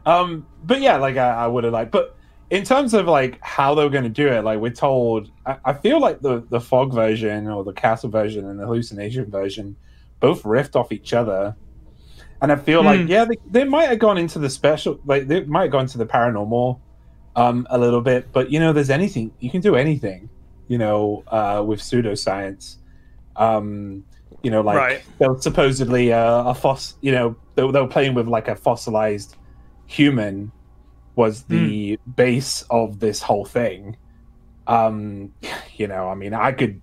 Um, 0.05 0.45
but 0.63 0.81
yeah, 0.81 0.97
like 0.97 1.17
I, 1.17 1.29
I 1.29 1.47
would 1.47 1.63
have 1.63 1.73
liked. 1.73 1.91
But 1.91 2.15
in 2.49 2.63
terms 2.63 2.93
of 2.93 3.07
like 3.07 3.39
how 3.41 3.75
they 3.75 3.83
were 3.83 3.89
going 3.89 4.03
to 4.05 4.09
do 4.09 4.27
it, 4.27 4.43
like 4.43 4.59
we're 4.59 4.71
told, 4.71 5.29
I, 5.45 5.57
I 5.65 5.73
feel 5.73 5.99
like 5.99 6.21
the 6.21 6.45
the 6.49 6.61
fog 6.61 6.93
version 6.93 7.47
or 7.47 7.63
the 7.63 7.73
castle 7.73 8.09
version 8.09 8.47
and 8.49 8.59
the 8.59 8.65
hallucination 8.65 9.29
version 9.29 9.75
both 10.19 10.43
riffed 10.43 10.75
off 10.75 10.91
each 10.91 11.13
other. 11.13 11.55
And 12.41 12.51
I 12.51 12.55
feel 12.55 12.83
like 12.83 13.01
Hmm. 13.01 13.07
yeah, 13.07 13.25
they, 13.25 13.37
they 13.49 13.63
might 13.63 13.89
have 13.89 13.99
gone 13.99 14.17
into 14.17 14.39
the 14.39 14.49
special, 14.49 14.99
like 15.05 15.27
they 15.27 15.43
might 15.45 15.63
have 15.63 15.71
gone 15.71 15.87
to 15.87 15.97
the 15.97 16.05
paranormal, 16.05 16.79
um, 17.35 17.67
a 17.69 17.77
little 17.77 18.01
bit. 18.01 18.31
But 18.31 18.51
you 18.51 18.59
know, 18.59 18.73
there's 18.73 18.89
anything 18.91 19.31
you 19.39 19.49
can 19.49 19.61
do 19.61 19.75
anything, 19.75 20.29
you 20.67 20.77
know, 20.77 21.23
uh, 21.27 21.63
with 21.65 21.79
pseudoscience. 21.81 22.77
Um, 23.35 24.05
you 24.43 24.51
know, 24.51 24.61
like 24.61 24.77
Right. 24.77 25.01
they 25.19 25.27
were 25.27 25.39
supposedly 25.41 26.13
uh, 26.13 26.43
a 26.45 26.53
foss. 26.53 26.95
You 27.01 27.11
know, 27.11 27.35
they, 27.55 27.69
they 27.71 27.81
were 27.81 27.87
playing 27.87 28.13
with 28.13 28.27
like 28.27 28.47
a 28.47 28.55
fossilized 28.55 29.35
human 29.87 30.51
was 31.17 31.43
the 31.43 31.99
base 32.15 32.63
of 32.69 32.99
this 32.99 33.21
whole 33.21 33.43
thing. 33.43 33.97
Um, 34.67 35.33
you 35.75 35.87
know, 35.87 36.07
I 36.07 36.15
mean, 36.15 36.33
I 36.33 36.51
could, 36.51 36.79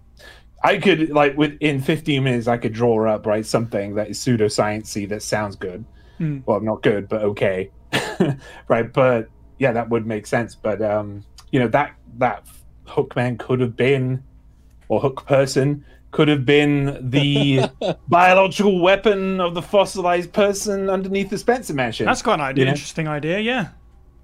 I 0.62 0.78
could 0.78 1.10
like 1.10 1.36
within 1.36 1.80
15 1.80 2.24
minutes, 2.24 2.48
I 2.48 2.58
could 2.58 2.72
draw 2.72 3.08
up 3.08 3.26
right 3.26 3.46
something 3.46 3.94
that 3.94 4.08
is 4.10 4.18
pseudosciencey 4.18 5.08
that 5.08 5.22
sounds 5.22 5.56
good. 5.56 5.84
Hmm. 6.18 6.40
Well, 6.46 6.60
not 6.60 6.82
good, 6.82 7.08
but 7.08 7.22
okay, 7.22 7.70
right? 8.68 8.92
But 8.92 9.28
yeah, 9.58 9.72
that 9.72 9.88
would 9.88 10.06
make 10.06 10.26
sense. 10.26 10.54
But 10.54 10.82
um, 10.82 11.24
you 11.52 11.60
know, 11.60 11.68
that 11.68 11.94
that 12.18 12.46
Hookman 12.86 13.38
could 13.38 13.60
have 13.60 13.76
been, 13.76 14.22
or 14.88 15.00
Hook 15.00 15.26
person 15.26 15.84
could 16.10 16.28
have 16.28 16.44
been 16.46 17.10
the 17.10 17.68
biological 18.08 18.80
weapon 18.80 19.40
of 19.40 19.54
the 19.54 19.62
fossilized 19.62 20.32
person 20.32 20.88
underneath 20.88 21.28
the 21.30 21.38
Spencer 21.38 21.74
Mansion. 21.74 22.06
that's 22.06 22.22
quite 22.22 22.34
an 22.34 22.40
idea 22.40 22.66
interesting 22.66 23.08
idea 23.08 23.40
yeah 23.40 23.70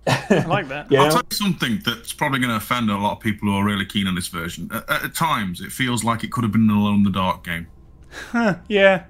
i 0.06 0.44
like 0.48 0.68
that 0.68 0.90
Yeah. 0.90 1.02
I'll 1.04 1.10
tell 1.10 1.22
you 1.30 1.36
something 1.36 1.80
that's 1.84 2.12
probably 2.12 2.38
going 2.40 2.50
to 2.50 2.56
offend 2.56 2.90
a 2.90 2.96
lot 2.96 3.12
of 3.12 3.20
people 3.20 3.48
who 3.48 3.54
are 3.56 3.64
really 3.64 3.84
keen 3.84 4.06
on 4.06 4.14
this 4.14 4.28
version. 4.28 4.70
At, 4.72 4.88
at 5.04 5.14
times, 5.14 5.60
it 5.60 5.70
feels 5.72 6.02
like 6.04 6.24
it 6.24 6.32
could 6.32 6.42
have 6.44 6.52
been 6.52 6.68
an 6.68 6.76
Alone 6.76 6.96
in 6.96 7.02
the 7.04 7.10
Dark 7.10 7.44
game. 7.44 7.66
yeah 8.68 9.04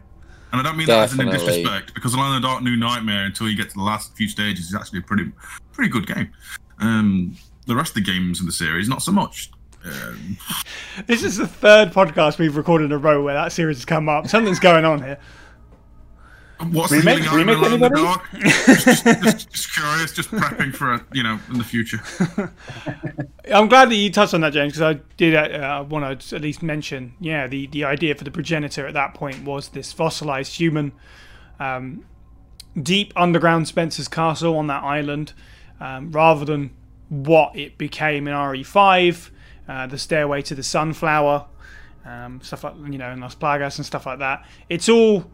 And 0.53 0.61
I 0.61 0.63
don't 0.63 0.77
mean 0.77 0.87
that 0.89 1.05
as 1.05 1.13
in 1.13 1.19
Definitely. 1.19 1.47
disrespect, 1.63 1.95
because 1.95 2.13
Alone 2.15 2.35
in 2.37 2.43
the 2.43 2.49
Dark 2.49 2.63
New 2.63 2.77
Nightmare, 2.77 3.25
until 3.25 3.49
you 3.49 3.57
get 3.57 3.71
to 3.71 3.77
the 3.77 3.83
last 3.85 4.15
few 4.17 4.29
stages, 4.29 4.67
is 4.67 4.75
actually 4.75 4.99
a 4.99 5.03
pretty, 5.03 5.31
pretty 5.73 5.91
good 5.91 6.07
game. 6.07 6.31
Um, 6.81 7.37
the 7.67 7.77
rest 7.77 7.91
of 7.97 8.05
the 8.05 8.11
games 8.13 8.41
in 8.41 8.47
the 8.47 8.53
series, 8.53 8.89
not 8.89 9.03
so 9.03 9.13
much. 9.13 9.51
Um, 9.85 10.37
This 11.07 11.23
is 11.23 11.37
the 11.39 11.47
third 11.47 11.93
podcast 11.93 12.39
we've 12.39 12.57
recorded 12.57 12.87
in 12.87 12.93
a 12.93 12.99
row 12.99 13.23
where 13.23 13.35
that 13.35 13.53
series 13.53 13.77
has 13.79 13.85
come 13.85 14.09
up. 14.09 14.27
Something's 14.29 14.59
going 14.61 14.85
on 14.85 15.03
here. 15.03 15.19
What's 16.69 16.93
Remake- 16.93 17.19
the 17.23 17.29
feeling 17.31 17.47
remake 17.47 17.57
on 17.59 17.65
Alone 17.65 17.73
in 17.75 17.81
the 17.81 17.87
anybody? 17.87 18.03
Dark? 18.03 18.31
just, 18.65 18.85
just, 18.85 19.05
just, 19.23 19.51
just 19.51 19.73
curious, 19.73 20.13
just 20.13 20.31
prepping 20.31 20.75
for 20.75 20.93
a, 20.95 21.05
you 21.13 21.23
know, 21.23 21.39
in 21.49 21.59
the 21.59 21.65
future. 21.65 22.01
I'm 23.53 23.69
glad 23.69 23.91
that 23.91 23.95
you 23.95 24.11
touched 24.11 24.35
on 24.35 24.43
that, 24.43 24.53
James, 24.53 24.75
because 24.75 24.97
I 24.97 25.01
did 25.17 25.35
uh, 25.35 25.85
want 25.89 26.21
to 26.21 26.37
at 26.37 26.43
least 26.43 26.63
mention, 26.63 27.15
yeah, 27.21 27.47
the, 27.47 27.67
the 27.69 27.85
idea 27.85 28.15
for 28.15 28.25
the 28.25 28.31
progenitor 28.31 28.87
at 28.87 28.95
that 28.95 29.15
point 29.15 29.45
was 29.45 29.71
this 29.71 29.93
fossilized 29.93 30.55
human, 30.57 30.93
um, 31.59 32.05
deep 32.81 33.13
underground 33.17 33.67
Spencer's 33.67 34.09
castle 34.09 34.57
on 34.57 34.67
that 34.69 34.83
island, 34.83 35.33
um, 35.81 36.13
rather 36.13 36.45
than 36.45 36.71
what 37.09 37.57
it 37.57 37.79
became 37.79 38.29
in 38.29 38.35
RE5, 38.35 39.31
uh, 39.69 39.87
the 39.87 39.99
stairway 39.99 40.43
to 40.43 40.55
the 40.55 40.63
sunflower, 40.63 41.47
um, 42.05 42.41
stuff 42.43 42.65
like 42.65 42.75
you 42.91 42.99
know, 42.99 43.11
in 43.11 43.21
Las 43.21 43.35
Plagas 43.35 43.77
and 43.79 43.87
stuff 43.87 44.07
like 44.07 44.19
that. 44.21 44.45
It's 44.69 44.89
all 44.89 45.31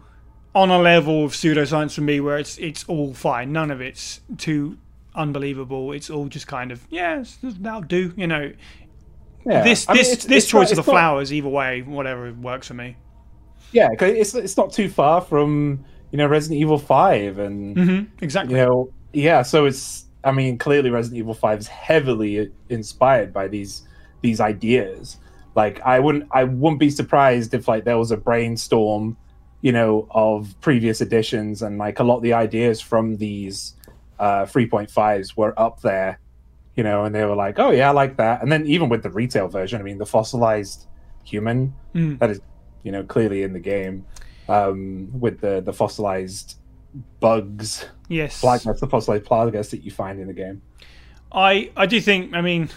on 0.57 0.71
a 0.71 0.79
level 0.79 1.25
of 1.25 1.33
pseudoscience 1.33 1.95
for 1.95 2.01
me 2.01 2.19
where 2.21 2.39
it's 2.39 2.57
it's 2.59 2.83
all 2.89 3.13
fine. 3.15 3.53
None 3.53 3.71
of 3.71 3.81
it's 3.81 4.21
too 4.39 4.79
unbelievable. 5.15 5.93
It's 5.93 6.11
all 6.11 6.27
just 6.29 6.47
kind 6.47 6.73
of 6.73 6.87
yeah, 6.91 7.23
that'll 7.43 7.83
do. 7.83 8.13
You 8.17 8.27
know, 8.27 8.53
Yeah. 9.45 9.63
this 9.63 9.89
I 9.89 9.93
mean, 9.93 9.99
this 10.03 10.13
it's- 10.13 10.25
this 10.27 10.45
it's 10.45 10.53
not- 10.53 10.61
choice 10.61 10.71
of 10.71 10.77
the 10.77 10.91
not- 10.91 10.93
flowers, 10.99 11.33
either 11.33 11.49
way, 11.49 11.83
whatever 11.83 12.33
works 12.33 12.69
for 12.69 12.75
me. 12.75 12.97
Yeah, 13.73 13.89
it's 14.01 14.35
it's 14.35 14.57
not 14.57 14.73
too 14.73 14.89
far 14.89 15.21
from 15.21 15.85
you 16.11 16.19
know 16.19 16.27
Resident 16.27 16.61
Evil 16.61 16.79
Five, 16.79 17.39
and 17.39 17.77
hmm 17.77 18.01
Exactly. 18.23 18.59
you 18.59 18.65
know 18.65 18.91
yeah. 19.13 19.43
So 19.43 19.67
it's 19.67 20.07
I 20.25 20.33
mean 20.33 20.57
clearly 20.59 20.91
Resident 20.91 21.19
Evil 21.19 21.35
Five 21.35 21.59
is 21.59 21.69
heavily 21.69 22.51
inspired 22.71 23.33
by 23.33 23.49
these 23.49 23.83
these 24.23 24.41
ideas. 24.41 25.19
Like 25.55 25.81
I 25.85 26.01
wouldn't 26.01 26.25
I 26.33 26.45
wouldn't 26.45 26.81
be 26.81 26.91
surprised 26.91 27.53
if 27.55 27.69
like 27.69 27.85
there 27.85 27.99
was 27.99 28.11
a 28.11 28.17
brainstorm, 28.17 29.17
you 29.67 29.73
know, 29.73 30.07
of 30.11 30.55
previous 30.61 30.99
editions 31.01 31.55
and 31.65 31.73
like 31.87 31.97
a 31.99 32.05
lot 32.05 32.17
of 32.21 32.23
the 32.23 32.35
ideas 32.47 32.77
from 32.91 33.05
these 33.17 33.57
uh 34.27 34.45
3.5s 34.55 35.37
were 35.37 35.55
up 35.67 35.77
there, 35.81 36.13
you 36.77 36.85
know, 36.89 36.99
and 37.05 37.13
they 37.15 37.25
were 37.31 37.35
like, 37.47 37.59
oh 37.59 37.73
yeah, 37.79 37.89
I 37.89 37.93
like 38.03 38.15
that. 38.25 38.43
And 38.43 38.49
then 38.53 38.63
even 38.75 38.89
with 38.93 39.03
the 39.03 39.11
retail 39.11 39.49
version, 39.49 39.81
I 39.81 39.85
mean, 39.89 39.99
the 39.99 40.11
fossilized 40.17 40.87
human 41.25 41.75
Mm. 41.95 42.19
that 42.21 42.31
is, 42.31 42.41
you 42.85 42.93
know, 42.93 43.03
clearly 43.15 43.41
in 43.43 43.53
the 43.59 43.65
game 43.75 44.05
um, 44.49 45.09
with 45.25 45.37
the 45.41 45.55
the 45.69 45.73
fossilized 45.73 46.49
bugs. 47.21 47.87
Yes. 48.09 48.41
Plagas, 48.41 48.79
the 48.79 48.87
fossilized 48.87 49.25
plagas 49.31 49.71
that 49.71 49.81
you 49.83 49.91
find 49.91 50.21
in 50.21 50.29
the 50.29 50.39
game. 50.45 50.63
I 51.33 51.71
I 51.77 51.87
do 51.87 52.01
think 52.01 52.35
I 52.35 52.41
mean 52.41 52.69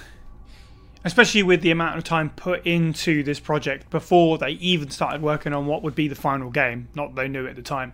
especially 1.06 1.44
with 1.44 1.62
the 1.62 1.72
amount 1.72 1.98
of 1.98 2.04
time 2.04 2.30
put 2.32 2.66
into 2.66 3.24
this 3.24 3.40
project 3.40 3.90
before 3.90 4.38
they 4.38 4.52
even 4.52 4.90
started 4.90 5.22
working 5.22 5.54
on 5.54 5.66
what 5.66 5.82
would 5.84 5.96
be 5.96 6.08
the 6.08 6.16
final 6.16 6.50
game, 6.50 6.90
not 6.96 7.16
they 7.16 7.28
knew 7.28 7.48
at 7.48 7.56
the 7.56 7.62
time. 7.62 7.94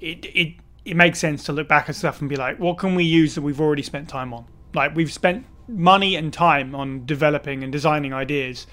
It 0.00 0.24
it 0.26 0.54
it 0.84 0.96
makes 0.96 1.18
sense 1.18 1.44
to 1.44 1.52
look 1.52 1.68
back 1.68 1.88
at 1.88 1.96
stuff 1.96 2.20
and 2.20 2.28
be 2.28 2.36
like, 2.36 2.58
what 2.58 2.78
can 2.78 2.94
we 2.94 3.04
use 3.04 3.34
that 3.34 3.42
we've 3.42 3.60
already 3.60 3.82
spent 3.82 4.08
time 4.08 4.32
on? 4.32 4.46
Like 4.74 4.94
we've 4.94 5.12
spent 5.12 5.44
money 5.68 6.16
and 6.16 6.32
time 6.32 6.74
on 6.74 7.04
developing 7.04 7.62
and 7.62 7.70
designing 7.70 8.14
ideas 8.14 8.66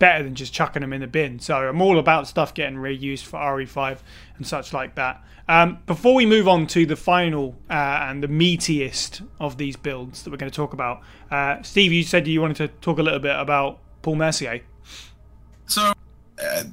better 0.00 0.24
than 0.24 0.34
just 0.34 0.52
chucking 0.52 0.80
them 0.80 0.92
in 0.92 1.00
the 1.02 1.06
bin. 1.06 1.38
So 1.38 1.56
I'm 1.56 1.80
all 1.80 1.98
about 2.00 2.26
stuff 2.26 2.52
getting 2.54 2.76
reused 2.78 3.24
for 3.24 3.38
RE5 3.38 3.98
and 4.36 4.44
such 4.46 4.72
like 4.72 4.96
that. 4.96 5.22
Um, 5.48 5.78
before 5.86 6.14
we 6.14 6.26
move 6.26 6.48
on 6.48 6.66
to 6.68 6.86
the 6.86 6.96
final 6.96 7.56
uh, 7.70 8.06
and 8.08 8.22
the 8.22 8.28
meatiest 8.28 9.26
of 9.38 9.56
these 9.58 9.76
builds 9.76 10.22
that 10.24 10.30
we're 10.30 10.36
going 10.36 10.50
to 10.50 10.56
talk 10.56 10.72
about, 10.72 11.02
uh, 11.30 11.62
Steve, 11.62 11.92
you 11.92 12.02
said 12.02 12.26
you 12.26 12.40
wanted 12.40 12.56
to 12.56 12.68
talk 12.80 12.98
a 12.98 13.02
little 13.02 13.18
bit 13.20 13.36
about 13.36 13.78
Paul 14.02 14.16
Mercier. 14.16 14.62
So 15.66 15.92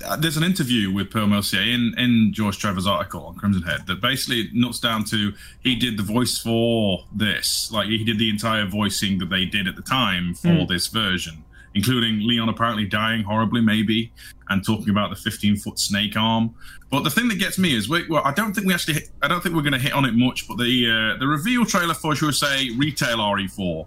uh, 0.06 0.16
there's 0.18 0.38
an 0.38 0.44
interview 0.44 0.92
with 0.94 1.12
Paul 1.12 1.28
Mercier 1.28 1.62
in, 1.62 1.94
in 1.98 2.32
George 2.34 2.58
Trevor's 2.58 2.88
article 2.88 3.26
on 3.26 3.36
Crimson 3.36 3.64
Head 3.64 3.88
that 3.88 4.00
basically 4.00 4.50
nuts 4.54 4.80
down 4.80 5.04
to 5.06 5.34
he 5.60 5.76
did 5.76 5.98
the 5.98 6.04
voice 6.04 6.38
for 6.38 7.06
this, 7.14 7.72
like 7.72 7.88
he 7.88 8.04
did 8.04 8.18
the 8.20 8.30
entire 8.30 8.66
voicing 8.66 9.18
that 9.20 9.30
they 9.30 9.46
did 9.46 9.68
at 9.68 9.76
the 9.76 9.82
time 9.82 10.34
for 10.36 10.48
Mm. 10.50 10.68
this 10.68 10.88
version, 10.88 11.44
including 11.76 12.26
Leon 12.28 12.50
apparently 12.50 12.86
dying 12.86 13.24
horribly, 13.24 13.62
maybe, 13.62 14.12
and 14.50 14.66
talking 14.66 14.90
about 14.90 15.10
the 15.10 15.16
15 15.16 15.58
foot 15.58 15.80
snake 15.80 16.16
arm. 16.16 16.56
But 16.90 17.04
the 17.04 17.10
thing 17.10 17.28
that 17.28 17.40
gets 17.40 17.58
me 17.58 17.76
is, 17.76 17.90
we, 17.90 18.08
well, 18.08 18.22
I 18.24 18.34
don't 18.34 18.54
think 18.54 18.68
we 18.68 18.74
actually, 18.74 18.96
hit, 18.96 19.10
I 19.22 19.28
don't 19.28 19.42
think 19.42 19.56
we're 19.56 19.62
going 19.62 19.74
to 19.74 19.80
hit 19.80 19.94
on 19.94 20.06
it 20.06 20.14
much. 20.14 20.48
But 20.48 20.58
the 20.58 21.16
uh, 21.16 21.20
the 21.20 21.28
reveal 21.28 21.66
trailer 21.66 21.94
for, 21.94 22.16
shall 22.16 22.30
we 22.30 22.34
say, 22.34 22.70
retail 22.78 23.18
RE4 23.18 23.86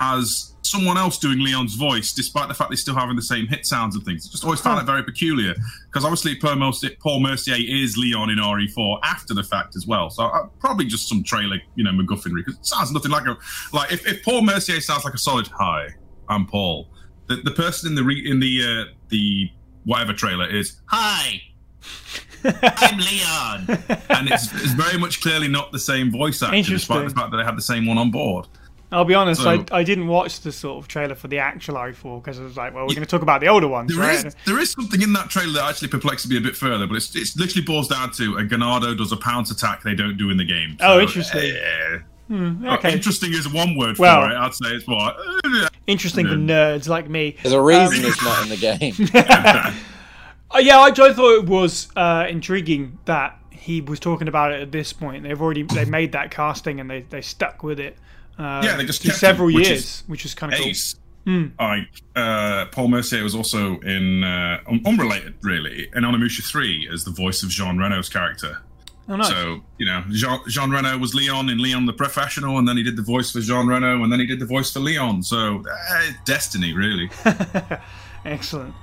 has 0.00 0.54
someone 0.62 0.96
else 0.96 1.18
doing 1.18 1.38
Leon's 1.38 1.74
voice, 1.74 2.12
despite 2.12 2.48
the 2.48 2.54
fact 2.54 2.70
they're 2.70 2.76
still 2.76 2.94
having 2.94 3.16
the 3.16 3.22
same 3.22 3.46
hit 3.46 3.66
sounds 3.66 3.96
and 3.96 4.04
things. 4.04 4.26
I 4.26 4.30
just 4.30 4.44
always 4.44 4.60
found 4.60 4.80
it 4.80 4.84
very 4.84 5.02
peculiar 5.02 5.54
because 5.86 6.04
obviously 6.04 6.36
Paul 6.36 6.56
Mercier, 6.56 6.90
Paul 7.00 7.20
Mercier 7.20 7.56
is 7.58 7.96
Leon 7.96 8.30
in 8.30 8.38
RE4 8.38 9.00
after 9.02 9.34
the 9.34 9.42
fact 9.42 9.76
as 9.76 9.86
well. 9.86 10.10
So 10.10 10.24
uh, 10.24 10.46
probably 10.60 10.84
just 10.84 11.08
some 11.08 11.22
trailer, 11.22 11.58
you 11.74 11.84
know, 11.84 11.90
MacGuffinry 11.90 12.44
because 12.44 12.56
it 12.56 12.66
sounds 12.66 12.92
nothing 12.92 13.10
like 13.10 13.26
a 13.26 13.36
like 13.72 13.92
if, 13.92 14.06
if 14.06 14.22
Paul 14.24 14.42
Mercier 14.42 14.80
sounds 14.80 15.04
like 15.04 15.14
a 15.14 15.18
solid 15.18 15.48
hi, 15.48 15.88
I'm 16.28 16.46
Paul. 16.46 16.88
The, 17.28 17.36
the 17.36 17.50
person 17.50 17.88
in 17.90 17.94
the 17.94 18.02
re, 18.04 18.18
in 18.30 18.40
the 18.40 18.62
uh, 18.88 18.92
the 19.08 19.50
whatever 19.84 20.12
trailer 20.12 20.48
is 20.48 20.80
hi. 20.86 21.42
I'm 22.44 22.98
Leon, 22.98 23.66
and 24.10 24.28
it's, 24.30 24.52
it's 24.54 24.72
very 24.72 24.96
much 24.98 25.20
clearly 25.20 25.48
not 25.48 25.72
the 25.72 25.78
same 25.78 26.10
voice 26.12 26.40
actor, 26.42 26.62
despite 26.62 27.08
the 27.08 27.14
fact 27.14 27.30
that 27.32 27.36
they 27.38 27.44
had 27.44 27.56
the 27.56 27.62
same 27.62 27.84
one 27.86 27.98
on 27.98 28.10
board. 28.12 28.46
I'll 28.92 29.04
be 29.04 29.14
honest, 29.14 29.42
So- 29.42 29.50
I, 29.70 29.78
I 29.78 29.82
didn't 29.82 30.06
watch 30.06 30.40
the 30.40 30.52
sort 30.52 30.78
of 30.82 30.88
trailer 30.88 31.14
for 31.14 31.28
the 31.28 31.38
actual 31.38 31.74
RE4 31.74 32.22
because 32.22 32.38
I 32.40 32.44
was 32.44 32.56
like, 32.56 32.72
well, 32.74 32.84
we're 32.84 32.94
going 32.94 33.00
to 33.04 33.10
talk 33.10 33.22
about 33.22 33.40
the 33.42 33.48
older 33.48 33.68
ones, 33.68 33.94
There 33.94 34.02
right? 34.06 34.24
is 34.24 34.36
there 34.46 34.58
is 34.60 34.70
something 34.70 35.02
in 35.02 35.12
that 35.14 35.28
trailer 35.30 35.52
that 35.54 35.64
actually 35.68 35.88
perplexes 35.88 36.30
me 36.30 36.36
a 36.38 36.40
bit 36.40 36.56
further, 36.56 36.86
but 36.86 36.94
it's 36.96 37.14
it's 37.16 37.36
literally 37.36 37.64
boils 37.66 37.88
down 37.88 38.12
to 38.12 38.36
a 38.38 38.42
Ganado 38.44 38.96
does 38.96 39.10
a 39.12 39.16
pounce 39.16 39.50
attack 39.50 39.82
they 39.82 39.94
don't 39.96 40.16
do 40.16 40.30
in 40.30 40.36
the 40.36 40.44
game. 40.44 40.76
Oh, 40.80 41.00
interesting. 41.00 41.54
eh, 41.54 41.98
Hmm, 42.28 42.66
oh, 42.66 42.74
okay. 42.74 42.92
interesting 42.92 43.32
is 43.32 43.48
one 43.52 43.76
word 43.76 43.96
for 43.96 44.02
Well- 44.02 44.24
it. 44.24 44.34
I'd 44.34 44.54
say 44.54 44.68
it's 44.68 44.86
what. 44.86 45.16
eh, 45.44 45.68
Interesting 45.86 46.26
for 46.26 46.34
nerds 46.34 46.86
like 46.86 47.08
me. 47.08 47.36
There's 47.42 47.54
a 47.54 47.60
reason 47.62 48.04
it's 48.04 48.22
not 48.22 48.42
in 48.42 48.48
the 48.50 48.56
game. 48.78 48.94
Uh, 50.54 50.58
yeah, 50.58 50.78
I, 50.78 50.86
I 50.88 51.12
thought 51.12 51.34
it 51.38 51.46
was 51.46 51.88
uh, 51.96 52.26
intriguing 52.28 52.98
that 53.06 53.38
he 53.50 53.80
was 53.80 53.98
talking 54.00 54.28
about 54.28 54.52
it 54.52 54.60
at 54.62 54.72
this 54.72 54.92
point. 54.92 55.22
They've 55.24 55.40
already 55.40 55.62
they 55.62 55.84
made 55.98 56.12
that 56.12 56.30
casting 56.30 56.80
and 56.80 56.90
they, 56.90 57.02
they 57.02 57.20
stuck 57.22 57.62
with 57.62 57.80
it. 57.80 57.96
Uh, 58.38 58.60
Yeah, 58.64 58.76
they 58.76 58.84
just 58.84 59.00
for 59.02 59.08
kept 59.08 59.18
several 59.20 59.48
him, 59.48 59.54
which 59.56 59.68
years, 59.68 59.80
is 59.84 60.02
which 60.06 60.24
is 60.24 60.34
kind 60.34 60.52
of 60.52 60.58
cool. 60.58 60.68
Ace. 60.68 60.94
Like 61.60 61.88
uh, 62.16 62.64
Paul 62.72 62.88
Mercier 62.88 63.22
was 63.22 63.34
also 63.34 63.78
in 63.80 64.24
uh, 64.24 64.60
un- 64.66 64.80
unrelated, 64.86 65.34
really, 65.42 65.88
in 65.94 66.02
Onimusha 66.04 66.42
Three 66.42 66.88
as 66.90 67.04
the 67.04 67.10
voice 67.10 67.42
of 67.42 67.50
Jean 67.50 67.76
Reno's 67.76 68.08
character. 68.08 68.62
Oh, 69.08 69.16
nice. 69.16 69.28
So 69.28 69.60
you 69.78 69.86
know, 69.86 70.04
Jean, 70.10 70.40
Jean 70.48 70.70
Reno 70.70 70.98
was 70.98 71.14
Leon 71.14 71.48
in 71.48 71.58
Leon 71.58 71.86
the 71.86 71.92
Professional, 71.92 72.58
and 72.58 72.68
then 72.68 72.76
he 72.76 72.82
did 72.82 72.96
the 72.96 73.02
voice 73.02 73.30
for 73.30 73.40
Jean 73.40 73.66
Reno, 73.66 74.02
and 74.02 74.12
then 74.12 74.20
he 74.20 74.26
did 74.26 74.38
the 74.38 74.46
voice 74.46 74.70
for 74.70 74.80
Leon. 74.80 75.22
So 75.22 75.64
uh, 75.70 76.02
destiny, 76.24 76.74
really. 76.74 77.10
Excellent. 78.24 78.74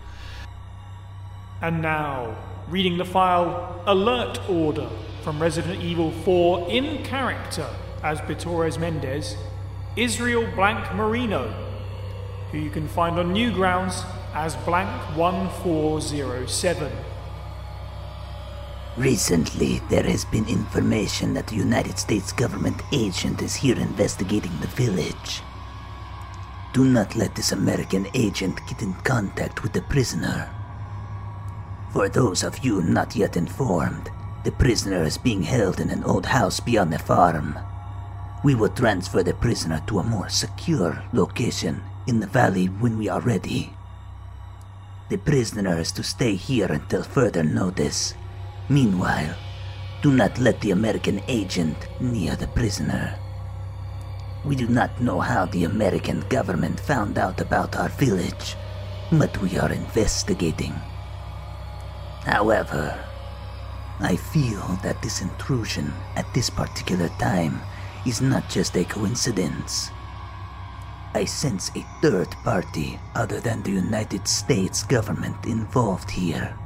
And 1.62 1.82
now, 1.82 2.36
reading 2.68 2.98
the 2.98 3.06
file 3.06 3.84
Alert 3.86 4.50
Order 4.50 4.90
from 5.24 5.42
Resident 5.42 5.82
Evil 5.82 6.12
4 6.12 6.70
in 6.70 7.04
character 7.04 7.68
as 8.04 8.20
Bitores 8.22 8.80
Mendez, 8.80 9.36
Israel 9.96 10.50
Blank 10.56 10.94
Marino, 10.96 11.48
who 12.52 12.58
you 12.58 12.70
can 12.70 12.88
find 12.88 13.18
on 13.18 13.34
Newgrounds 13.34 14.06
as 14.34 14.56
Blank 14.58 14.90
1407. 15.18 16.92
Recently, 18.98 19.82
there 19.90 20.04
has 20.04 20.24
been 20.24 20.48
information 20.48 21.34
that 21.34 21.48
the 21.48 21.58
United 21.58 22.00
States 22.00 22.32
government 22.32 22.82
agent 22.94 23.42
is 23.42 23.54
here 23.54 23.78
investigating 23.78 24.58
the 24.62 24.68
village. 24.68 25.42
Do 26.72 26.86
not 26.86 27.14
let 27.14 27.36
this 27.36 27.52
American 27.52 28.08
agent 28.14 28.62
get 28.70 28.82
in 28.82 28.94
contact 29.04 29.64
with 29.64 29.74
the 29.74 29.82
prisoner. 29.82 30.50
For 31.92 32.08
those 32.08 32.42
of 32.42 32.64
you 32.64 32.82
not 32.82 33.18
yet 33.18 33.36
informed, 33.36 34.10
the 34.46 34.54
prisoner 34.54 35.04
is 35.04 35.18
being 35.18 35.44
held 35.44 35.82
in 35.82 35.90
an 35.90 36.06
old 36.06 36.28
house 36.28 36.62
beyond 36.62 36.94
the 36.94 37.00
farm. 37.00 37.60
We 38.46 38.56
will 38.56 38.70
transfer 38.70 39.24
the 39.24 39.34
prisoner 39.34 39.84
to 39.88 40.00
a 40.00 40.04
more 40.04 40.30
secure 40.30 41.04
location 41.12 41.84
in 42.08 42.22
the 42.22 42.28
valley 42.28 42.68
when 42.68 42.98
we 42.98 43.10
are 43.10 43.22
ready. 43.22 43.74
The 45.10 45.18
prisoner 45.18 45.80
is 45.80 45.92
to 45.94 46.04
stay 46.04 46.36
here 46.36 46.72
until 46.72 47.04
further 47.04 47.44
notice. 47.44 48.14
Meanwhile, 48.70 49.36
do 50.02 50.12
not 50.12 50.40
let 50.40 50.60
the 50.62 50.72
American 50.72 51.22
agent 51.28 51.78
near 52.00 52.36
the 52.36 52.48
prisoner. 52.48 53.18
We 54.44 54.56
do 54.56 54.68
not 54.68 55.02
know 55.02 55.20
how 55.20 55.46
the 55.46 55.66
American 55.66 56.22
government 56.30 56.80
found 56.80 57.18
out 57.18 57.42
about 57.42 57.76
our 57.76 57.90
village, 57.90 58.56
but 59.12 59.36
we 59.42 59.58
are 59.58 59.72
investigating. 59.72 60.74
However, 62.26 62.98
I 64.00 64.16
feel 64.16 64.80
that 64.84 65.02
this 65.02 65.22
intrusion 65.22 65.94
at 66.16 66.32
this 66.34 66.50
particular 66.50 67.10
time 67.20 67.62
is 68.06 68.22
not 68.22 68.50
just 68.50 68.76
a 68.76 68.84
coincidence. 68.84 69.90
I 71.14 71.26
sense 71.26 71.72
a 71.76 71.86
third 72.02 72.30
party 72.44 73.00
other 73.16 73.40
than 73.40 73.64
the 73.64 73.72
United 73.72 74.28
States 74.28 74.84
government 74.84 75.46
involved 75.46 76.12
here. 76.12 76.58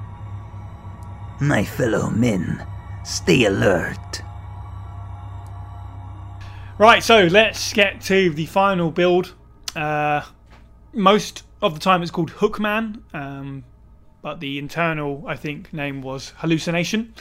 My 1.42 1.64
fellow 1.64 2.10
men, 2.10 2.66
stay 3.06 3.46
alert. 3.46 4.22
Right, 6.78 7.02
so 7.02 7.28
let's 7.28 7.72
get 7.72 8.02
to 8.02 8.30
the 8.32 8.46
final 8.46 8.92
build. 8.92 9.36
Uh, 9.74 10.22
most 10.92 11.44
of 11.62 11.74
the 11.74 11.80
time 11.80 12.02
it's 12.02 12.12
called 12.12 12.32
Hookman, 12.32 13.02
um, 13.14 13.64
but 14.22 14.42
the 14.42 14.60
internal, 14.60 15.24
I 15.28 15.38
think, 15.38 15.72
name 15.72 16.02
was 16.02 16.34
Hallucination. 16.38 17.14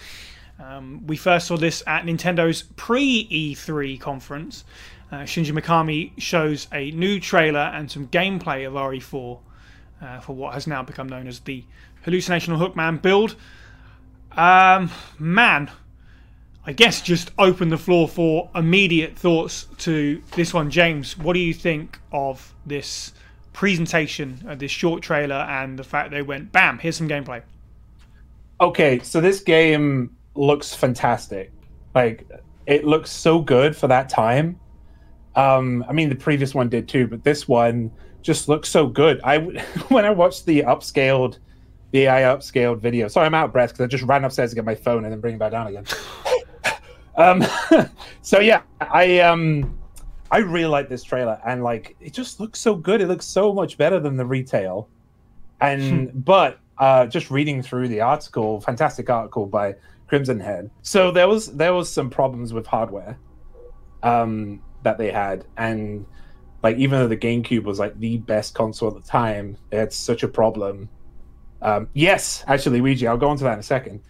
Um, 0.58 1.06
we 1.06 1.16
first 1.16 1.46
saw 1.46 1.56
this 1.56 1.84
at 1.86 2.04
Nintendo's 2.04 2.62
pre 2.74 3.28
E3 3.30 4.00
conference. 4.00 4.64
Uh, 5.12 5.18
Shinji 5.18 5.56
Mikami 5.56 6.10
shows 6.20 6.66
a 6.72 6.90
new 6.90 7.20
trailer 7.20 7.70
and 7.72 7.88
some 7.88 8.08
gameplay 8.08 8.66
of 8.66 8.72
RE4 8.72 9.38
uh, 10.02 10.20
for 10.20 10.34
what 10.34 10.54
has 10.54 10.66
now 10.66 10.82
become 10.82 11.08
known 11.08 11.28
as 11.28 11.38
the 11.40 11.64
Hallucination 12.02 12.52
or 12.52 12.58
Hookman 12.58 13.00
build. 13.00 13.36
Um, 14.38 14.88
man, 15.18 15.68
I 16.64 16.72
guess 16.72 17.02
just 17.02 17.32
open 17.38 17.70
the 17.70 17.76
floor 17.76 18.06
for 18.06 18.48
immediate 18.54 19.18
thoughts 19.18 19.66
to 19.78 20.22
this 20.36 20.54
one. 20.54 20.70
James, 20.70 21.18
what 21.18 21.32
do 21.32 21.40
you 21.40 21.52
think 21.52 21.98
of 22.12 22.54
this 22.64 23.12
presentation, 23.52 24.40
of 24.46 24.60
this 24.60 24.70
short 24.70 25.02
trailer, 25.02 25.34
and 25.34 25.76
the 25.76 25.82
fact 25.82 26.12
they 26.12 26.22
went, 26.22 26.52
bam, 26.52 26.78
here's 26.78 26.96
some 26.96 27.08
gameplay? 27.08 27.42
Okay, 28.60 29.00
so 29.00 29.20
this 29.20 29.40
game 29.40 30.16
looks 30.36 30.72
fantastic. 30.72 31.50
Like 31.96 32.30
it 32.66 32.84
looks 32.84 33.10
so 33.10 33.40
good 33.40 33.76
for 33.76 33.88
that 33.88 34.08
time. 34.08 34.60
Um, 35.34 35.84
I 35.88 35.92
mean, 35.92 36.08
the 36.08 36.14
previous 36.14 36.54
one 36.54 36.68
did 36.68 36.88
too, 36.88 37.08
but 37.08 37.24
this 37.24 37.48
one 37.48 37.90
just 38.22 38.48
looks 38.48 38.68
so 38.68 38.86
good. 38.86 39.20
I 39.24 39.38
when 39.88 40.04
I 40.04 40.10
watched 40.10 40.46
the 40.46 40.60
upscaled, 40.60 41.38
the 41.90 42.06
AI 42.06 42.22
upscaled 42.22 42.80
video. 42.80 43.08
Sorry, 43.08 43.26
I'm 43.26 43.34
out 43.34 43.46
of 43.46 43.52
breath 43.52 43.70
because 43.70 43.84
I 43.84 43.86
just 43.86 44.04
ran 44.04 44.24
upstairs 44.24 44.50
to 44.50 44.56
get 44.56 44.64
my 44.64 44.74
phone 44.74 45.04
and 45.04 45.12
then 45.12 45.20
bring 45.20 45.34
it 45.34 45.38
back 45.38 45.52
down 45.52 45.66
again. 45.66 45.84
um, 47.16 47.44
so 48.22 48.40
yeah, 48.40 48.62
I 48.80 49.20
um, 49.20 49.78
I 50.30 50.38
really 50.38 50.66
like 50.66 50.88
this 50.88 51.02
trailer 51.02 51.40
and 51.46 51.64
like 51.64 51.96
it 52.00 52.12
just 52.12 52.40
looks 52.40 52.60
so 52.60 52.74
good. 52.74 53.00
It 53.00 53.08
looks 53.08 53.26
so 53.26 53.52
much 53.52 53.78
better 53.78 53.98
than 54.00 54.16
the 54.16 54.26
retail. 54.26 54.88
And 55.60 56.24
but 56.24 56.60
uh, 56.78 57.06
just 57.06 57.30
reading 57.30 57.62
through 57.62 57.88
the 57.88 58.00
article, 58.00 58.60
fantastic 58.60 59.10
article 59.10 59.46
by 59.46 59.74
Crimson 60.06 60.38
Head. 60.38 60.70
So 60.82 61.10
there 61.10 61.28
was 61.28 61.54
there 61.54 61.74
was 61.74 61.90
some 61.90 62.10
problems 62.10 62.52
with 62.52 62.66
hardware 62.66 63.18
um, 64.02 64.62
that 64.82 64.98
they 64.98 65.10
had, 65.10 65.44
and 65.56 66.06
like 66.62 66.76
even 66.76 66.98
though 66.98 67.08
the 67.08 67.16
GameCube 67.16 67.64
was 67.64 67.78
like 67.78 67.98
the 67.98 68.18
best 68.18 68.54
console 68.54 68.88
at 68.88 69.02
the 69.02 69.08
time, 69.08 69.56
they 69.70 69.76
had 69.76 69.92
such 69.92 70.22
a 70.22 70.28
problem. 70.28 70.88
Um, 71.60 71.88
yes, 71.92 72.44
actually, 72.46 72.80
Lewigie, 72.80 73.08
I'll 73.08 73.16
go 73.16 73.28
on 73.28 73.36
to 73.38 73.44
that 73.44 73.54
in 73.54 73.58
a 73.58 73.62
second. 73.62 74.00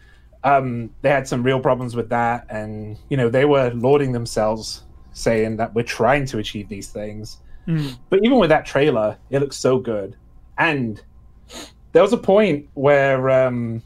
Um, 0.44 0.90
they 1.02 1.08
had 1.08 1.26
some 1.26 1.42
real 1.42 1.60
problems 1.60 1.96
with 1.96 2.08
that, 2.10 2.46
and 2.48 2.96
you 3.08 3.16
know 3.16 3.28
they 3.28 3.44
were 3.44 3.70
lauding 3.74 4.12
themselves, 4.12 4.84
saying 5.12 5.56
that 5.56 5.74
we're 5.74 5.82
trying 5.82 6.26
to 6.26 6.38
achieve 6.38 6.68
these 6.68 6.88
things. 6.88 7.38
But 8.08 8.20
even 8.22 8.38
with 8.38 8.50
that 8.50 8.64
trailer, 8.64 9.18
it 9.30 9.40
looks 9.40 9.56
so 9.56 9.78
good. 9.78 10.16
And 10.56 11.02
there 11.92 12.02
was 12.02 12.12
a 12.12 12.18
point 12.18 12.68
where 12.74 13.28
um, 13.30 13.82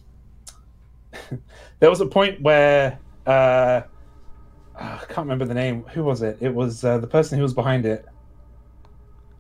there 1.81 1.91
was 1.91 2.01
a 2.01 2.07
point 2.07 2.41
where 2.43 2.99
uh, 3.27 3.83
I 4.77 4.99
can't 5.09 5.19
remember 5.19 5.45
the 5.45 5.55
name. 5.55 5.85
Who 5.95 6.05
was 6.05 6.23
it? 6.23 6.39
It 6.41 6.55
was 6.55 6.85
uh, 6.85 6.99
the 6.99 7.07
person 7.07 7.39
who 7.39 7.43
was 7.43 7.55
behind 7.55 7.87
it. 7.87 8.07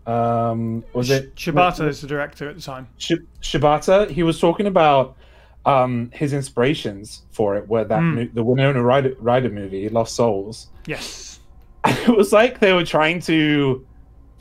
Um, 0.07 0.83
was 0.95 1.11
it 1.11 1.35
Shibata 1.37 1.87
is 1.89 2.01
the 2.01 2.07
director 2.09 2.49
at 2.49 2.57
the 2.57 2.63
time. 2.63 2.89
Sh- 2.99 3.13
Shibata? 3.41 4.11
He 4.11 4.23
was 4.23 4.41
talking 4.41 4.67
about 4.67 5.17
um, 5.65 6.11
his 6.13 6.33
inspirations 6.33 7.23
for 7.31 7.57
it, 7.57 7.69
were 7.69 7.85
that 7.85 8.01
Mm. 8.01 8.15
mo- 8.15 8.29
the 8.35 8.43
Winona 8.43 8.83
Ryder, 8.83 9.15
Ryder 9.21 9.51
movie, 9.51 9.89
Lost 9.89 10.17
Souls. 10.17 10.69
Yes. 10.87 11.39
And 11.85 11.97
it 12.09 12.17
was 12.17 12.33
like 12.33 12.59
they 12.59 12.73
were 12.73 12.85
trying 12.85 13.21
to 13.21 13.87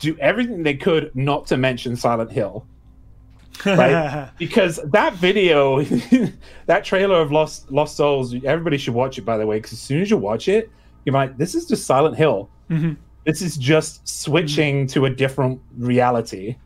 do 0.00 0.16
everything 0.18 0.64
they 0.64 0.74
could 0.74 1.14
not 1.14 1.46
to 1.46 1.56
mention 1.56 1.94
Silent 1.94 2.32
Hill. 2.32 2.66
Right? 3.64 4.30
because 4.38 4.80
that 4.90 5.12
video, 5.14 5.82
that 6.66 6.84
trailer 6.84 7.20
of 7.20 7.30
Lost 7.30 7.70
Lost 7.70 7.96
Souls, 7.96 8.34
everybody 8.44 8.78
should 8.78 8.94
watch 8.94 9.16
it. 9.18 9.22
By 9.22 9.36
the 9.36 9.46
way, 9.46 9.58
because 9.58 9.74
as 9.74 9.78
soon 9.80 10.02
as 10.02 10.10
you 10.10 10.16
watch 10.16 10.48
it, 10.48 10.70
you're 11.04 11.12
like, 11.12 11.36
"This 11.38 11.54
is 11.54 11.66
just 11.66 11.86
Silent 11.86 12.16
Hill. 12.16 12.48
Mhm. 12.68 12.96
This 13.24 13.42
is 13.42 13.56
just 13.56 14.06
switching 14.08 14.86
to 14.88 15.06
a 15.06 15.10
different 15.10 15.60
reality, 15.76 16.56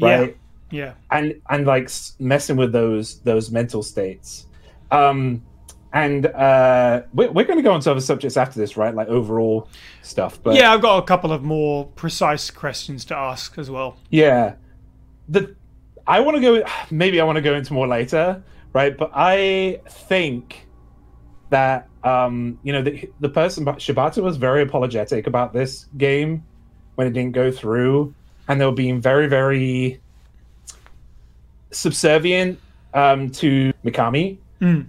right? 0.00 0.36
Yeah. 0.70 0.94
And 1.10 1.40
and 1.48 1.66
like 1.66 1.90
messing 2.18 2.56
with 2.56 2.72
those 2.72 3.20
those 3.20 3.50
mental 3.50 3.82
states." 3.82 4.46
Um, 4.90 5.42
and 5.92 6.26
uh, 6.26 7.02
we're, 7.14 7.30
we're 7.30 7.44
going 7.44 7.58
to 7.58 7.62
go 7.62 7.72
on 7.72 7.80
to 7.80 7.90
other 7.90 8.00
subjects 8.00 8.36
after 8.36 8.60
this, 8.60 8.76
right? 8.76 8.94
Like 8.94 9.08
overall 9.08 9.68
stuff. 10.02 10.42
But 10.42 10.54
yeah, 10.54 10.72
I've 10.72 10.82
got 10.82 10.98
a 10.98 11.06
couple 11.06 11.32
of 11.32 11.42
more 11.42 11.86
precise 11.86 12.50
questions 12.50 13.04
to 13.06 13.16
ask 13.16 13.56
as 13.58 13.70
well. 13.70 13.96
Yeah. 14.10 14.54
The 15.28 15.54
I 16.06 16.20
want 16.20 16.36
to 16.36 16.40
go 16.40 16.64
maybe 16.90 17.20
I 17.20 17.24
want 17.24 17.36
to 17.36 17.42
go 17.42 17.54
into 17.54 17.72
more 17.72 17.86
later, 17.86 18.42
right? 18.72 18.96
But 18.96 19.10
I 19.14 19.80
think 19.88 20.67
that 21.50 21.88
um, 22.04 22.58
you 22.62 22.72
know, 22.72 22.82
the 22.82 23.10
the 23.20 23.28
person 23.28 23.64
Shibata 23.64 24.22
was 24.22 24.36
very 24.36 24.62
apologetic 24.62 25.26
about 25.26 25.52
this 25.52 25.86
game 25.96 26.44
when 26.94 27.06
it 27.06 27.12
didn't 27.12 27.32
go 27.32 27.50
through 27.50 28.14
and 28.48 28.60
they 28.60 28.64
were 28.64 28.72
being 28.72 29.00
very 29.00 29.26
very 29.26 30.00
subservient 31.70 32.58
um 32.94 33.30
to 33.30 33.72
Mikami. 33.84 34.38
Mm. 34.60 34.86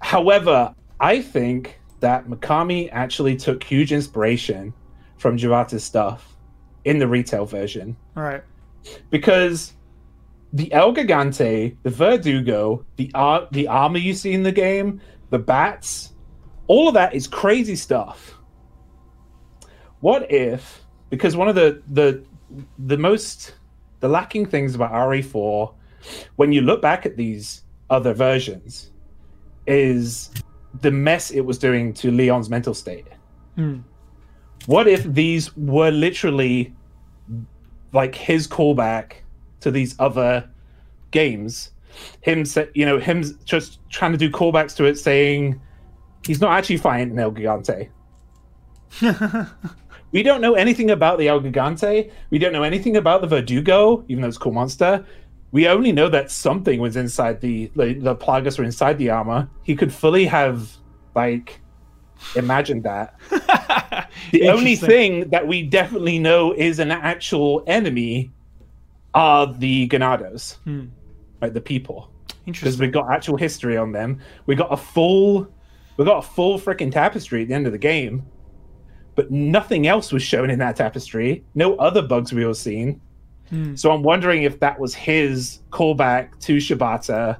However, 0.00 0.74
I 0.98 1.20
think 1.20 1.80
that 2.00 2.26
Mikami 2.26 2.88
actually 2.92 3.36
took 3.36 3.62
huge 3.62 3.92
inspiration 3.92 4.72
from 5.18 5.36
Shibata's 5.36 5.84
stuff 5.84 6.34
in 6.84 6.98
the 6.98 7.06
retail 7.06 7.44
version 7.44 7.94
All 8.16 8.22
right. 8.22 8.42
because 9.10 9.74
the 10.52 10.72
El 10.72 10.94
Gigante, 10.94 11.76
the 11.82 11.90
Verdugo, 11.90 12.84
the 12.96 13.10
ar- 13.14 13.46
the 13.52 13.68
armor 13.68 13.98
you 13.98 14.14
see 14.14 14.32
in 14.32 14.42
the 14.42 14.52
game, 14.52 15.00
the 15.30 15.38
bats, 15.38 16.12
all 16.66 16.88
of 16.88 16.94
that 16.94 17.14
is 17.14 17.26
crazy 17.26 17.76
stuff. 17.76 18.34
What 20.00 20.30
if 20.30 20.84
because 21.10 21.36
one 21.36 21.48
of 21.48 21.54
the 21.54 21.82
the 21.90 22.24
the 22.78 22.96
most 22.96 23.54
the 24.00 24.08
lacking 24.08 24.46
things 24.46 24.74
about 24.74 24.92
RE4 24.92 25.74
when 26.36 26.52
you 26.52 26.62
look 26.62 26.80
back 26.80 27.04
at 27.04 27.16
these 27.16 27.62
other 27.90 28.14
versions 28.14 28.92
is 29.66 30.30
the 30.80 30.90
mess 30.90 31.30
it 31.30 31.40
was 31.40 31.58
doing 31.58 31.92
to 31.92 32.10
Leon's 32.10 32.48
mental 32.48 32.74
state. 32.74 33.06
Hmm. 33.56 33.80
What 34.66 34.86
if 34.86 35.04
these 35.04 35.54
were 35.56 35.90
literally 35.90 36.74
like 37.92 38.14
his 38.14 38.46
callback 38.46 39.14
to 39.60 39.70
these 39.70 39.96
other 39.98 40.48
games? 41.10 41.72
Him, 42.22 42.44
you 42.74 42.86
know, 42.86 42.98
him 42.98 43.24
just 43.44 43.78
trying 43.90 44.12
to 44.12 44.18
do 44.18 44.30
callbacks 44.30 44.76
to 44.76 44.84
it, 44.84 44.98
saying 44.98 45.60
he's 46.26 46.40
not 46.40 46.52
actually 46.52 46.76
fighting 46.78 47.18
El 47.18 47.32
Gigante. 47.32 47.88
we 50.12 50.22
don't 50.22 50.40
know 50.40 50.54
anything 50.54 50.90
about 50.90 51.18
the 51.18 51.28
El 51.28 51.40
Gigante. 51.40 52.10
We 52.30 52.38
don't 52.38 52.52
know 52.52 52.62
anything 52.62 52.96
about 52.96 53.20
the 53.20 53.26
Verdugo, 53.26 54.04
even 54.08 54.22
though 54.22 54.28
it's 54.28 54.36
a 54.36 54.40
cool 54.40 54.52
monster. 54.52 55.04
We 55.52 55.66
only 55.66 55.92
know 55.92 56.08
that 56.08 56.30
something 56.30 56.80
was 56.80 56.96
inside 56.96 57.40
the 57.40 57.70
the, 57.74 57.94
the 57.94 58.14
Plagas 58.14 58.58
were 58.58 58.64
inside 58.64 58.98
the 58.98 59.10
armor. 59.10 59.48
He 59.62 59.74
could 59.74 59.92
fully 59.92 60.26
have 60.26 60.70
like 61.14 61.60
imagined 62.36 62.84
that. 62.84 63.14
The 64.32 64.48
only 64.48 64.76
thing 64.76 65.30
that 65.30 65.46
we 65.46 65.62
definitely 65.62 66.18
know 66.18 66.52
is 66.52 66.78
an 66.78 66.90
actual 66.90 67.64
enemy 67.66 68.30
are 69.14 69.52
the 69.52 69.88
Ganados, 69.88 70.56
Hmm. 70.64 70.86
Like 71.40 71.54
the 71.54 71.60
people, 71.60 72.10
because 72.26 72.46
Interesting. 72.46 72.86
we 72.86 72.88
got 72.88 73.10
actual 73.10 73.36
history 73.36 73.76
on 73.76 73.92
them. 73.92 74.20
We 74.46 74.54
got 74.54 74.72
a 74.72 74.76
full, 74.76 75.48
we 75.96 76.04
got 76.04 76.24
a 76.24 76.28
full 76.28 76.58
freaking 76.58 76.92
tapestry 76.92 77.42
at 77.42 77.48
the 77.48 77.54
end 77.54 77.66
of 77.66 77.72
the 77.72 77.78
game, 77.78 78.24
but 79.14 79.30
nothing 79.30 79.86
else 79.86 80.12
was 80.12 80.22
shown 80.22 80.50
in 80.50 80.58
that 80.60 80.76
tapestry. 80.76 81.44
No 81.54 81.76
other 81.76 82.02
bugs 82.02 82.32
we 82.32 82.44
were 82.44 82.54
seeing. 82.54 83.00
Hmm. 83.50 83.74
So 83.74 83.90
I'm 83.90 84.02
wondering 84.02 84.44
if 84.44 84.60
that 84.60 84.78
was 84.78 84.94
his 84.94 85.60
callback 85.70 86.38
to 86.40 86.56
Shibata. 86.56 87.38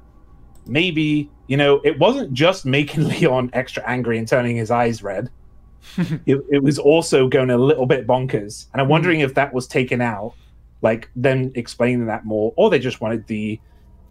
Maybe 0.67 1.29
you 1.47 1.57
know 1.57 1.81
it 1.83 1.97
wasn't 1.97 2.33
just 2.33 2.65
making 2.65 3.07
Leon 3.07 3.49
extra 3.53 3.83
angry 3.87 4.17
and 4.17 4.27
turning 4.27 4.55
his 4.55 4.71
eyes 4.71 5.01
red. 5.01 5.29
it, 5.97 6.39
it 6.51 6.63
was 6.63 6.77
also 6.77 7.27
going 7.27 7.49
a 7.49 7.57
little 7.57 7.85
bit 7.85 8.05
bonkers, 8.05 8.67
and 8.73 8.81
I'm 8.81 8.87
wondering 8.87 9.21
if 9.21 9.33
that 9.33 9.53
was 9.53 9.67
taken 9.67 10.01
out, 10.01 10.35
like 10.81 11.09
them 11.15 11.51
explaining 11.55 12.05
that 12.05 12.25
more, 12.25 12.53
or 12.55 12.69
they 12.69 12.79
just 12.79 13.01
wanted 13.01 13.25
the 13.27 13.59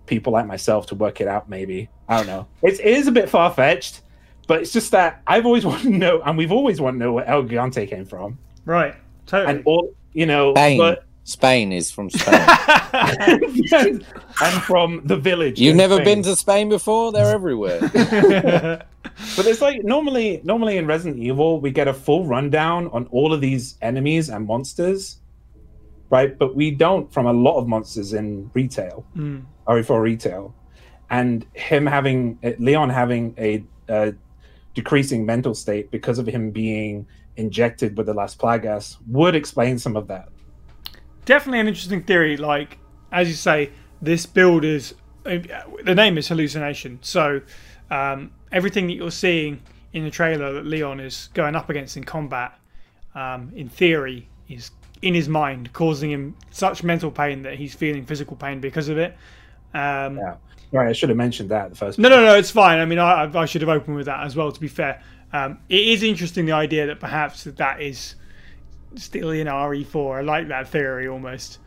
people 0.07 0.33
like 0.33 0.47
myself 0.47 0.87
to 0.87 0.95
work 0.95 1.21
it 1.21 1.29
out. 1.29 1.49
Maybe 1.49 1.89
I 2.09 2.17
don't 2.19 2.27
know. 2.27 2.47
It's, 2.63 2.79
it 2.81 2.87
is 2.87 3.07
a 3.07 3.13
bit 3.13 3.29
far 3.29 3.53
fetched, 3.53 4.01
but 4.49 4.61
it's 4.61 4.73
just 4.73 4.91
that 4.93 5.23
I've 5.27 5.47
always 5.47 5.65
wanted 5.71 5.85
to 5.85 5.91
know, 5.91 6.21
and 6.23 6.37
we've 6.37 6.53
always 6.53 6.81
wanted 6.81 6.99
to 6.99 7.05
know 7.05 7.13
where 7.13 7.27
El 7.27 7.45
Gigante 7.45 7.89
came 7.89 8.05
from, 8.05 8.39
Right. 8.65 8.95
Totally. 9.27 9.55
and 9.57 9.63
all 9.67 9.95
you 10.13 10.27
know, 10.27 10.53
Spain. 10.55 10.79
but 10.79 11.05
Spain 11.25 11.73
is 11.73 11.91
from 11.93 12.11
Spain. 12.11 12.35
and 14.43 14.63
from 14.65 15.03
the 15.05 15.17
village. 15.17 15.61
You've 15.61 15.77
never 15.77 15.95
Spain. 15.97 16.05
been 16.05 16.23
to 16.25 16.35
Spain 16.35 16.69
before? 16.69 17.13
They're 17.13 17.33
everywhere. 17.33 17.81
But 19.37 19.47
it's 19.47 19.61
like 19.61 19.85
normally, 19.85 20.41
normally 20.45 20.77
in 20.79 20.87
Resident 20.87 21.21
Evil, 21.23 21.61
we 21.61 21.71
get 21.71 21.87
a 21.89 21.95
full 21.95 22.25
rundown 22.27 22.89
on 22.89 23.07
all 23.13 23.33
of 23.33 23.41
these 23.41 23.77
enemies 23.83 24.29
and 24.31 24.47
monsters, 24.47 25.19
right? 26.11 26.37
But 26.39 26.57
we 26.57 26.71
don't 26.71 27.13
from 27.13 27.27
a 27.27 27.33
lot 27.33 27.59
of 27.59 27.69
monsters 27.69 28.13
in 28.13 28.51
retail, 28.55 29.05
Mm. 29.17 29.45
RE4 29.67 30.01
retail, 30.01 30.55
and 31.11 31.47
him 31.55 31.87
having 31.87 32.39
Leon 32.59 32.91
having 32.91 33.35
a, 33.39 33.65
uh 33.89 34.13
decreasing 34.75 35.27
mental 35.27 35.53
state 35.53 35.91
because 35.91 36.19
of 36.21 36.27
him 36.29 36.53
being 36.53 37.05
injected 37.37 37.97
with 37.99 38.07
the 38.07 38.15
Las 38.15 38.37
Plagas 38.37 38.97
would 39.09 39.35
explain 39.35 39.79
some 39.79 39.97
of 39.97 40.07
that. 40.07 40.29
Definitely 41.25 41.61
an 41.61 41.67
interesting 41.69 42.03
theory. 42.05 42.37
Like, 42.37 42.79
as 43.11 43.29
you 43.29 43.35
say, 43.35 43.71
this 44.01 44.27
build 44.27 44.65
is. 44.65 44.95
uh, 45.27 45.39
The 45.85 45.95
name 45.95 46.17
is 46.19 46.29
hallucination. 46.29 46.99
So, 47.03 47.41
um, 47.91 48.31
everything 48.53 48.87
that 48.87 48.95
you're 48.95 49.11
seeing 49.11 49.61
in 49.93 50.05
the 50.05 50.11
trailer 50.11 50.53
that 50.53 50.65
Leon 50.65 51.01
is 51.01 51.29
going 51.35 51.57
up 51.57 51.69
against 51.69 51.97
in 51.97 52.05
combat, 52.05 52.57
um, 53.17 53.53
in 53.55 53.69
theory, 53.69 54.29
is 54.49 54.71
in 55.03 55.15
his 55.15 55.29
mind, 55.29 55.73
causing 55.73 56.11
him 56.11 56.37
such 56.51 56.85
mental 56.85 57.11
pain 57.11 57.43
that 57.43 57.55
he's 57.55 57.75
feeling 57.75 58.05
physical 58.05 58.37
pain 58.37 58.61
because 58.61 58.89
of 58.89 58.99
it. 58.99 59.17
Um, 59.75 60.17
Yeah. 60.19 60.37
Right, 60.73 60.89
I 60.89 60.93
should 60.93 61.09
have 61.09 61.19
mentioned 61.19 61.49
that 61.51 61.71
the 61.71 61.77
first. 61.77 61.99
No, 61.99 62.09
no, 62.09 62.25
no, 62.25 62.37
it's 62.37 62.53
fine. 62.53 62.79
I 62.79 62.85
mean, 62.85 63.01
I, 63.01 63.29
I 63.37 63.45
should 63.45 63.61
have 63.63 63.69
opened 63.69 63.97
with 63.97 64.07
that 64.07 64.25
as 64.25 64.37
well. 64.37 64.53
To 64.53 64.61
be 64.61 64.69
fair, 64.69 65.03
um, 65.33 65.59
it 65.69 65.81
is 65.81 66.05
interesting 66.05 66.47
the 66.47 66.53
idea 66.53 66.87
that 66.87 67.01
perhaps 67.01 67.43
that, 67.43 67.57
that 67.57 67.81
is 67.83 68.15
still 68.95 69.31
in 69.31 69.49
RE4. 69.49 70.19
I 70.19 70.21
like 70.21 70.47
that 70.49 70.69
theory 70.69 71.09
almost. 71.09 71.59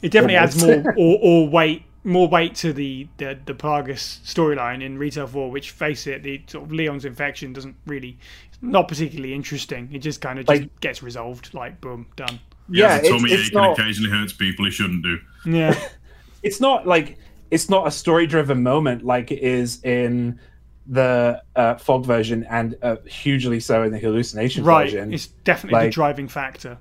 It 0.00 0.12
definitely 0.12 0.36
adds 0.36 0.62
more 0.64 0.94
or, 0.96 1.18
or 1.22 1.48
weight, 1.50 1.82
more 2.04 2.26
weight 2.26 2.54
to 2.56 2.72
the 2.72 3.06
the, 3.18 3.38
the 3.44 3.52
Plagas 3.52 4.20
storyline 4.24 4.82
in 4.82 4.96
Retail 4.96 5.26
4. 5.26 5.50
Which, 5.50 5.72
face 5.72 6.06
it, 6.06 6.22
the 6.22 6.42
sort 6.46 6.64
of 6.64 6.72
Leon's 6.72 7.04
infection 7.04 7.52
doesn't 7.52 7.76
really, 7.86 8.18
not 8.62 8.88
particularly 8.88 9.34
interesting. 9.34 9.90
It 9.92 9.98
just 9.98 10.22
kind 10.22 10.38
of 10.38 10.46
just 10.46 10.62
Like- 10.62 10.80
gets 10.80 11.02
resolved. 11.02 11.52
Like 11.52 11.82
boom, 11.82 12.06
done. 12.16 12.40
Yeah, 12.72 12.98
the 13.00 13.08
tummy 13.10 13.30
it's, 13.32 13.40
it's 13.40 13.48
ache 13.48 13.54
not. 13.54 13.64
and 13.70 13.78
occasionally 13.78 14.10
hurts 14.10 14.32
people 14.32 14.64
he 14.64 14.70
shouldn't 14.70 15.02
do. 15.02 15.18
Yeah, 15.44 15.78
it's 16.42 16.60
not 16.60 16.86
like 16.86 17.18
it's 17.50 17.68
not 17.68 17.86
a 17.86 17.90
story 17.90 18.26
driven 18.26 18.62
moment 18.62 19.04
like 19.04 19.30
it 19.30 19.40
is 19.40 19.82
in 19.84 20.38
the 20.86 21.40
uh, 21.56 21.74
fog 21.76 22.04
version 22.04 22.44
and 22.50 22.76
uh, 22.82 22.96
hugely 23.06 23.60
so 23.60 23.82
in 23.82 23.92
the 23.92 23.98
hallucination 23.98 24.64
right. 24.64 24.84
version 24.84 25.12
It's 25.12 25.26
definitely 25.44 25.86
the 25.86 25.90
driving 25.90 26.26
factor. 26.28 26.78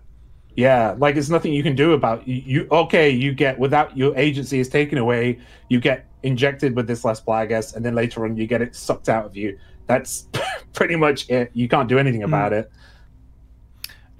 yeah 0.56 0.96
like 0.98 1.16
there's 1.16 1.30
nothing 1.30 1.54
you 1.54 1.62
can 1.64 1.76
do 1.76 1.94
about 1.94 2.28
you, 2.28 2.42
you 2.46 2.68
okay 2.72 3.10
you 3.10 3.34
get 3.34 3.60
without 3.60 3.96
your 3.98 4.16
agency 4.18 4.60
is 4.60 4.70
taken 4.70 4.98
away 4.98 5.38
you 5.70 5.80
get 5.80 6.06
injected 6.24 6.76
with 6.76 6.88
this 6.88 7.06
Las 7.06 7.22
Plagas 7.22 7.76
and 7.76 7.86
then 7.86 7.94
later 7.96 8.26
on 8.26 8.36
you 8.36 8.48
get 8.48 8.62
it 8.62 8.76
sucked 8.76 9.10
out 9.10 9.26
of 9.26 9.36
you 9.38 9.58
that's 9.88 10.28
pretty 10.74 10.96
much 10.96 11.30
it 11.30 11.52
you 11.54 11.68
can't 11.68 11.88
do 11.90 11.98
anything 12.00 12.24
about 12.24 12.54
it 12.54 12.72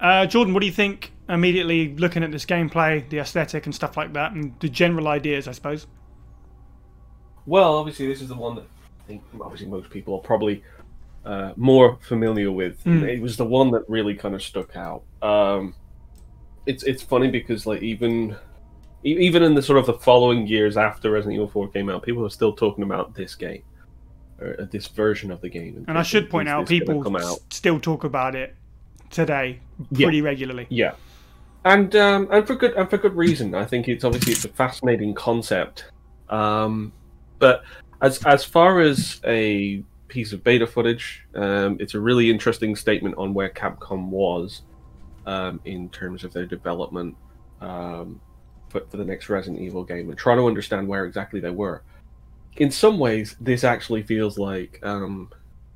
Uh, 0.00 0.24
Jordan, 0.26 0.54
what 0.54 0.60
do 0.60 0.66
you 0.66 0.72
think 0.72 1.12
immediately 1.30 1.94
looking 1.96 2.22
at 2.22 2.32
this 2.32 2.44
gameplay, 2.44 3.08
the 3.08 3.18
aesthetic, 3.18 3.66
and 3.66 3.74
stuff 3.74 3.96
like 3.96 4.12
that, 4.14 4.32
and 4.32 4.54
the 4.60 4.68
general 4.68 5.08
ideas, 5.08 5.48
I 5.48 5.52
suppose? 5.52 5.86
Well, 7.46 7.76
obviously, 7.76 8.06
this 8.06 8.20
is 8.20 8.28
the 8.28 8.34
one 8.34 8.56
that 8.56 8.64
I 9.00 9.02
think 9.06 9.22
obviously 9.40 9.66
most 9.68 9.90
people 9.90 10.14
are 10.14 10.20
probably 10.20 10.62
uh, 11.24 11.52
more 11.56 11.98
familiar 12.02 12.50
with. 12.52 12.82
Mm. 12.84 13.02
It 13.08 13.20
was 13.20 13.36
the 13.36 13.44
one 13.44 13.70
that 13.72 13.88
really 13.88 14.14
kind 14.14 14.34
of 14.34 14.42
stuck 14.42 14.76
out. 14.76 15.02
Um, 15.22 15.74
it's 16.66 16.82
it's 16.84 17.02
funny 17.02 17.30
because 17.30 17.66
like 17.66 17.82
even 17.82 18.36
even 19.02 19.42
in 19.42 19.54
the 19.54 19.62
sort 19.62 19.78
of 19.78 19.86
the 19.86 19.94
following 19.94 20.46
years 20.46 20.76
after 20.76 21.10
Resident 21.10 21.34
Evil 21.34 21.48
4 21.48 21.68
came 21.68 21.88
out, 21.88 22.02
people 22.02 22.24
are 22.26 22.30
still 22.30 22.52
talking 22.52 22.84
about 22.84 23.14
this 23.14 23.34
game 23.34 23.62
or 24.40 24.56
uh, 24.60 24.66
this 24.70 24.86
version 24.88 25.30
of 25.30 25.40
the 25.40 25.48
game. 25.48 25.84
And 25.88 25.96
I 25.98 26.02
should 26.02 26.28
point 26.28 26.48
out, 26.50 26.68
people 26.68 27.16
out? 27.16 27.38
still 27.50 27.80
talk 27.80 28.04
about 28.04 28.34
it 28.34 28.54
today 29.08 29.60
Yeah. 29.90 30.06
pretty 30.06 30.20
regularly. 30.20 30.66
Yeah, 30.68 30.92
and 31.64 31.94
um, 31.96 32.28
and 32.30 32.46
for 32.46 32.54
good 32.54 32.74
and 32.74 32.88
for 32.88 32.98
good 32.98 33.16
reason. 33.16 33.54
I 33.54 33.64
think 33.64 33.88
it's 33.88 34.04
obviously 34.04 34.32
it's 34.32 34.44
a 34.44 34.48
fascinating 34.48 35.14
concept. 35.14 35.86
Um, 36.28 36.92
but 37.38 37.62
as 38.00 38.24
as 38.24 38.44
far 38.44 38.80
as 38.80 39.20
a 39.24 39.82
piece 40.08 40.32
of 40.32 40.42
beta 40.42 40.66
footage, 40.66 41.24
um, 41.34 41.76
it's 41.80 41.94
a 41.94 42.00
really 42.00 42.30
interesting 42.30 42.74
statement 42.76 43.16
on 43.18 43.34
where 43.34 43.50
Capcom 43.50 44.08
was 44.08 44.62
um, 45.26 45.60
in 45.64 45.88
terms 45.90 46.24
of 46.24 46.32
their 46.32 46.46
development 46.46 47.16
um, 47.60 48.20
for, 48.68 48.80
for 48.88 48.96
the 48.96 49.04
next 49.04 49.28
Resident 49.28 49.60
Evil 49.60 49.84
game, 49.84 50.08
and 50.08 50.18
trying 50.18 50.38
to 50.38 50.46
understand 50.46 50.88
where 50.88 51.04
exactly 51.04 51.40
they 51.40 51.50
were. 51.50 51.82
In 52.56 52.70
some 52.70 52.98
ways, 52.98 53.36
this 53.40 53.64
actually 53.64 54.02
feels 54.02 54.38
like 54.38 54.80
um, 54.82 55.30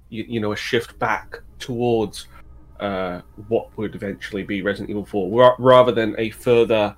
you, 0.09 0.25
you 0.27 0.41
know 0.41 0.53
a 0.53 0.57
shift 0.57 0.99
back 0.99 1.41
towards 1.59 2.27
uh, 2.81 3.21
what 3.49 3.77
would 3.77 3.95
eventually 3.95 4.43
be 4.43 4.63
Resident 4.63 4.91
Evil 4.91 5.05
4, 5.05 5.41
ra- 5.41 5.57
rather 5.59 5.93
than 5.93 6.15
a 6.19 6.31
further 6.31 6.97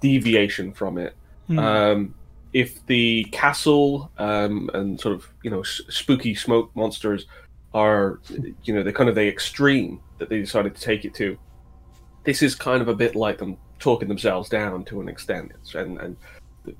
deviation 0.00 0.72
from 0.72 0.98
it. 0.98 1.14
Hmm. 1.46 1.58
Um, 1.58 2.14
if 2.52 2.84
the 2.86 3.24
castle 3.32 4.10
um, 4.18 4.70
and 4.72 4.98
sort 5.00 5.14
of 5.14 5.28
you 5.42 5.50
know 5.50 5.60
s- 5.60 5.82
spooky 5.88 6.34
smoke 6.34 6.70
monsters 6.74 7.26
are 7.74 8.20
you 8.62 8.74
know 8.74 8.82
the 8.82 8.92
kind 8.92 9.08
of 9.08 9.14
the 9.14 9.28
extreme 9.28 10.00
that 10.18 10.28
they 10.28 10.40
decided 10.40 10.74
to 10.74 10.80
take 10.80 11.04
it 11.04 11.14
to, 11.14 11.36
this 12.24 12.42
is 12.42 12.54
kind 12.54 12.80
of 12.80 12.88
a 12.88 12.94
bit 12.94 13.14
like 13.14 13.38
them 13.38 13.56
talking 13.78 14.08
themselves 14.08 14.48
down 14.48 14.84
to 14.86 15.00
an 15.00 15.08
extent, 15.08 15.52
and 15.74 15.98
and 15.98 16.16
the, 16.64 16.74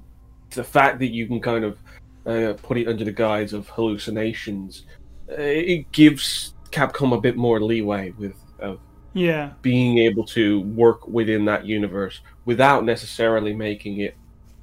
the 0.50 0.64
fact 0.64 0.98
that 1.00 1.08
you 1.08 1.26
can 1.26 1.40
kind 1.40 1.64
of 1.64 1.78
uh, 2.26 2.54
put 2.62 2.78
it 2.78 2.88
under 2.88 3.04
the 3.04 3.12
guise 3.12 3.52
of 3.52 3.68
hallucinations, 3.68 4.86
uh, 5.30 5.34
it 5.36 5.90
gives 5.92 6.54
Capcom 6.76 7.16
a 7.16 7.20
bit 7.20 7.36
more 7.36 7.60
leeway 7.60 8.10
with 8.18 8.36
of 8.58 8.80
yeah. 9.14 9.52
being 9.62 9.98
able 9.98 10.24
to 10.24 10.60
work 10.60 11.08
within 11.08 11.44
that 11.46 11.64
universe 11.64 12.20
without 12.44 12.84
necessarily 12.84 13.54
making 13.54 14.00
it 14.00 14.14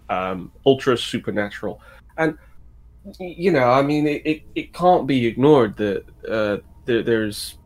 um, 0.10 0.52
ultra 0.66 0.98
supernatural. 0.98 1.82
And 2.18 2.38
you 3.20 3.52
know, 3.52 3.70
I 3.70 3.82
mean, 3.82 4.08
it, 4.08 4.22
it, 4.26 4.42
it 4.56 4.74
can't 4.74 5.08
be 5.08 5.26
ignored 5.26 5.76
that 5.78 6.06
uh, 6.30 6.58
there, 6.86 7.04
there's 7.04 7.58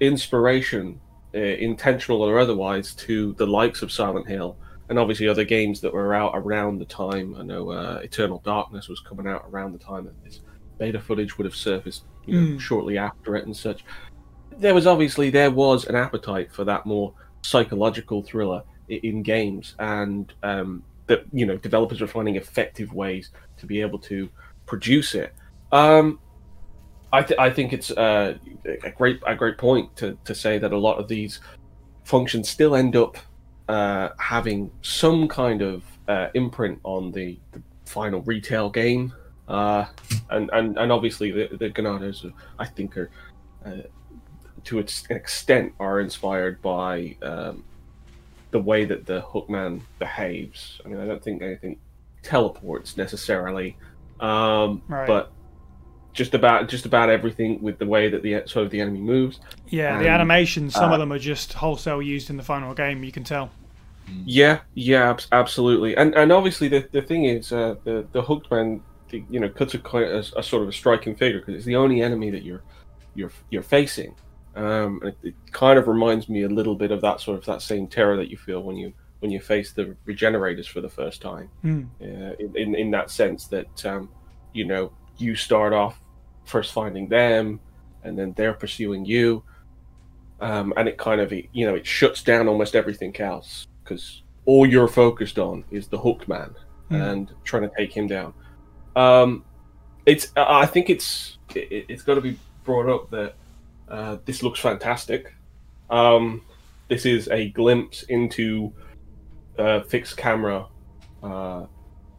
inspiration, 0.00 1.00
uh, 1.34 1.38
intentional 1.38 2.22
or 2.22 2.38
otherwise, 2.38 2.94
to 2.94 3.32
the 3.34 3.46
likes 3.46 3.82
of 3.82 3.90
Silent 3.90 4.28
Hill. 4.28 4.56
And 4.88 4.98
obviously, 4.98 5.28
other 5.28 5.44
games 5.44 5.80
that 5.80 5.94
were 5.94 6.14
out 6.14 6.32
around 6.34 6.78
the 6.78 6.84
time. 6.84 7.34
I 7.38 7.42
know 7.42 7.70
uh, 7.70 8.00
Eternal 8.02 8.42
Darkness 8.44 8.88
was 8.88 9.00
coming 9.00 9.26
out 9.26 9.46
around 9.50 9.72
the 9.72 9.78
time 9.78 10.04
that 10.04 10.22
this 10.22 10.40
beta 10.78 11.00
footage 11.00 11.38
would 11.38 11.46
have 11.46 11.56
surfaced, 11.56 12.04
you 12.26 12.40
know, 12.40 12.46
Mm. 12.56 12.60
shortly 12.60 12.98
after 12.98 13.36
it 13.36 13.46
and 13.46 13.56
such. 13.56 13.84
There 14.58 14.74
was 14.74 14.86
obviously 14.86 15.30
there 15.30 15.50
was 15.50 15.86
an 15.86 15.94
appetite 15.96 16.52
for 16.52 16.64
that 16.64 16.86
more 16.86 17.12
psychological 17.42 18.22
thriller 18.22 18.62
in 18.88 19.22
games 19.22 19.74
and 19.78 20.32
um, 20.42 20.82
that 21.06 21.24
you 21.32 21.44
know 21.46 21.56
developers 21.56 22.00
were 22.00 22.06
finding 22.06 22.36
effective 22.36 22.92
ways 22.94 23.30
to 23.58 23.66
be 23.66 23.80
able 23.80 23.98
to 23.98 24.28
produce 24.66 25.14
it. 25.14 25.34
Um, 25.72 26.18
I, 27.12 27.22
th- 27.22 27.38
I 27.38 27.50
think 27.50 27.72
it's 27.72 27.90
uh, 27.90 28.36
a 28.84 28.90
great 28.90 29.20
a 29.26 29.34
great 29.34 29.58
point 29.58 29.94
to, 29.96 30.16
to 30.24 30.34
say 30.34 30.58
that 30.58 30.72
a 30.72 30.78
lot 30.78 30.98
of 30.98 31.08
these 31.08 31.40
functions 32.04 32.48
still 32.48 32.74
end 32.74 32.96
up 32.96 33.16
uh, 33.68 34.10
having 34.18 34.70
some 34.82 35.28
kind 35.28 35.62
of 35.62 35.82
uh, 36.08 36.28
imprint 36.34 36.78
on 36.84 37.12
the, 37.12 37.38
the 37.52 37.62
final 37.86 38.20
retail 38.22 38.68
game 38.68 39.12
uh, 39.48 39.84
and, 40.30 40.50
and 40.52 40.78
and 40.78 40.92
obviously 40.92 41.30
the 41.30 41.48
the 41.56 41.70
Ganados 41.70 42.30
I 42.58 42.64
think 42.66 42.96
are 42.96 43.10
uh, 43.64 43.70
to 44.64 44.78
its- 44.78 45.04
an 45.10 45.16
extent 45.16 45.72
are 45.78 46.00
inspired 46.00 46.62
by 46.62 47.16
um, 47.22 47.64
the 48.50 48.58
way 48.60 48.84
that 48.84 49.04
the 49.06 49.20
Hookman 49.20 49.82
behaves. 49.98 50.80
I 50.84 50.88
mean, 50.88 51.00
I 51.00 51.06
don't 51.06 51.22
think 51.22 51.42
anything 51.42 51.78
teleports 52.22 52.96
necessarily, 52.96 53.76
um, 54.20 54.80
Right. 54.88 55.06
but 55.06 55.30
just 56.14 56.32
about 56.34 56.68
just 56.68 56.86
about 56.86 57.10
everything 57.10 57.60
with 57.60 57.78
the 57.78 57.86
way 57.86 58.08
that 58.08 58.22
the 58.22 58.42
sort 58.46 58.64
of 58.64 58.70
the 58.70 58.80
enemy 58.80 59.00
moves. 59.00 59.40
Yeah, 59.68 59.98
the 59.98 60.08
Um, 60.08 60.14
animations, 60.14 60.72
some 60.74 60.90
uh, 60.90 60.94
of 60.94 61.00
them 61.00 61.12
are 61.12 61.18
just 61.18 61.52
wholesale 61.54 62.00
used 62.00 62.30
in 62.30 62.36
the 62.36 62.42
final 62.42 62.72
game, 62.72 63.02
you 63.04 63.12
can 63.12 63.24
tell. 63.24 63.50
Yeah, 64.24 64.60
yeah, 64.74 65.10
abs- 65.10 65.28
absolutely. 65.32 65.96
And 65.96 66.14
and 66.14 66.30
obviously 66.32 66.68
the 66.68 66.86
the 66.92 67.02
thing 67.02 67.24
is 67.24 67.52
uh, 67.52 67.74
the 67.84 68.06
the 68.12 68.22
hooked 68.22 68.50
man, 68.50 68.80
the- 69.10 69.24
you 69.30 69.40
know, 69.40 69.48
cuts 69.48 69.74
a, 69.74 69.80
a, 69.96 70.18
a 70.38 70.42
sort 70.42 70.62
of 70.62 70.68
a 70.68 70.72
striking 70.72 71.14
figure 71.14 71.38
because 71.40 71.54
it's 71.54 71.64
the 71.64 71.76
only 71.76 72.00
enemy 72.02 72.30
that 72.30 72.42
you're 72.42 72.62
you're 73.14 73.32
you're 73.50 73.62
facing. 73.62 74.14
Um, 74.56 75.00
and 75.02 75.08
it, 75.10 75.18
it 75.22 75.34
kind 75.52 75.78
of 75.78 75.88
reminds 75.88 76.28
me 76.28 76.42
a 76.42 76.48
little 76.48 76.74
bit 76.76 76.90
of 76.92 77.00
that 77.00 77.20
sort 77.20 77.38
of 77.38 77.44
that 77.46 77.60
same 77.62 77.86
terror 77.88 78.16
that 78.16 78.30
you 78.30 78.36
feel 78.36 78.62
when 78.62 78.76
you 78.76 78.92
when 79.20 79.30
you 79.30 79.40
face 79.40 79.72
the 79.72 79.96
regenerators 80.04 80.66
for 80.66 80.80
the 80.80 80.88
first 80.88 81.20
time. 81.22 81.48
Hmm. 81.62 81.82
Uh, 82.00 82.34
in, 82.38 82.52
in 82.56 82.74
in 82.74 82.90
that 82.92 83.10
sense 83.10 83.46
that 83.48 83.84
um, 83.86 84.08
you 84.52 84.64
know 84.64 84.92
you 85.18 85.34
start 85.34 85.72
off 85.72 86.00
first 86.44 86.72
finding 86.72 87.08
them, 87.08 87.58
and 88.04 88.18
then 88.18 88.32
they're 88.36 88.52
pursuing 88.54 89.04
you, 89.04 89.42
um, 90.40 90.72
and 90.76 90.88
it 90.88 90.98
kind 90.98 91.20
of 91.20 91.32
you 91.32 91.66
know 91.66 91.74
it 91.74 91.86
shuts 91.86 92.22
down 92.22 92.48
almost 92.48 92.74
everything 92.74 93.14
else 93.20 93.66
because 93.82 94.22
all 94.46 94.66
you're 94.66 94.88
focused 94.88 95.38
on 95.38 95.64
is 95.70 95.88
the 95.88 95.98
hooked 95.98 96.28
man 96.28 96.54
Hmm. 96.90 96.94
and 96.96 97.32
trying 97.44 97.62
to 97.62 97.70
take 97.76 97.92
him 97.96 98.06
down. 98.06 98.34
Um, 98.96 99.44
it's 100.06 100.32
I 100.36 100.66
think 100.66 100.90
it's 100.90 101.38
it, 101.54 101.86
it's 101.88 102.02
got 102.02 102.14
to 102.14 102.20
be 102.20 102.38
brought 102.64 102.88
up 102.88 103.10
that 103.10 103.34
uh, 103.88 104.16
this 104.24 104.42
looks 104.42 104.60
fantastic. 104.60 105.34
Um, 105.90 106.42
this 106.88 107.06
is 107.06 107.28
a 107.28 107.50
glimpse 107.50 108.02
into 108.04 108.72
uh, 109.58 109.80
fixed 109.82 110.16
camera 110.16 110.66
uh, 111.22 111.66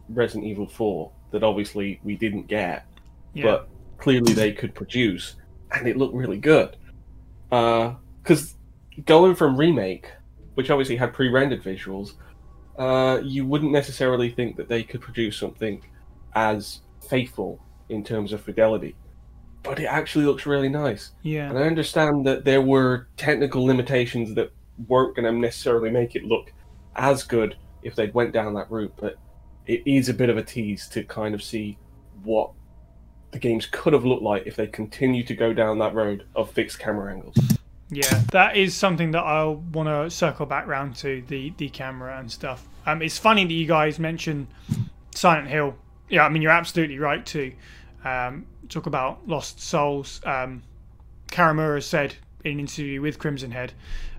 Resident 0.10 0.46
Evil 0.46 0.68
4 0.68 1.12
that 1.32 1.44
obviously 1.44 2.00
we 2.04 2.16
didn't 2.16 2.48
get, 2.48 2.86
Yeah. 3.34 3.44
but 3.44 3.70
clearly 3.98 4.34
they 4.34 4.52
could 4.52 4.74
produce, 4.74 5.36
and 5.72 5.88
it 5.88 5.98
looked 5.98 6.16
really 6.16 6.38
good. 6.38 6.76
Because 7.50 8.56
going 9.06 9.36
from 9.36 9.58
remake, 9.58 10.10
which 10.56 10.70
obviously 10.70 10.96
had 10.96 11.14
pre-rendered 11.14 11.64
visuals, 11.64 12.14
uh, 12.78 13.20
you 13.24 13.46
wouldn't 13.46 13.72
necessarily 13.72 14.30
think 14.30 14.56
that 14.58 14.68
they 14.68 14.84
could 14.84 15.02
produce 15.02 15.38
something 15.38 15.82
as 16.36 16.82
faithful 17.08 17.60
in 17.90 18.04
terms 18.04 18.34
of 18.34 18.42
fidelity. 18.42 18.96
But 19.64 19.80
it 19.80 19.86
actually 19.86 20.26
looks 20.26 20.46
really 20.46 20.70
nice. 20.70 21.12
yeah. 21.24 21.50
And 21.50 21.58
I 21.58 21.64
understand 21.64 22.26
that 22.28 22.46
there 22.46 22.62
were 22.62 23.08
technical 23.18 23.66
limitations 23.66 24.36
that 24.36 24.52
weren't 24.88 25.16
going 25.16 25.26
to 25.26 25.32
necessarily 25.32 25.90
make 25.90 26.16
it 26.16 26.24
look 26.24 26.52
as 26.96 27.24
good 27.24 27.56
if 27.82 27.96
they'd 27.96 28.14
went 28.14 28.32
down 28.32 28.54
that 28.56 28.70
route, 28.70 28.94
but 28.98 29.16
it 29.66 29.82
is 29.86 30.10
a 30.10 30.14
bit 30.14 30.30
of 30.30 30.38
a 30.38 30.44
tease 30.44 30.88
to 30.90 31.04
kind 31.04 31.34
of 31.34 31.42
see 31.42 31.78
what 32.24 32.52
the 33.32 33.40
games 33.40 33.68
could 33.72 33.94
have 33.94 34.06
looked 34.06 34.24
like 34.24 34.46
if 34.46 34.56
they 34.56 34.68
continued 34.68 35.28
to 35.28 35.36
go 35.36 35.54
down 35.54 35.80
that 35.80 35.94
road 35.94 36.26
of 36.36 36.52
fixed 36.52 36.80
camera 36.80 37.14
angles. 37.14 37.36
Yeah, 37.90 38.22
that 38.32 38.56
is 38.56 38.76
something 38.76 39.12
that 39.12 39.24
I'll 39.24 39.56
want 39.56 39.90
to 39.90 40.10
circle 40.10 40.46
back 40.46 40.66
round 40.68 40.96
to 40.98 41.24
the 41.28 41.54
the 41.58 41.70
camera 41.70 42.18
and 42.20 42.32
stuff. 42.32 42.68
Um, 42.86 43.02
it's 43.02 43.18
funny 43.18 43.46
that 43.46 43.54
you 43.54 43.68
guys 43.68 44.00
mention 44.00 44.48
Silent 45.14 45.48
Hill. 45.48 45.76
Yeah, 46.10 46.26
I 46.26 46.30
mean 46.30 46.42
you're 46.42 46.52
absolutely 46.52 47.00
right 47.00 47.26
to 47.28 47.54
um, 48.04 48.46
talk 48.70 48.86
about 48.86 49.28
Lost 49.28 49.60
Souls. 49.60 50.22
Um, 50.24 50.64
Karamura 51.28 51.82
said 51.82 52.16
in 52.44 52.54
an 52.54 52.60
interview 52.62 53.02
with 53.02 53.20
Crimson 53.20 53.52
Head. 53.52 53.74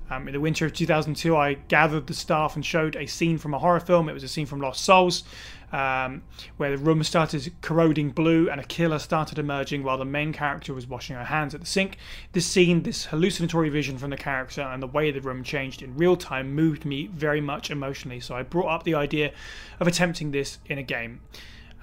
Um, 0.09 0.29
in 0.29 0.35
the 0.35 0.41
winter 0.41 0.67
of 0.67 0.73
2002, 0.73 1.37
I 1.37 1.55
gathered 1.55 2.07
the 2.07 2.15
staff 2.15 2.55
and 2.55 2.65
showed 2.65 2.95
a 2.95 3.07
scene 3.07 3.39
from 3.39 3.55
a 3.55 3.59
horror 3.59 3.81
film. 3.81 4.09
It 4.09 4.13
was 4.13 4.23
a 4.23 4.29
scene 4.29 4.47
from 4.47 4.61
Lost 4.61 4.85
Souls, 4.85 5.25
um, 5.73 6.23
where 6.59 6.71
the 6.71 6.79
room 6.79 7.03
started 7.03 7.53
corroding 7.61 8.11
blue 8.11 8.49
and 8.49 8.61
a 8.61 8.65
killer 8.65 9.01
started 9.01 9.37
emerging 9.39 9.83
while 9.83 9.99
the 9.99 10.05
main 10.05 10.33
character 10.33 10.73
was 10.73 10.87
washing 10.87 11.17
her 11.17 11.25
hands 11.25 11.55
at 11.55 11.61
the 11.61 11.67
sink. 11.67 11.99
This 12.33 12.47
scene, 12.47 12.85
this 12.85 13.07
hallucinatory 13.07 13.69
vision 13.69 13.99
from 13.99 14.11
the 14.11 14.17
character, 14.17 14.63
and 14.63 14.81
the 14.81 14.87
way 14.87 15.11
the 15.11 15.21
room 15.21 15.43
changed 15.43 15.83
in 15.83 15.97
real 15.97 16.17
time 16.17 16.55
moved 16.55 16.85
me 16.85 17.09
very 17.09 17.41
much 17.41 17.73
emotionally. 17.73 18.21
So 18.21 18.37
I 18.37 18.45
brought 18.45 18.73
up 18.73 18.83
the 18.85 18.95
idea 18.95 19.33
of 19.81 19.89
attempting 19.89 20.31
this 20.31 20.59
in 20.67 20.79
a 20.79 20.85
game. 20.85 21.21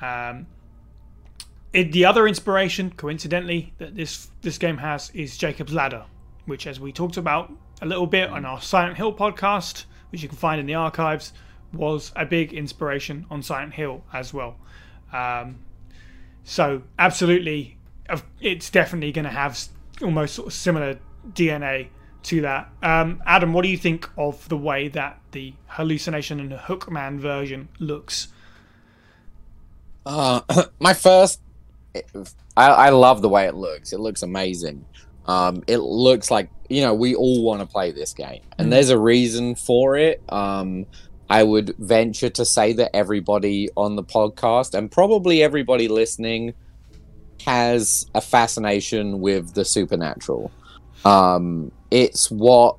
Um, 0.01 0.47
it, 1.71 1.91
the 1.91 2.05
other 2.05 2.27
inspiration, 2.27 2.91
coincidentally, 2.91 3.73
that 3.79 3.95
this 3.95 4.29
this 4.41 4.57
game 4.57 4.77
has 4.77 5.09
is 5.11 5.37
Jacob's 5.37 5.73
Ladder, 5.73 6.05
which, 6.45 6.67
as 6.67 6.79
we 6.79 6.91
talked 6.91 7.17
about 7.17 7.51
a 7.81 7.85
little 7.85 8.07
bit 8.07 8.29
on 8.29 8.45
our 8.45 8.61
Silent 8.61 8.97
Hill 8.97 9.13
podcast, 9.13 9.85
which 10.11 10.21
you 10.21 10.29
can 10.29 10.37
find 10.37 10.59
in 10.59 10.67
the 10.67 10.75
archives, 10.75 11.33
was 11.73 12.11
a 12.15 12.25
big 12.25 12.53
inspiration 12.53 13.25
on 13.29 13.41
Silent 13.41 13.73
Hill 13.73 14.03
as 14.13 14.33
well. 14.33 14.57
Um, 15.11 15.59
so 16.43 16.83
absolutely, 16.99 17.77
it's 18.39 18.69
definitely 18.69 19.11
going 19.11 19.25
to 19.25 19.31
have 19.31 19.59
almost 20.01 20.35
sort 20.35 20.47
of 20.47 20.53
similar 20.53 20.99
DNA 21.31 21.87
to 22.23 22.41
that. 22.41 22.69
Um, 22.81 23.21
Adam, 23.25 23.53
what 23.53 23.63
do 23.63 23.69
you 23.69 23.77
think 23.77 24.09
of 24.17 24.47
the 24.49 24.57
way 24.57 24.87
that 24.89 25.19
the 25.31 25.53
hallucination 25.67 26.39
and 26.39 26.51
Hookman 26.51 27.19
version 27.19 27.69
looks? 27.79 28.29
Uh, 30.05 30.41
my 30.79 30.93
first, 30.93 31.41
I, 32.57 32.67
I 32.67 32.89
love 32.89 33.21
the 33.21 33.29
way 33.29 33.45
it 33.45 33.55
looks. 33.55 33.93
It 33.93 33.99
looks 33.99 34.21
amazing. 34.23 34.85
Um, 35.25 35.63
it 35.67 35.77
looks 35.77 36.29
like 36.29 36.49
you 36.69 36.81
know 36.81 36.93
we 36.93 37.15
all 37.15 37.43
want 37.43 37.61
to 37.61 37.65
play 37.67 37.91
this 37.91 38.13
game, 38.13 38.41
and 38.57 38.67
Mm. 38.67 38.71
there's 38.71 38.89
a 38.89 38.97
reason 38.99 39.55
for 39.55 39.95
it. 39.95 40.21
Um, 40.29 40.85
I 41.29 41.43
would 41.43 41.75
venture 41.79 42.29
to 42.31 42.45
say 42.45 42.73
that 42.73 42.95
everybody 42.95 43.69
on 43.77 43.95
the 43.95 44.03
podcast 44.03 44.73
and 44.77 44.91
probably 44.91 45.41
everybody 45.41 45.87
listening 45.87 46.53
has 47.45 48.05
a 48.13 48.21
fascination 48.21 49.19
with 49.21 49.53
the 49.53 49.65
supernatural. 49.65 50.51
Um, 51.05 51.71
it's 51.91 52.29
what 52.29 52.77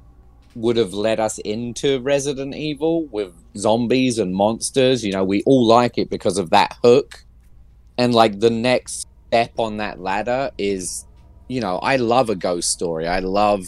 would 0.55 0.77
have 0.77 0.93
led 0.95 1.21
us 1.21 1.39
into 1.39 2.01
Resident 2.01 2.55
Evil 2.55 3.07
with 3.07 3.33
zombies 3.57 4.19
and 4.19 4.35
monsters. 4.35 5.05
You 5.05 5.13
know, 5.13 5.25
we 5.25 5.43
all 5.45 5.67
like 5.67 5.99
it 5.99 6.11
because 6.11 6.39
of 6.39 6.51
that 6.51 6.77
hook. 6.83 7.25
And 7.99 8.15
like 8.15 8.41
the 8.41 8.51
next 8.51 9.07
step 9.29 9.53
on 9.59 9.79
that 9.79 10.01
ladder 10.01 10.51
is, 10.59 11.07
you 11.49 11.61
know, 11.61 11.79
I 11.79 11.97
love 11.97 12.31
a 12.31 12.35
ghost 12.35 12.71
story. 12.71 13.07
I 13.07 13.21
love 13.21 13.67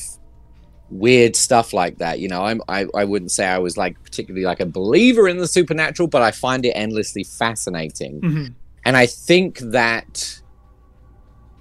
weird 0.91 1.35
stuff 1.35 1.73
like 1.73 1.99
that. 1.99 2.21
You 2.21 2.29
know, 2.29 2.43
I'm 2.43 2.61
I, 2.69 2.87
I 2.95 3.05
wouldn't 3.05 3.33
say 3.33 3.47
I 3.47 3.59
was 3.59 3.77
like 3.77 4.01
particularly 4.03 4.45
like 4.45 4.61
a 4.61 4.67
believer 4.67 5.29
in 5.29 5.39
the 5.39 5.49
supernatural, 5.49 6.09
but 6.09 6.23
I 6.23 6.31
find 6.31 6.65
it 6.65 6.73
endlessly 6.73 7.25
fascinating. 7.25 8.21
Mhm. 8.21 8.55
And 8.85 8.97
I 8.97 9.07
think 9.07 9.59
that 9.59 10.41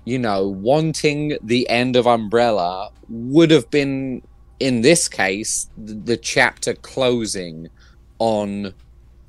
you 0.06 0.20
know, 0.20 0.48
wanting 0.48 1.36
the 1.42 1.68
end 1.68 1.96
of 1.96 2.06
Umbrella 2.06 2.92
would 3.10 3.50
have 3.50 3.70
been, 3.72 4.22
in 4.60 4.82
this 4.82 5.08
case, 5.08 5.68
the, 5.78 5.94
the 5.94 6.18
chapter 6.18 6.74
closing 6.74 7.70
on 8.20 8.74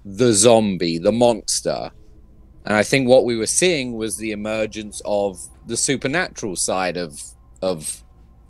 the 0.04 0.32
zombie, 0.32 0.98
the 0.98 1.12
monster. 1.12 1.90
And 2.64 2.74
I 2.74 2.82
think 2.82 3.08
what 3.08 3.24
we 3.24 3.36
were 3.36 3.46
seeing 3.46 3.94
was 3.94 4.16
the 4.16 4.32
emergence 4.32 5.00
of 5.04 5.38
the 5.66 5.76
supernatural 5.76 6.56
side 6.56 6.96
of 6.96 7.20
of 7.62 8.02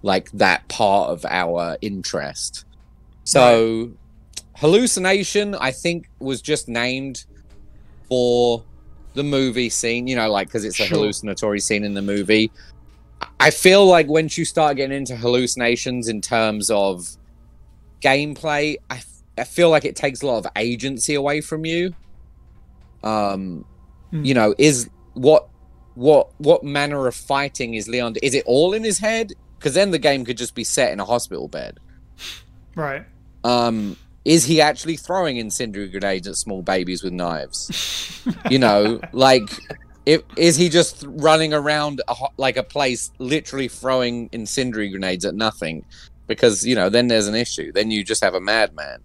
like 0.03 0.31
that 0.32 0.66
part 0.69 1.11
of 1.11 1.24
our 1.27 1.77
interest. 1.81 2.65
So 3.24 3.93
hallucination, 4.57 5.55
I 5.55 5.70
think, 5.73 6.09
was 6.19 6.40
just 6.43 6.69
named 6.69 7.24
for 8.09 8.62
the 9.15 9.23
movie 9.24 9.70
scene, 9.70 10.07
you 10.07 10.16
know, 10.16 10.31
like 10.31 10.48
because 10.48 10.65
it's 10.65 10.78
a 10.78 10.85
Sure. 10.85 10.98
hallucinatory 10.98 11.61
scene 11.61 11.85
in 11.85 11.94
the 11.94 12.03
movie. 12.03 12.51
I 13.38 13.50
feel 13.50 13.86
like 13.86 14.08
once 14.08 14.36
you 14.38 14.44
start 14.44 14.76
getting 14.76 14.96
into 14.96 15.16
hallucinations 15.16 16.08
in 16.08 16.20
terms 16.20 16.70
of 16.70 17.06
gameplay, 18.00 18.76
I, 18.90 19.02
I 19.36 19.44
feel 19.44 19.70
like 19.70 19.84
it 19.84 19.96
takes 19.96 20.22
a 20.22 20.26
lot 20.26 20.38
of 20.38 20.50
agency 20.56 21.14
away 21.14 21.40
from 21.40 21.64
you. 21.64 21.94
Um, 23.02 23.64
Hmm. 24.10 24.24
you 24.24 24.34
know, 24.34 24.54
is 24.56 24.88
what 25.14 25.48
what 25.94 26.28
what 26.38 26.62
manner 26.62 27.08
of 27.08 27.14
fighting 27.16 27.74
is 27.74 27.88
Leon? 27.88 28.14
Is 28.22 28.34
it 28.34 28.44
all 28.46 28.72
in 28.72 28.84
his 28.84 28.98
head? 28.98 29.32
Because 29.58 29.74
then 29.74 29.90
the 29.90 29.98
game 29.98 30.24
could 30.24 30.36
just 30.38 30.54
be 30.54 30.62
set 30.62 30.92
in 30.92 31.00
a 31.00 31.04
hospital 31.04 31.48
bed. 31.48 31.78
Right. 32.76 33.04
Um, 33.42 33.96
is 34.24 34.44
he 34.44 34.60
actually 34.60 34.96
throwing 34.96 35.38
incendiary 35.38 35.88
grenades 35.88 36.28
at 36.28 36.36
small 36.36 36.62
babies 36.62 37.02
with 37.02 37.12
knives? 37.12 38.22
you 38.50 38.58
know, 38.60 39.00
like, 39.12 39.48
if, 40.07 40.23
is 40.37 40.57
he 40.57 40.69
just 40.69 41.05
running 41.09 41.53
around 41.53 42.01
a, 42.09 42.15
like 42.39 42.57
a 42.57 42.62
place, 42.62 43.11
literally 43.19 43.69
throwing 43.69 44.28
incendiary 44.33 44.89
grenades 44.89 45.24
at 45.24 45.35
nothing? 45.35 45.85
Because 46.27 46.65
you 46.65 46.74
know, 46.74 46.89
then 46.89 47.09
there's 47.09 47.28
an 47.28 47.35
issue. 47.35 47.73
Then 47.73 47.91
you 47.91 48.03
just 48.05 48.23
have 48.24 48.35
a 48.35 48.41
madman. 48.41 49.03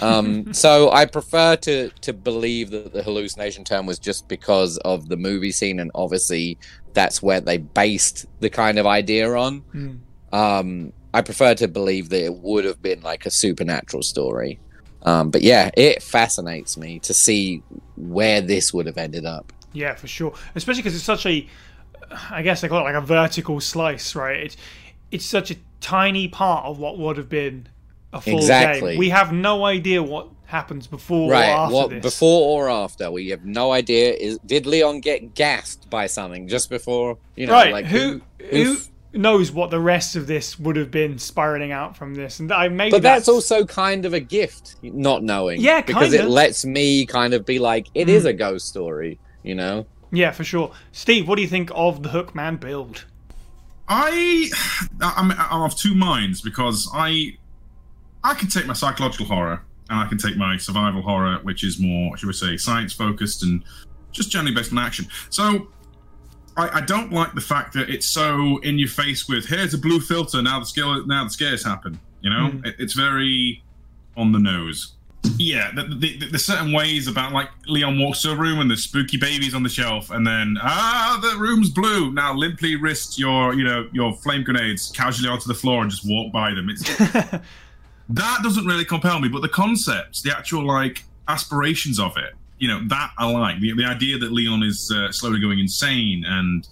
Um, 0.00 0.52
so 0.64 0.90
I 0.90 1.06
prefer 1.06 1.56
to 1.56 1.88
to 1.88 2.12
believe 2.12 2.70
that 2.70 2.92
the 2.92 3.02
hallucination 3.02 3.64
term 3.64 3.86
was 3.86 3.98
just 3.98 4.28
because 4.28 4.78
of 4.78 5.08
the 5.08 5.16
movie 5.16 5.52
scene, 5.52 5.80
and 5.80 5.90
obviously 5.94 6.58
that's 6.94 7.22
where 7.22 7.40
they 7.40 7.56
based 7.56 8.26
the 8.40 8.50
kind 8.50 8.78
of 8.78 8.86
idea 8.86 9.32
on 9.32 9.62
Mm. 9.74 9.98
um 10.34 10.92
i 11.14 11.22
prefer 11.22 11.54
to 11.54 11.66
believe 11.68 12.10
that 12.10 12.22
it 12.22 12.34
would 12.34 12.66
have 12.66 12.82
been 12.82 13.00
like 13.00 13.24
a 13.24 13.30
supernatural 13.30 14.02
story 14.02 14.60
um 15.04 15.30
but 15.30 15.40
yeah 15.40 15.70
it 15.74 16.02
fascinates 16.02 16.76
me 16.76 16.98
to 16.98 17.14
see 17.14 17.62
where 17.96 18.42
this 18.42 18.74
would 18.74 18.84
have 18.84 18.98
ended 18.98 19.24
up 19.24 19.54
Yeah, 19.72 19.94
for 19.94 20.06
sure. 20.06 20.34
Especially 20.54 20.82
because 20.82 20.94
it's 20.94 21.04
such 21.04 21.26
a, 21.26 21.46
I 22.30 22.42
guess 22.42 22.60
they 22.60 22.68
call 22.68 22.80
it 22.80 22.84
like 22.84 22.94
a 22.94 23.00
vertical 23.00 23.60
slice, 23.60 24.14
right? 24.14 24.44
It's 24.44 24.56
it's 25.10 25.26
such 25.26 25.50
a 25.50 25.56
tiny 25.80 26.28
part 26.28 26.64
of 26.64 26.78
what 26.78 26.98
would 26.98 27.16
have 27.18 27.28
been 27.28 27.68
a 28.12 28.20
full 28.20 28.34
Exactly. 28.38 28.92
game. 28.92 28.98
We 28.98 29.10
have 29.10 29.32
no 29.32 29.64
idea 29.64 30.02
what 30.02 30.28
happens 30.46 30.86
before 30.86 31.28
or 31.28 31.32
right 31.32 31.46
after 31.48 31.74
what 31.74 31.90
this. 31.90 32.02
before 32.02 32.66
or 32.66 32.70
after 32.70 33.10
we 33.10 33.30
have 33.30 33.42
no 33.44 33.72
idea 33.72 34.12
is 34.12 34.38
did 34.44 34.66
leon 34.66 35.00
get 35.00 35.34
gassed 35.34 35.88
by 35.88 36.06
something 36.06 36.46
just 36.46 36.68
before 36.68 37.16
you 37.36 37.46
know 37.46 37.54
right? 37.54 37.72
like 37.72 37.86
who 37.86 38.20
who 38.50 38.76
knows 39.14 39.50
what 39.50 39.70
the 39.70 39.80
rest 39.80 40.14
of 40.14 40.26
this 40.26 40.58
would 40.58 40.76
have 40.76 40.90
been 40.90 41.18
spiraling 41.18 41.72
out 41.72 41.96
from 41.96 42.14
this? 42.14 42.38
And 42.40 42.52
I 42.52 42.68
maybe 42.68 42.90
but 42.90 43.02
that's 43.02 43.28
also 43.28 43.64
kind 43.64 44.04
of 44.04 44.12
a 44.14 44.20
gift 44.20 44.76
not 44.82 45.22
knowing 45.22 45.60
Yeah, 45.60 45.80
because 45.80 46.12
it 46.12 46.18
kinda. 46.18 46.32
lets 46.32 46.64
me 46.66 47.06
kind 47.06 47.32
of 47.34 47.46
be 47.46 47.58
like 47.58 47.86
it 47.94 48.08
is 48.10 48.24
a 48.26 48.32
ghost 48.34 48.68
story 48.68 49.18
you 49.42 49.54
know 49.54 49.86
yeah, 50.14 50.30
for 50.30 50.44
sure. 50.44 50.72
Steve, 50.92 51.26
what 51.26 51.36
do 51.36 51.42
you 51.42 51.48
think 51.48 51.70
of 51.74 52.02
the 52.02 52.10
Hookman 52.10 52.60
build? 52.60 53.06
I, 53.88 54.50
I'm, 55.00 55.30
I'm 55.32 55.62
of 55.62 55.74
two 55.74 55.94
minds 55.94 56.42
because 56.42 56.86
I, 56.92 57.38
I 58.22 58.34
can 58.34 58.48
take 58.48 58.66
my 58.66 58.74
psychological 58.74 59.24
horror 59.24 59.62
and 59.88 59.98
I 59.98 60.06
can 60.06 60.18
take 60.18 60.36
my 60.36 60.58
survival 60.58 61.00
horror, 61.00 61.38
which 61.44 61.64
is 61.64 61.80
more, 61.80 62.14
should 62.18 62.26
we 62.26 62.34
say, 62.34 62.58
science 62.58 62.92
focused 62.92 63.42
and 63.42 63.62
just 64.12 64.30
generally 64.30 64.54
based 64.54 64.70
on 64.70 64.78
action. 64.78 65.06
So, 65.30 65.68
I, 66.58 66.68
I 66.68 66.80
don't 66.82 67.10
like 67.10 67.32
the 67.34 67.40
fact 67.40 67.72
that 67.72 67.88
it's 67.88 68.06
so 68.06 68.58
in 68.58 68.78
your 68.78 68.88
face 68.88 69.26
with 69.26 69.46
here's 69.46 69.72
a 69.72 69.78
blue 69.78 70.00
filter 70.00 70.42
now 70.42 70.60
the 70.60 70.66
scare 70.66 71.06
now 71.06 71.24
the 71.24 71.30
scares 71.30 71.64
happen. 71.64 71.98
You 72.20 72.28
know, 72.28 72.50
Mm. 72.50 72.66
it, 72.66 72.76
it's 72.78 72.92
very 72.92 73.62
on 74.18 74.32
the 74.32 74.38
nose. 74.38 74.92
Yeah, 75.38 75.70
the, 75.74 75.84
the, 75.84 76.28
the, 76.30 76.38
certain 76.38 76.72
ways 76.72 77.06
about 77.06 77.32
like 77.32 77.48
Leon 77.66 77.98
walks 77.98 78.22
to 78.22 78.32
a 78.32 78.36
room 78.36 78.58
and 78.58 78.68
there's 78.68 78.82
spooky 78.82 79.16
babies 79.16 79.54
on 79.54 79.62
the 79.62 79.68
shelf, 79.68 80.10
and 80.10 80.26
then 80.26 80.56
ah, 80.60 81.18
the 81.22 81.38
room's 81.38 81.70
blue. 81.70 82.12
Now 82.12 82.34
limply 82.34 82.76
wrist 82.76 83.18
your 83.18 83.54
you 83.54 83.62
know 83.62 83.88
your 83.92 84.14
flame 84.14 84.42
grenades 84.42 84.90
casually 84.90 85.28
onto 85.28 85.46
the 85.46 85.54
floor 85.54 85.82
and 85.82 85.90
just 85.90 86.02
walk 86.06 86.32
by 86.32 86.54
them. 86.54 86.68
It's 86.68 86.82
that 88.08 88.38
doesn't 88.42 88.66
really 88.66 88.84
compel 88.84 89.20
me, 89.20 89.28
but 89.28 89.42
the 89.42 89.48
concepts, 89.48 90.22
the 90.22 90.36
actual 90.36 90.66
like 90.66 91.04
aspirations 91.28 91.98
of 92.00 92.16
it, 92.16 92.34
you 92.58 92.68
know, 92.68 92.80
that 92.88 93.12
I 93.18 93.30
like. 93.30 93.60
The, 93.60 93.74
the 93.74 93.84
idea 93.84 94.18
that 94.18 94.32
Leon 94.32 94.62
is 94.62 94.92
uh, 94.94 95.12
slowly 95.12 95.40
going 95.40 95.58
insane 95.58 96.24
and 96.26 96.68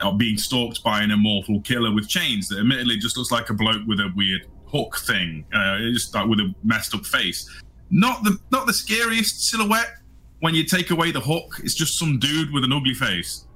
uh, 0.00 0.12
being 0.12 0.36
stalked 0.36 0.82
by 0.82 1.02
an 1.02 1.10
immortal 1.10 1.60
killer 1.60 1.92
with 1.92 2.08
chains 2.08 2.48
that 2.48 2.58
admittedly 2.58 2.96
just 2.98 3.16
looks 3.16 3.30
like 3.30 3.50
a 3.50 3.54
bloke 3.54 3.86
with 3.86 4.00
a 4.00 4.12
weird 4.14 4.46
hook 4.66 4.98
thing, 4.98 5.44
uh, 5.54 5.78
just 5.92 6.14
like 6.14 6.26
with 6.26 6.40
a 6.40 6.54
messed 6.64 6.94
up 6.94 7.04
face. 7.06 7.48
Not 7.90 8.24
the 8.24 8.38
not 8.50 8.66
the 8.66 8.72
scariest 8.72 9.44
silhouette. 9.48 9.92
When 10.40 10.54
you 10.54 10.64
take 10.64 10.90
away 10.90 11.10
the 11.10 11.20
hook, 11.20 11.60
it's 11.62 11.74
just 11.74 11.98
some 11.98 12.18
dude 12.18 12.52
with 12.52 12.64
an 12.64 12.72
ugly 12.72 12.94
face. 12.94 13.46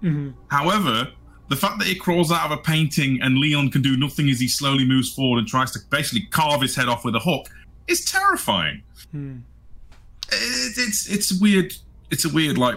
However, 0.48 1.08
the 1.48 1.56
fact 1.56 1.78
that 1.78 1.88
he 1.88 1.94
crawls 1.94 2.30
out 2.30 2.50
of 2.50 2.58
a 2.58 2.62
painting 2.62 3.20
and 3.22 3.38
Leon 3.38 3.70
can 3.70 3.82
do 3.82 3.96
nothing 3.96 4.28
as 4.28 4.38
he 4.38 4.48
slowly 4.48 4.84
moves 4.84 5.12
forward 5.12 5.38
and 5.38 5.48
tries 5.48 5.72
to 5.72 5.80
basically 5.90 6.26
carve 6.30 6.60
his 6.60 6.76
head 6.76 6.88
off 6.88 7.04
with 7.04 7.14
a 7.16 7.20
hook 7.20 7.48
is 7.88 8.04
terrifying. 8.04 8.82
Hmm. 9.10 9.38
It, 10.28 10.74
it's 10.78 11.08
it's 11.08 11.40
weird. 11.40 11.74
It's 12.10 12.24
a 12.24 12.28
weird 12.28 12.58
like 12.58 12.76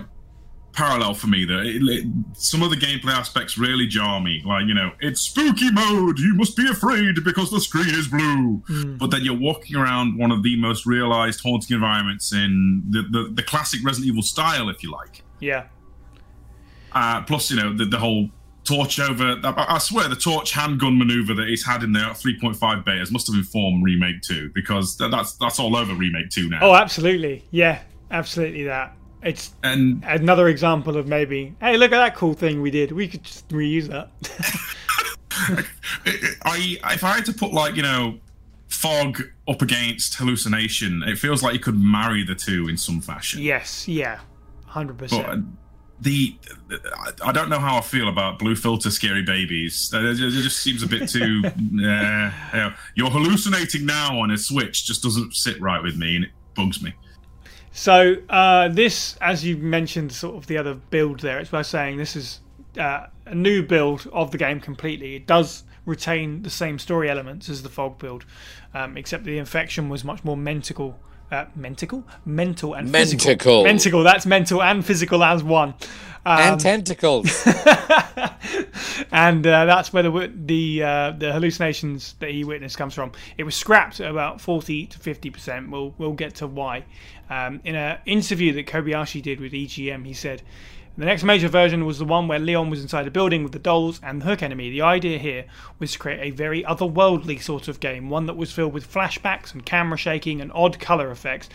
parallel 0.77 1.15
for 1.15 1.25
me 1.27 1.43
that 1.45 1.65
it, 1.65 1.81
it- 1.83 2.05
some 2.33 2.61
of 2.61 2.69
the 2.69 2.75
gameplay 2.77 3.11
aspects 3.11 3.57
really 3.57 3.87
jar 3.87 4.21
me. 4.21 4.43
Like 4.45 4.67
you 4.67 4.73
know, 4.75 4.91
it's 4.99 5.21
spooky 5.21 5.71
mode. 5.71 6.19
You 6.19 6.35
must 6.35 6.55
be 6.55 6.67
afraid 6.69 7.23
because 7.23 7.49
the 7.49 7.59
screen 7.59 7.89
is 7.89 8.07
blue. 8.07 8.61
But 8.99 9.09
then 9.11 9.21
you're 9.23 9.37
walking 9.37 9.75
around 9.75 10.17
one 10.17 10.31
of 10.31 10.43
the 10.43 10.55
most 10.55 10.85
realized 10.85 11.41
haunting 11.41 11.73
environments 11.75 12.31
in 12.33 12.83
the 12.89 13.01
the, 13.09 13.31
the 13.33 13.43
classic 13.43 13.79
Resident 13.83 14.09
Evil 14.11 14.21
style, 14.23 14.69
if 14.69 14.83
you 14.83 14.91
like. 14.91 15.23
Yeah. 15.39 15.65
Uh, 16.91 17.21
plus, 17.23 17.51
you 17.51 17.57
know, 17.57 17.75
the, 17.75 17.85
the 17.85 17.97
whole 17.99 18.29
torch 18.63 18.99
over. 18.99 19.35
I, 19.43 19.65
I 19.75 19.77
swear, 19.77 20.07
the 20.09 20.15
torch 20.15 20.51
handgun 20.51 20.97
maneuver 20.97 21.33
that 21.35 21.47
he's 21.47 21.65
had 21.65 21.83
in 21.83 21.91
the 21.93 21.99
3.5 21.99 22.57
betas 22.85 23.11
must 23.11 23.27
have 23.27 23.35
informed 23.35 23.83
Remake 23.83 24.21
2 24.21 24.51
because 24.53 24.97
that, 24.97 25.09
that's 25.11 25.33
that's 25.37 25.59
all 25.59 25.75
over 25.75 25.93
Remake 25.93 26.29
2 26.29 26.49
now. 26.49 26.59
Oh, 26.61 26.73
absolutely. 26.75 27.45
Yeah, 27.51 27.81
absolutely 28.11 28.63
that. 28.63 28.95
It's 29.27 29.53
and 29.61 30.01
another 30.07 30.47
example 30.47 30.95
of 30.95 31.05
maybe, 31.05 31.53
hey, 31.59 31.75
look 31.75 31.91
at 31.91 31.97
that 31.97 32.15
cool 32.15 32.33
thing 32.33 32.61
we 32.61 32.71
did. 32.71 32.93
We 32.93 33.09
could 33.09 33.23
just 33.23 33.45
reuse 33.49 33.87
that. 33.87 34.09
I 36.45 36.77
if 36.93 37.03
I 37.03 37.15
had 37.15 37.25
to 37.25 37.33
put 37.33 37.51
like 37.51 37.75
you 37.75 37.81
know 37.81 38.19
fog 38.69 39.21
up 39.49 39.61
against 39.61 40.15
hallucination, 40.15 41.03
it 41.03 41.17
feels 41.17 41.43
like 41.43 41.53
you 41.53 41.59
could 41.59 41.77
marry 41.77 42.23
the 42.23 42.35
two 42.35 42.69
in 42.69 42.77
some 42.77 43.01
fashion. 43.01 43.41
Yes, 43.41 43.85
yeah, 43.85 44.19
hundred 44.65 44.97
percent. 44.97 45.45
the 45.99 46.37
I 47.21 47.33
don't 47.33 47.49
know 47.49 47.59
how 47.59 47.77
I 47.77 47.81
feel 47.81 48.07
about 48.07 48.39
blue 48.39 48.55
filter 48.55 48.91
scary 48.91 49.23
babies. 49.23 49.91
It 49.93 50.15
just 50.15 50.59
seems 50.61 50.83
a 50.83 50.87
bit 50.87 51.09
too. 51.09 51.41
uh, 51.83 52.69
you're 52.95 53.09
hallucinating 53.09 53.85
now 53.85 54.21
on 54.21 54.31
a 54.31 54.37
Switch 54.37 54.85
just 54.85 55.03
doesn't 55.03 55.35
sit 55.35 55.59
right 55.59 55.83
with 55.83 55.97
me, 55.97 56.15
and 56.15 56.23
it 56.23 56.31
bugs 56.55 56.81
me. 56.81 56.93
So 57.77 58.15
uh, 58.27 58.69
this, 58.69 59.17
as 59.21 59.45
you 59.45 59.55
mentioned, 59.55 60.11
sort 60.11 60.35
of 60.35 60.47
the 60.47 60.57
other 60.57 60.73
build 60.73 61.19
there. 61.19 61.37
It's 61.37 61.51
worth 61.51 61.67
saying 61.67 61.97
this 61.97 62.15
is 62.15 62.39
uh, 62.75 63.05
a 63.27 63.35
new 63.35 63.61
build 63.61 64.09
of 64.11 64.31
the 64.31 64.39
game 64.39 64.59
completely. 64.59 65.15
It 65.15 65.27
does 65.27 65.63
retain 65.85 66.41
the 66.41 66.49
same 66.49 66.79
story 66.79 67.07
elements 67.07 67.49
as 67.49 67.61
the 67.61 67.69
fog 67.69 67.99
build, 67.99 68.25
um, 68.73 68.97
except 68.97 69.25
the 69.25 69.37
infection 69.37 69.89
was 69.89 70.03
much 70.03 70.23
more 70.23 70.35
mentical. 70.35 70.95
Uh, 71.29 71.45
mentical, 71.59 72.03
mental, 72.25 72.73
and 72.73 72.89
physical. 72.89 73.63
Mentical. 73.65 73.65
Mentical. 73.65 74.03
That's 74.03 74.25
mental 74.25 74.63
and 74.63 74.85
physical 74.85 75.23
as 75.23 75.43
one. 75.43 75.73
Um, 76.27 76.39
and 76.39 76.59
tentacles. 76.59 77.45
and 79.11 79.47
uh, 79.47 79.65
that's 79.65 79.93
where 79.93 80.03
the 80.03 80.31
the 80.33 80.83
uh, 80.83 81.11
the 81.11 81.31
hallucinations 81.31 82.15
that 82.19 82.31
he 82.31 82.43
witnessed 82.43 82.77
comes 82.77 82.93
from. 82.93 83.13
It 83.37 83.43
was 83.43 83.55
scrapped 83.55 84.01
at 84.01 84.11
about 84.11 84.41
forty 84.41 84.85
to 84.87 84.99
fifty 84.99 85.29
percent. 85.29 85.69
We'll 85.69 85.93
we'll 85.97 86.13
get 86.13 86.35
to 86.35 86.47
why. 86.47 86.83
Um, 87.29 87.61
in 87.63 87.75
an 87.75 87.99
interview 88.05 88.51
that 88.53 88.67
Kobayashi 88.67 89.21
did 89.21 89.39
with 89.39 89.53
EGM, 89.53 90.05
he 90.05 90.13
said. 90.13 90.41
The 90.97 91.05
next 91.05 91.23
major 91.23 91.47
version 91.47 91.85
was 91.85 91.99
the 91.99 92.05
one 92.05 92.27
where 92.27 92.39
Leon 92.39 92.71
was 92.71 92.81
inside 92.81 93.05
a 93.05 93.11
building 93.11 93.43
with 93.43 93.51
the 93.51 93.59
dolls 93.59 93.99
and 94.01 94.19
the 94.19 94.25
hook 94.25 94.41
enemy. 94.41 94.71
The 94.71 94.81
idea 94.81 95.19
here 95.19 95.45
was 95.77 95.91
to 95.91 95.99
create 95.99 96.19
a 96.21 96.35
very 96.35 96.63
otherworldly 96.63 97.39
sort 97.39 97.67
of 97.67 97.79
game, 97.79 98.09
one 98.09 98.25
that 98.25 98.35
was 98.35 98.51
filled 98.51 98.73
with 98.73 98.91
flashbacks 98.91 99.53
and 99.53 99.63
camera 99.63 99.99
shaking 99.99 100.41
and 100.41 100.51
odd 100.53 100.79
colour 100.79 101.11
effects. 101.11 101.49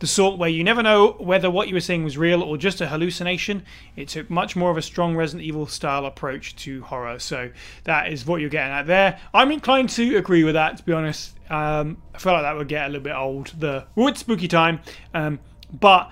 The 0.00 0.08
sort 0.08 0.36
where 0.36 0.48
you 0.48 0.64
never 0.64 0.82
know 0.82 1.12
whether 1.18 1.48
what 1.48 1.68
you 1.68 1.74
were 1.74 1.80
seeing 1.80 2.02
was 2.02 2.18
real 2.18 2.42
or 2.42 2.56
just 2.56 2.80
a 2.80 2.88
hallucination. 2.88 3.62
It 3.94 4.08
took 4.08 4.30
much 4.30 4.56
more 4.56 4.72
of 4.72 4.76
a 4.76 4.82
strong 4.82 5.14
Resident 5.14 5.46
Evil 5.46 5.68
style 5.68 6.04
approach 6.04 6.56
to 6.56 6.82
horror. 6.82 7.20
So 7.20 7.50
that 7.84 8.12
is 8.12 8.26
what 8.26 8.40
you're 8.40 8.50
getting 8.50 8.72
at 8.72 8.88
there. 8.88 9.20
I'm 9.32 9.52
inclined 9.52 9.90
to 9.90 10.16
agree 10.16 10.42
with 10.42 10.54
that, 10.54 10.76
to 10.76 10.82
be 10.82 10.92
honest. 10.92 11.38
Um, 11.50 12.02
I 12.16 12.18
feel 12.18 12.32
like 12.32 12.42
that 12.42 12.56
would 12.56 12.66
get 12.66 12.86
a 12.86 12.88
little 12.88 13.04
bit 13.04 13.14
old. 13.14 13.52
The 13.60 13.86
well, 13.94 14.08
it's 14.08 14.18
spooky 14.18 14.48
time, 14.48 14.80
um, 15.14 15.38
but 15.72 16.10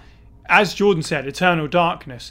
as 0.49 0.73
Jordan 0.73 1.03
said, 1.03 1.27
Eternal 1.27 1.67
Darkness 1.67 2.31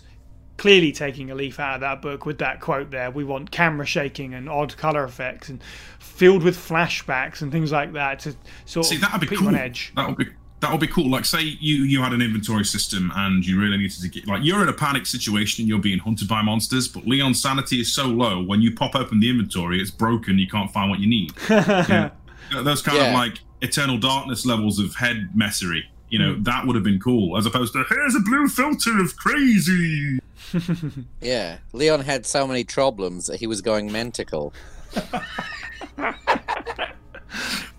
clearly 0.58 0.92
taking 0.92 1.30
a 1.32 1.36
leaf 1.36 1.60
out 1.60 1.76
of 1.76 1.82
that 1.82 2.02
book 2.02 2.26
with 2.26 2.38
that 2.40 2.62
quote 2.62 2.92
there. 2.92 3.12
We 3.12 3.24
want 3.24 3.52
camera 3.52 3.86
shaking 3.86 4.34
and 4.34 4.50
odd 4.50 4.76
color 4.78 5.04
effects 5.04 5.50
and 5.50 5.62
filled 6.00 6.44
with 6.44 6.56
flashbacks 6.58 7.42
and 7.42 7.52
things 7.52 7.72
like 7.72 7.94
that 7.94 8.20
to 8.22 8.36
sort 8.66 8.86
See, 8.86 8.96
of 8.96 9.02
that'd 9.02 9.20
be 9.22 9.28
put 9.28 9.38
cool. 9.40 9.52
you 9.52 9.58
on 9.58 9.62
edge. 9.62 9.92
That 9.96 10.08
would 10.08 10.18
be 10.18 10.26
that 10.62 10.72
would 10.72 10.80
be 10.80 10.88
cool. 10.88 11.10
Like, 11.12 11.26
say 11.26 11.42
you 11.42 11.84
you 11.84 12.02
had 12.02 12.14
an 12.14 12.22
inventory 12.22 12.64
system 12.64 13.12
and 13.16 13.46
you 13.46 13.60
really 13.60 13.78
needed 13.78 14.00
to 14.02 14.08
get 14.08 14.26
like 14.28 14.44
you're 14.44 14.62
in 14.62 14.70
a 14.70 14.74
panic 14.74 15.06
situation 15.06 15.62
and 15.64 15.70
you're 15.70 15.80
being 15.80 16.00
hunted 16.00 16.28
by 16.30 16.42
monsters, 16.42 16.88
but 16.88 17.06
Leon's 17.06 17.42
sanity 17.42 17.82
is 17.82 17.94
so 17.94 18.06
low 18.06 18.42
when 18.42 18.62
you 18.62 18.74
pop 18.74 18.96
open 18.96 19.20
the 19.20 19.30
inventory, 19.30 19.82
it's 19.82 19.92
broken. 19.92 20.40
You 20.40 20.48
can't 20.48 20.72
find 20.72 20.90
what 20.90 21.00
you 21.00 21.08
need. 21.08 21.34
You 22.52 22.58
know, 22.58 22.64
those 22.64 22.84
kind 22.84 23.00
of 23.00 23.12
like 23.12 23.40
eternal 23.62 23.98
darkness 23.98 24.46
levels 24.46 24.78
of 24.78 24.94
head 24.94 25.30
messery. 25.36 25.82
You 26.10 26.20
know, 26.20 26.34
Hmm. 26.36 26.44
that 26.44 26.68
would 26.68 26.76
have 26.76 26.84
been 26.84 27.00
cool, 27.00 27.38
as 27.38 27.48
opposed 27.48 27.74
to 27.74 27.84
here's 27.90 28.14
a 28.16 28.20
blue 28.20 28.48
filter 28.48 29.00
of 29.00 29.18
crazy. 29.18 30.20
yeah. 31.22 31.58
Leon 31.74 32.02
had 32.02 32.26
so 32.26 32.48
many 32.48 32.64
problems 32.64 33.28
that 33.28 33.40
he 33.40 33.48
was 33.48 33.62
going 33.62 33.90
mentical. 33.90 34.54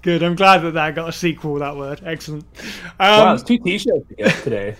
Good. 0.03 0.23
I'm 0.23 0.37
glad 0.37 0.59
that 0.59 0.75
that 0.75 0.95
got 0.95 1.09
a 1.09 1.13
sequel. 1.13 1.57
That 1.57 1.77
word, 1.77 2.01
excellent. 2.05 2.45
wow, 3.01 3.31
Um, 3.31 3.35
it's 3.35 3.43
two 3.43 3.59
t-shirts 3.59 4.07
to 4.19 4.43
today. 4.43 4.77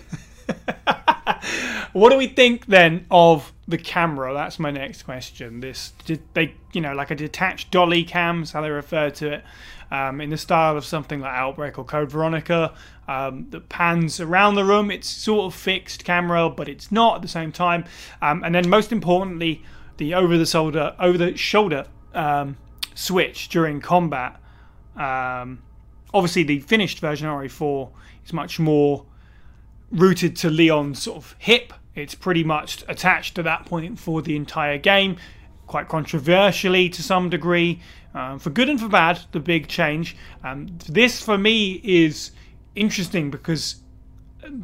what 1.93 2.11
do 2.11 2.17
we 2.17 2.27
think 2.27 2.67
then 2.67 3.05
of 3.11 3.51
the 3.67 3.77
camera? 3.77 4.33
That's 4.33 4.59
my 4.59 4.71
next 4.71 5.03
question. 5.03 5.59
This 5.59 5.93
did 6.05 6.21
they, 6.33 6.55
you 6.71 6.81
know, 6.81 6.93
like 6.93 7.11
a 7.11 7.15
detached 7.15 7.71
dolly 7.71 8.03
cam, 8.03 8.43
is 8.43 8.51
how 8.51 8.61
they 8.61 8.69
refer 8.69 9.09
to 9.09 9.33
it, 9.33 9.43
um, 9.91 10.21
in 10.21 10.29
the 10.29 10.37
style 10.37 10.77
of 10.77 10.85
something 10.85 11.21
like 11.21 11.33
Outbreak 11.33 11.77
or 11.77 11.85
Code 11.85 12.11
Veronica, 12.11 12.73
um, 13.07 13.47
that 13.51 13.69
pans 13.69 14.19
around 14.19 14.55
the 14.55 14.65
room. 14.65 14.91
It's 14.91 15.07
sort 15.07 15.45
of 15.45 15.59
fixed 15.59 16.03
camera, 16.03 16.49
but 16.49 16.67
it's 16.67 16.91
not 16.91 17.15
at 17.15 17.21
the 17.21 17.27
same 17.27 17.51
time. 17.51 17.85
Um, 18.21 18.43
and 18.43 18.53
then 18.53 18.69
most 18.69 18.91
importantly, 18.91 19.63
the 19.97 20.13
over 20.13 20.37
the 20.37 20.45
shoulder, 20.45 20.95
over 20.99 21.17
the 21.17 21.35
shoulder 21.37 21.85
um, 22.13 22.57
switch 22.95 23.49
during 23.49 23.79
combat. 23.79 24.39
Um, 24.95 25.61
obviously, 26.13 26.43
the 26.43 26.59
finished 26.59 26.99
version 26.99 27.27
of 27.27 27.39
RE4 27.39 27.89
is 28.25 28.33
much 28.33 28.59
more 28.59 29.05
rooted 29.91 30.35
to 30.37 30.49
Leon's 30.49 31.03
sort 31.03 31.17
of 31.17 31.35
hip. 31.39 31.73
It's 31.95 32.15
pretty 32.15 32.43
much 32.43 32.83
attached 32.87 33.35
to 33.35 33.43
that 33.43 33.65
point 33.65 33.99
for 33.99 34.21
the 34.21 34.35
entire 34.35 34.77
game, 34.77 35.17
quite 35.65 35.87
controversially 35.87 36.89
to 36.89 37.01
some 37.01 37.29
degree, 37.29 37.81
um, 38.17 38.39
for 38.39 38.49
good 38.49 38.67
and 38.67 38.79
for 38.79 38.87
bad. 38.87 39.19
The 39.31 39.39
big 39.39 39.67
change. 39.67 40.17
Um, 40.43 40.77
this 40.89 41.21
for 41.21 41.37
me 41.37 41.79
is 41.83 42.31
interesting 42.75 43.29
because, 43.29 43.75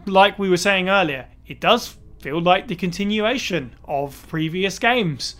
like 0.05 0.39
we 0.39 0.49
were 0.49 0.57
saying 0.57 0.89
earlier, 0.89 1.27
it 1.45 1.59
does 1.59 1.97
feel 2.19 2.41
like 2.41 2.67
the 2.67 2.75
continuation 2.75 3.75
of 3.85 4.25
previous 4.27 4.79
games. 4.79 5.35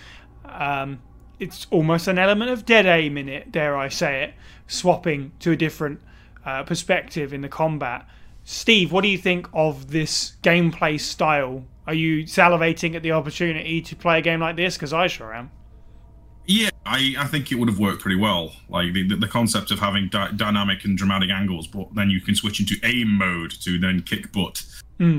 Um, 0.45 1.02
it's 1.40 1.65
almost 1.72 2.07
an 2.07 2.19
element 2.19 2.52
of 2.52 2.65
dead 2.65 2.85
aim 2.85 3.18
in 3.18 3.27
it, 3.27 3.52
dare 3.52 3.76
I 3.76 3.90
say 3.90 4.23
it, 4.23 4.34
swapping 4.68 5.31
to 5.40 5.52
a 5.52 5.56
different 5.56 5.99
uh, 6.45 6.64
perspective 6.64 7.34
in 7.34 7.41
the 7.41 7.49
combat. 7.49 8.07
Steve, 8.44 8.91
what 8.91 9.02
do 9.02 9.07
you 9.07 9.18
think 9.18 9.48
of 9.53 9.90
this 9.90 10.34
gameplay 10.44 10.99
style? 10.99 11.65
Are 11.88 11.94
you 11.94 12.26
salivating 12.26 12.95
at 12.95 13.02
the 13.02 13.14
opportunity 13.14 13.81
to 13.81 13.95
play 13.95 14.19
a 14.19 14.22
game 14.22 14.41
like 14.41 14.56
this? 14.56 14.76
Because 14.76 14.94
I 14.94 15.07
sure 15.07 15.34
am. 15.34 15.49
Yeah, 16.45 16.69
I, 16.85 17.15
I 17.17 17.25
think 17.25 17.51
it 17.51 17.55
would 17.55 17.69
have 17.69 17.79
worked 17.79 18.01
pretty 18.01 18.19
well. 18.19 18.51
Like 18.67 18.93
the, 18.93 19.15
the, 19.15 19.27
concept 19.27 19.71
of 19.71 19.79
having 19.79 20.09
dy- 20.09 20.31
dynamic 20.35 20.83
and 20.83 20.97
dramatic 20.97 21.29
angles, 21.29 21.67
but 21.67 21.93
then 21.95 22.09
you 22.09 22.19
can 22.19 22.35
switch 22.35 22.59
into 22.59 22.75
aim 22.83 23.17
mode 23.17 23.51
to 23.61 23.79
then 23.79 24.01
kick 24.01 24.31
butt. 24.33 24.61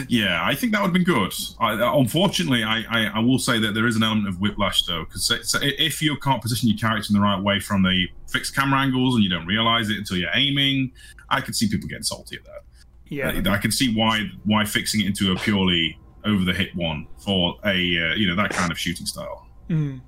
Yeah, 0.08 0.40
I 0.42 0.54
think 0.54 0.72
that 0.72 0.80
would 0.82 0.88
have 0.88 0.94
been 0.94 1.04
good. 1.04 1.32
I, 1.58 1.98
unfortunately, 1.98 2.62
I, 2.62 2.84
I, 2.88 3.04
I 3.16 3.18
will 3.20 3.38
say 3.38 3.58
that 3.58 3.74
there 3.74 3.86
is 3.86 3.96
an 3.96 4.02
element 4.02 4.28
of 4.28 4.40
whiplash 4.40 4.84
though, 4.84 5.04
because 5.04 5.56
if 5.62 6.00
you 6.00 6.16
can't 6.18 6.40
position 6.40 6.68
your 6.68 6.78
character 6.78 7.08
in 7.10 7.14
the 7.14 7.24
right 7.24 7.42
way 7.42 7.58
from 7.58 7.82
the 7.82 8.06
fixed 8.30 8.54
camera 8.54 8.80
angles 8.80 9.14
and 9.14 9.24
you 9.24 9.30
don't 9.30 9.46
realize 9.46 9.90
it 9.90 9.96
until 9.96 10.16
you're 10.16 10.30
aiming, 10.34 10.92
I 11.28 11.40
could 11.40 11.56
see 11.56 11.68
people 11.68 11.88
getting 11.88 12.04
salty 12.04 12.36
at 12.36 12.44
that. 12.44 12.60
Yeah. 13.08 13.50
I, 13.50 13.54
I 13.54 13.58
can 13.58 13.70
see 13.70 13.94
why 13.94 14.30
why 14.44 14.64
fixing 14.64 15.00
it 15.00 15.06
into 15.06 15.32
a 15.32 15.36
purely 15.36 15.98
over 16.24 16.44
the 16.44 16.54
hit 16.54 16.74
one 16.74 17.06
for 17.18 17.58
a 17.64 17.70
uh, 17.70 18.14
you 18.14 18.28
know 18.28 18.36
that 18.36 18.50
kind 18.50 18.70
of 18.70 18.78
shooting 18.78 19.06
style. 19.06 19.46
Mm. 19.68 20.00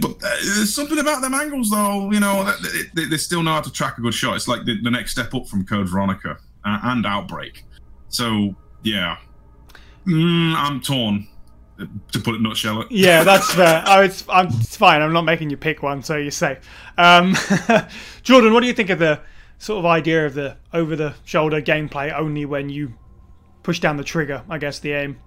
But 0.00 0.10
uh, 0.12 0.36
there's 0.42 0.74
something 0.74 0.98
about 0.98 1.22
them 1.22 1.34
angles, 1.34 1.70
though. 1.70 2.10
You 2.10 2.20
know, 2.20 2.44
that- 2.44 2.90
they, 2.94 3.04
they 3.04 3.16
still 3.16 3.42
know 3.42 3.52
how 3.52 3.60
to 3.60 3.70
track 3.72 3.98
a 3.98 4.00
good 4.00 4.14
shot. 4.14 4.36
It's 4.36 4.48
like 4.48 4.64
the, 4.64 4.80
the 4.82 4.90
next 4.90 5.12
step 5.12 5.34
up 5.34 5.46
from 5.46 5.64
Code 5.64 5.88
Veronica 5.88 6.36
uh, 6.64 6.78
and 6.82 7.06
Outbreak. 7.06 7.64
So 8.08 8.54
yeah, 8.82 9.18
mm, 10.06 10.54
I'm 10.56 10.80
torn. 10.80 11.28
To 12.10 12.18
put 12.18 12.34
it 12.34 12.40
nutshell. 12.40 12.86
Yeah, 12.90 13.22
that's 13.22 13.54
fair. 13.54 13.84
Oh, 13.86 14.00
it's, 14.02 14.24
I'm, 14.28 14.48
it's 14.48 14.76
fine. 14.76 15.00
I'm 15.00 15.12
not 15.12 15.22
making 15.22 15.48
you 15.50 15.56
pick 15.56 15.80
one, 15.80 16.02
so 16.02 16.16
you're 16.16 16.32
safe. 16.32 16.58
Um, 16.96 17.36
Jordan, 18.24 18.52
what 18.52 18.62
do 18.62 18.66
you 18.66 18.72
think 18.72 18.90
of 18.90 18.98
the 18.98 19.20
sort 19.58 19.78
of 19.78 19.86
idea 19.86 20.26
of 20.26 20.34
the 20.34 20.56
over-the-shoulder 20.74 21.62
gameplay 21.62 22.12
only 22.12 22.44
when 22.46 22.68
you 22.68 22.94
push 23.62 23.78
down 23.78 23.96
the 23.96 24.02
trigger? 24.02 24.42
I 24.50 24.58
guess 24.58 24.80
the 24.80 24.92
aim. 24.92 25.20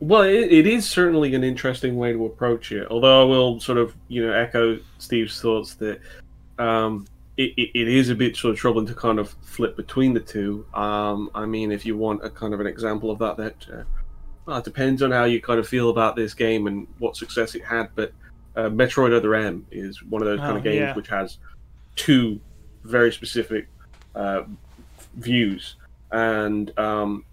Well, 0.00 0.22
it, 0.22 0.50
it 0.50 0.66
is 0.66 0.88
certainly 0.88 1.34
an 1.34 1.44
interesting 1.44 1.96
way 1.96 2.12
to 2.12 2.24
approach 2.26 2.72
it. 2.72 2.88
Although 2.90 3.22
I 3.22 3.24
will 3.24 3.60
sort 3.60 3.78
of, 3.78 3.94
you 4.08 4.26
know, 4.26 4.32
echo 4.32 4.78
Steve's 4.98 5.40
thoughts 5.40 5.74
that 5.74 6.00
um, 6.58 7.06
it, 7.36 7.52
it, 7.56 7.70
it 7.74 7.88
is 7.88 8.08
a 8.08 8.14
bit 8.14 8.34
sort 8.34 8.54
of 8.54 8.58
troubling 8.58 8.86
to 8.86 8.94
kind 8.94 9.18
of 9.18 9.34
flip 9.42 9.76
between 9.76 10.14
the 10.14 10.20
two. 10.20 10.64
Um, 10.72 11.30
I 11.34 11.44
mean, 11.44 11.70
if 11.70 11.84
you 11.84 11.96
want 11.98 12.24
a 12.24 12.30
kind 12.30 12.54
of 12.54 12.60
an 12.60 12.66
example 12.66 13.10
of 13.10 13.18
that, 13.18 13.36
that 13.36 13.66
uh, 13.72 13.82
well, 14.46 14.56
it 14.56 14.64
depends 14.64 15.02
on 15.02 15.10
how 15.10 15.24
you 15.24 15.40
kind 15.40 15.60
of 15.60 15.68
feel 15.68 15.90
about 15.90 16.16
this 16.16 16.32
game 16.32 16.66
and 16.66 16.86
what 16.98 17.16
success 17.16 17.54
it 17.54 17.62
had. 17.64 17.90
But 17.94 18.12
uh, 18.56 18.70
Metroid 18.70 19.14
Other 19.14 19.34
M 19.34 19.66
is 19.70 20.02
one 20.02 20.22
of 20.22 20.26
those 20.26 20.40
kind 20.40 20.54
Oh, 20.54 20.56
of 20.56 20.64
games 20.64 20.76
yeah. 20.76 20.94
which 20.94 21.08
has 21.08 21.36
two 21.96 22.40
very 22.84 23.12
specific 23.12 23.68
uh, 24.14 24.44
views, 25.16 25.76
and 26.10 26.76
um, 26.78 27.24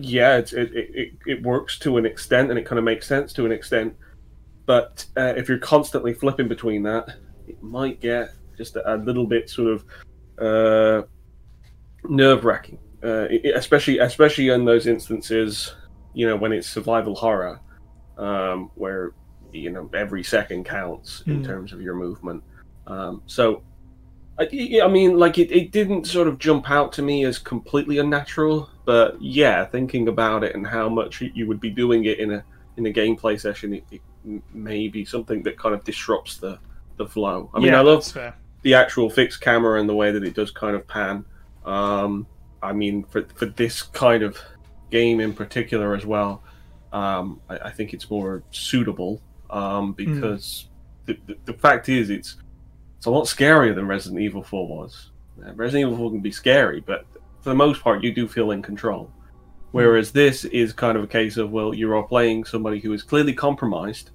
yeah, 0.00 0.36
it's, 0.36 0.52
it, 0.52 0.70
it, 0.74 1.12
it- 1.26 1.42
works 1.42 1.78
to 1.80 1.96
an 1.98 2.06
extent 2.06 2.50
and 2.50 2.58
it 2.58 2.64
kind 2.66 2.78
of 2.78 2.84
makes 2.84 3.06
sense 3.06 3.32
to 3.34 3.46
an 3.46 3.52
extent. 3.52 3.94
But 4.66 5.04
uh, 5.16 5.34
if 5.36 5.48
you're 5.48 5.58
constantly 5.58 6.12
flipping 6.14 6.48
between 6.48 6.82
that, 6.84 7.16
it 7.46 7.62
might 7.62 8.00
get 8.00 8.30
just 8.56 8.76
a, 8.76 8.94
a 8.94 8.96
little 8.96 9.26
bit 9.26 9.48
sort 9.48 9.72
of 9.72 9.84
uh, 10.38 11.06
nerve 12.04 12.44
wracking, 12.44 12.78
uh, 13.02 13.28
especially 13.54 13.98
especially 13.98 14.48
in 14.50 14.64
those 14.64 14.86
instances, 14.86 15.74
you 16.14 16.26
know, 16.26 16.36
when 16.36 16.52
it's 16.52 16.68
survival 16.68 17.14
horror, 17.14 17.60
um, 18.18 18.70
where 18.74 19.12
you 19.52 19.70
know 19.70 19.88
every 19.94 20.22
second 20.22 20.64
counts 20.64 21.22
in 21.26 21.40
Mm. 21.42 21.46
terms 21.46 21.72
of 21.72 21.80
your 21.80 21.94
movement. 21.94 22.42
Um, 22.86 23.22
so, 23.26 23.62
I, 24.38 24.80
I 24.84 24.88
mean, 24.88 25.18
like 25.18 25.38
it, 25.38 25.50
it 25.50 25.72
didn't 25.72 26.06
sort 26.06 26.28
of 26.28 26.38
jump 26.38 26.70
out 26.70 26.92
to 26.94 27.02
me 27.02 27.24
as 27.24 27.38
completely 27.38 27.98
unnatural, 27.98 28.70
but 28.84 29.20
yeah, 29.20 29.64
thinking 29.64 30.08
about 30.08 30.44
it 30.44 30.54
and 30.54 30.66
how 30.66 30.88
much 30.88 31.20
you 31.20 31.46
would 31.48 31.60
be 31.60 31.70
doing 31.70 32.04
it 32.04 32.20
in 32.20 32.32
a 32.32 32.44
in 32.76 32.86
a 32.86 32.92
gameplay 32.92 33.40
session, 33.40 33.74
it, 33.74 33.84
it 33.90 34.00
may 34.54 34.86
be 34.86 35.04
something 35.04 35.42
that 35.42 35.58
kind 35.58 35.74
of 35.74 35.82
disrupts 35.82 36.36
the 36.36 36.58
the 36.98 37.06
flow. 37.06 37.50
I 37.52 37.58
mean, 37.58 37.68
yeah, 37.68 37.80
I 37.80 37.82
love 37.82 38.16
the 38.62 38.74
actual 38.74 39.10
fixed 39.10 39.40
camera 39.40 39.80
and 39.80 39.88
the 39.88 39.94
way 39.94 40.12
that 40.12 40.22
it 40.22 40.34
does 40.34 40.50
kind 40.50 40.76
of 40.76 40.86
pan. 40.86 41.24
Um, 41.64 42.26
I 42.62 42.72
mean, 42.72 43.04
for 43.04 43.24
for 43.34 43.46
this 43.46 43.82
kind 43.82 44.22
of 44.22 44.38
game 44.90 45.18
in 45.20 45.34
particular 45.34 45.96
as 45.96 46.06
well, 46.06 46.44
um, 46.92 47.40
I, 47.48 47.58
I 47.58 47.70
think 47.70 47.92
it's 47.92 48.08
more 48.08 48.44
suitable 48.52 49.20
um, 49.50 49.94
because 49.94 50.68
the, 51.06 51.18
the, 51.26 51.36
the 51.46 51.52
fact 51.54 51.88
is 51.88 52.10
it's 52.10 52.36
it's 52.98 53.06
a 53.06 53.10
lot 53.10 53.26
scarier 53.26 53.74
than 53.74 53.86
Resident 53.86 54.20
Evil 54.20 54.42
4 54.42 54.66
was. 54.66 55.10
Resident 55.54 55.92
Evil 55.92 55.96
4 55.96 56.10
can 56.10 56.20
be 56.20 56.32
scary, 56.32 56.80
but 56.80 57.06
for 57.40 57.50
the 57.50 57.54
most 57.54 57.80
part, 57.80 58.02
you 58.02 58.12
do 58.12 58.26
feel 58.26 58.50
in 58.50 58.60
control. 58.60 59.10
Whereas 59.70 60.10
this 60.10 60.44
is 60.46 60.72
kind 60.72 60.98
of 60.98 61.04
a 61.04 61.06
case 61.06 61.36
of 61.36 61.52
well, 61.52 61.72
you 61.72 61.94
are 61.94 62.02
playing 62.02 62.44
somebody 62.44 62.80
who 62.80 62.92
is 62.92 63.02
clearly 63.02 63.34
compromised 63.34 64.10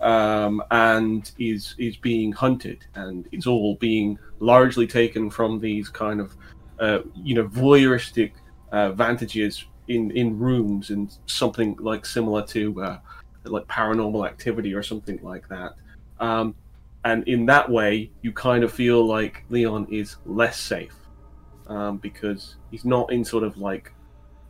um, 0.00 0.62
and 0.70 1.30
is 1.38 1.74
is 1.78 1.96
being 1.96 2.30
hunted, 2.30 2.84
and 2.94 3.26
it's 3.32 3.46
all 3.46 3.76
being 3.76 4.18
largely 4.38 4.86
taken 4.86 5.30
from 5.30 5.60
these 5.60 5.88
kind 5.88 6.20
of 6.20 6.36
uh, 6.78 6.98
you 7.14 7.34
know 7.34 7.48
voyeuristic 7.48 8.32
uh, 8.70 8.92
vantages 8.92 9.64
in 9.88 10.10
in 10.10 10.38
rooms 10.38 10.90
and 10.90 11.16
something 11.26 11.76
like 11.80 12.04
similar 12.04 12.44
to 12.46 12.82
uh, 12.82 12.98
like 13.44 13.66
paranormal 13.66 14.26
activity 14.26 14.74
or 14.74 14.82
something 14.82 15.18
like 15.22 15.48
that. 15.48 15.72
Um, 16.20 16.54
and 17.04 17.26
in 17.26 17.46
that 17.46 17.70
way, 17.70 18.10
you 18.22 18.32
kind 18.32 18.62
of 18.64 18.72
feel 18.72 19.04
like 19.04 19.44
Leon 19.48 19.88
is 19.90 20.16
less 20.24 20.58
safe 20.58 20.96
um, 21.66 21.98
because 21.98 22.56
he's 22.70 22.84
not 22.84 23.12
in 23.12 23.24
sort 23.24 23.44
of 23.44 23.58
like 23.58 23.92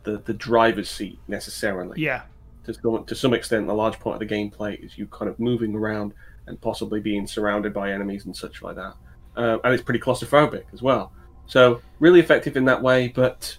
the 0.03 0.21
the 0.25 0.33
driver's 0.33 0.89
seat 0.89 1.19
necessarily 1.27 2.01
Yeah, 2.01 2.23
to 2.65 2.73
some, 2.73 3.05
to 3.05 3.15
some 3.15 3.33
extent, 3.33 3.69
a 3.69 3.73
large 3.73 3.99
part 3.99 4.21
of 4.21 4.27
the 4.27 4.33
gameplay 4.33 4.83
is 4.83 4.97
you 4.97 5.07
kind 5.07 5.29
of 5.29 5.39
moving 5.39 5.75
around 5.75 6.13
and 6.47 6.59
possibly 6.61 6.99
being 6.99 7.25
surrounded 7.25 7.73
by 7.73 7.91
enemies 7.91 8.25
and 8.25 8.35
such 8.35 8.61
like 8.61 8.75
that. 8.75 8.95
Uh, 9.35 9.57
and 9.63 9.73
it's 9.73 9.83
pretty 9.83 9.99
claustrophobic 9.99 10.65
as 10.73 10.81
well. 10.81 11.11
So 11.47 11.81
really 11.99 12.19
effective 12.19 12.55
in 12.55 12.65
that 12.65 12.81
way, 12.81 13.09
but 13.09 13.57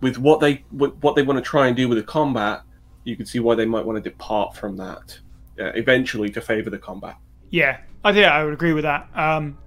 with 0.00 0.18
what 0.18 0.40
they 0.40 0.64
with 0.72 0.94
what 1.00 1.16
they 1.16 1.22
want 1.22 1.38
to 1.38 1.48
try 1.48 1.66
and 1.66 1.76
do 1.76 1.88
with 1.88 1.98
the 1.98 2.04
combat, 2.04 2.62
you 3.04 3.16
can 3.16 3.26
see 3.26 3.40
why 3.40 3.54
they 3.54 3.66
might 3.66 3.84
want 3.84 4.02
to 4.02 4.10
depart 4.10 4.56
from 4.56 4.76
that 4.76 5.18
uh, 5.58 5.72
eventually 5.72 6.30
to 6.30 6.40
favor 6.40 6.70
the 6.70 6.78
combat. 6.78 7.16
yeah. 7.50 7.80
I 8.04 8.12
think 8.12 8.26
I 8.26 8.44
would 8.44 8.54
agree 8.54 8.72
with 8.72 8.84
that. 8.84 9.08
Um, 9.14 9.58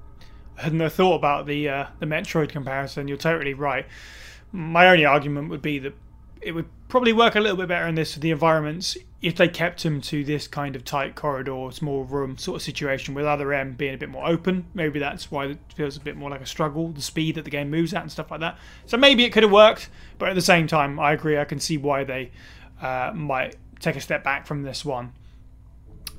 I 0.57 0.63
hadn't 0.63 0.89
thought 0.91 1.15
about 1.15 1.45
the 1.45 1.69
uh, 1.69 1.85
the 1.99 2.05
Metroid 2.05 2.49
comparison. 2.49 3.07
You're 3.07 3.17
totally 3.17 3.53
right. 3.53 3.85
My 4.51 4.87
only 4.87 5.05
argument 5.05 5.49
would 5.49 5.61
be 5.61 5.79
that 5.79 5.93
it 6.41 6.51
would 6.51 6.67
probably 6.89 7.13
work 7.13 7.35
a 7.35 7.39
little 7.39 7.57
bit 7.57 7.67
better 7.67 7.87
in 7.87 7.95
this 7.95 8.15
the 8.15 8.31
environments 8.31 8.97
if 9.21 9.35
they 9.35 9.47
kept 9.47 9.85
him 9.85 10.01
to 10.01 10.23
this 10.23 10.47
kind 10.47 10.75
of 10.75 10.83
tight 10.83 11.15
corridor, 11.15 11.69
small 11.71 12.03
room 12.03 12.37
sort 12.37 12.57
of 12.57 12.61
situation, 12.61 13.13
with 13.13 13.25
other 13.25 13.53
M 13.53 13.71
being 13.73 13.93
a 13.93 13.97
bit 13.97 14.09
more 14.09 14.27
open. 14.27 14.65
Maybe 14.73 14.99
that's 14.99 15.31
why 15.31 15.45
it 15.45 15.59
feels 15.73 15.95
a 15.95 16.01
bit 16.01 16.17
more 16.17 16.29
like 16.29 16.41
a 16.41 16.45
struggle, 16.45 16.89
the 16.89 17.01
speed 17.01 17.35
that 17.35 17.45
the 17.45 17.51
game 17.51 17.69
moves 17.69 17.93
at 17.93 18.01
and 18.01 18.11
stuff 18.11 18.29
like 18.31 18.41
that. 18.41 18.57
So 18.85 18.97
maybe 18.97 19.23
it 19.23 19.31
could 19.31 19.43
have 19.43 19.51
worked, 19.51 19.89
but 20.19 20.27
at 20.27 20.35
the 20.35 20.41
same 20.41 20.67
time, 20.67 20.99
I 20.99 21.13
agree. 21.13 21.37
I 21.37 21.45
can 21.45 21.59
see 21.61 21.77
why 21.77 22.03
they 22.03 22.31
uh, 22.81 23.11
might 23.15 23.55
take 23.79 23.95
a 23.95 24.01
step 24.01 24.23
back 24.23 24.45
from 24.45 24.63
this 24.63 24.83
one. 24.83 25.13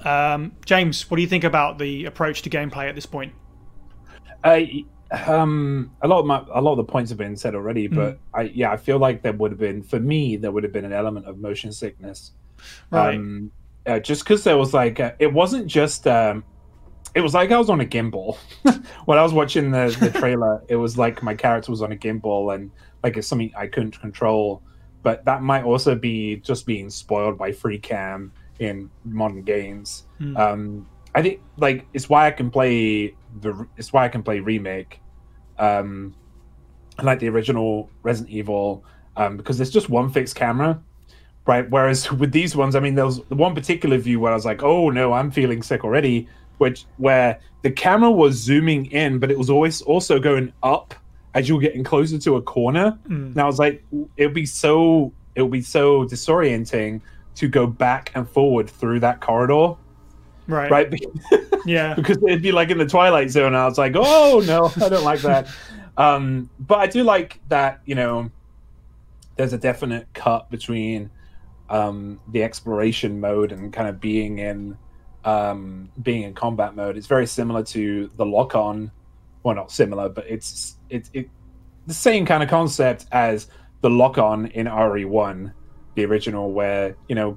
Um, 0.04 0.52
James, 0.66 1.10
what 1.10 1.16
do 1.16 1.22
you 1.22 1.28
think 1.28 1.44
about 1.44 1.78
the 1.78 2.04
approach 2.04 2.42
to 2.42 2.50
gameplay 2.50 2.88
at 2.88 2.94
this 2.94 3.06
point? 3.06 3.32
I 4.42 4.84
um 5.26 5.92
a 6.02 6.08
lot 6.08 6.20
of 6.20 6.26
my 6.26 6.42
a 6.52 6.60
lot 6.60 6.72
of 6.72 6.76
the 6.78 6.84
points 6.84 7.10
have 7.10 7.18
been 7.18 7.36
said 7.36 7.54
already, 7.54 7.88
Mm. 7.88 7.94
but 7.94 8.18
I 8.34 8.42
yeah 8.42 8.70
I 8.72 8.76
feel 8.76 8.98
like 8.98 9.22
there 9.22 9.32
would 9.32 9.52
have 9.52 9.60
been 9.60 9.82
for 9.82 10.00
me 10.00 10.36
there 10.36 10.50
would 10.52 10.64
have 10.64 10.72
been 10.72 10.84
an 10.84 10.92
element 10.92 11.26
of 11.26 11.38
motion 11.38 11.72
sickness, 11.72 12.32
Right. 12.90 13.14
Um, 13.16 13.50
uh, 13.86 13.98
just 14.00 14.24
because 14.24 14.44
there 14.44 14.56
was 14.56 14.72
like 14.74 15.00
uh, 15.00 15.12
it 15.18 15.32
wasn't 15.32 15.66
just 15.66 16.06
um 16.06 16.44
it 17.14 17.20
was 17.20 17.32
like 17.32 17.52
I 17.52 17.58
was 17.58 17.70
on 17.70 17.80
a 17.80 17.84
gimbal 17.86 18.36
when 19.04 19.18
I 19.18 19.22
was 19.22 19.32
watching 19.32 19.70
the 19.70 19.96
the 20.00 20.10
trailer. 20.18 20.62
it 20.68 20.76
was 20.76 20.98
like 20.98 21.22
my 21.22 21.34
character 21.34 21.70
was 21.70 21.80
on 21.82 21.92
a 21.92 21.96
gimbal 21.96 22.54
and 22.54 22.70
like 23.02 23.16
it's 23.16 23.28
something 23.28 23.52
I 23.56 23.66
couldn't 23.68 23.98
control. 24.00 24.62
But 25.02 25.24
that 25.26 25.42
might 25.42 25.64
also 25.64 25.94
be 25.94 26.36
just 26.36 26.66
being 26.66 26.88
spoiled 26.90 27.36
by 27.38 27.52
free 27.52 27.78
cam 27.78 28.32
in 28.58 28.90
modern 29.04 29.42
games. 29.42 30.04
Hmm. 30.18 30.36
Um, 30.36 30.86
I 31.14 31.22
think 31.22 31.40
like 31.56 31.86
it's 31.92 32.08
why 32.08 32.26
I 32.26 32.30
can 32.30 32.50
play 32.50 33.14
the 33.40 33.66
it's 33.76 33.92
why 33.92 34.04
I 34.04 34.08
can 34.08 34.22
play 34.22 34.40
remake, 34.40 35.00
um, 35.58 36.14
like 37.02 37.20
the 37.20 37.28
original 37.28 37.88
Resident 38.02 38.34
Evil, 38.34 38.84
um, 39.16 39.36
because 39.36 39.58
there's 39.58 39.70
just 39.70 39.88
one 39.88 40.10
fixed 40.10 40.34
camera, 40.34 40.80
right? 41.46 41.68
Whereas 41.70 42.10
with 42.22 42.32
these 42.32 42.56
ones, 42.56 42.74
I 42.74 42.80
mean, 42.80 42.94
there 42.94 43.06
was 43.06 43.20
one 43.30 43.54
particular 43.54 43.98
view 43.98 44.20
where 44.20 44.32
I 44.32 44.34
was 44.34 44.44
like, 44.44 44.62
oh 44.62 44.90
no, 44.90 45.12
I'm 45.12 45.30
feeling 45.30 45.62
sick 45.62 45.84
already, 45.84 46.28
which 46.58 46.84
where 46.96 47.40
the 47.62 47.70
camera 47.70 48.10
was 48.10 48.34
zooming 48.34 48.86
in, 48.86 49.18
but 49.18 49.30
it 49.30 49.38
was 49.38 49.50
always 49.50 49.82
also 49.82 50.18
going 50.18 50.52
up 50.62 50.94
as 51.34 51.48
you 51.48 51.54
were 51.56 51.60
getting 51.60 51.84
closer 51.84 52.18
to 52.18 52.36
a 52.36 52.42
corner. 52.42 52.98
Mm. 53.08 53.32
And 53.32 53.40
I 53.40 53.44
was 53.44 53.58
like, 53.58 53.84
it 54.16 54.26
would 54.26 54.34
be 54.34 54.46
so 54.46 55.12
it 55.34 55.42
would 55.42 55.50
be 55.50 55.62
so 55.62 56.04
disorienting 56.04 57.00
to 57.36 57.48
go 57.48 57.66
back 57.66 58.12
and 58.14 58.28
forward 58.28 58.68
through 58.70 59.00
that 59.00 59.20
corridor, 59.20 59.74
Right. 60.46 60.70
right? 60.70 61.04
Yeah. 61.66 61.94
because 61.94 62.18
it'd 62.18 62.42
be 62.42 62.52
like 62.52 62.70
in 62.70 62.76
the 62.76 62.84
twilight 62.86 63.30
zone 63.30 63.46
and 63.46 63.56
i 63.56 63.64
was 63.64 63.78
like 63.78 63.94
oh 63.96 64.42
no 64.46 64.70
i 64.84 64.90
don't 64.90 65.02
like 65.04 65.20
that 65.22 65.48
um 65.96 66.50
but 66.60 66.78
i 66.78 66.86
do 66.86 67.02
like 67.02 67.40
that 67.48 67.80
you 67.86 67.94
know 67.94 68.30
there's 69.36 69.54
a 69.54 69.58
definite 69.58 70.06
cut 70.12 70.50
between 70.50 71.10
um 71.70 72.20
the 72.32 72.42
exploration 72.42 73.18
mode 73.18 73.50
and 73.50 73.72
kind 73.72 73.88
of 73.88 73.98
being 73.98 74.40
in 74.40 74.76
um 75.24 75.90
being 76.02 76.24
in 76.24 76.34
combat 76.34 76.76
mode 76.76 76.98
it's 76.98 77.06
very 77.06 77.26
similar 77.26 77.62
to 77.62 78.10
the 78.16 78.26
lock 78.26 78.54
on 78.54 78.90
well 79.42 79.54
not 79.54 79.72
similar 79.72 80.10
but 80.10 80.26
it's 80.28 80.76
it's 80.90 81.08
it, 81.14 81.30
the 81.86 81.94
same 81.94 82.26
kind 82.26 82.42
of 82.42 82.50
concept 82.50 83.06
as 83.10 83.48
the 83.80 83.88
lock 83.88 84.18
on 84.18 84.46
in 84.48 84.66
re1 84.66 85.50
the 85.94 86.04
original 86.04 86.52
where 86.52 86.96
you 87.08 87.14
know 87.14 87.36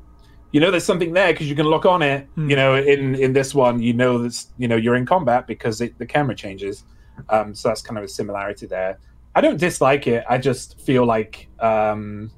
you 0.51 0.59
know 0.59 0.71
there's 0.71 0.85
something 0.85 1.13
there 1.13 1.31
because 1.34 1.49
you 1.49 1.55
can 1.55 1.65
lock 1.65 1.85
on 1.85 2.01
it 2.01 2.25
Hmm. 2.35 2.49
you 2.49 2.55
know 2.55 2.75
in 2.75 3.15
in 3.15 3.34
this 3.34 3.53
one 3.53 3.81
you 3.81 3.93
know 3.93 4.17
that's 4.17 4.47
you 4.57 4.67
know 4.67 4.75
you're 4.75 4.95
in 4.95 5.05
combat 5.05 5.45
because 5.47 5.81
it, 5.81 5.97
the 5.97 6.05
camera 6.05 6.35
changes. 6.35 6.84
Um 7.29 7.53
so 7.55 7.69
that's 7.69 7.81
kind 7.81 7.97
of 7.97 8.03
a 8.03 8.07
similarity 8.07 8.65
there. 8.67 8.99
I 9.35 9.41
don't 9.41 9.59
dislike 9.59 10.07
it. 10.07 10.23
I 10.29 10.38
just 10.38 10.79
feel 10.81 11.05
like 11.05 11.47
um 11.59 12.31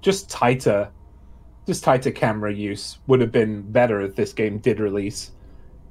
just 0.00 0.30
tighter 0.30 0.90
just 1.66 1.84
tighter 1.84 2.10
camera 2.10 2.52
use 2.52 2.98
would 3.06 3.20
have 3.20 3.30
been 3.32 3.62
better 3.70 4.00
if 4.00 4.14
this 4.16 4.32
game 4.32 4.58
did 4.58 4.80
release. 4.80 5.32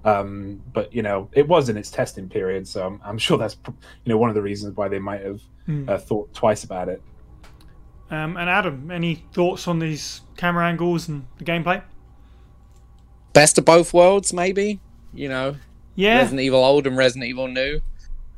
Um 0.04 0.62
but 0.74 0.94
you 0.94 1.02
know 1.04 1.30
it 1.34 1.48
was 1.48 1.70
in 1.70 1.78
its 1.78 1.92
testing 1.92 2.28
period 2.28 2.68
so 2.68 2.86
i'm, 2.88 3.00
I'm 3.06 3.18
sure 3.20 3.38
that's 3.38 3.56
you 3.68 4.10
know 4.12 4.18
one 4.18 4.30
of 4.30 4.36
the 4.36 4.42
reasons 4.42 4.76
why 4.76 4.88
they 4.88 5.00
might 5.00 5.22
have 5.24 5.42
Hmm. 5.68 5.88
uh, 5.88 6.00
thought 6.00 6.34
twice 6.34 6.64
about 6.64 6.90
it 6.90 7.04
Um, 8.12 8.36
and 8.36 8.50
Adam, 8.50 8.92
any 8.92 9.24
thoughts 9.34 9.68
on 9.68 9.80
these 9.80 10.22
camera 10.36 10.68
angles 10.68 11.08
and 11.08 11.26
the 11.38 11.46
gameplay? 11.46 11.82
Best 13.32 13.58
of 13.58 13.64
both 13.64 13.94
worlds, 13.94 14.34
maybe. 14.34 14.82
You 15.14 15.30
know, 15.30 15.56
Yeah. 15.96 16.18
Resident 16.18 16.42
Evil 16.42 16.64
old 16.64 16.86
and 16.86 16.98
Resident 16.98 17.30
Evil 17.30 17.48
new. 17.48 17.82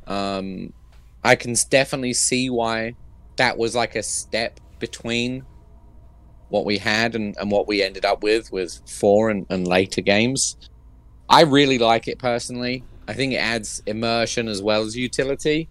Um, 0.05 0.73
I 1.23 1.35
can 1.35 1.55
definitely 1.69 2.13
see 2.13 2.49
why 2.51 2.95
that 3.37 3.57
was 3.57 3.73
like 3.73 3.95
a 3.95 4.03
step 4.03 4.59
between 4.79 5.43
what 6.49 6.65
we 6.65 6.77
had 6.77 7.15
and, 7.15 7.35
and 7.37 7.49
what 7.49 7.67
we 7.67 7.81
ended 7.81 8.05
up 8.05 8.21
with 8.21 8.51
with 8.51 8.79
four 8.87 9.31
and, 9.31 9.47
and 9.49 9.67
later 9.67 10.01
games. 10.01 10.55
I 11.27 11.41
really 11.41 11.79
like 11.79 12.07
it 12.07 12.19
personally. 12.19 12.83
I 13.07 13.13
think 13.13 13.33
it 13.33 13.37
adds 13.37 13.81
immersion 13.87 14.47
as 14.47 14.61
well 14.61 14.83
as 14.83 14.95
utility. 14.95 15.67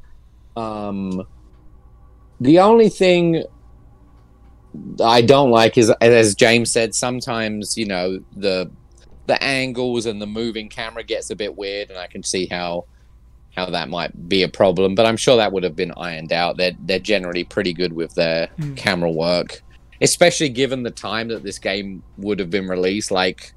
Um, 0.56 1.22
the 2.40 2.58
only 2.58 2.88
thing 2.88 3.44
I 5.01 5.23
don't 5.23 5.51
like 5.51 5.77
is, 5.77 5.90
as 6.01 6.35
James 6.35 6.73
said, 6.73 6.94
sometimes 6.94 7.77
you 7.77 7.86
know 7.86 8.20
the 8.36 8.70
the 9.27 9.43
angles 9.43 10.07
and 10.07 10.20
the 10.20 10.27
moving 10.27 10.69
camera 10.69 11.03
gets 11.05 11.31
a 11.31 11.36
bit 11.36 11.57
weird, 11.57 11.90
and 11.90 11.99
I 11.99 12.07
can 12.07 12.23
see 12.23 12.47
how 12.47 12.86
how 13.55 13.66
that 13.66 13.89
might 13.89 14.28
be 14.28 14.43
a 14.43 14.49
problem. 14.49 14.94
But 14.94 15.07
I'm 15.07 15.16
sure 15.19 15.36
that 15.36 15.53
would 15.53 15.62
have 15.62 15.77
been 15.77 15.93
ironed 15.97 16.32
out. 16.32 16.57
They're 16.57 16.73
they're 16.81 16.99
generally 16.99 17.44
pretty 17.44 17.73
good 17.73 17.93
with 17.93 18.15
their 18.15 18.49
Hmm. 18.59 18.74
camera 18.74 19.11
work, 19.11 19.62
especially 20.01 20.49
given 20.49 20.82
the 20.82 20.90
time 20.90 21.28
that 21.28 21.43
this 21.43 21.59
game 21.59 22.03
would 22.16 22.39
have 22.39 22.51
been 22.51 22.66
released. 22.69 23.11
Like 23.11 23.53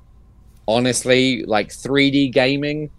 honestly, 0.67 1.43
like 1.43 1.69
3D 1.69 2.31
gaming, 2.33 2.89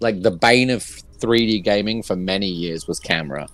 like 0.00 0.22
the 0.22 0.30
bane 0.30 0.70
of 0.70 0.82
3D 1.18 1.62
gaming 1.62 2.02
for 2.02 2.16
many 2.16 2.48
years 2.48 2.86
was 2.88 2.98
camera. 2.98 3.46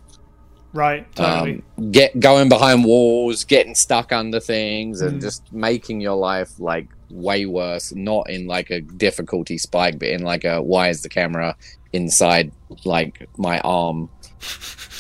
Right. 0.73 1.11
Totally. 1.17 1.63
Um, 1.79 1.91
get 1.91 2.19
going 2.21 2.49
behind 2.49 2.85
walls, 2.85 3.45
getting 3.45 3.75
stuck 3.75 4.13
under 4.13 4.39
things, 4.41 5.01
and 5.01 5.19
Mm. 5.19 5.23
just 5.23 5.53
making 5.53 6.01
your 6.01 6.17
life 6.17 6.51
like 6.61 6.87
way 7.11 7.45
worse. 7.47 7.93
Not 7.95 8.31
in 8.31 8.47
like 8.47 8.71
a 8.71 8.81
difficulty 8.81 9.59
spike, 9.59 9.99
but 9.99 10.09
in 10.09 10.23
like 10.23 10.45
a 10.45 10.63
why 10.63 10.89
is 10.89 11.03
the 11.03 11.09
camera 11.09 11.57
inside 11.93 12.53
like 12.85 13.27
my 13.37 13.59
arm 13.61 14.09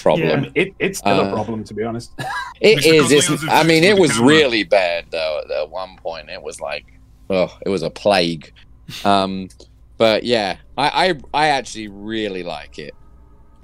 problem. 0.02 0.44
Yeah. 0.44 0.50
It, 0.62 0.74
it's 0.80 0.98
still 0.98 1.20
a 1.20 1.24
Uh, 1.24 1.32
problem, 1.32 1.62
to 1.64 1.74
be 1.74 1.84
honest. 1.84 2.12
It's 2.62 2.84
It's, 2.84 3.44
I 3.48 3.62
mean, 3.62 3.84
it 3.84 3.98
was 3.98 4.10
camera. 4.12 4.26
really 4.26 4.64
bad 4.64 5.06
though. 5.10 5.40
At 5.60 5.70
one 5.70 5.96
point, 5.96 6.28
it 6.28 6.42
was 6.42 6.60
like, 6.60 6.84
oh, 7.30 7.56
it 7.64 7.68
was 7.70 7.82
a 7.82 7.90
plague. 7.90 8.52
Um, 9.04 9.48
but 9.96 10.24
yeah, 10.24 10.56
I, 10.76 11.14
I, 11.34 11.44
I 11.44 11.48
actually 11.48 11.88
really 11.88 12.42
like 12.42 12.78
it. 12.78 12.94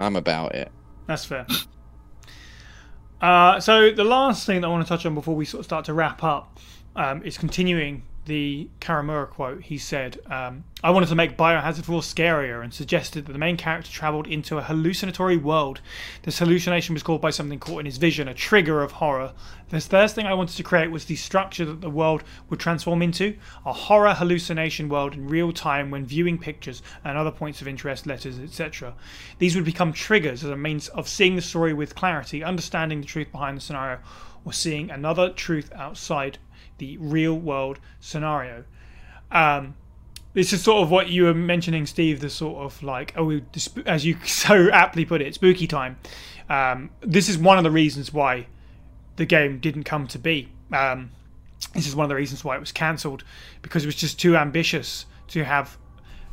I'm 0.01 0.17
about 0.17 0.55
it. 0.55 0.71
That's 1.07 1.25
fair. 1.25 1.47
Uh, 3.21 3.59
so 3.61 3.91
the 3.91 4.05
last 4.05 4.47
thing 4.47 4.61
that 4.61 4.67
I 4.67 4.71
want 4.71 4.85
to 4.85 4.89
touch 4.89 5.07
on 5.07 5.15
before 5.15 5.35
we 5.35 5.45
sort 5.45 5.61
of 5.61 5.65
start 5.65 5.85
to 5.87 5.95
wrap 5.95 6.23
up 6.23 6.59
um, 6.95 7.23
is 7.23 7.39
continuing 7.39 8.03
the 8.27 8.69
Kawamura 8.81 9.29
quote. 9.29 9.63
He 9.63 9.79
said, 9.79 10.19
um, 10.27 10.65
"I 10.83 10.91
wanted 10.91 11.09
to 11.09 11.15
make 11.15 11.37
Biohazard 11.37 11.85
4 11.85 12.03
scarier 12.03 12.63
and 12.63 12.75
suggested 12.75 13.27
that 13.27 13.33
the 13.33 13.39
main 13.39 13.57
character 13.57 13.91
travelled 13.91 14.27
into 14.27 14.59
a 14.59 14.63
hallucinatory 14.63 15.37
world. 15.37 15.81
This 16.23 16.39
hallucination 16.39 16.93
was 16.93 17.03
caused 17.03 17.23
by 17.23 17.31
something 17.31 17.59
caught 17.59 17.81
in 17.81 17.87
his 17.87 17.97
vision, 17.97 18.29
a 18.29 18.35
trigger 18.35 18.83
of 18.83 18.93
horror. 18.93 19.33
The 19.71 19.81
first 19.81 20.15
thing 20.15 20.27
I 20.27 20.35
wanted 20.35 20.57
to 20.57 20.63
create 20.63 20.91
was 20.91 21.07
the 21.07 21.17
structure 21.17 21.65
that 21.65 21.81
the 21.81 21.91
world 21.91 22.23
would 22.51 22.61
transform 22.61 23.03
into 23.03 23.37
a 23.65 23.73
horror 23.73 24.15
hallucination 24.15 24.89
world 24.89 25.15
in 25.15 25.29
real 25.29 25.53
time 25.53 25.91
when 25.91 26.07
viewing 26.07 26.39
pictures 26.39 26.83
and 27.05 27.17
other 27.17 27.33
points 27.33 27.61
of 27.61 27.69
interest, 27.69 28.07
letters, 28.07 28.39
etc. 28.39 28.95
These 29.39 29.57
would 29.57 29.65
become 29.65 29.93
triggers 29.93 30.45
as 30.45 30.51
a 30.51 30.57
means 30.57 30.89
of 30.89 31.09
seeing 31.09 31.37
the 31.37 31.43
story 31.43 31.73
with 31.73 31.95
clarity, 31.95 32.45
understanding 32.45 33.01
the 33.01 33.07
truth 33.07 33.33
behind 33.33 33.57
the 33.57 33.61
scenario, 33.61 33.99
or 34.45 34.53
seeing 34.53 34.91
another 34.91 35.31
truth 35.31 35.73
outside 35.75 36.39
the 36.79 36.97
real 36.99 37.35
world 37.35 37.79
scenario. 38.01 38.65
Um, 39.31 39.75
this 40.35 40.53
is 40.53 40.63
sort 40.63 40.83
of 40.83 40.91
what 40.91 41.09
you 41.09 41.25
were 41.25 41.35
mentioning, 41.35 41.87
Steve. 41.87 42.21
The 42.21 42.31
sort 42.31 42.59
of 42.59 42.83
like, 42.83 43.15
oh, 43.17 43.41
as 43.87 44.05
you 44.05 44.19
so 44.25 44.71
aptly 44.71 45.05
put 45.05 45.23
it, 45.23 45.35
spooky 45.35 45.67
time. 45.67 45.99
Um, 46.49 46.91
this 47.01 47.29
is 47.29 47.39
one 47.39 47.59
of 47.59 47.65
the 47.65 47.71
reasons 47.71 48.13
why 48.13 48.47
the 49.17 49.27
game 49.27 49.59
didn't 49.59 49.85
come 49.85 50.07
to 50.09 50.19
be. 50.19 50.51
Um, 50.73 51.11
this 51.75 51.87
is 51.87 51.97
one 51.97 52.05
of 52.05 52.09
the 52.09 52.15
reasons 52.15 52.45
why 52.45 52.57
it 52.57 52.61
was 52.61 52.73
cancelled 52.73 53.25
because 53.63 53.85
it 53.85 53.87
was 53.87 53.97
just 53.97 54.21
too 54.21 54.37
ambitious 54.37 55.07
to 55.29 55.45
have 55.45 55.79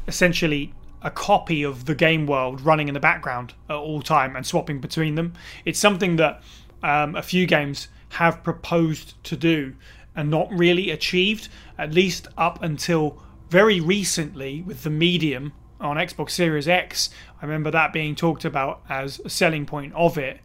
essentially 0.07 0.73
a 1.01 1.11
copy 1.11 1.63
of 1.63 1.85
the 1.85 1.95
game 1.95 2.25
world 2.27 2.61
running 2.61 2.87
in 2.87 2.93
the 2.93 2.99
background 2.99 3.53
at 3.69 3.75
all 3.75 4.01
time 4.01 4.35
and 4.35 4.45
swapping 4.45 4.79
between 4.79 5.15
them. 5.15 5.33
It's 5.65 5.79
something 5.79 6.15
that 6.17 6.41
um, 6.81 7.15
a 7.15 7.21
few 7.21 7.45
games 7.45 7.87
have 8.09 8.43
proposed 8.43 9.21
to 9.25 9.35
do 9.35 9.75
and 10.15 10.29
not 10.29 10.51
really 10.51 10.91
achieved, 10.91 11.49
at 11.77 11.93
least 11.93 12.27
up 12.37 12.61
until 12.61 13.21
very 13.49 13.79
recently 13.79 14.61
with 14.61 14.83
the 14.83 14.89
medium 14.89 15.53
on 15.79 15.97
Xbox 15.97 16.31
Series 16.31 16.67
X. 16.67 17.09
I 17.41 17.45
remember 17.45 17.71
that 17.71 17.93
being 17.93 18.15
talked 18.15 18.45
about 18.45 18.81
as 18.89 19.19
a 19.25 19.29
selling 19.29 19.65
point 19.65 19.93
of 19.93 20.17
it. 20.17 20.39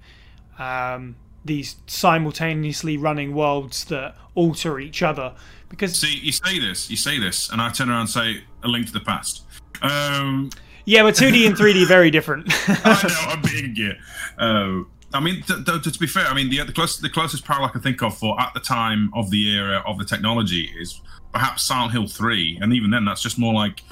Um, 0.58 1.16
these 1.44 1.76
simultaneously 1.86 2.96
running 2.96 3.34
worlds 3.34 3.84
that 3.86 4.16
alter 4.34 4.78
each 4.78 5.02
other 5.02 5.34
because 5.68 5.98
See, 5.98 6.18
you 6.18 6.32
say 6.32 6.58
this, 6.58 6.90
you 6.90 6.96
say 6.96 7.18
this, 7.18 7.50
and 7.50 7.60
I 7.60 7.70
turn 7.70 7.90
around 7.90 8.00
and 8.00 8.10
say 8.10 8.44
a 8.62 8.68
link 8.68 8.86
to 8.86 8.92
the 8.92 9.00
past. 9.00 9.44
Um, 9.82 10.50
yeah, 10.84 11.02
but 11.02 11.14
2D 11.14 11.46
and 11.46 11.54
3D 11.54 11.82
are 11.84 11.86
very 11.86 12.10
different. 12.10 12.46
I 12.68 13.06
know 13.06 13.30
I'm 13.30 13.42
being 13.42 13.74
yeah. 13.76 13.92
Uh, 14.38 14.84
I 15.12 15.20
mean, 15.20 15.42
th- 15.42 15.64
th- 15.64 15.82
to 15.82 15.98
be 15.98 16.06
fair, 16.06 16.26
I 16.26 16.34
mean 16.34 16.50
the 16.50 16.64
the, 16.64 16.72
close, 16.72 16.98
the 16.98 17.08
closest 17.08 17.44
parallel 17.44 17.68
I 17.70 17.72
can 17.72 17.80
think 17.80 18.02
of 18.02 18.16
for 18.16 18.38
at 18.40 18.52
the 18.54 18.60
time 18.60 19.10
of 19.14 19.30
the 19.30 19.50
era 19.56 19.82
of 19.86 19.98
the 19.98 20.04
technology 20.04 20.70
is 20.78 21.00
perhaps 21.32 21.62
Silent 21.64 21.92
Hill 21.92 22.06
Three, 22.06 22.58
and 22.60 22.72
even 22.72 22.90
then, 22.90 23.04
that's 23.04 23.22
just 23.22 23.38
more 23.38 23.54
like 23.54 23.82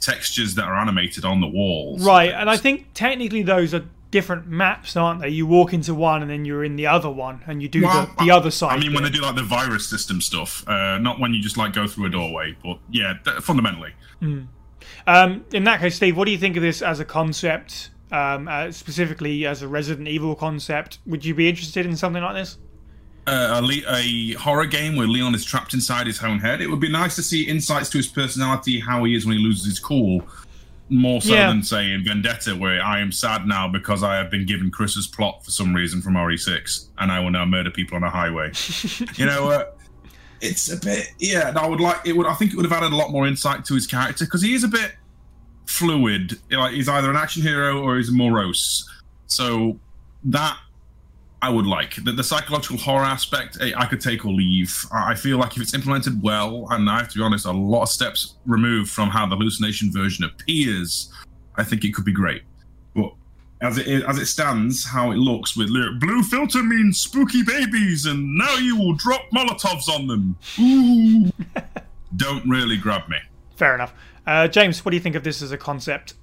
textures 0.00 0.54
that 0.56 0.64
are 0.64 0.76
animated 0.76 1.24
on 1.24 1.40
the 1.40 1.46
walls. 1.46 2.04
Right, 2.04 2.32
and 2.32 2.50
I 2.50 2.56
think 2.56 2.88
technically 2.92 3.42
those 3.42 3.72
are 3.72 3.84
different 4.10 4.46
maps, 4.46 4.96
aren't 4.96 5.20
they? 5.20 5.28
You 5.28 5.46
walk 5.46 5.72
into 5.72 5.94
one 5.94 6.22
and 6.22 6.30
then 6.30 6.44
you're 6.44 6.64
in 6.64 6.76
the 6.76 6.86
other 6.86 7.10
one, 7.10 7.42
and 7.46 7.62
you 7.62 7.68
do 7.68 7.82
Well, 7.82 8.10
the, 8.18 8.24
the 8.26 8.30
other 8.30 8.50
side. 8.50 8.76
I 8.76 8.78
mean, 8.80 8.94
when 8.94 9.02
they 9.02 9.10
do 9.10 9.22
like 9.22 9.34
the 9.34 9.42
virus 9.42 9.88
system 9.88 10.20
stuff, 10.20 10.66
uh, 10.68 10.98
not 10.98 11.18
when 11.20 11.34
you 11.34 11.40
just 11.40 11.56
like 11.56 11.72
go 11.72 11.86
through 11.86 12.06
a 12.06 12.10
doorway, 12.10 12.56
but 12.62 12.78
yeah, 12.90 13.14
th- 13.24 13.38
fundamentally. 13.38 13.92
Um, 15.06 15.44
in 15.52 15.64
that 15.64 15.80
case, 15.80 15.96
Steve, 15.96 16.16
what 16.16 16.26
do 16.26 16.30
you 16.32 16.38
think 16.38 16.56
of 16.56 16.62
this 16.62 16.82
as 16.82 17.00
a 17.00 17.04
concept, 17.04 17.90
um, 18.12 18.48
uh, 18.48 18.70
specifically 18.72 19.46
as 19.46 19.62
a 19.62 19.68
Resident 19.68 20.08
Evil 20.08 20.34
concept? 20.34 20.98
Would 21.06 21.24
you 21.24 21.34
be 21.34 21.48
interested 21.48 21.86
in 21.86 21.96
something 21.96 22.22
like 22.22 22.34
this? 22.34 22.58
uh, 23.28 23.60
a, 23.60 23.62
le- 23.62 23.82
a 23.92 24.32
horror 24.34 24.66
game 24.66 24.94
where 24.94 25.08
Leon 25.08 25.34
is 25.34 25.44
trapped 25.44 25.74
inside 25.74 26.06
his 26.06 26.22
own 26.22 26.38
head. 26.38 26.60
It 26.60 26.68
would 26.68 26.78
be 26.78 26.88
nice 26.88 27.16
to 27.16 27.22
see 27.24 27.42
insights 27.42 27.90
to 27.90 27.96
his 27.98 28.06
personality, 28.06 28.78
how 28.78 29.02
he 29.02 29.16
is 29.16 29.26
when 29.26 29.36
he 29.36 29.42
loses 29.42 29.64
his 29.64 29.80
cool, 29.80 30.22
more 30.90 31.20
so 31.20 31.34
Yeah. 31.34 31.48
than 31.48 31.64
say 31.64 31.90
in 31.90 32.04
Vendetta, 32.04 32.54
where 32.54 32.80
I 32.80 33.00
am 33.00 33.10
sad 33.10 33.44
now 33.44 33.66
because 33.66 34.04
I 34.04 34.14
have 34.14 34.30
been 34.30 34.46
given 34.46 34.70
Chris's 34.70 35.08
plot 35.08 35.44
for 35.44 35.50
some 35.50 35.74
reason 35.74 36.00
from 36.02 36.14
RE6, 36.14 36.86
and 36.98 37.10
I 37.10 37.18
will 37.18 37.32
now 37.32 37.44
murder 37.44 37.72
people 37.72 37.96
on 37.96 38.04
a 38.04 38.10
highway. 38.10 38.52
you 39.16 39.26
know, 39.26 39.50
uh, 39.50 39.64
it's 40.40 40.70
a 40.70 40.76
bit 40.76 41.08
yeah. 41.18 41.52
I 41.56 41.66
would 41.66 41.80
like 41.80 42.02
it 42.06 42.16
would. 42.16 42.28
I 42.28 42.34
think 42.34 42.52
it 42.52 42.56
would 42.56 42.66
have 42.66 42.72
added 42.80 42.92
a 42.92 42.96
lot 42.96 43.10
more 43.10 43.26
insight 43.26 43.64
to 43.64 43.74
his 43.74 43.88
character 43.88 44.24
because 44.24 44.42
he 44.42 44.54
is 44.54 44.62
a 44.62 44.68
bit 44.68 44.94
fluid. 45.66 46.38
Like 46.50 46.74
he's 46.74 46.88
either 46.88 47.10
an 47.10 47.16
action 47.16 47.42
hero 47.42 47.82
or 47.82 47.96
he's 47.96 48.10
morose. 48.10 48.88
So 49.26 49.78
that 50.24 50.56
I 51.42 51.50
would 51.50 51.66
like 51.66 51.96
the, 52.02 52.12
the 52.12 52.24
psychological 52.24 52.78
horror 52.78 53.04
aspect. 53.04 53.58
eh, 53.60 53.72
I 53.76 53.86
could 53.86 54.00
take 54.00 54.24
or 54.24 54.32
leave. 54.32 54.86
I 54.92 55.12
I 55.12 55.14
feel 55.14 55.38
like 55.38 55.56
if 55.56 55.62
it's 55.62 55.74
implemented 55.74 56.22
well, 56.22 56.66
and 56.70 56.88
I 56.88 56.98
have 56.98 57.08
to 57.10 57.18
be 57.18 57.22
honest, 57.24 57.46
a 57.46 57.52
lot 57.52 57.82
of 57.82 57.88
steps 57.90 58.34
removed 58.46 58.90
from 58.90 59.10
how 59.10 59.26
the 59.26 59.36
hallucination 59.36 59.92
version 59.92 60.24
appears, 60.24 61.12
I 61.56 61.64
think 61.64 61.84
it 61.84 61.94
could 61.94 62.04
be 62.04 62.12
great. 62.12 62.42
But 62.94 63.12
as 63.60 63.78
it 63.78 63.86
is, 63.86 64.02
as 64.04 64.18
it 64.18 64.26
stands, 64.26 64.84
how 64.84 65.10
it 65.10 65.16
looks 65.16 65.56
with 65.56 65.68
lyric, 65.68 66.00
blue 66.00 66.22
filter 66.22 66.62
means 66.62 66.98
spooky 66.98 67.42
babies, 67.42 68.06
and 68.06 68.36
now 68.36 68.56
you 68.56 68.76
will 68.76 68.94
drop 68.94 69.22
Molotovs 69.34 69.88
on 69.88 70.06
them. 70.06 70.36
Ooh, 70.58 71.30
don't 72.16 72.48
really 72.48 72.76
grab 72.78 73.08
me. 73.08 73.18
Fair 73.56 73.74
enough. 73.74 73.92
Uh, 74.26 74.48
James, 74.48 74.84
what 74.84 74.90
do 74.90 74.96
you 74.96 75.02
think 75.02 75.14
of 75.14 75.22
this 75.22 75.40
as 75.42 75.52
a 75.52 75.58
concept? 75.58 76.14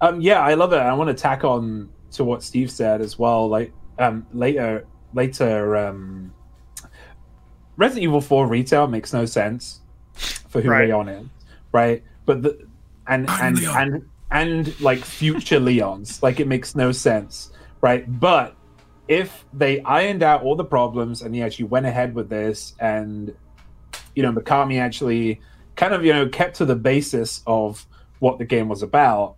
Um, 0.00 0.20
yeah, 0.20 0.40
I 0.40 0.54
love 0.54 0.72
it. 0.72 0.76
I 0.78 0.92
want 0.94 1.08
to 1.08 1.14
tack 1.20 1.44
on 1.44 1.90
to 2.12 2.24
what 2.24 2.42
Steve 2.42 2.70
said 2.70 3.00
as 3.00 3.18
well. 3.18 3.48
Like 3.48 3.72
um, 3.98 4.26
later, 4.32 4.86
later, 5.12 5.76
um, 5.76 6.32
Resident 7.76 8.04
Evil 8.04 8.20
Four 8.20 8.46
retail 8.46 8.86
makes 8.86 9.12
no 9.12 9.24
sense 9.24 9.80
for 10.48 10.60
who 10.60 10.70
Right. 10.70 10.86
Leon 10.86 11.08
is, 11.08 11.26
right? 11.72 12.02
But 12.24 12.42
the 12.42 12.66
and 13.08 13.28
I'm 13.28 13.48
and 13.48 13.58
Leon. 13.58 13.76
and 13.82 14.08
and 14.30 14.80
like 14.80 15.00
future 15.00 15.58
Leons, 15.60 16.22
like 16.22 16.40
it 16.40 16.46
makes 16.46 16.74
no 16.74 16.92
sense, 16.92 17.50
right? 17.80 18.04
But 18.20 18.56
if 19.08 19.44
they 19.52 19.80
ironed 19.80 20.22
out 20.22 20.42
all 20.44 20.54
the 20.54 20.64
problems 20.64 21.22
and 21.22 21.34
he 21.34 21.42
actually 21.42 21.64
went 21.64 21.84
ahead 21.84 22.14
with 22.14 22.28
this 22.28 22.74
and 22.78 23.34
you 24.14 24.22
know 24.22 24.32
Mikami 24.32 24.80
actually 24.80 25.40
kind 25.80 25.94
of 25.94 26.04
you 26.04 26.12
know 26.12 26.28
kept 26.28 26.56
to 26.56 26.64
the 26.64 26.76
basis 26.76 27.42
of 27.46 27.86
what 28.18 28.38
the 28.38 28.44
game 28.44 28.68
was 28.68 28.82
about 28.82 29.34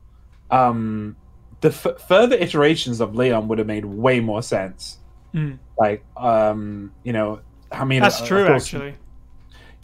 um 0.50 1.14
the 1.60 1.68
f- 1.68 2.00
further 2.08 2.36
iterations 2.36 3.00
of 3.00 3.14
leon 3.14 3.46
would 3.48 3.58
have 3.58 3.66
made 3.76 3.84
way 3.84 4.18
more 4.20 4.42
sense 4.42 4.98
Hmm. 5.32 5.52
like 5.78 6.04
um 6.16 6.92
you 7.04 7.12
know 7.14 7.40
i 7.70 7.84
mean 7.84 8.02
That's 8.02 8.20
of 8.20 8.26
true, 8.26 8.46
course- 8.46 8.64
actually. 8.64 8.94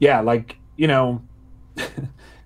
yeah 0.01 0.21
like 0.21 0.57
you 0.77 0.89
know 0.89 1.23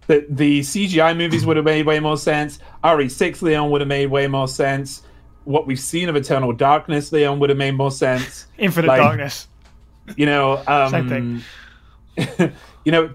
the 0.09 0.27
the 0.29 0.61
cgi 0.61 1.17
movies 1.17 1.45
would 1.47 1.57
have 1.57 1.65
made 1.65 1.85
way 1.87 1.99
more 2.01 2.17
sense 2.17 2.59
re6 2.85 3.43
leon 3.43 3.71
would 3.71 3.81
have 3.81 3.89
made 3.89 4.07
way 4.07 4.27
more 4.29 4.47
sense 4.47 5.03
what 5.45 5.67
we've 5.67 5.81
seen 5.81 6.09
of 6.09 6.15
eternal 6.17 6.53
darkness 6.53 7.11
leon 7.13 7.41
would 7.41 7.51
have 7.51 7.59
made 7.59 7.73
more 7.75 7.91
sense 7.91 8.47
Infinite 8.59 8.89
Like- 8.89 9.01
Darkness. 9.01 9.49
you 10.17 10.27
know 10.27 10.63
um 10.69 10.91
Same 10.97 11.09
thing. 11.09 11.43
you 12.85 12.93
know 12.93 13.11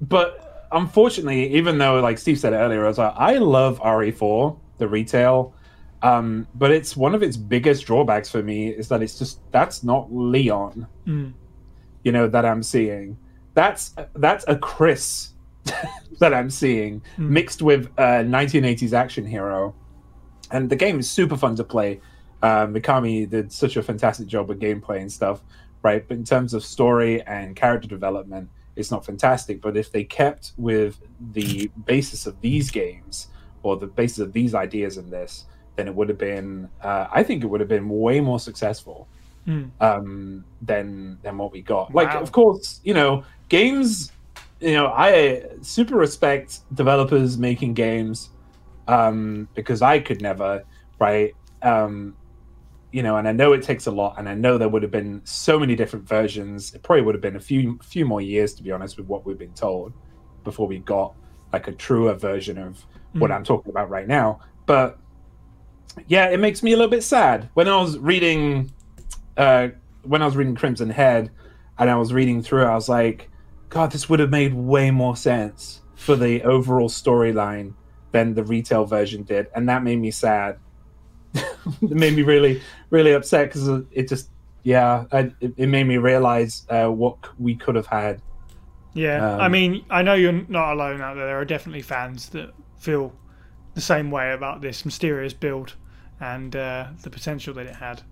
but 0.00 0.66
unfortunately 0.72 1.52
even 1.54 1.78
though 1.78 2.00
like 2.00 2.18
steve 2.18 2.38
said 2.38 2.52
it 2.52 2.56
earlier 2.56 2.84
i 2.84 2.88
was 2.88 2.98
like 2.98 3.14
i 3.16 3.34
love 3.36 3.78
re4 3.80 4.58
the 4.78 4.88
retail 4.88 5.54
um 6.02 6.46
but 6.54 6.70
it's 6.70 6.96
one 6.96 7.14
of 7.14 7.22
its 7.22 7.36
biggest 7.36 7.86
drawbacks 7.86 8.28
for 8.30 8.42
me 8.42 8.68
is 8.68 8.88
that 8.88 9.02
it's 9.02 9.18
just 9.18 9.40
that's 9.52 9.84
not 9.84 10.12
leon 10.12 10.86
Mm. 11.06 11.32
you 12.02 12.12
know 12.12 12.26
that 12.28 12.44
i'm 12.44 12.62
seeing 12.62 13.16
that's 13.54 13.94
that's 14.16 14.44
a 14.48 14.56
chris 14.56 15.30
that 16.18 16.34
i'm 16.34 16.50
seeing 16.50 17.00
Mm. 17.18 17.28
mixed 17.28 17.62
with 17.62 17.86
a 17.98 18.24
1980s 18.24 18.92
action 18.92 19.24
hero 19.24 19.74
and 20.50 20.68
the 20.68 20.76
game 20.76 20.98
is 20.98 21.08
super 21.08 21.36
fun 21.36 21.54
to 21.56 21.64
play 21.64 22.00
uh, 22.42 22.66
mikami 22.66 23.28
did 23.30 23.50
such 23.52 23.76
a 23.76 23.82
fantastic 23.82 24.26
job 24.26 24.48
with 24.48 24.60
gameplay 24.60 25.00
and 25.00 25.10
stuff 25.12 25.40
right 25.82 26.06
but 26.08 26.16
in 26.16 26.24
terms 26.24 26.52
of 26.52 26.64
story 26.64 27.22
and 27.22 27.54
character 27.56 27.86
development 27.88 28.48
it's 28.76 28.90
not 28.90 29.04
fantastic 29.04 29.60
but 29.60 29.76
if 29.76 29.90
they 29.92 30.04
kept 30.04 30.52
with 30.56 31.00
the 31.32 31.70
basis 31.86 32.26
of 32.26 32.40
these 32.40 32.70
games 32.70 33.28
or 33.62 33.76
the 33.76 33.86
basis 33.86 34.18
of 34.18 34.32
these 34.32 34.54
ideas 34.54 34.98
in 34.98 35.10
this 35.10 35.46
then 35.76 35.88
it 35.88 35.94
would 35.94 36.08
have 36.08 36.18
been 36.18 36.68
uh, 36.82 37.06
i 37.12 37.22
think 37.22 37.42
it 37.42 37.46
would 37.46 37.60
have 37.60 37.68
been 37.68 37.88
way 37.88 38.20
more 38.20 38.40
successful 38.40 39.08
Hmm. 39.46 39.64
um, 39.78 40.42
than 40.62 41.18
than 41.22 41.36
what 41.36 41.52
we 41.52 41.60
got 41.60 41.94
like 41.94 42.14
of 42.14 42.32
course 42.32 42.80
you 42.82 42.94
know 42.94 43.24
games 43.50 44.10
you 44.64 44.72
know, 44.72 44.86
I 44.86 45.44
super 45.60 45.96
respect 45.96 46.60
developers 46.74 47.36
making 47.36 47.74
games 47.74 48.30
um, 48.88 49.46
because 49.54 49.82
I 49.82 49.98
could 49.98 50.22
never, 50.22 50.64
right? 50.98 51.34
Um, 51.62 52.16
you 52.94 53.02
know, 53.02 53.16
and 53.16 53.26
I 53.26 53.32
know 53.32 53.52
it 53.54 53.62
takes 53.62 53.88
a 53.88 53.90
lot, 53.90 54.14
and 54.18 54.28
I 54.28 54.34
know 54.34 54.56
there 54.56 54.68
would 54.68 54.84
have 54.84 54.92
been 54.92 55.20
so 55.24 55.58
many 55.58 55.74
different 55.74 56.06
versions. 56.08 56.72
It 56.74 56.84
probably 56.84 57.02
would 57.02 57.16
have 57.16 57.22
been 57.22 57.34
a 57.34 57.40
few 57.40 57.76
few 57.82 58.04
more 58.04 58.20
years, 58.20 58.54
to 58.54 58.62
be 58.62 58.70
honest, 58.70 58.96
with 58.96 59.08
what 59.08 59.26
we've 59.26 59.36
been 59.36 59.52
told 59.54 59.92
before 60.44 60.68
we 60.68 60.78
got 60.78 61.12
like 61.52 61.66
a 61.66 61.72
truer 61.72 62.14
version 62.14 62.56
of 62.56 62.86
what 63.14 63.32
Mm. 63.32 63.34
I'm 63.34 63.44
talking 63.44 63.70
about 63.70 63.90
right 63.90 64.06
now. 64.06 64.38
But 64.66 64.96
yeah, 66.06 66.28
it 66.28 66.38
makes 66.38 66.62
me 66.62 66.72
a 66.72 66.76
little 66.76 66.90
bit 66.90 67.02
sad 67.02 67.48
when 67.54 67.66
I 67.66 67.76
was 67.80 67.98
reading, 67.98 68.70
uh, 69.36 69.68
when 70.04 70.22
I 70.22 70.26
was 70.26 70.36
reading 70.36 70.54
Crimson 70.54 70.90
Head, 70.90 71.32
and 71.78 71.90
I 71.90 71.96
was 71.96 72.12
reading 72.12 72.42
through. 72.42 72.64
I 72.64 72.76
was 72.76 72.88
like, 72.88 73.28
God, 73.70 73.90
this 73.90 74.08
would 74.08 74.20
have 74.20 74.30
made 74.30 74.54
way 74.54 74.92
more 74.92 75.16
sense 75.16 75.82
for 75.96 76.14
the 76.14 76.44
overall 76.44 76.88
storyline 76.88 77.74
than 78.12 78.34
the 78.34 78.44
retail 78.44 78.84
version 78.84 79.24
did, 79.24 79.48
and 79.56 79.68
that 79.68 79.82
made 79.82 79.98
me 79.98 80.12
sad. 80.12 80.58
it 81.82 81.90
made 81.96 82.14
me 82.16 82.22
really, 82.22 82.62
really 82.90 83.12
upset 83.12 83.48
because 83.48 83.68
it 83.90 84.08
just, 84.08 84.30
yeah, 84.62 85.04
I, 85.12 85.32
it, 85.40 85.54
it 85.56 85.66
made 85.68 85.84
me 85.84 85.98
realize 85.98 86.66
uh, 86.70 86.88
what 86.88 87.18
we 87.38 87.56
could 87.56 87.74
have 87.76 87.86
had. 87.86 88.22
Yeah, 88.92 89.26
I 89.38 89.48
Um, 89.48 89.50
mean, 89.50 89.84
I 89.90 90.02
know 90.02 90.14
you're 90.14 90.32
not 90.48 90.72
alone 90.74 91.00
out 91.00 91.14
there. 91.16 91.26
There 91.26 91.38
are 91.40 91.44
definitely 91.44 91.82
fans 91.82 92.28
that 92.30 92.54
feel 92.76 93.18
the 93.74 93.80
same 93.80 94.10
way 94.10 94.32
about 94.32 94.60
this 94.60 94.84
mysterious 94.84 95.34
build 95.34 95.76
and 96.20 96.54
uh, 96.54 96.88
the 97.02 97.10
potential 97.10 97.54
that 97.54 97.66
it 97.66 97.76
had. 97.76 98.02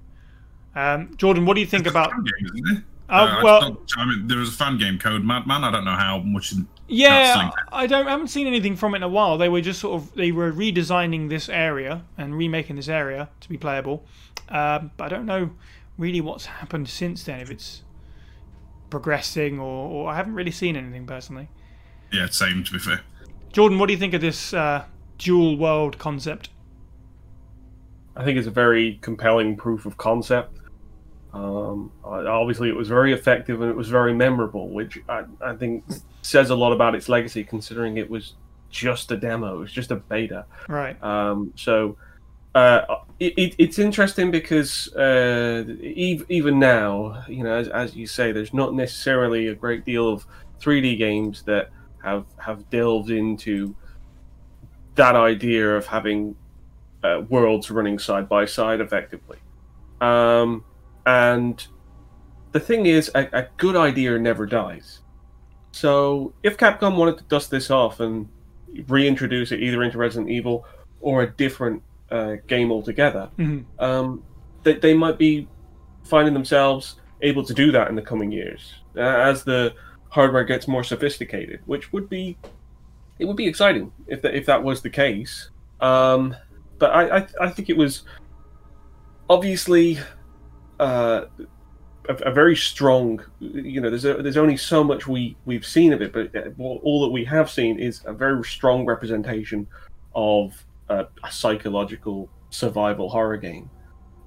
Um, 0.75 1.17
Jordan, 1.17 1.47
what 1.47 1.55
do 1.55 1.61
you 1.61 1.67
think 1.67 1.87
about? 1.87 2.11
Fan 2.11 2.25
game, 2.25 2.47
isn't 2.65 2.79
it? 2.79 2.85
Uh, 3.09 3.15
Uh, 3.15 3.37
I 3.41 3.43
well, 3.43 3.61
don't- 3.61 3.91
I 3.97 4.05
mean, 4.07 4.27
there 4.27 4.39
was 4.39 4.49
a 4.51 4.57
fan 4.57 4.79
game 4.79 4.99
code, 4.99 5.25
Madman. 5.25 5.65
I 5.65 5.71
don't 5.71 5.85
know 5.85 5.97
how 5.97 6.19
much. 6.21 6.55
Yeah, 6.89 7.51
I 7.73 7.87
don't, 7.87 8.07
I 8.07 8.11
haven't 8.11 8.29
seen 8.29 8.47
anything 8.47 8.77
from 8.77 8.95
it 8.95 8.99
in 8.99 9.03
a 9.03 9.09
while. 9.09 9.39
They 9.39 9.49
were 9.49 9.61
just 9.61 9.81
sort 9.81 10.01
of 10.01 10.15
they 10.15 10.33
were 10.33 10.53
redesigning 10.53 11.29
this 11.29 11.49
area 11.49 12.05
and 12.19 12.37
remaking 12.37 12.77
this 12.77 12.89
area 12.89 13.29
to 13.41 13.49
be 13.49 13.57
playable, 13.57 14.05
um, 14.49 14.91
but 14.97 15.05
I 15.05 15.09
don't 15.09 15.27
know 15.27 15.51
really 15.99 16.21
what's 16.21 16.47
happened 16.47 16.89
since 16.89 17.25
then. 17.25 17.41
If 17.41 17.51
it's 17.51 17.83
progressing 18.93 19.59
or, 19.59 19.89
or 19.91 20.11
I 20.11 20.17
haven't 20.17 20.35
really 20.35 20.51
seen 20.51 20.77
anything 20.77 21.07
personally. 21.07 21.49
Yeah, 22.13 22.27
same 22.27 22.63
to 22.63 22.73
be 22.73 22.79
fair. 22.79 23.01
Jordan, 23.51 23.79
what 23.79 23.87
do 23.87 23.95
you 23.95 23.99
think 23.99 24.13
of 24.15 24.21
this 24.21 24.53
uh, 24.53 24.85
dual 25.19 25.57
world 25.57 25.99
concept? 25.99 26.51
I 28.15 28.25
think 28.25 28.37
it's 28.39 28.47
a 28.47 28.51
very 28.51 28.99
compelling 29.01 29.57
proof 29.57 29.87
of 29.87 29.97
concept. 29.97 30.59
Um, 31.33 31.91
obviously, 32.05 32.69
it 32.69 32.77
was 32.77 32.89
very 32.89 33.15
effective 33.15 33.63
and 33.63 33.71
it 33.71 33.77
was 33.77 33.89
very 33.89 34.13
memorable, 34.13 34.69
which 34.69 34.99
I, 35.09 35.25
I 35.41 35.55
think 35.55 35.85
says 36.23 36.51
a 36.51 36.55
lot 36.55 36.73
about 36.73 36.95
its 36.95 37.09
legacy, 37.09 37.45
considering 37.45 37.99
it 37.99 38.09
was 38.09 38.35
just 38.71 39.11
a 39.13 39.17
demo, 39.17 39.57
it 39.57 39.59
was 39.59 39.73
just 39.73 39.91
a 39.91 39.97
beta. 39.97 40.47
Right. 40.69 41.01
Um, 41.03 41.53
so 41.57 41.97
uh, 42.55 42.97
it, 43.21 43.35
it, 43.37 43.55
it's 43.59 43.79
interesting 43.79 44.31
because 44.31 44.93
uh, 44.95 45.65
ev- 45.83 46.27
even 46.29 46.59
now, 46.59 47.25
you 47.29 47.45
know, 47.45 47.55
as, 47.55 47.69
as 47.69 47.97
you 47.97 48.07
say, 48.07 48.33
there's 48.33 48.55
not 48.55 48.75
necessarily 48.75 49.49
a 49.49 49.55
great 49.55 49.85
deal 49.85 50.09
of 50.09 50.27
3D 50.61 50.99
games 50.99 51.43
that 51.43 51.71
have 52.03 52.27
have 52.39 52.69
delved 52.71 53.11
into 53.11 53.75
that 54.97 55.17
idea 55.17 55.77
of 55.77 55.87
having 55.87 56.35
uh, 57.03 57.23
worlds 57.29 57.71
running 57.71 57.99
side 57.99 58.29
by 58.29 58.45
side 58.45 58.81
effectively. 58.81 59.39
Um, 60.01 60.65
and 61.07 61.67
the 62.53 62.61
thing 62.61 62.87
is, 62.87 63.11
a, 63.15 63.29
a 63.33 63.49
good 63.57 63.77
idea 63.77 64.19
never 64.19 64.47
dies. 64.47 65.02
So 65.73 66.33
if 66.43 66.57
Capcom 66.57 66.97
wanted 66.97 67.19
to 67.19 67.25
dust 67.25 67.51
this 67.51 67.71
off 67.71 68.01
and 68.01 68.29
reintroduce 68.89 69.53
it 69.53 69.61
either 69.63 69.83
into 69.83 69.99
Resident 69.99 70.31
Evil 70.31 70.65
or 71.01 71.23
a 71.23 71.31
different 71.31 71.83
uh, 72.11 72.37
game 72.47 72.71
altogether, 72.71 73.31
Mhm. 73.39 73.65
um, 73.79 74.23
they, 74.63 74.75
they 74.75 74.95
might 74.95 75.19
be 75.19 75.49
finding 76.05 76.35
themselves 76.35 76.97
able 77.23 77.43
to 77.45 77.55
do 77.55 77.73
that 77.73 77.89
in 77.89 77.95
the 77.95 78.03
coming 78.03 78.31
years 78.31 78.75
uh, 78.97 79.01
as 79.01 79.45
the 79.45 79.73
hardware 80.11 80.45
gets 80.45 80.69
more 80.69 80.85
sophisticated, 80.85 81.61
which 81.67 81.93
would 81.93 82.09
be 82.09 82.37
it 83.19 83.25
would 83.25 83.37
be 83.37 83.47
exciting 83.47 83.93
if 84.09 84.21
that 84.23 84.35
if 84.35 84.45
that 84.47 84.63
was 84.63 84.83
the 84.83 84.91
case. 84.91 85.51
Um, 85.81 86.35
but 86.79 86.91
I, 86.91 87.19
I 87.19 87.27
I 87.41 87.49
think 87.51 87.71
it 87.71 87.77
was 87.77 88.03
obviously 89.31 89.99
uh, 90.81 91.23
a, 92.09 92.15
a 92.15 92.33
very 92.33 92.57
strong. 92.57 93.23
You 93.41 93.81
know, 93.81 93.91
there's 93.91 94.05
a, 94.05 94.15
there's 94.15 94.37
only 94.37 94.57
so 94.57 94.83
much 94.83 95.07
we 95.07 95.37
we've 95.45 95.67
seen 95.67 95.93
of 95.93 96.03
it, 96.03 96.13
but 96.13 96.35
uh, 96.35 96.51
all 96.59 97.03
that 97.03 97.11
we 97.11 97.25
have 97.25 97.51
seen 97.51 97.79
is 97.79 98.03
a 98.05 98.13
very 98.13 98.45
strong 98.45 98.85
representation 98.85 99.67
of 100.15 100.65
uh, 100.89 101.05
a 101.25 101.33
psychological 101.33 102.29
survival 102.51 103.09
horror 103.09 103.37
game. 103.37 103.71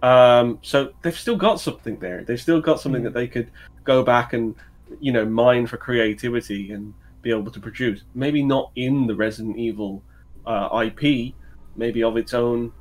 Um, 0.02 0.60
so 0.62 0.94
they've 1.02 1.18
still 1.18 1.36
got 1.36 1.60
something 1.60 1.98
there. 2.00 2.24
They've 2.24 2.42
still 2.42 2.62
got 2.62 2.80
something 2.80 3.04
that 3.04 3.14
they 3.14 3.28
could 3.28 3.52
go 3.84 4.04
back 4.04 4.34
and 4.34 4.56
you 5.00 5.12
know 5.12 5.26
mine 5.26 5.68
for 5.68 5.78
creativity 5.78 6.72
and 6.72 6.94
be 7.22 7.32
able 7.32 7.52
to 7.52 7.60
produce. 7.60 8.04
Maybe 8.14 8.44
not 8.44 8.72
in 8.76 9.08
the 9.08 9.16
Resident 9.16 9.58
Evil 9.58 10.04
uh, 10.46 10.86
IP, 10.86 11.34
maybe 11.76 12.04
of 12.04 12.18
its 12.18 12.34
own 12.34 12.72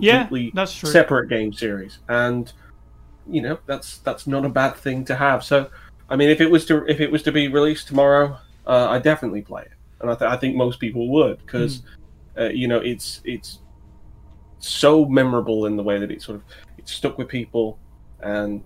Yeah, 0.00 0.22
completely 0.22 0.52
that's 0.54 0.74
true. 0.74 0.90
separate 0.90 1.28
game 1.28 1.52
series. 1.52 1.98
And 2.08 2.52
you 3.30 3.42
know 3.42 3.58
that's 3.66 3.98
that's 3.98 4.26
not 4.26 4.44
a 4.44 4.48
bad 4.48 4.76
thing 4.76 5.04
to 5.06 5.14
have. 5.14 5.44
So 5.44 5.70
I 6.08 6.16
mean, 6.16 6.30
if 6.30 6.40
it 6.40 6.50
was 6.50 6.66
to 6.66 6.84
if 6.86 7.00
it 7.00 7.10
was 7.10 7.22
to 7.24 7.32
be 7.32 7.48
released 7.48 7.88
tomorrow, 7.88 8.38
uh, 8.66 8.88
I 8.88 8.98
definitely 8.98 9.42
play 9.42 9.62
it, 9.62 9.72
and 10.00 10.10
I, 10.10 10.14
th- 10.14 10.30
I 10.30 10.36
think 10.36 10.56
most 10.56 10.80
people 10.80 11.08
would 11.08 11.38
because 11.38 11.82
uh, 12.38 12.48
you 12.48 12.68
know 12.68 12.78
it's 12.78 13.20
it's 13.24 13.60
so 14.58 15.04
memorable 15.06 15.66
in 15.66 15.76
the 15.76 15.82
way 15.82 15.98
that 15.98 16.10
it 16.10 16.22
sort 16.22 16.36
of 16.36 16.44
it's 16.78 16.92
stuck 16.92 17.16
with 17.18 17.28
people, 17.28 17.78
and 18.20 18.62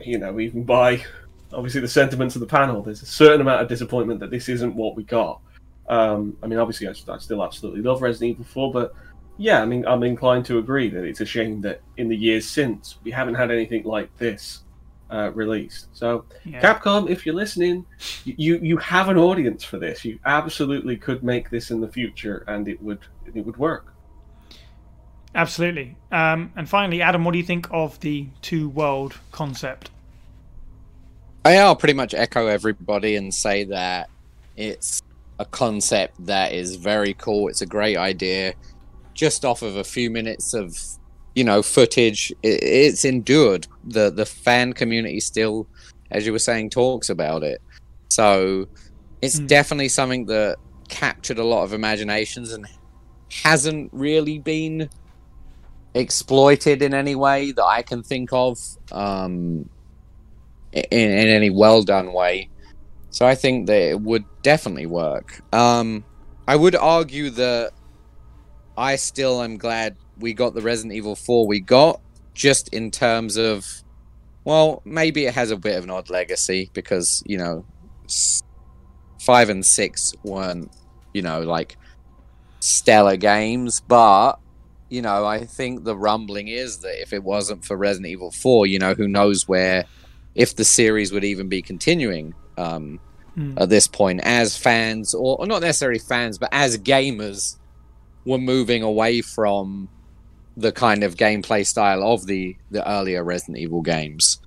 you 0.00 0.18
know 0.18 0.40
even 0.40 0.64
by 0.64 1.04
obviously 1.52 1.80
the 1.80 1.88
sentiments 1.88 2.34
of 2.34 2.40
the 2.40 2.46
panel, 2.46 2.82
there's 2.82 3.02
a 3.02 3.06
certain 3.06 3.40
amount 3.40 3.62
of 3.62 3.68
disappointment 3.68 4.20
that 4.20 4.30
this 4.30 4.48
isn't 4.48 4.74
what 4.74 4.96
we 4.96 5.04
got. 5.04 5.40
Um, 5.88 6.36
I 6.42 6.46
mean, 6.46 6.58
obviously, 6.58 6.88
I, 6.88 6.90
I 7.12 7.18
still 7.18 7.44
absolutely 7.44 7.82
love 7.82 8.02
Resident 8.02 8.32
Evil 8.32 8.44
4, 8.44 8.72
but 8.72 8.94
yeah, 9.38 9.62
I 9.62 9.66
mean, 9.66 9.86
I'm 9.86 10.02
inclined 10.02 10.44
to 10.46 10.58
agree 10.58 10.88
that 10.90 11.04
it's 11.04 11.20
a 11.20 11.26
shame 11.26 11.60
that 11.62 11.80
in 11.96 12.08
the 12.08 12.16
years 12.16 12.48
since 12.48 12.98
we 13.04 13.10
haven't 13.10 13.34
had 13.34 13.50
anything 13.50 13.84
like 13.84 14.14
this 14.16 14.62
uh, 15.10 15.30
released. 15.34 15.88
So, 15.92 16.24
Yeah. 16.44 16.60
Capcom, 16.60 17.08
if 17.10 17.26
you're 17.26 17.34
listening, 17.34 17.84
you 18.24 18.58
you 18.62 18.76
have 18.78 19.08
an 19.08 19.16
audience 19.16 19.62
for 19.62 19.78
this. 19.78 20.04
You 20.04 20.18
absolutely 20.24 20.96
could 20.96 21.22
make 21.22 21.50
this 21.50 21.70
in 21.70 21.80
the 21.80 21.88
future, 21.88 22.44
and 22.48 22.66
it 22.66 22.82
would 22.82 23.00
it 23.34 23.44
would 23.44 23.56
work. 23.56 23.92
Absolutely. 25.34 25.96
Um, 26.10 26.50
and 26.56 26.68
finally, 26.68 27.02
Adam, 27.02 27.24
what 27.24 27.32
do 27.32 27.38
you 27.38 27.44
think 27.44 27.68
of 27.70 28.00
the 28.00 28.26
two 28.40 28.70
world 28.70 29.18
concept? 29.32 29.90
I'll 31.44 31.76
pretty 31.76 31.94
much 31.94 32.14
echo 32.14 32.46
everybody 32.46 33.16
and 33.16 33.32
say 33.32 33.64
that 33.64 34.08
it's 34.56 35.02
a 35.38 35.44
concept 35.44 36.26
that 36.26 36.52
is 36.52 36.76
very 36.76 37.14
cool. 37.14 37.48
It's 37.48 37.60
a 37.60 37.66
great 37.66 37.96
idea. 37.96 38.54
Just 39.16 39.44
off 39.44 39.62
of 39.62 39.76
a 39.76 39.84
few 39.84 40.10
minutes 40.10 40.54
of, 40.54 40.76
you 41.34 41.44
know, 41.44 41.62
footage, 41.62 42.30
it, 42.42 42.62
it's 42.62 43.04
endured. 43.04 43.66
The 43.84 44.10
the 44.10 44.26
fan 44.26 44.72
community 44.72 45.20
still, 45.20 45.66
as 46.10 46.26
you 46.26 46.32
were 46.32 46.38
saying, 46.38 46.70
talks 46.70 47.08
about 47.08 47.42
it. 47.42 47.60
So 48.10 48.66
it's 49.22 49.40
Mm. 49.40 49.48
definitely 49.48 49.88
something 49.88 50.26
that 50.26 50.56
captured 50.88 51.38
a 51.38 51.44
lot 51.44 51.64
of 51.64 51.72
imaginations 51.72 52.52
and 52.52 52.66
hasn't 53.42 53.90
really 53.92 54.38
been 54.38 54.88
exploited 55.94 56.82
in 56.82 56.94
any 56.94 57.14
way 57.14 57.52
that 57.52 57.64
I 57.64 57.82
can 57.82 58.02
think 58.02 58.30
of. 58.32 58.58
Um, 58.92 59.68
in, 60.72 61.10
in 61.10 61.28
any 61.28 61.50
well 61.50 61.82
done 61.82 62.12
way. 62.12 62.48
So 63.10 63.26
I 63.26 63.34
think 63.34 63.66
that 63.66 63.80
it 63.90 64.00
would 64.00 64.24
definitely 64.42 64.86
work. 64.86 65.40
Um, 65.52 66.04
I 66.46 66.56
would 66.56 66.76
argue 66.76 67.30
that 67.30 67.72
I 68.76 68.96
still 68.96 69.42
am 69.42 69.56
glad 69.56 69.96
we 70.18 70.34
got 70.34 70.54
the 70.54 70.62
Resident 70.62 70.94
Evil 70.94 71.16
4 71.16 71.46
we 71.46 71.60
got, 71.60 72.00
just 72.34 72.68
in 72.68 72.90
terms 72.90 73.36
of, 73.36 73.66
well, 74.44 74.82
maybe 74.84 75.26
it 75.26 75.34
has 75.34 75.50
a 75.50 75.56
bit 75.56 75.76
of 75.76 75.84
an 75.84 75.90
odd 75.90 76.10
legacy 76.10 76.70
because, 76.72 77.22
you 77.26 77.38
know, 77.38 77.64
5 79.20 79.48
and 79.48 79.64
6 79.64 80.14
weren't, 80.22 80.70
you 81.12 81.22
know, 81.22 81.40
like 81.40 81.76
stellar 82.60 83.16
games, 83.16 83.80
but 83.80 84.34
you 84.88 85.02
know, 85.02 85.26
I 85.26 85.44
think 85.44 85.82
the 85.82 85.96
rumbling 85.96 86.46
is 86.46 86.78
that 86.78 87.02
if 87.02 87.12
it 87.12 87.24
wasn't 87.24 87.64
for 87.64 87.76
Resident 87.76 88.06
Evil 88.06 88.30
4, 88.30 88.66
you 88.68 88.78
know, 88.78 88.94
who 88.94 89.08
knows 89.08 89.48
where, 89.48 89.84
if 90.36 90.54
the 90.54 90.64
series 90.64 91.10
would 91.10 91.24
even 91.24 91.48
be 91.48 91.60
continuing 91.60 92.34
um, 92.56 93.00
Hmm. 93.36 93.52
at 93.58 93.68
this 93.68 93.86
point, 93.86 94.20
as 94.24 94.56
fans, 94.56 95.12
or, 95.12 95.36
or 95.38 95.46
not 95.46 95.60
necessarily 95.60 95.98
fans, 95.98 96.38
but 96.38 96.48
as 96.52 96.78
gamers, 96.78 97.56
were 98.26 98.38
moving 98.38 98.82
away 98.82 99.22
from 99.22 99.88
the 100.56 100.72
kind 100.72 101.02
of 101.02 101.16
gameplay 101.16 101.66
style 101.66 102.02
of 102.02 102.26
the, 102.26 102.56
the 102.70 102.86
earlier 102.88 103.22
Resident 103.24 103.58
Evil 103.58 103.82
games. 103.82 104.40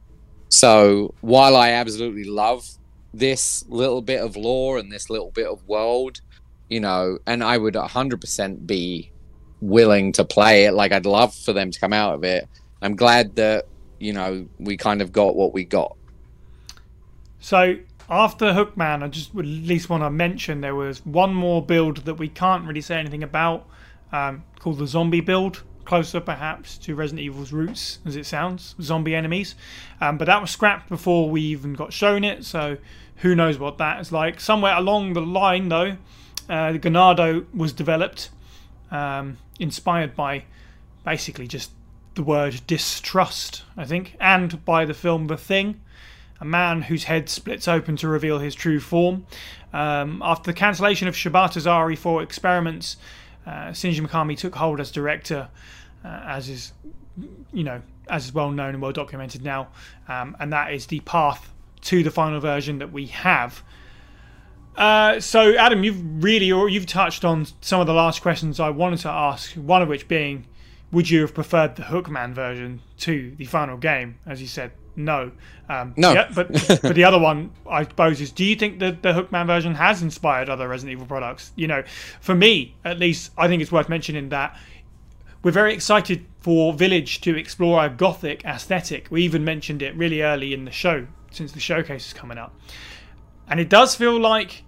So 0.49 1.13
while 1.21 1.55
I 1.55 1.71
absolutely 1.71 2.25
love 2.25 2.67
this 3.13 3.63
little 3.69 4.01
bit 4.01 4.21
of 4.21 4.35
lore 4.35 4.77
and 4.77 4.91
this 4.91 5.09
little 5.09 5.31
bit 5.31 5.47
of 5.47 5.67
world, 5.67 6.21
you 6.69 6.79
know, 6.79 7.19
and 7.25 7.43
I 7.43 7.57
would 7.57 7.75
100% 7.75 8.67
be 8.67 9.11
willing 9.61 10.11
to 10.13 10.25
play 10.25 10.65
it. 10.65 10.73
Like, 10.73 10.91
I'd 10.91 11.05
love 11.05 11.33
for 11.33 11.53
them 11.53 11.71
to 11.71 11.79
come 11.79 11.93
out 11.93 12.15
of 12.15 12.23
it. 12.23 12.47
I'm 12.81 12.95
glad 12.95 13.35
that, 13.35 13.65
you 13.99 14.13
know, 14.13 14.47
we 14.59 14.77
kind 14.77 15.01
of 15.01 15.11
got 15.11 15.35
what 15.35 15.53
we 15.53 15.63
got. 15.63 15.95
So 17.39 17.75
after 18.09 18.53
Hookman, 18.53 19.03
I 19.03 19.07
just 19.07 19.35
would 19.35 19.45
at 19.45 19.51
least 19.51 19.89
want 19.89 20.03
to 20.03 20.09
mention 20.09 20.61
there 20.61 20.75
was 20.75 21.05
one 21.05 21.33
more 21.33 21.63
build 21.63 22.05
that 22.05 22.15
we 22.15 22.27
can't 22.27 22.65
really 22.65 22.81
say 22.81 22.97
anything 22.97 23.23
about, 23.23 23.67
um, 24.11 24.43
called 24.59 24.79
the 24.79 24.87
zombie 24.87 25.21
build. 25.21 25.63
Closer, 25.85 26.19
perhaps, 26.19 26.77
to 26.79 26.93
Resident 26.93 27.25
Evil's 27.25 27.51
roots, 27.51 27.99
as 28.05 28.15
it 28.15 28.25
sounds, 28.25 28.75
zombie 28.79 29.15
enemies. 29.15 29.55
Um, 30.01 30.17
but 30.17 30.25
that 30.25 30.39
was 30.39 30.51
scrapped 30.51 30.87
before 30.87 31.29
we 31.29 31.41
even 31.41 31.73
got 31.73 31.93
shown 31.93 32.23
it, 32.23 32.45
so 32.45 32.77
who 33.17 33.35
knows 33.35 33.57
what 33.57 33.79
that 33.79 33.99
is 33.99 34.11
like. 34.11 34.39
Somewhere 34.39 34.75
along 34.75 35.13
the 35.13 35.21
line, 35.21 35.69
though, 35.69 35.97
uh, 36.47 36.71
the 36.71 36.79
Ganado 36.79 37.45
was 37.55 37.73
developed, 37.73 38.29
um, 38.91 39.37
inspired 39.59 40.15
by 40.15 40.45
basically 41.03 41.47
just 41.47 41.71
the 42.13 42.23
word 42.23 42.61
distrust, 42.67 43.63
I 43.75 43.85
think, 43.85 44.15
and 44.19 44.63
by 44.65 44.85
the 44.85 44.93
film 44.93 45.27
The 45.27 45.37
Thing 45.37 45.81
a 46.39 46.45
man 46.45 46.83
whose 46.83 47.05
head 47.05 47.29
splits 47.29 47.67
open 47.67 47.95
to 47.97 48.07
reveal 48.07 48.39
his 48.39 48.55
true 48.55 48.79
form. 48.79 49.25
Um, 49.73 50.21
after 50.23 50.51
the 50.51 50.57
cancellation 50.57 51.07
of 51.07 51.15
Shibata 51.15 51.61
Zari 51.61 51.97
for 51.97 52.23
experiments, 52.23 52.97
uh, 53.45 53.69
Shinji 53.69 54.05
Mikami 54.05 54.37
took 54.37 54.55
hold 54.55 54.79
as 54.79 54.91
director, 54.91 55.49
uh, 56.03 56.21
as 56.25 56.49
is, 56.49 56.73
you 57.53 57.63
know, 57.63 57.81
as 58.07 58.25
is 58.25 58.33
well 58.33 58.51
known 58.51 58.69
and 58.69 58.81
well 58.81 58.91
documented 58.91 59.43
now, 59.43 59.67
um, 60.07 60.35
and 60.39 60.51
that 60.53 60.73
is 60.73 60.87
the 60.87 60.99
path 61.01 61.51
to 61.81 62.03
the 62.03 62.11
final 62.11 62.39
version 62.39 62.79
that 62.79 62.91
we 62.91 63.07
have. 63.07 63.63
Uh, 64.75 65.19
so, 65.19 65.55
Adam, 65.55 65.83
you've 65.83 66.23
really 66.23 66.47
you've 66.71 66.85
touched 66.85 67.25
on 67.25 67.45
some 67.61 67.81
of 67.81 67.87
the 67.87 67.93
last 67.93 68.21
questions 68.21 68.59
I 68.59 68.69
wanted 68.69 68.99
to 68.99 69.09
ask. 69.09 69.53
One 69.53 69.81
of 69.81 69.89
which 69.89 70.07
being, 70.07 70.45
would 70.91 71.09
you 71.09 71.21
have 71.21 71.33
preferred 71.33 71.75
the 71.75 71.83
Hookman 71.83 72.33
version 72.33 72.81
to 72.99 73.35
the 73.37 73.45
final 73.45 73.77
game? 73.77 74.19
As 74.25 74.41
you 74.41 74.47
said, 74.47 74.71
no. 74.99 75.31
Um, 75.69 75.93
No. 75.97 76.13
yeah, 76.13 76.29
but 76.33 76.51
but 76.81 76.95
the 76.95 77.03
other 77.03 77.19
one, 77.19 77.51
I 77.69 77.83
suppose, 77.83 78.21
is 78.21 78.31
do 78.31 78.43
you 78.43 78.55
think 78.55 78.79
that 78.79 79.01
the 79.01 79.13
Hookman 79.13 79.47
version 79.47 79.75
has 79.75 80.01
inspired 80.01 80.49
other 80.49 80.67
Resident 80.67 80.93
Evil 80.93 81.07
products? 81.07 81.51
You 81.55 81.67
know, 81.67 81.83
for 82.19 82.35
me, 82.35 82.75
at 82.83 82.99
least, 82.99 83.31
I 83.37 83.47
think 83.47 83.61
it's 83.61 83.71
worth 83.71 83.89
mentioning 83.89 84.29
that 84.29 84.57
we're 85.43 85.51
very 85.51 85.73
excited 85.73 86.25
for 86.39 86.73
Village 86.73 87.21
to 87.21 87.37
explore 87.37 87.85
a 87.85 87.89
gothic 87.89 88.43
aesthetic. 88.45 89.07
We 89.09 89.23
even 89.23 89.43
mentioned 89.43 89.81
it 89.81 89.95
really 89.95 90.21
early 90.21 90.53
in 90.53 90.65
the 90.65 90.71
show, 90.71 91.07
since 91.31 91.51
the 91.51 91.59
showcase 91.59 92.07
is 92.07 92.13
coming 92.13 92.37
up. 92.37 92.53
And 93.47 93.59
it 93.59 93.69
does 93.69 93.95
feel 93.95 94.19
like 94.19 94.63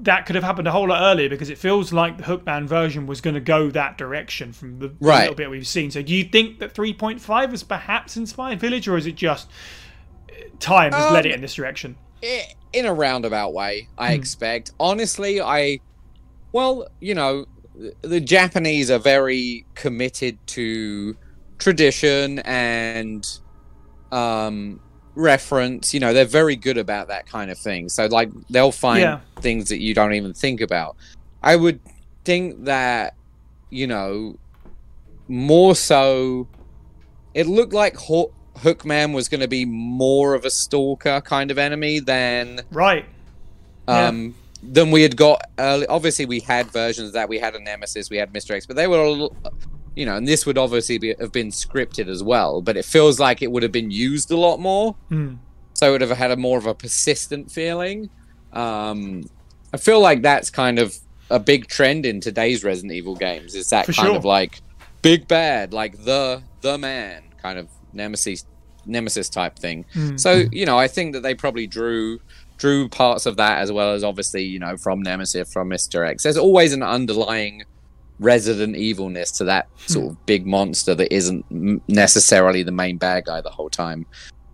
that 0.00 0.26
could 0.26 0.34
have 0.34 0.44
happened 0.44 0.68
a 0.68 0.70
whole 0.72 0.88
lot 0.88 1.00
earlier 1.02 1.28
because 1.28 1.48
it 1.50 1.58
feels 1.58 1.92
like 1.92 2.18
the 2.18 2.24
Hookman 2.24 2.66
version 2.66 3.06
was 3.06 3.20
going 3.20 3.34
to 3.34 3.40
go 3.40 3.70
that 3.70 3.96
direction 3.96 4.52
from 4.52 4.78
the 4.78 4.94
Right. 5.00 5.20
little 5.22 5.34
bit 5.34 5.50
we've 5.50 5.66
seen. 5.66 5.90
So 5.90 6.02
do 6.02 6.14
you 6.14 6.24
think 6.24 6.58
that 6.58 6.74
3.5 6.74 7.50
has 7.50 7.62
perhaps 7.62 8.16
inspired 8.16 8.60
Village, 8.60 8.86
or 8.88 8.96
is 8.96 9.06
it 9.06 9.14
just 9.16 9.48
uh, 10.30 10.34
time 10.60 10.92
has 10.92 11.10
led 11.10 11.24
Um, 11.26 11.32
it 11.32 11.34
in 11.36 11.40
this 11.40 11.54
direction? 11.54 11.96
I- 12.22 12.46
in 12.72 12.84
a 12.84 12.92
roundabout 12.92 13.54
way, 13.54 13.88
I 13.96 14.08
Hmm. 14.08 14.14
expect. 14.20 14.70
Honestly, 14.78 15.40
I, 15.40 15.80
well, 16.52 16.86
you 17.00 17.14
know, 17.14 17.46
the 18.02 18.20
Japanese 18.20 18.90
are 18.90 18.98
very 18.98 19.64
committed 19.74 20.38
to 20.48 21.16
tradition 21.58 22.38
and 22.40 23.26
um, 24.12 24.80
reference. 25.16 25.92
You 25.92 25.98
know, 26.00 26.12
they're 26.12 26.24
very 26.24 26.54
good 26.54 26.78
about 26.78 27.08
that 27.08 27.26
kind 27.26 27.50
of 27.50 27.58
thing. 27.58 27.88
So, 27.88 28.06
like, 28.06 28.30
they'll 28.48 28.70
find 28.70 29.00
Yeah. 29.00 29.20
things 29.40 29.68
that 29.70 29.80
you 29.80 29.94
don't 29.94 30.12
even 30.14 30.32
think 30.32 30.60
about. 30.60 30.96
I 31.42 31.56
would 31.56 31.80
think 32.24 32.64
that, 32.66 33.14
you 33.70 33.86
know, 33.88 34.36
more 35.26 35.74
so, 35.74 36.46
it 37.34 37.46
looked 37.48 37.72
like 37.72 37.96
Ho- 37.96 38.32
Hookman 38.58 39.12
was 39.12 39.28
going 39.28 39.40
to 39.40 39.48
be 39.48 39.64
more 39.64 40.34
of 40.34 40.44
a 40.44 40.50
stalker 40.50 41.20
kind 41.22 41.50
of 41.50 41.58
enemy 41.58 41.98
than 41.98 42.60
Right. 42.70 43.04
Yeah. 43.88 44.06
um 44.08 44.34
than 44.62 44.90
we 44.90 45.02
had 45.02 45.16
got 45.16 45.42
early. 45.58 45.86
Obviously, 45.86 46.26
we 46.26 46.40
had 46.40 46.66
versions 46.72 47.08
of 47.08 47.12
that 47.14 47.28
we 47.28 47.38
had 47.38 47.54
a 47.54 47.60
Nemesis, 47.60 48.10
we 48.10 48.16
had 48.16 48.32
Mister 48.32 48.54
X, 48.54 48.66
but 48.66 48.74
they 48.74 48.86
were, 48.86 48.98
a 48.98 49.10
little- 49.10 49.36
you 49.96 50.06
know, 50.06 50.16
and 50.16 50.28
this 50.28 50.46
would 50.46 50.58
obviously 50.58 50.98
be, 50.98 51.14
have 51.18 51.32
been 51.32 51.48
scripted 51.48 52.06
as 52.08 52.22
well. 52.22 52.60
But 52.62 52.76
it 52.76 52.84
feels 52.84 53.18
like 53.18 53.42
it 53.42 53.50
would 53.50 53.62
have 53.64 53.72
been 53.72 53.90
used 53.90 54.30
a 54.30 54.36
lot 54.36 54.60
more, 54.60 54.94
Hmm. 55.08 55.34
so 55.74 55.88
it 55.88 55.92
would 55.92 56.00
have 56.02 56.10
had 56.16 56.30
a 56.30 56.36
more 56.36 56.58
of 56.58 56.66
a 56.66 56.74
persistent 56.74 57.50
feeling. 57.50 58.10
Um, 58.52 59.28
I 59.72 59.78
feel 59.78 60.00
like 60.00 60.22
that's 60.22 60.50
kind 60.50 60.78
of 60.78 60.96
a 61.30 61.38
big 61.40 61.66
trend 61.66 62.06
in 62.06 62.20
today's 62.20 62.62
Resident 62.62 62.92
Evil 62.92 63.16
games. 63.16 63.54
Is 63.54 63.70
that 63.70 63.86
For 63.86 63.92
kind 63.92 64.08
sure. 64.08 64.16
of 64.16 64.24
like 64.24 64.60
big 65.02 65.26
bad, 65.26 65.72
like 65.72 66.04
the 66.04 66.42
the 66.60 66.78
man 66.78 67.22
kind 67.42 67.58
of 67.58 67.68
Nemesis 67.92 68.44
Nemesis 68.86 69.28
type 69.28 69.58
thing. 69.58 69.84
Hmm. 69.92 70.16
So 70.16 70.44
you 70.52 70.66
know, 70.66 70.78
I 70.78 70.88
think 70.88 71.12
that 71.14 71.22
they 71.22 71.34
probably 71.34 71.66
drew 71.66 72.20
drew 72.58 72.88
parts 72.88 73.26
of 73.26 73.36
that 73.36 73.58
as 73.58 73.70
well 73.70 73.92
as 73.92 74.02
obviously 74.02 74.42
you 74.44 74.58
know 74.58 74.76
from 74.76 75.02
Nemesis, 75.02 75.52
from 75.52 75.68
Mister 75.68 76.04
X. 76.04 76.22
There's 76.22 76.38
always 76.38 76.72
an 76.72 76.82
underlying 76.82 77.64
Resident 78.18 78.76
Evilness 78.76 79.30
to 79.32 79.44
that 79.44 79.68
sort 79.86 80.10
of 80.12 80.26
big 80.26 80.46
monster 80.46 80.94
that 80.94 81.12
isn't 81.14 81.44
necessarily 81.88 82.62
the 82.62 82.72
main 82.72 82.96
bad 82.96 83.24
guy 83.26 83.40
the 83.40 83.50
whole 83.50 83.70
time. 83.70 84.06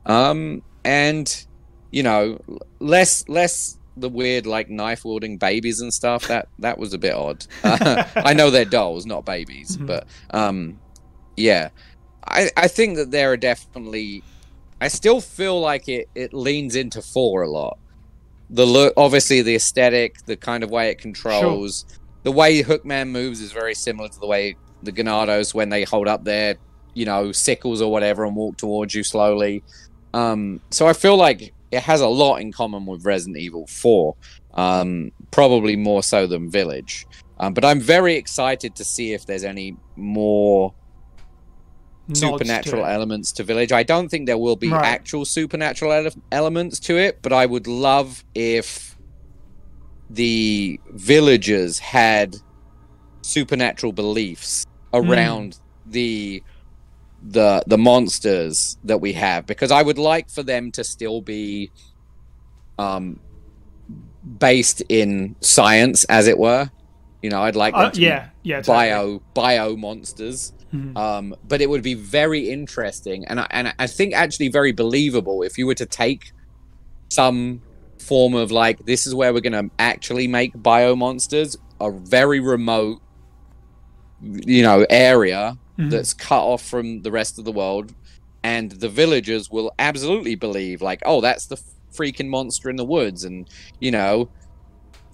Um, 0.07 0.63
and 0.85 1.47
you 1.91 2.03
know, 2.03 2.41
less 2.81 3.29
less 3.29 3.79
the 3.97 4.09
weird 4.09 4.47
like 4.47 4.71
knife 4.71 5.05
wielding 5.05 5.37
babies 5.37 5.81
and 5.81 5.93
stuff. 5.93 6.27
That 6.29 6.49
that 6.59 6.79
was 6.79 6.93
a 6.95 6.99
bit 6.99 7.15
odd. 7.15 7.47
I 7.65 8.33
know 8.35 8.51
they're 8.51 8.65
dolls, 8.65 9.07
not 9.07 9.25
babies, 9.25 9.77
Mhm. 9.77 9.87
but 9.87 10.07
um, 10.31 10.79
yeah. 11.37 11.69
I, 12.27 12.51
I 12.57 12.69
think 12.69 12.97
that 12.97 13.11
there 13.11 13.33
are 13.33 13.37
definitely 13.37 14.23
I 14.81 14.89
still 14.89 15.21
feel 15.21 15.61
like 15.61 15.89
it, 15.89 16.09
it 16.15 16.33
leans 16.33 16.75
into 16.75 17.03
four 17.03 17.43
a 17.43 17.51
lot. 17.51 17.79
The 18.51 18.65
look 18.67 18.95
obviously 18.97 19.43
the 19.43 19.55
aesthetic, 19.55 20.25
the 20.27 20.37
kind 20.37 20.65
of 20.65 20.71
way 20.71 20.91
it 20.91 20.99
controls, 20.99 21.85
the 22.23 22.33
way 22.33 22.63
Hookman 22.63 23.11
moves 23.11 23.41
is 23.41 23.53
very 23.53 23.75
similar 23.75 24.09
to 24.09 24.21
the 24.21 24.27
way 24.27 24.57
the 24.83 24.93
Ganados 24.93 25.55
when 25.55 25.69
they 25.69 25.85
hold 25.85 26.09
up 26.09 26.25
their, 26.25 26.57
you 26.95 27.05
know, 27.05 27.33
sickles 27.33 27.81
or 27.83 27.91
whatever 27.91 28.25
and 28.25 28.35
walk 28.37 28.57
towards 28.57 28.95
you 28.95 29.03
slowly. 29.05 29.63
Um, 30.15 30.61
so 30.71 30.87
I 30.87 30.93
feel 30.93 31.17
like 31.17 31.53
it 31.71 31.83
has 31.83 32.01
a 32.01 32.07
lot 32.09 32.37
in 32.37 32.53
common 32.53 32.85
with 32.87 33.05
Resident 33.05 33.39
Evil 33.39 33.67
4. 33.67 34.15
Um, 34.55 35.13
probably 35.31 35.77
more 35.77 36.03
so 36.03 36.27
than 36.27 36.51
Village. 36.51 37.07
Um, 37.41 37.55
but 37.55 37.65
I'm 37.65 37.81
very 37.81 38.15
excited 38.17 38.75
to 38.77 38.85
see 38.85 39.15
if 39.15 39.25
there's 39.25 39.45
any 39.45 39.77
more 39.97 40.75
to 42.09 42.15
supernatural 42.17 42.85
it. 42.85 42.89
elements 42.89 43.33
to 43.33 43.45
Village. 43.45 43.73
I 43.73 43.83
don't 43.83 44.09
think 44.09 44.27
there 44.27 44.37
will 44.39 44.57
be 44.57 44.69
Right. 44.69 44.85
actual 44.85 45.25
supernatural 45.25 45.93
ele- 45.93 46.11
elements 46.31 46.79
to 46.81 46.99
it, 46.99 47.21
but 47.23 47.33
I 47.33 47.47
would 47.47 47.67
love 47.67 48.25
if 48.35 48.92
the 50.13 50.79
villagers 50.91 51.79
had 51.79 52.37
supernatural 53.23 53.93
beliefs 53.93 54.65
around 54.93 55.59
the 55.87 56.43
the 57.25 57.63
the 57.67 57.79
monsters 57.79 58.77
that 58.85 59.01
we 59.01 59.13
have 59.13 59.47
because 59.47 59.71
I 59.71 59.83
would 59.83 59.97
like 59.99 60.29
for 60.29 60.43
them 60.43 60.73
to 60.73 60.83
still 60.85 61.21
be 61.23 61.71
um 62.79 63.21
based 64.39 64.83
in 64.89 65.37
science 65.41 66.05
as 66.05 66.27
it 66.29 66.39
were. 66.39 66.71
You 67.23 67.31
know, 67.31 67.43
I'd 67.43 67.57
like 67.57 67.75
Uh, 67.75 67.91
to 67.91 68.01
yeah, 68.01 68.31
yeah. 68.43 68.57
totally. 68.57 68.77
bio 68.77 69.23
bio 69.35 69.77
monsters. 69.77 70.53
Mhm. 70.75 70.97
Um, 70.97 71.35
but 71.47 71.61
it 71.61 71.69
would 71.71 71.83
be 71.83 71.95
very 71.95 72.49
interesting, 72.51 73.25
and 73.27 73.39
I, 73.41 73.47
and 73.51 73.75
I 73.79 73.87
think 73.87 74.15
actually 74.15 74.49
very 74.49 74.73
believable 74.73 75.43
if 75.43 75.59
you 75.59 75.67
were 75.67 75.75
to 75.75 75.87
take 75.87 76.33
some 77.11 77.61
form 78.03 78.35
of 78.35 78.51
like 78.51 78.85
this 78.85 79.07
is 79.07 79.15
where 79.15 79.33
we're 79.33 79.41
going 79.41 79.53
to 79.69 79.71
actually 79.79 80.27
make 80.29 80.53
bio 80.63 80.95
monsters, 80.97 81.57
a 81.81 81.91
very 81.91 82.41
remote, 82.41 83.01
you 84.23 84.63
know, 84.63 84.87
area 84.91 85.57
Mhm. 85.79 85.91
that's 85.91 86.13
cut 86.15 86.43
off 86.43 86.63
from 86.63 87.03
the 87.03 87.11
rest 87.11 87.39
of 87.39 87.45
the 87.45 87.53
world, 87.53 87.93
and 88.43 88.73
the 88.73 88.89
villagers 88.89 89.51
will 89.51 89.73
absolutely 89.79 90.35
believe 90.35 90.83
like, 90.83 91.01
oh, 91.07 91.21
that's 91.21 91.47
the 91.47 91.57
freaking 91.93 92.29
monster 92.29 92.69
in 92.71 92.77
the 92.77 92.85
woods, 92.85 93.25
and 93.25 93.49
you 93.81 93.91
know, 93.91 94.29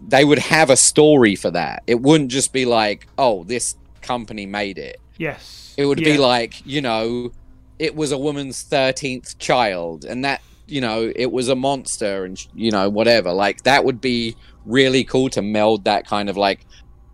they 0.08 0.24
would 0.24 0.38
have 0.38 0.70
a 0.70 0.76
story 0.76 1.34
for 1.34 1.50
that. 1.50 1.82
It 1.86 2.00
wouldn't 2.00 2.30
just 2.30 2.52
be 2.52 2.64
like, 2.64 3.06
oh, 3.18 3.44
this 3.44 3.74
company 4.02 4.46
made 4.46 4.78
it. 4.78 5.00
Yes. 5.16 5.74
It 5.76 5.86
would 5.86 5.98
Yeah. 6.00 6.12
be 6.12 6.18
like, 6.18 6.54
you 6.64 6.80
know, 6.80 7.32
it 7.78 7.94
was 7.96 8.12
a 8.12 8.18
woman's 8.18 8.62
13th 8.62 9.38
child 9.38 10.04
and 10.04 10.24
that, 10.24 10.40
you 10.68 10.80
know, 10.80 11.12
it 11.16 11.32
was 11.32 11.48
a 11.48 11.54
monster 11.56 12.24
and, 12.24 12.44
you 12.54 12.70
know, 12.70 12.88
whatever. 12.88 13.32
Like, 13.32 13.62
that 13.64 13.84
would 13.84 14.00
be 14.00 14.36
really 14.64 15.04
cool 15.04 15.28
to 15.30 15.42
meld 15.42 15.84
that 15.84 16.06
kind 16.06 16.28
of 16.28 16.36
like 16.36 16.66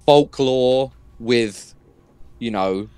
folklore 0.06 0.92
with, 1.18 1.74
you 2.38 2.50
know, 2.50 2.88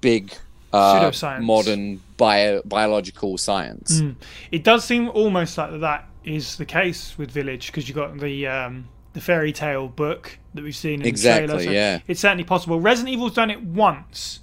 big 0.00 0.32
uh, 0.72 1.10
modern 1.40 2.00
bio- 2.16 2.62
biological 2.64 3.38
science. 3.38 4.00
Mm. 4.00 4.16
It 4.50 4.64
does 4.64 4.84
seem 4.84 5.08
almost 5.08 5.58
like 5.58 5.80
that 5.80 6.08
is 6.24 6.56
the 6.56 6.64
case 6.64 7.16
with 7.18 7.30
Village 7.30 7.66
because 7.68 7.88
you 7.88 7.94
got 7.94 8.18
the 8.18 8.46
um, 8.46 8.88
the 9.12 9.20
fairy 9.20 9.52
tale 9.52 9.88
book 9.88 10.38
that 10.54 10.62
we've 10.62 10.76
seen 10.76 11.00
in 11.00 11.06
Exactly, 11.06 11.46
the 11.46 11.52
trailer. 11.54 11.64
so 11.64 11.70
yeah. 11.70 12.00
it's 12.06 12.20
certainly 12.20 12.44
possible. 12.44 12.80
Resident 12.80 13.14
Evil's 13.14 13.34
done 13.34 13.50
it 13.50 13.62
once 13.62 14.40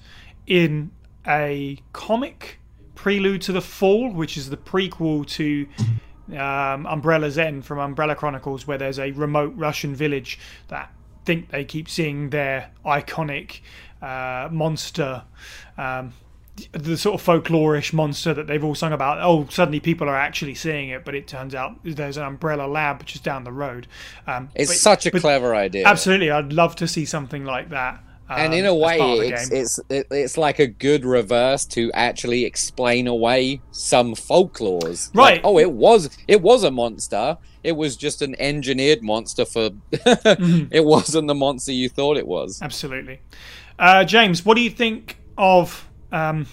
in 0.47 0.91
a 1.27 1.77
comic, 1.93 2.59
Prelude 3.03 3.41
to 3.41 3.51
the 3.51 3.59
Fall, 3.59 4.13
which 4.13 4.37
is 4.37 4.49
the 4.49 4.55
prequel 4.55 5.27
to 5.27 5.67
um, 6.39 6.85
Umbrella's 6.85 7.37
End 7.37 7.65
from 7.65 7.77
Umbrella 7.77 8.15
Chronicles, 8.15 8.65
where 8.65 8.77
there's 8.77 8.97
a 8.97 9.11
remote 9.11 9.53
Russian 9.57 9.93
village 9.93 10.39
that 10.69 10.89
think 11.25 11.49
they 11.49 11.65
keep 11.65 11.89
seeing 11.89 12.29
their 12.29 12.71
iconic 12.85 13.59
uh, 14.01 14.47
monster. 14.49 15.23
Um, 15.77 16.13
the 16.71 16.95
sort 16.95 17.19
of 17.19 17.25
folklorish 17.27 17.91
monster 17.91 18.33
that 18.33 18.47
they've 18.47 18.63
all 18.63 18.73
sung 18.73 18.93
about. 18.93 19.17
Oh, 19.21 19.47
suddenly 19.49 19.81
people 19.81 20.07
are 20.07 20.15
actually 20.15 20.55
seeing 20.55 20.87
it, 20.87 21.03
but 21.03 21.13
it 21.13 21.27
turns 21.27 21.53
out 21.53 21.79
there's 21.83 22.15
an 22.15 22.23
umbrella 22.23 22.67
lab 22.67 22.99
which 22.99 23.15
is 23.15 23.21
down 23.21 23.43
the 23.43 23.51
road. 23.51 23.85
Um, 24.27 24.47
It's 24.55 24.71
but- 24.71 24.77
such 24.77 25.05
a 25.07 25.11
clever 25.11 25.53
idea. 25.53 25.85
Absolutely, 25.85 26.31
I'd 26.31 26.53
love 26.53 26.77
to 26.77 26.87
see 26.87 27.03
something 27.03 27.43
like 27.43 27.67
that. 27.69 28.01
And 28.37 28.53
um, 28.53 28.59
in 28.59 28.65
a 28.65 28.73
way, 28.75 28.97
part 28.97 29.11
of 29.11 29.19
the 29.19 29.27
it's 29.33 29.51
it's 29.51 29.79
it, 29.89 30.07
it's 30.11 30.37
like 30.37 30.59
a 30.59 30.67
good 30.67 31.05
reverse 31.05 31.65
to 31.67 31.91
actually 31.93 32.45
explain 32.45 33.07
away 33.07 33.61
some 33.71 34.13
folklores. 34.15 35.13
Like, 35.15 35.31
Right. 35.35 35.41
oh, 35.43 35.57
it 35.59 35.71
was 35.71 36.09
it 36.27 36.41
was 36.41 36.63
a 36.63 36.71
monster. 36.71 37.37
It 37.63 37.73
was 37.77 37.95
just 37.95 38.21
an 38.21 38.35
engineered 38.39 39.01
monster 39.03 39.45
for. 39.45 39.69
Mm-hmm. 40.33 40.67
It 40.71 40.83
wasn't 40.85 41.27
the 41.27 41.35
monster 41.35 41.71
you 41.71 41.89
thought 41.89 42.17
it 42.17 42.27
was. 42.27 42.61
Absolutely. 42.61 43.21
Uh, 43.79 44.03
James, 44.03 44.45
what 44.45 44.55
do 44.55 44.61
you 44.61 44.69
think 44.69 45.17
of 45.37 45.87
um, 46.11 46.47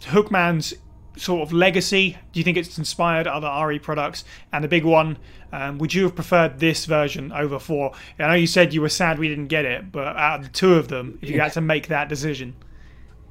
Hookman's 0.00 0.74
sort 1.16 1.42
of 1.42 1.52
legacy? 1.52 2.16
Do 2.32 2.40
you 2.40 2.44
think 2.44 2.56
it's 2.56 2.78
inspired 2.78 3.26
other 3.26 3.50
RE 3.66 3.78
products? 3.78 4.24
And 4.52 4.64
the 4.64 4.68
big 4.68 4.84
one, 4.84 5.18
um, 5.52 5.78
would 5.78 5.94
you 5.94 6.04
have 6.04 6.14
preferred 6.14 6.58
this 6.58 6.84
version 6.84 7.32
over 7.32 7.58
four? 7.58 7.92
I 8.18 8.28
know 8.28 8.34
you 8.34 8.46
said 8.46 8.74
you 8.74 8.80
were 8.80 8.88
sad 8.88 9.18
we 9.18 9.28
didn't 9.28 9.48
get 9.48 9.64
it, 9.64 9.92
but 9.92 10.16
out 10.16 10.40
of 10.40 10.46
the 10.46 10.52
two 10.52 10.74
of 10.74 10.88
them, 10.88 11.18
if 11.22 11.30
you 11.30 11.40
had 11.40 11.52
to 11.52 11.60
make 11.60 11.88
that 11.88 12.08
decision. 12.08 12.54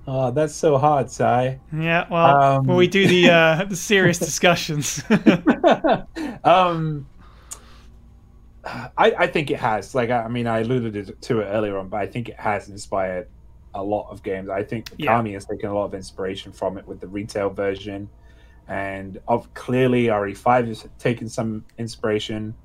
Oh, 0.05 0.31
that's 0.31 0.53
so 0.53 0.77
hard, 0.77 1.10
Sai. 1.10 1.60
Yeah, 1.72 2.07
well, 2.10 2.41
Um, 2.41 2.68
when 2.68 2.76
we 2.77 2.88
do 2.88 3.07
the 3.07 3.30
uh, 3.30 3.65
the 3.69 3.76
serious 3.76 4.19
discussions. 4.19 5.01
um, 6.43 7.07
I, 8.65 9.14
I 9.18 9.27
think 9.27 9.49
it 9.49 9.60
has. 9.60 9.95
Like, 9.95 10.10
I 10.10 10.23
I 10.23 10.27
mean, 10.27 10.47
I 10.47 10.60
alluded 10.60 11.22
to 11.22 11.39
it 11.39 11.45
earlier 11.45 11.77
on, 11.77 11.88
but 11.89 12.01
I 12.01 12.07
think 12.07 12.30
it 12.30 12.39
has 12.39 12.69
inspired 12.69 13.27
a 13.76 13.84
lot 13.84 14.10
of 14.10 14.24
games. 14.24 14.50
I 14.50 14.64
think 14.64 14.90
Yeah. 14.98 15.18
Mikami 15.20 15.34
has 15.34 15.45
taken 15.45 15.70
a 15.70 15.74
lot 15.74 15.86
of 15.86 15.94
inspiration 15.94 16.52
from 16.52 16.78
it 16.78 16.88
with 16.88 17.00
the 17.00 17.08
retail 17.08 17.50
version, 17.50 18.10
and 18.68 19.20
of 19.28 19.54
clearly 19.54 20.06
RE5 20.10 20.68
has 20.68 20.88
taken 21.00 21.28
some 21.30 21.66
inspiration, 21.78 22.56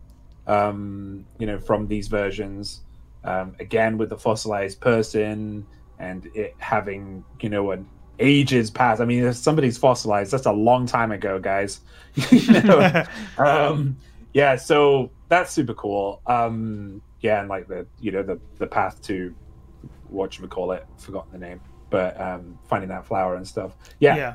um, 0.47 1.24
you 1.39 1.47
know, 1.47 1.59
from 1.59 1.86
these 1.89 2.09
versions. 2.09 2.82
Um, 3.24 3.55
again, 3.60 3.98
with 3.98 4.10
the 4.10 4.16
fossilized 4.16 4.80
person 4.80 5.66
and 5.98 6.26
it 6.35 6.55
having, 6.59 7.24
you 7.40 7.48
know, 7.48 7.72
an 7.72 7.86
ages 8.20 8.70
past. 8.70 9.01
I 9.01 9.05
mean, 9.05 9.24
if 9.24 9.36
somebody's 9.36 9.76
fossilized, 9.76 10.30
that's 10.30 10.47
a 10.47 10.52
long 10.52 10.86
time 10.86 11.10
ago, 11.12 11.39
guys. 11.40 11.80
you 12.30 12.52
know? 12.62 13.05
um 13.39 13.97
yeah 14.35 14.56
so 14.56 15.10
that's 15.28 15.51
super 15.52 15.72
cool 15.74 16.20
um 16.26 17.01
yeah 17.20 17.40
and 17.40 17.48
like 17.48 17.66
the 17.68 17.86
you 18.01 18.10
know 18.10 18.22
the 18.22 18.39
the 18.59 18.66
path 18.66 19.01
to 19.02 19.35
what 20.10 20.32
should 20.32 20.43
we 20.43 20.48
call 20.48 20.72
it 20.72 20.86
forgotten 20.98 21.32
the 21.32 21.39
name 21.39 21.60
but 21.90 22.20
um 22.20 22.59
finding 22.68 22.89
that 22.89 23.06
flower 23.06 23.36
and 23.36 23.47
stuff. 23.47 23.76
Yeah, 23.98 24.16
yeah. 24.16 24.35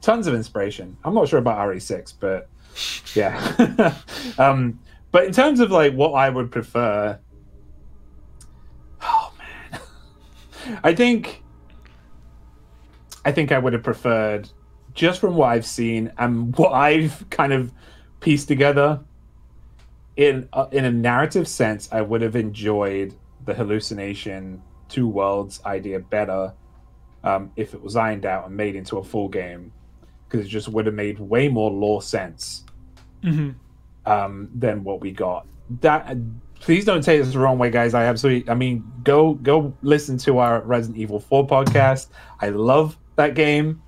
tons 0.00 0.26
of 0.26 0.34
inspiration. 0.34 0.96
I'm 1.04 1.14
not 1.14 1.28
sure 1.28 1.38
about 1.38 1.58
re6 1.68 2.14
but 2.20 2.48
yeah. 3.14 3.94
Um 4.38 4.80
but 5.12 5.26
in 5.26 5.32
terms 5.32 5.60
of 5.60 5.70
like 5.70 5.92
what 5.92 6.12
i 6.12 6.28
would 6.28 6.50
prefer 6.50 7.18
oh 9.02 9.32
man. 9.38 9.80
I 10.82 10.94
think 10.94 11.44
i 13.24 13.30
think 13.30 13.52
i 13.52 13.58
would 13.58 13.72
have 13.74 13.84
preferred 13.84 14.48
just 14.94 15.20
from 15.20 15.36
what 15.36 15.50
i've 15.50 15.66
seen 15.66 16.10
and 16.18 16.56
what 16.58 16.72
i've 16.72 17.28
kind 17.30 17.52
of 17.52 17.72
pieced 18.20 18.48
together 18.48 19.00
in 20.16 20.48
uh, 20.52 20.66
in 20.72 20.84
a 20.84 20.90
narrative 20.90 21.46
sense 21.46 21.88
i 21.92 22.00
would 22.00 22.20
have 22.22 22.34
enjoyed 22.34 23.14
the 23.44 23.54
hallucination 23.54 24.62
two 24.92 25.08
worlds 25.08 25.60
idea 25.64 25.98
better 25.98 26.52
um, 27.24 27.50
if 27.56 27.74
it 27.74 27.82
was 27.82 27.96
ironed 27.96 28.26
out 28.26 28.46
and 28.46 28.56
made 28.56 28.74
into 28.76 28.98
a 28.98 29.04
full 29.04 29.28
game 29.28 29.72
because 30.28 30.44
it 30.46 30.48
just 30.48 30.68
would 30.68 30.86
have 30.86 30.94
made 30.94 31.18
way 31.18 31.48
more 31.48 31.70
lore 31.70 32.02
sense 32.02 32.64
Mhm. 33.22 33.54
um, 34.06 34.48
than 34.54 34.82
what 34.84 35.00
we 35.00 35.12
got. 35.12 35.46
That 35.80 36.16
please 36.60 36.84
don't 36.84 37.02
take 37.02 37.20
this 37.22 37.32
the 37.32 37.38
wrong 37.38 37.58
way 37.58 37.70
guys. 37.70 37.92
I 37.94 38.04
absolutely 38.04 38.48
i 38.50 38.54
mean 38.54 38.84
go 39.04 39.34
go 39.34 39.72
listen 39.82 40.16
to 40.18 40.38
our 40.38 40.60
resident 40.62 40.98
evil 40.98 41.20
4 41.20 41.46
podcast. 41.46 42.08
I 42.40 42.48
love 42.50 42.96
that 43.16 43.34
game. 43.34 43.80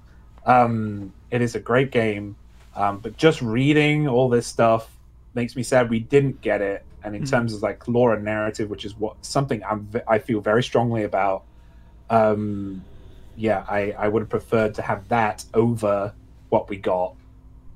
Um, 0.46 1.12
it 1.30 1.40
is 1.42 1.54
a 1.54 1.60
great 1.60 1.90
game. 1.90 2.36
Um, 2.76 2.98
but 2.98 3.16
just 3.16 3.40
reading 3.42 4.08
all 4.08 4.28
this 4.28 4.46
stuff 4.46 4.90
makes 5.34 5.56
me 5.56 5.62
sad 5.62 5.90
we 5.90 5.98
didn't 6.00 6.40
get 6.40 6.60
it 6.60 6.84
and 7.04 7.14
in 7.14 7.22
Mhm. 7.22 7.30
terms 7.30 7.54
of 7.54 7.62
like 7.62 7.86
lore 7.86 8.14
and 8.14 8.24
narrative 8.24 8.70
which 8.70 8.84
is 8.84 8.96
what 8.96 9.16
something 9.24 9.62
i'm 9.64 9.88
i 10.08 10.18
feel 10.18 10.40
very 10.40 10.62
strongly 10.62 11.04
about 11.04 11.44
um 12.10 12.82
yeah 13.36 13.64
i 13.68 13.92
i 13.98 14.08
would 14.08 14.20
have 14.20 14.28
preferred 14.30 14.74
to 14.74 14.82
have 14.82 15.06
that 15.08 15.44
over 15.54 16.12
what 16.48 16.68
we 16.68 16.76
got 16.76 17.14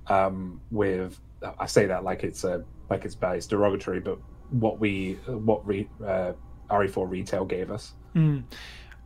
um 0.08 0.60
with 0.70 1.18
i 1.58 1.66
say 1.66 1.86
that 1.86 2.04
like 2.04 2.24
it's 2.24 2.44
a 2.44 2.64
like 2.90 3.04
it's 3.04 3.14
bad 3.14 3.36
it's 3.36 3.46
derogatory 3.46 4.00
but 4.00 4.18
what 4.50 4.78
we 4.78 5.18
what 5.26 5.66
re, 5.66 5.86
uh, 6.04 6.32
re4 6.70 7.08
retail 7.08 7.44
gave 7.44 7.70
us 7.70 7.92
Mm. 8.14 8.44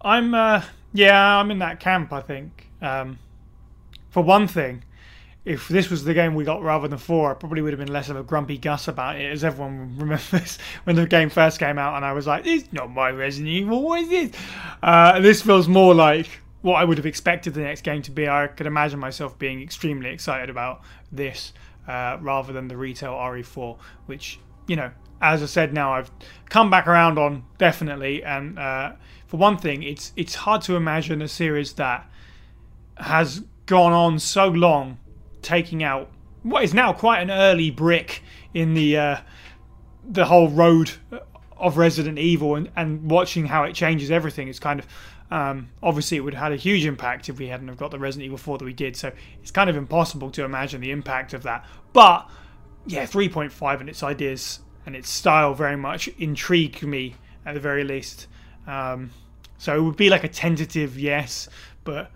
I'm, 0.01 0.35
uh, 0.35 0.63
yeah, 0.93 1.37
I'm 1.39 1.51
in 1.51 1.59
that 1.59 1.81
camp. 1.81 2.13
I 2.13 2.21
think. 2.21 2.69
Um, 2.81 3.19
for 4.11 4.23
one 4.23 4.47
thing, 4.47 4.85
if 5.45 5.69
this 5.69 5.91
was 5.91 6.05
the 6.05 6.15
game 6.15 6.35
we 6.35 6.45
got 6.45 6.63
rather 6.63 6.87
than 6.87 6.99
four, 6.99 7.31
I 7.31 7.35
probably 7.35 7.63
would 7.63 7.73
have 7.73 7.81
been 7.81 7.93
less 7.93 8.09
of 8.09 8.17
a 8.17 8.23
grumpy 8.23 8.59
Gus 8.59 8.87
about 8.87 9.17
it, 9.17 9.31
as 9.31 9.43
everyone 9.43 9.95
remembers 9.99 10.59
when 10.85 10.97
the 10.97 11.07
game 11.07 11.31
first 11.31 11.59
came 11.59 11.79
out, 11.79 11.97
and 11.97 12.05
I 12.05 12.13
was 12.13 12.27
like, 12.27 12.47
"It's 12.47 12.73
not 12.73 12.91
my 12.91 13.11
Resident 13.11 13.49
Evil. 13.49 13.83
What 13.83 14.01
is 14.01 14.09
this?" 14.09 14.31
Uh, 14.83 15.21
this 15.21 15.43
feels 15.43 15.69
more 15.69 15.95
like 15.95 16.29
what 16.63 16.75
I 16.75 16.85
would 16.85 16.97
have 16.97 17.07
expected 17.07 17.55
the 17.55 17.63
next 17.63 17.83
game 17.83 18.03
to 18.03 18.11
be. 18.11 18.29
I 18.29 18.47
could 18.47 18.67
imagine 18.67 19.01
myself 19.01 19.39
being 19.39 19.61
extremely 19.61 20.11
excited 20.11 20.49
about 20.49 20.83
this 21.11 21.53
uh, 21.89 22.19
rather 22.21 22.53
than 22.53 22.69
the 22.69 22.77
retail 22.77 23.13
RE4, 23.13 23.77
which 24.07 24.39
you 24.67 24.77
know, 24.77 24.91
as 25.21 25.43
I 25.43 25.47
said, 25.47 25.73
now 25.73 25.95
I've 25.95 26.11
come 26.49 26.71
back 26.71 26.87
around 26.87 27.19
on 27.19 27.45
definitely. 27.59 28.23
And 28.23 28.59
uh, 28.59 28.93
for 29.27 29.37
one 29.37 29.59
thing, 29.59 29.83
it's 29.83 30.13
it's 30.17 30.35
hard 30.35 30.63
to 30.63 30.77
imagine 30.77 31.21
a 31.21 31.29
series 31.29 31.73
that 31.75 32.09
has 32.97 33.43
gone 33.67 33.93
on 33.93 34.19
so 34.19 34.49
long, 34.49 34.99
taking 35.43 35.83
out 35.83 36.11
what 36.43 36.65
is 36.65 36.75
now 36.75 36.93
quite 36.93 37.21
an 37.21 37.31
early 37.31 37.71
brick 37.71 38.23
in 38.55 38.75
the 38.75 38.97
uh, 38.97 39.17
the 40.09 40.25
whole 40.25 40.49
road 40.49 40.93
of 41.57 41.77
Resident 41.77 42.19
Evil, 42.19 42.57
and, 42.57 42.71
and 42.75 43.11
watching 43.11 43.47
how 43.47 43.63
it 43.65 43.75
changes 43.75 44.11
everything 44.11 44.49
is 44.49 44.59
kind 44.59 44.81
of. 44.81 44.87
Um, 45.31 45.71
obviously, 45.83 46.19
it 46.19 46.21
would 46.21 46.35
have 46.35 46.43
had 46.43 46.53
a 46.53 46.57
huge 46.57 46.85
impact 46.85 47.31
if 47.31 47.39
we 47.39 47.47
hadn't 47.47 47.69
have 47.69 47.79
got 47.79 47.91
the 47.91 47.99
Resident 47.99 48.27
Evil 48.27 48.37
4 48.37 48.59
that 48.59 48.67
we 48.67 48.75
did. 48.75 48.97
So 48.97 49.11
it's 49.41 49.51
kind 49.51 49.71
of 49.71 49.77
impossible 49.77 50.31
to 50.33 50.45
imagine 50.45 50.83
the 50.83 50.91
impact 50.91 51.33
of 51.33 51.43
that. 51.45 51.65
But 51.95 52.29
yeah, 52.87 53.07
3.5 53.07 53.81
and 53.81 53.89
its 53.89 54.03
ideas 54.03 54.61
and 54.85 54.95
its 54.95 55.09
style 55.09 55.55
very 55.55 55.77
much 55.77 56.09
intrigue 56.19 56.83
me 56.83 57.15
at 57.47 57.55
the 57.55 57.61
very 57.61 57.83
least. 57.83 58.27
Um, 58.67 59.11
so 59.57 59.77
it 59.77 59.81
would 59.81 59.97
be 59.97 60.11
like 60.11 60.25
a 60.25 60.29
tentative 60.29 60.99
yes, 60.99 61.49
but 61.85 62.11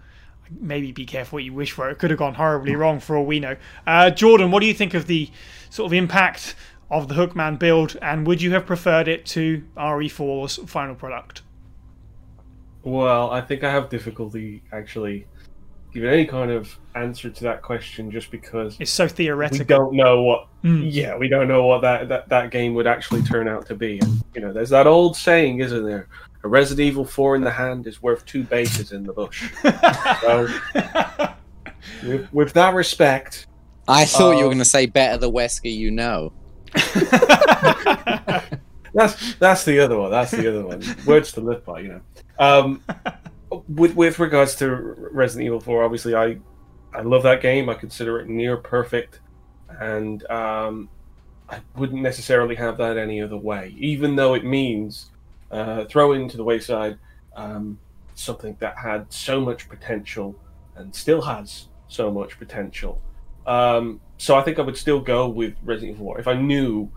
maybe 0.61 0.93
be 0.93 1.05
careful 1.07 1.37
what 1.37 1.45
you 1.45 1.53
wish 1.53 1.73
for. 1.73 1.89
It 1.91 1.99
could 1.99 2.11
have 2.11 2.19
gone 2.19 2.35
horribly 2.35 2.77
wrong 2.77 3.01
for 3.01 3.17
all 3.17 3.25
we 3.27 3.41
know. 3.41 3.57
Uh, 3.87 4.11
Jordan, 4.11 4.51
what 4.51 4.61
do 4.61 4.67
you 4.67 4.75
think 4.75 4.95
of 4.95 5.07
the 5.07 5.31
sort 5.71 5.87
of 5.87 5.93
impact 5.93 6.55
of 6.91 7.09
the 7.09 7.15
Hookman 7.15 7.59
build, 7.59 7.97
and 8.01 8.27
would 8.27 8.41
you 8.41 8.53
have 8.53 8.65
preferred 8.65 9.09
it 9.09 9.27
to 9.27 9.65
RE4's 9.77 10.57
final 10.71 10.95
product? 10.95 11.43
Well, 12.83 13.31
I 13.31 13.41
think 13.41 13.65
I 13.65 13.71
have 13.73 13.89
difficulty 13.89 14.63
actually 14.73 15.27
giving 15.93 16.11
any 16.11 16.27
kind 16.27 16.51
of 16.51 16.79
answer 16.95 17.31
to 17.31 17.45
that 17.45 17.63
question 17.63 18.11
just 18.11 18.31
because 18.31 18.77
It's 18.79 18.91
so 18.91 19.09
theoretical. 19.09 19.59
we 19.61 19.65
don't 19.65 19.95
know 19.95 20.23
what 20.23 20.49
Mm. 20.65 20.89
yeah, 20.91 21.17
we 21.17 21.29
don't 21.29 21.47
know 21.47 21.65
what 21.65 21.83
that, 21.83 22.09
that, 22.09 22.29
that 22.29 22.51
game 22.51 22.75
would 22.75 22.89
actually 22.89 23.23
turn 23.23 23.47
out 23.47 23.67
to 23.67 23.75
be. 23.77 24.01
And 24.01 24.21
you 24.35 24.41
know, 24.41 24.53
there's 24.53 24.71
that 24.71 24.87
old 24.89 25.17
saying, 25.17 25.61
isn't 25.61 25.85
there? 25.85 26.09
A 26.47 26.49
Resident 26.49 26.87
Evil 26.87 27.05
4 27.05 27.35
in 27.35 27.43
the 27.43 27.51
hand 27.51 27.89
is 27.89 28.01
worth 28.01 28.25
two 28.25 28.45
bases 28.45 28.93
in 28.93 29.03
the 29.03 29.13
bush. 29.13 29.51
so 30.21 30.49
with, 32.09 32.33
with 32.33 32.53
that 32.53 32.73
respect, 32.73 33.49
I 33.89 34.05
thought 34.05 34.31
you 34.31 34.37
were 34.37 34.43
Um, 34.45 34.49
going 34.51 34.59
to 34.59 34.65
say 34.65 34.87
better 34.87 35.19
the 35.19 35.29
Wesker 35.29 35.77
you 35.77 35.91
know. 35.91 36.33
that's 38.95 39.35
that's 39.35 39.65
the 39.65 39.81
other 39.81 39.99
one. 39.99 40.13
That's 40.13 40.31
the 40.31 40.49
other 40.49 40.65
one. 40.65 40.83
Words 41.05 41.33
to 41.33 41.41
live 41.41 41.65
by, 41.65 41.81
you 41.81 41.89
know. 41.89 42.01
Um, 42.39 42.81
with 43.69 43.97
with 43.97 44.21
regards 44.21 44.55
to 44.57 44.69
Resident 45.11 45.47
Evil 45.47 45.59
4, 45.59 45.83
obviously 45.83 46.15
I 46.15 46.39
I 46.95 47.01
love 47.03 47.25
that 47.25 47.43
game. 47.43 47.69
I 47.69 47.75
consider 47.75 48.21
it 48.21 48.29
near 48.29 48.57
perfect 48.57 49.19
and 49.81 50.25
um, 50.31 50.89
I 51.49 51.59
wouldn't 51.77 52.03
necessarily 52.03 52.55
have 52.55 52.79
that 52.79 52.97
any 52.97 53.21
other 53.21 53.37
way, 53.37 53.75
even 53.79 54.15
though 54.15 54.35
it 54.35 54.45
means 54.45 55.11
uh, 55.51 55.85
throwing 55.87 56.29
to 56.29 56.37
the 56.37 56.45
wayside 56.45 56.99
um, 57.37 57.79
something 58.15 58.57
that 58.61 58.77
had 58.79 59.13
so 59.13 59.41
much 59.41 59.69
potential 59.69 60.35
and 60.75 60.95
still 60.95 61.23
has 61.23 61.69
so 61.89 62.11
much 62.11 62.39
potential. 62.39 63.01
Um, 63.47 64.01
so 64.19 64.37
I 64.37 64.43
think 64.43 64.59
I 64.59 64.63
would 64.63 64.77
still 64.77 65.01
go 65.01 65.29
with 65.29 65.55
Resident 65.63 65.95
Evil 65.97 66.07
4 66.07 66.21
if 66.21 66.29
I 66.29 66.35
knew 66.35 66.91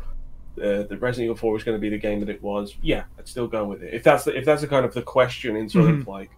uh, 0.57 0.83
that 0.83 0.97
Resident 0.99 1.25
Evil 1.25 1.35
4 1.35 1.53
was 1.53 1.63
going 1.63 1.77
to 1.77 1.81
be 1.81 1.89
the 1.89 1.97
game 1.97 2.19
that 2.21 2.29
it 2.29 2.41
was. 2.41 2.75
Yeah, 2.81 3.03
I'd 3.17 3.27
still 3.27 3.47
go 3.47 3.65
with 3.65 3.83
it. 3.83 3.93
If 3.93 4.03
that's 4.03 4.23
the, 4.23 4.35
if 4.35 4.45
that's 4.45 4.61
the 4.61 4.67
kind 4.67 4.85
of 4.85 4.93
the 4.93 5.01
question 5.01 5.55
in 5.55 5.69
sort 5.69 5.89
of 5.89 6.07
like 6.07 6.31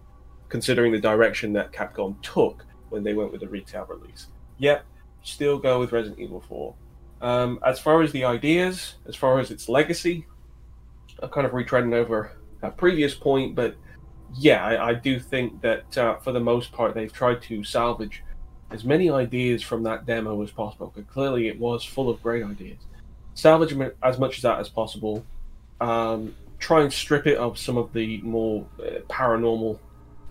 considering 0.48 0.92
the 0.92 1.00
direction 1.00 1.52
that 1.54 1.72
Capcom 1.72 2.20
took 2.22 2.64
when 2.90 3.02
they 3.02 3.14
went 3.14 3.32
with 3.32 3.40
the 3.40 3.48
retail 3.48 3.86
release. 3.86 4.26
Yeah, 4.58 4.80
still 5.22 5.58
go 5.58 5.80
with 5.80 5.92
Resident 5.92 6.20
Evil 6.20 6.42
4. 6.46 6.74
Um, 7.22 7.58
as 7.64 7.78
far 7.78 8.02
as 8.02 8.12
the 8.12 8.24
ideas, 8.24 8.96
as 9.06 9.16
far 9.16 9.38
as 9.38 9.50
its 9.50 9.68
legacy, 9.68 10.26
kind 11.28 11.46
of 11.46 11.52
retreading 11.52 11.94
over 11.94 12.32
a 12.62 12.70
previous 12.70 13.14
point, 13.14 13.54
but 13.54 13.76
yeah, 14.34 14.64
I, 14.64 14.90
I 14.90 14.94
do 14.94 15.18
think 15.18 15.60
that 15.62 15.98
uh, 15.98 16.16
for 16.16 16.32
the 16.32 16.40
most 16.40 16.72
part 16.72 16.94
they've 16.94 17.12
tried 17.12 17.42
to 17.42 17.64
salvage 17.64 18.22
as 18.70 18.84
many 18.84 19.10
ideas 19.10 19.62
from 19.62 19.82
that 19.82 20.06
demo 20.06 20.42
as 20.42 20.50
possible. 20.50 20.92
Because 20.94 21.10
clearly 21.10 21.48
it 21.48 21.58
was 21.58 21.84
full 21.84 22.08
of 22.08 22.22
great 22.22 22.42
ideas. 22.44 22.78
Salvage 23.34 23.76
as 24.02 24.18
much 24.18 24.36
of 24.36 24.42
that 24.42 24.58
as 24.60 24.68
possible. 24.68 25.24
Um, 25.80 26.34
try 26.58 26.82
and 26.82 26.92
strip 26.92 27.26
it 27.26 27.36
of 27.38 27.58
some 27.58 27.76
of 27.76 27.92
the 27.92 28.20
more 28.22 28.64
uh, 28.80 29.00
paranormal 29.08 29.78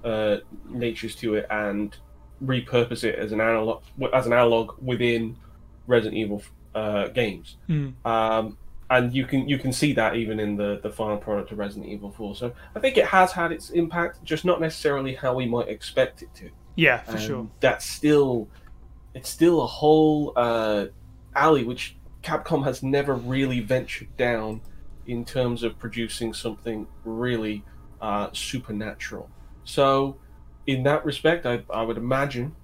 uh, 0.03 0.37
natures 0.69 1.15
to 1.15 1.35
it, 1.35 1.45
and 1.49 1.95
repurpose 2.43 3.03
it 3.03 3.15
as 3.15 3.31
an 3.31 3.41
analog 3.41 3.83
as 4.13 4.25
an 4.25 4.33
analog 4.33 4.75
within 4.81 5.35
Resident 5.87 6.17
Evil 6.17 6.41
uh, 6.73 7.09
games. 7.09 7.57
Mm. 7.69 7.93
Um, 8.05 8.57
and 8.91 9.15
you 9.15 9.25
can 9.25 9.47
you 9.47 9.57
can 9.57 9.71
see 9.71 9.93
that 9.93 10.17
even 10.17 10.39
in 10.39 10.57
the 10.57 10.79
the 10.83 10.89
final 10.89 11.17
product 11.17 11.51
of 11.51 11.57
Resident 11.57 11.89
Evil 11.89 12.11
4. 12.11 12.35
So 12.35 12.53
I 12.75 12.79
think 12.79 12.97
it 12.97 13.05
has 13.05 13.31
had 13.31 13.53
its 13.53 13.69
impact, 13.69 14.21
just 14.23 14.43
not 14.43 14.59
necessarily 14.59 15.15
how 15.15 15.33
we 15.33 15.45
might 15.45 15.69
expect 15.69 16.21
it 16.21 16.33
to. 16.35 16.49
Yeah, 16.75 16.97
for 16.99 17.11
And 17.11 17.21
sure. 17.21 17.49
That's 17.61 17.85
still 17.85 18.49
it's 19.13 19.29
still 19.29 19.61
a 19.61 19.65
whole 19.65 20.33
uh, 20.35 20.87
alley 21.33 21.63
which 21.63 21.95
Capcom 22.21 22.65
has 22.65 22.83
never 22.83 23.13
really 23.15 23.61
ventured 23.61 24.15
down 24.17 24.59
in 25.07 25.23
terms 25.23 25.63
of 25.63 25.79
producing 25.79 26.33
something 26.33 26.85
really 27.05 27.63
uh, 28.01 28.29
supernatural. 28.33 29.29
So 29.63 30.17
in 30.67 30.83
that 30.83 31.05
respect, 31.05 31.45
I, 31.45 31.63
I 31.73 31.83
would 31.83 31.97
imagine 31.97 32.55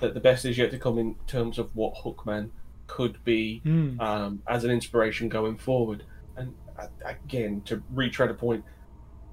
that 0.00 0.14
the 0.14 0.20
best 0.20 0.44
is 0.44 0.58
yet 0.58 0.72
to 0.72 0.78
come 0.78 0.98
in 0.98 1.14
terms 1.28 1.58
of 1.58 1.74
what 1.76 1.94
Hookman 1.94 2.50
could 2.88 3.22
be 3.24 3.62
Mm. 3.64 4.00
um, 4.00 4.42
as 4.48 4.64
an 4.64 4.70
inspiration 4.72 5.28
going 5.28 5.56
forward. 5.56 6.02
And 6.36 6.52
uh, 6.76 6.86
again, 7.04 7.60
to 7.66 7.80
retread 7.92 8.30
a 8.30 8.34
point, 8.34 8.64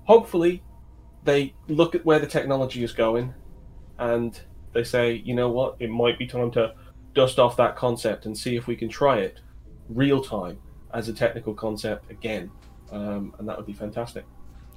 hopefully 0.03 0.61
they 1.23 1.53
look 1.67 1.95
at 1.95 2.05
where 2.05 2.19
the 2.19 2.27
technology 2.27 2.83
is 2.83 2.91
going 2.93 3.33
and 3.97 4.39
they 4.73 4.83
say, 4.83 5.13
you 5.25 5.33
know 5.33 5.49
what, 5.49 5.75
it 5.79 5.89
might 5.89 6.19
be 6.19 6.27
time 6.27 6.51
to 6.51 6.73
dust 7.15 7.39
off 7.39 7.57
that 7.57 7.75
concept 7.75 8.25
and 8.27 8.37
see 8.37 8.55
if 8.55 8.67
we 8.67 8.75
can 8.75 8.89
try 8.89 9.17
it 9.19 9.39
real 9.89 10.21
time 10.21 10.57
as 10.93 11.09
a 11.09 11.13
technical 11.13 11.53
concept 11.53 12.11
again. 12.11 12.51
Um, 12.91 13.33
and 13.39 13.47
that 13.49 13.57
would 13.57 13.65
be 13.65 13.73
fantastic. 13.73 14.25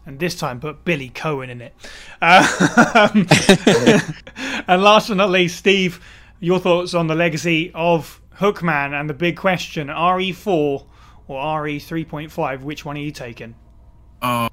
and 0.07 0.19
this 0.19 0.35
time 0.37 0.59
put 0.61 0.85
Billy 0.85 1.11
Coen 1.11 1.51
in 1.51 1.61
it. 1.61 1.75
Um, 2.23 3.27
and 4.69 4.83
last 4.83 5.09
but 5.09 5.17
not 5.17 5.31
least, 5.31 5.57
Steve, 5.59 6.01
your 6.41 6.59
thoughts 6.61 6.95
on 6.95 7.07
the 7.09 7.15
legacy 7.15 7.71
of 7.75 8.21
Hookman 8.39 8.98
and 8.98 9.09
the 9.09 9.15
big 9.15 9.36
question: 9.36 9.89
RE4 9.89 10.86
or 11.28 11.62
RE 11.62 11.78
3.5? 11.78 12.60
Which 12.62 12.85
one 12.85 12.97
are 12.97 13.01
you 13.01 13.12
taking? 13.12 13.55
Uh, 14.23 14.48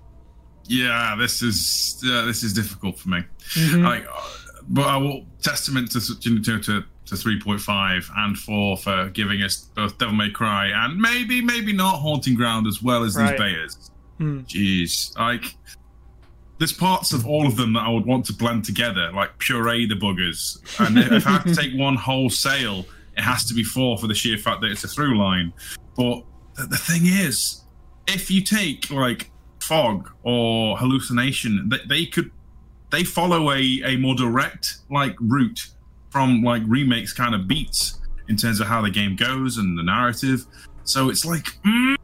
yeah, 0.65 1.15
this 1.17 1.41
is 1.41 2.01
yeah, 2.03 2.21
this 2.21 2.43
is 2.43 2.53
difficult 2.53 2.97
for 2.99 3.09
me. 3.09 3.19
Mhm. 3.53 3.83
Like, 3.83 4.05
uh, 4.07 4.29
but 4.69 4.87
I 4.87 4.97
will 4.97 5.25
testament 5.41 5.91
to 5.91 5.99
to 6.19 6.39
to, 6.59 6.83
to 7.05 7.15
three 7.15 7.39
point 7.39 7.61
five 7.61 8.09
and 8.17 8.37
four 8.37 8.77
for 8.77 9.09
giving 9.09 9.41
us 9.43 9.69
both 9.75 9.97
Devil 9.99 10.15
May 10.15 10.31
Cry 10.31 10.67
and 10.67 10.99
maybe 10.99 11.41
maybe 11.41 11.71
not 11.71 11.97
Haunting 11.99 12.33
Ground 12.35 12.65
as 12.67 12.81
well 12.81 13.03
as 13.03 13.15
Right. 13.15 13.31
these 13.31 13.39
Bayers. 13.39 13.91
Hmm. 14.17 14.39
Jeez, 14.41 15.15
like 15.19 15.55
there's 16.57 16.73
parts 16.73 17.11
of 17.13 17.27
all 17.27 17.45
of 17.45 17.57
them 17.57 17.73
that 17.73 17.81
I 17.81 17.89
would 17.89 18.05
want 18.05 18.25
to 18.27 18.33
blend 18.33 18.63
together, 18.63 19.11
like 19.13 19.37
puree 19.39 19.85
the 19.87 19.95
buggers. 19.95 20.57
And 20.79 20.97
if 20.97 21.27
I 21.27 21.31
have 21.31 21.43
to 21.43 21.53
take 21.55 21.73
one 21.75 21.95
wholesale, 21.97 22.85
it 23.17 23.21
has 23.21 23.45
to 23.45 23.53
be 23.53 23.63
four 23.63 23.97
for 23.97 24.07
the 24.07 24.15
sheer 24.15 24.37
fact 24.37 24.61
that 24.61 24.71
it's 24.71 24.83
a 24.83 24.87
through 24.87 25.17
line. 25.17 25.53
But 25.95 26.23
the, 26.55 26.67
the 26.67 26.77
thing 26.77 27.05
is, 27.05 27.61
if 28.07 28.29
you 28.29 28.41
take 28.41 28.89
like 28.91 29.31
fog 29.59 30.11
or 30.23 30.77
hallucination, 30.77 31.69
they, 31.69 31.77
they 31.87 32.05
could 32.05 32.31
they 32.91 33.03
follow 33.03 33.51
a, 33.51 33.81
a 33.83 33.97
more 33.97 34.15
direct 34.15 34.77
like 34.89 35.15
route 35.19 35.67
from 36.09 36.43
like 36.43 36.61
remakes 36.65 37.13
kind 37.13 37.35
of 37.35 37.47
beats 37.47 37.99
in 38.29 38.37
terms 38.37 38.59
of 38.59 38.67
how 38.67 38.81
the 38.81 38.89
game 38.89 39.15
goes 39.15 39.57
and 39.57 39.77
the 39.77 39.83
narrative. 39.83 40.45
So 40.83 41.09
it's 41.09 41.25
like, 41.25 41.45
mm, 41.65 41.95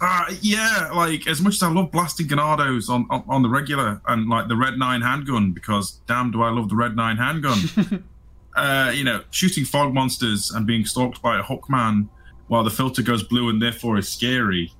uh, 0.00 0.34
yeah, 0.40 0.90
like 0.94 1.26
as 1.26 1.40
much 1.40 1.54
as 1.54 1.62
I 1.62 1.70
love 1.70 1.90
blasting 1.90 2.26
Ganados 2.26 2.88
on, 2.88 3.06
on 3.10 3.24
on 3.28 3.42
the 3.42 3.48
regular 3.48 4.00
and 4.08 4.28
like 4.28 4.48
the 4.48 4.56
Red 4.56 4.78
Nine 4.78 5.02
handgun 5.02 5.52
because 5.52 6.00
damn 6.06 6.30
do 6.30 6.42
I 6.42 6.50
love 6.50 6.68
the 6.68 6.76
Red 6.76 6.96
Nine 6.96 7.16
handgun. 7.16 8.04
uh, 8.56 8.92
you 8.94 9.04
know, 9.04 9.22
shooting 9.30 9.64
fog 9.64 9.92
monsters 9.92 10.50
and 10.50 10.66
being 10.66 10.84
stalked 10.84 11.20
by 11.22 11.38
a 11.38 11.42
Hookman 11.42 12.08
while 12.48 12.62
the 12.64 12.70
filter 12.70 13.02
goes 13.02 13.22
blue 13.22 13.48
and 13.48 13.60
therefore 13.60 13.98
is 13.98 14.08
scary. 14.08 14.72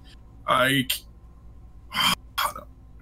Like, 0.49 0.93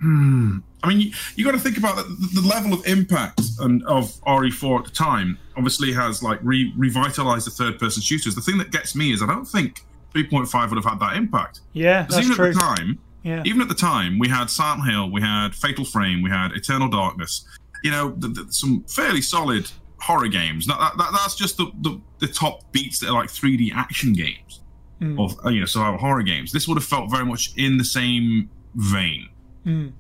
hmm. 0.00 0.58
I 0.84 0.88
mean, 0.88 1.00
you, 1.00 1.12
you 1.36 1.44
got 1.44 1.52
to 1.52 1.60
think 1.60 1.78
about 1.78 1.96
the, 1.96 2.40
the 2.40 2.46
level 2.46 2.72
of 2.72 2.84
impact 2.86 3.40
and 3.60 3.84
of 3.84 4.06
RE4 4.26 4.80
at 4.80 4.84
the 4.86 4.90
time. 4.90 5.38
Obviously, 5.56 5.92
has 5.92 6.22
like 6.22 6.40
re- 6.42 6.72
revitalized 6.76 7.46
the 7.46 7.50
third-person 7.52 8.02
shooters. 8.02 8.34
The 8.34 8.40
thing 8.40 8.58
that 8.58 8.72
gets 8.72 8.96
me 8.96 9.12
is 9.12 9.22
I 9.22 9.26
don't 9.26 9.44
think 9.44 9.84
3.5 10.14 10.70
would 10.70 10.76
have 10.76 10.84
had 10.84 10.98
that 11.00 11.16
impact. 11.16 11.60
Yeah, 11.72 12.02
that's 12.02 12.24
even 12.24 12.34
true. 12.36 12.48
at 12.48 12.54
the 12.54 12.60
time, 12.60 12.98
Yeah. 13.22 13.42
even 13.44 13.60
at 13.60 13.68
the 13.68 13.74
time, 13.74 14.18
we 14.18 14.28
had 14.28 14.50
Silent 14.50 14.88
Hill, 14.90 15.10
we 15.10 15.20
had 15.20 15.54
Fatal 15.54 15.84
Frame, 15.84 16.22
we 16.22 16.30
had 16.30 16.52
Eternal 16.52 16.88
Darkness. 16.88 17.46
You 17.84 17.90
know, 17.92 18.10
th- 18.12 18.34
th- 18.34 18.46
some 18.50 18.82
fairly 18.88 19.22
solid 19.22 19.70
horror 20.02 20.28
games. 20.28 20.66
That, 20.66 20.78
that, 20.78 20.96
that- 20.98 21.10
that's 21.12 21.34
just 21.36 21.56
the, 21.56 21.70
the, 21.80 22.00
the 22.18 22.26
top 22.28 22.70
beats 22.72 22.98
that 23.00 23.08
are 23.08 23.14
like 23.14 23.28
3D 23.30 23.72
action 23.74 24.12
games 24.12 24.58
Mm. 25.00 25.18
or 25.18 25.50
you 25.50 25.58
know 25.58 25.66
survival 25.66 25.98
horror 25.98 26.22
games. 26.22 26.52
This 26.52 26.68
would 26.68 26.76
have 26.76 26.84
felt 26.84 27.10
very 27.10 27.24
much 27.24 27.50
in 27.56 27.76
the 27.76 27.84
same 27.84 28.48
vein. 28.76 29.28
Mm. 29.66 29.92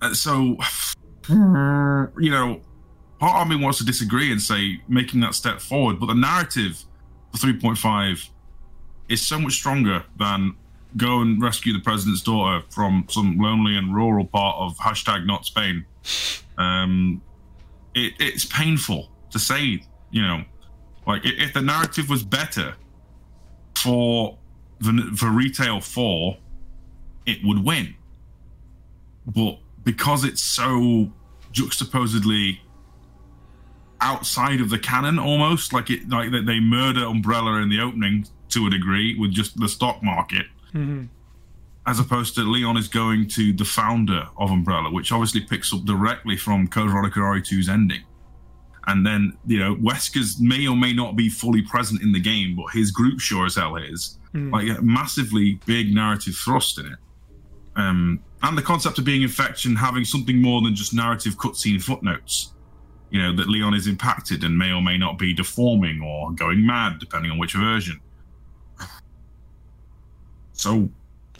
Uh, 0.00 0.14
so, 0.14 0.56
you 1.28 2.30
know, 2.30 2.60
part 3.18 3.42
of 3.42 3.48
me 3.48 3.56
wants 3.56 3.76
to 3.78 3.84
disagree 3.84 4.32
and 4.32 4.40
say 4.40 4.80
making 4.88 5.20
that 5.20 5.34
step 5.34 5.60
forward, 5.60 6.00
but 6.00 6.06
the 6.06 6.14
narrative 6.14 6.82
for 7.32 7.46
3.5 7.46 8.30
is 9.10 9.26
so 9.26 9.38
much 9.38 9.52
stronger 9.52 10.04
than 10.18 10.54
go 10.96 11.20
and 11.20 11.42
rescue 11.42 11.72
the 11.74 11.80
president's 11.80 12.22
daughter 12.22 12.64
from 12.70 13.04
some 13.10 13.36
lonely 13.38 13.76
and 13.76 13.94
rural 13.94 14.24
part 14.24 14.56
of 14.56 14.76
hashtag 14.78 15.26
not 15.26 15.44
Spain. 15.44 15.84
Um, 16.56 17.20
it, 17.94 18.14
it's 18.18 18.44
painful 18.44 19.10
to 19.30 19.38
say, 19.38 19.82
you 20.10 20.22
know, 20.22 20.44
like 21.06 21.22
if 21.24 21.52
the 21.54 21.62
narrative 21.62 22.08
was 22.08 22.22
better 22.22 22.74
for 23.82 24.38
the 24.80 25.12
for 25.16 25.28
retail 25.30 25.80
4, 25.80 26.36
it 27.26 27.38
would 27.44 27.64
win 27.64 27.94
but 29.26 29.58
because 29.84 30.24
it's 30.24 30.42
so 30.42 31.12
juxtaposedly 31.52 32.60
outside 34.00 34.60
of 34.60 34.70
the 34.70 34.78
canon 34.78 35.18
almost 35.18 35.72
like 35.72 35.90
it 35.90 36.08
like 36.08 36.30
they 36.46 36.58
murder 36.58 37.04
umbrella 37.04 37.60
in 37.60 37.68
the 37.68 37.78
opening 37.80 38.26
to 38.48 38.66
a 38.66 38.70
degree 38.70 39.16
with 39.18 39.30
just 39.30 39.58
the 39.60 39.68
stock 39.68 40.02
market 40.02 40.46
Mhm. 40.72 41.08
As 41.86 41.98
opposed 41.98 42.34
to 42.34 42.42
leon 42.42 42.76
is 42.76 42.88
going 42.88 43.26
to 43.26 43.52
the 43.52 43.64
founder 43.64 44.24
of 44.36 44.50
umbrella 44.50 44.90
which 44.90 45.12
obviously 45.12 45.40
picks 45.40 45.72
up 45.72 45.84
directly 45.84 46.36
from 46.36 46.66
code 46.68 46.90
veronica 46.90 47.18
re2's 47.20 47.68
ending 47.68 48.02
and 48.86 49.04
then 49.06 49.36
you 49.46 49.58
know 49.58 49.74
wesker's 49.80 50.40
may 50.40 50.66
or 50.66 50.76
may 50.76 50.92
not 50.92 51.16
be 51.16 51.28
fully 51.28 51.62
present 51.62 52.00
in 52.02 52.12
the 52.12 52.20
game 52.20 52.54
but 52.56 52.66
his 52.72 52.90
group 52.90 53.20
sure 53.20 53.46
as 53.46 53.56
hell 53.56 53.76
is 53.76 54.16
Mm. 54.32 54.52
like 54.52 54.78
a 54.78 54.80
massively 54.80 55.60
big 55.66 55.92
narrative 55.92 56.36
thrust 56.36 56.78
in 56.78 56.86
it 56.86 56.98
um, 57.74 58.20
and 58.42 58.56
the 58.56 58.62
concept 58.62 58.98
of 58.98 59.04
being 59.04 59.22
infection 59.22 59.74
having 59.74 60.04
something 60.04 60.40
more 60.40 60.62
than 60.62 60.74
just 60.74 60.94
narrative 60.94 61.36
cutscene 61.36 61.82
footnotes. 61.82 62.52
You 63.10 63.20
know 63.20 63.34
that 63.36 63.48
Leon 63.48 63.74
is 63.74 63.86
impacted 63.88 64.44
and 64.44 64.56
may 64.56 64.70
or 64.70 64.82
may 64.82 64.96
not 64.96 65.18
be 65.18 65.34
deforming 65.34 66.00
or 66.00 66.30
going 66.32 66.64
mad, 66.64 67.00
depending 67.00 67.30
on 67.32 67.38
which 67.38 67.54
version. 67.54 68.00
So, 70.52 70.90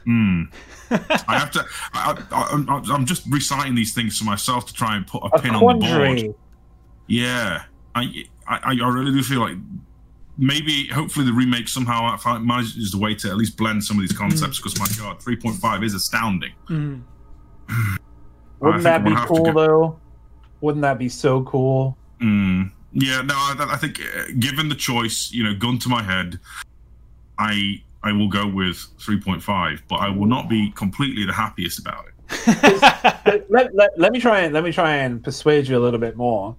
hmm, 0.04 0.42
I 0.90 1.38
have 1.38 1.50
to. 1.52 1.64
I, 1.92 2.82
I'm 2.92 3.06
just 3.06 3.26
reciting 3.28 3.74
these 3.74 3.94
things 3.94 4.18
to 4.18 4.24
myself 4.24 4.66
to 4.66 4.72
try 4.72 4.96
and 4.96 5.06
put 5.06 5.22
a, 5.22 5.26
A 5.36 5.40
pin 5.40 5.54
on 5.54 5.78
the 5.78 5.86
board. 5.86 6.34
Yeah, 7.06 7.64
I, 7.94 8.24
I, 8.46 8.78
I 8.80 8.88
really 8.88 9.12
do 9.12 9.22
feel 9.22 9.40
like 9.40 9.56
maybe, 10.38 10.86
hopefully, 10.88 11.26
the 11.26 11.32
remake 11.32 11.68
somehow 11.68 12.16
manages 12.40 12.94
a 12.94 12.98
way 12.98 13.14
to 13.16 13.28
at 13.28 13.36
least 13.36 13.56
blend 13.56 13.84
some 13.84 13.96
of 13.96 14.02
these 14.02 14.16
concepts. 14.16 14.58
Because 14.58 14.78
my 14.78 14.86
God, 14.98 15.20
3.5 15.20 15.84
is 15.84 15.94
astounding. 15.94 16.52
Mm. 16.68 17.02
Wouldn't 18.60 18.82
that 18.84 19.04
be 19.04 19.14
cool 19.26 19.52
though? 19.52 19.98
Wouldn't 20.60 20.82
that 20.82 20.98
be 20.98 21.08
so 21.08 21.42
cool? 21.44 21.96
Mm. 22.20 22.70
Yeah, 22.92 23.22
no, 23.22 23.34
I, 23.34 23.54
I 23.58 23.76
think 23.76 24.00
uh, 24.00 24.24
given 24.38 24.68
the 24.68 24.74
choice, 24.74 25.30
you 25.32 25.44
know, 25.44 25.54
gun 25.54 25.78
to 25.78 25.88
my 25.88 26.02
head, 26.02 26.38
I 27.38 27.82
I 28.02 28.12
will 28.12 28.28
go 28.28 28.46
with 28.48 28.76
3.5, 28.98 29.82
but 29.88 29.96
I 29.96 30.08
will 30.08 30.26
not 30.26 30.48
be 30.48 30.70
completely 30.72 31.24
the 31.24 31.32
happiest 31.32 31.78
about 31.78 32.06
it. 32.06 33.44
let, 33.50 33.74
let, 33.74 33.98
let 33.98 34.12
me 34.12 34.20
try 34.20 34.40
and 34.40 34.54
let 34.54 34.62
me 34.62 34.72
try 34.72 34.96
and 34.96 35.22
persuade 35.22 35.66
you 35.66 35.76
a 35.76 35.80
little 35.82 35.98
bit 35.98 36.16
more. 36.16 36.56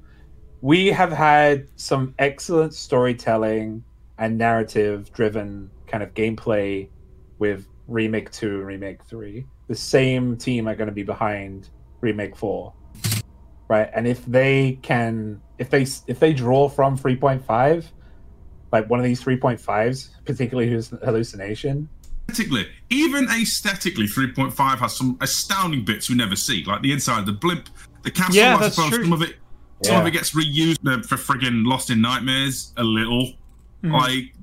We 0.61 0.87
have 0.87 1.11
had 1.11 1.67
some 1.77 2.13
excellent 2.19 2.73
storytelling 2.73 3.83
and 4.17 4.37
narrative 4.37 5.11
driven 5.13 5.71
kind 5.87 6.03
of 6.03 6.13
gameplay 6.13 6.87
with 7.39 7.67
remake 7.87 8.31
2 8.31 8.59
and 8.59 8.65
remake 8.65 9.03
3 9.03 9.45
the 9.67 9.75
same 9.75 10.37
team 10.37 10.67
are 10.67 10.75
going 10.75 10.87
to 10.87 10.93
be 10.93 11.03
behind 11.03 11.69
remake 11.99 12.35
4 12.35 12.71
right 13.67 13.89
and 13.93 14.07
if 14.07 14.23
they 14.25 14.79
can 14.81 15.41
if 15.57 15.69
they 15.69 15.81
if 16.07 16.19
they 16.19 16.33
draw 16.33 16.69
from 16.69 16.97
3.5 16.97 17.85
like 18.71 18.89
one 18.89 18.99
of 18.99 19.05
these 19.05 19.21
3.5s 19.23 20.09
particularly 20.25 20.69
whose 20.69 20.89
hallucination. 21.03 21.87
Aesthetically 22.29 22.67
even 22.89 23.25
aesthetically 23.29 24.05
3.5 24.05 24.77
has 24.79 24.95
some 24.95 25.17
astounding 25.21 25.83
bits 25.83 26.09
we 26.09 26.15
never 26.15 26.35
see 26.35 26.63
like 26.65 26.81
the 26.81 26.91
inside 26.91 27.25
the 27.25 27.33
blimp 27.33 27.67
the 28.03 28.11
castle 28.11 28.35
yeah, 28.35 28.55
i 28.55 28.59
that's 28.59 28.75
suppose. 28.75 28.91
true. 28.91 29.03
some 29.03 29.13
of 29.13 29.21
it 29.21 29.35
some 29.83 29.99
of 29.99 30.05
it 30.07 30.11
gets 30.11 30.33
reused 30.35 30.77
uh, 30.87 31.01
for 31.01 31.15
friggin' 31.15 31.65
lost 31.65 31.89
in 31.89 31.99
nightmares 32.01 32.71
a 32.77 32.83
little. 32.83 33.33
Mhm. 33.83 33.91
like 33.99 34.33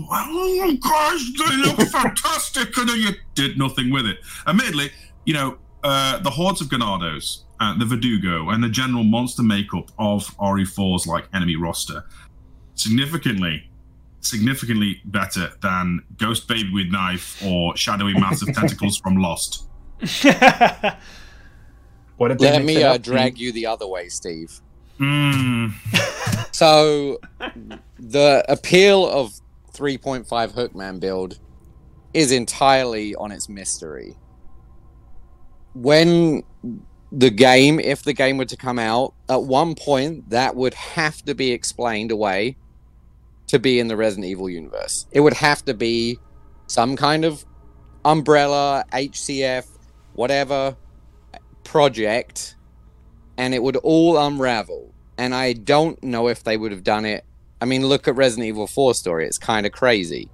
oh 0.00 0.76
gosh 0.80 1.32
they 1.38 1.56
look 1.56 1.80
fantastic 1.90 2.76
and 2.76 2.88
then 2.88 2.98
you 3.00 3.10
did 3.34 3.56
nothing 3.58 3.90
with 3.90 4.06
it. 4.06 4.18
Admittedly 4.46 4.90
you 5.24 5.34
know 5.34 5.58
uh, 5.84 6.18
the 6.18 6.30
hordes 6.30 6.60
of 6.60 6.68
Ganados, 6.68 7.42
uh, 7.58 7.76
the 7.76 7.84
Verdugo, 7.84 8.50
and 8.50 8.62
the 8.62 8.68
general 8.68 9.02
monster 9.02 9.42
makeup 9.42 9.90
of 9.98 10.24
RE4's 10.36 11.08
like 11.08 11.26
enemy 11.34 11.56
roster 11.56 12.04
significantly, 12.76 13.68
significantly 14.22 15.00
better 15.04 15.52
than 15.60 16.02
Ghost 16.16 16.48
Baby 16.48 16.70
with 16.72 16.88
Knife 16.90 17.42
or 17.44 17.76
Shadowy 17.76 18.14
Mass 18.14 18.42
of 18.42 18.54
Tentacles 18.54 18.98
from 18.98 19.16
Lost. 19.16 19.68
what 22.16 22.28
did 22.28 22.38
they 22.38 22.50
Let 22.50 22.64
me 22.64 22.82
uh, 22.82 22.96
drag 22.98 23.38
you 23.38 23.52
the 23.52 23.66
other 23.66 23.86
way, 23.86 24.08
Steve. 24.08 24.60
Mm. 24.98 25.72
So, 26.54 27.18
the 27.98 28.44
appeal 28.46 29.08
of 29.08 29.32
3.5 29.72 30.26
Hookman 30.52 31.00
build 31.00 31.38
is 32.12 32.30
entirely 32.30 33.14
on 33.14 33.32
its 33.32 33.48
mystery. 33.48 34.18
When 35.72 36.42
the 37.10 37.30
game, 37.30 37.80
if 37.80 38.02
the 38.02 38.12
game 38.12 38.36
were 38.36 38.44
to 38.44 38.56
come 38.56 38.78
out, 38.78 39.14
at 39.30 39.42
one 39.42 39.74
point 39.74 40.28
that 40.28 40.54
would 40.54 40.74
have 40.74 41.22
to 41.24 41.34
be 41.34 41.52
explained 41.52 42.10
away 42.10 42.56
to 43.52 43.58
be 43.58 43.78
in 43.78 43.86
the 43.86 43.96
Resident 43.98 44.24
Evil 44.24 44.48
universe. 44.48 45.06
It 45.12 45.20
would 45.20 45.34
have 45.34 45.62
to 45.66 45.74
be 45.74 46.18
some 46.68 46.96
kind 46.96 47.22
of 47.22 47.44
umbrella, 48.02 48.82
HCF, 48.94 49.66
whatever 50.14 50.74
project, 51.62 52.56
and 53.36 53.52
it 53.52 53.62
would 53.62 53.76
all 53.76 54.16
unravel. 54.16 54.94
And 55.18 55.34
I 55.34 55.52
don't 55.52 56.02
know 56.02 56.28
if 56.28 56.44
they 56.44 56.56
would 56.56 56.72
have 56.72 56.82
done 56.82 57.04
it. 57.04 57.26
I 57.60 57.66
mean, 57.66 57.86
look 57.86 58.08
at 58.08 58.16
Resident 58.16 58.48
Evil 58.48 58.66
4 58.66 58.94
story. 58.94 59.26
It's 59.26 59.36
kind 59.36 59.66
of 59.66 59.72
crazy. 59.72 60.30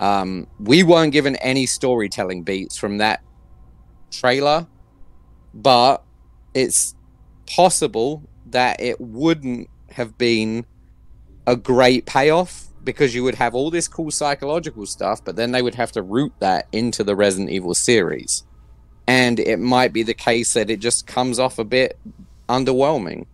Um, 0.00 0.46
we 0.58 0.82
weren't 0.82 1.12
given 1.12 1.36
any 1.36 1.66
storytelling 1.66 2.42
beats 2.42 2.78
from 2.78 2.96
that 2.98 3.22
trailer, 4.10 4.66
but 5.52 6.02
it's 6.54 6.94
possible 7.46 8.22
that 8.46 8.80
it 8.80 8.98
wouldn't 8.98 9.68
have 9.90 10.16
been 10.16 10.64
a 11.46 11.56
great 11.56 12.06
payoff 12.06 12.66
because 12.84 13.14
you 13.14 13.22
would 13.24 13.34
have 13.36 13.54
all 13.54 13.70
this 13.70 13.88
cool 13.88 14.10
psychological 14.10 14.86
stuff, 14.86 15.24
but 15.24 15.36
then 15.36 15.52
they 15.52 15.62
would 15.62 15.74
have 15.74 15.92
to 15.92 16.02
root 16.02 16.32
that 16.40 16.66
into 16.72 17.02
the 17.04 17.16
Resident 17.16 17.50
Evil 17.50 17.74
series. 17.74 18.44
And 19.08 19.38
it 19.38 19.58
might 19.58 19.92
be 19.92 20.02
the 20.02 20.14
case 20.14 20.52
that 20.54 20.70
it 20.70 20.80
just 20.80 21.06
comes 21.06 21.38
off 21.38 21.58
a 21.58 21.64
bit 21.64 21.98
underwhelming. 22.48 23.26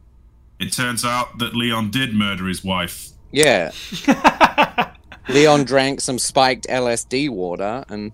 It 0.59 0.73
turns 0.73 1.05
out 1.05 1.39
that 1.39 1.55
Leon 1.55 1.91
did 1.91 2.15
murder 2.15 2.47
his 2.47 2.63
wife. 2.65 3.09
Yeah. 3.31 3.73
Leon 5.29 5.65
drank 5.65 6.01
some 6.01 6.19
spiked 6.19 6.67
LSD 6.69 7.31
water 7.31 7.85
and 7.89 8.13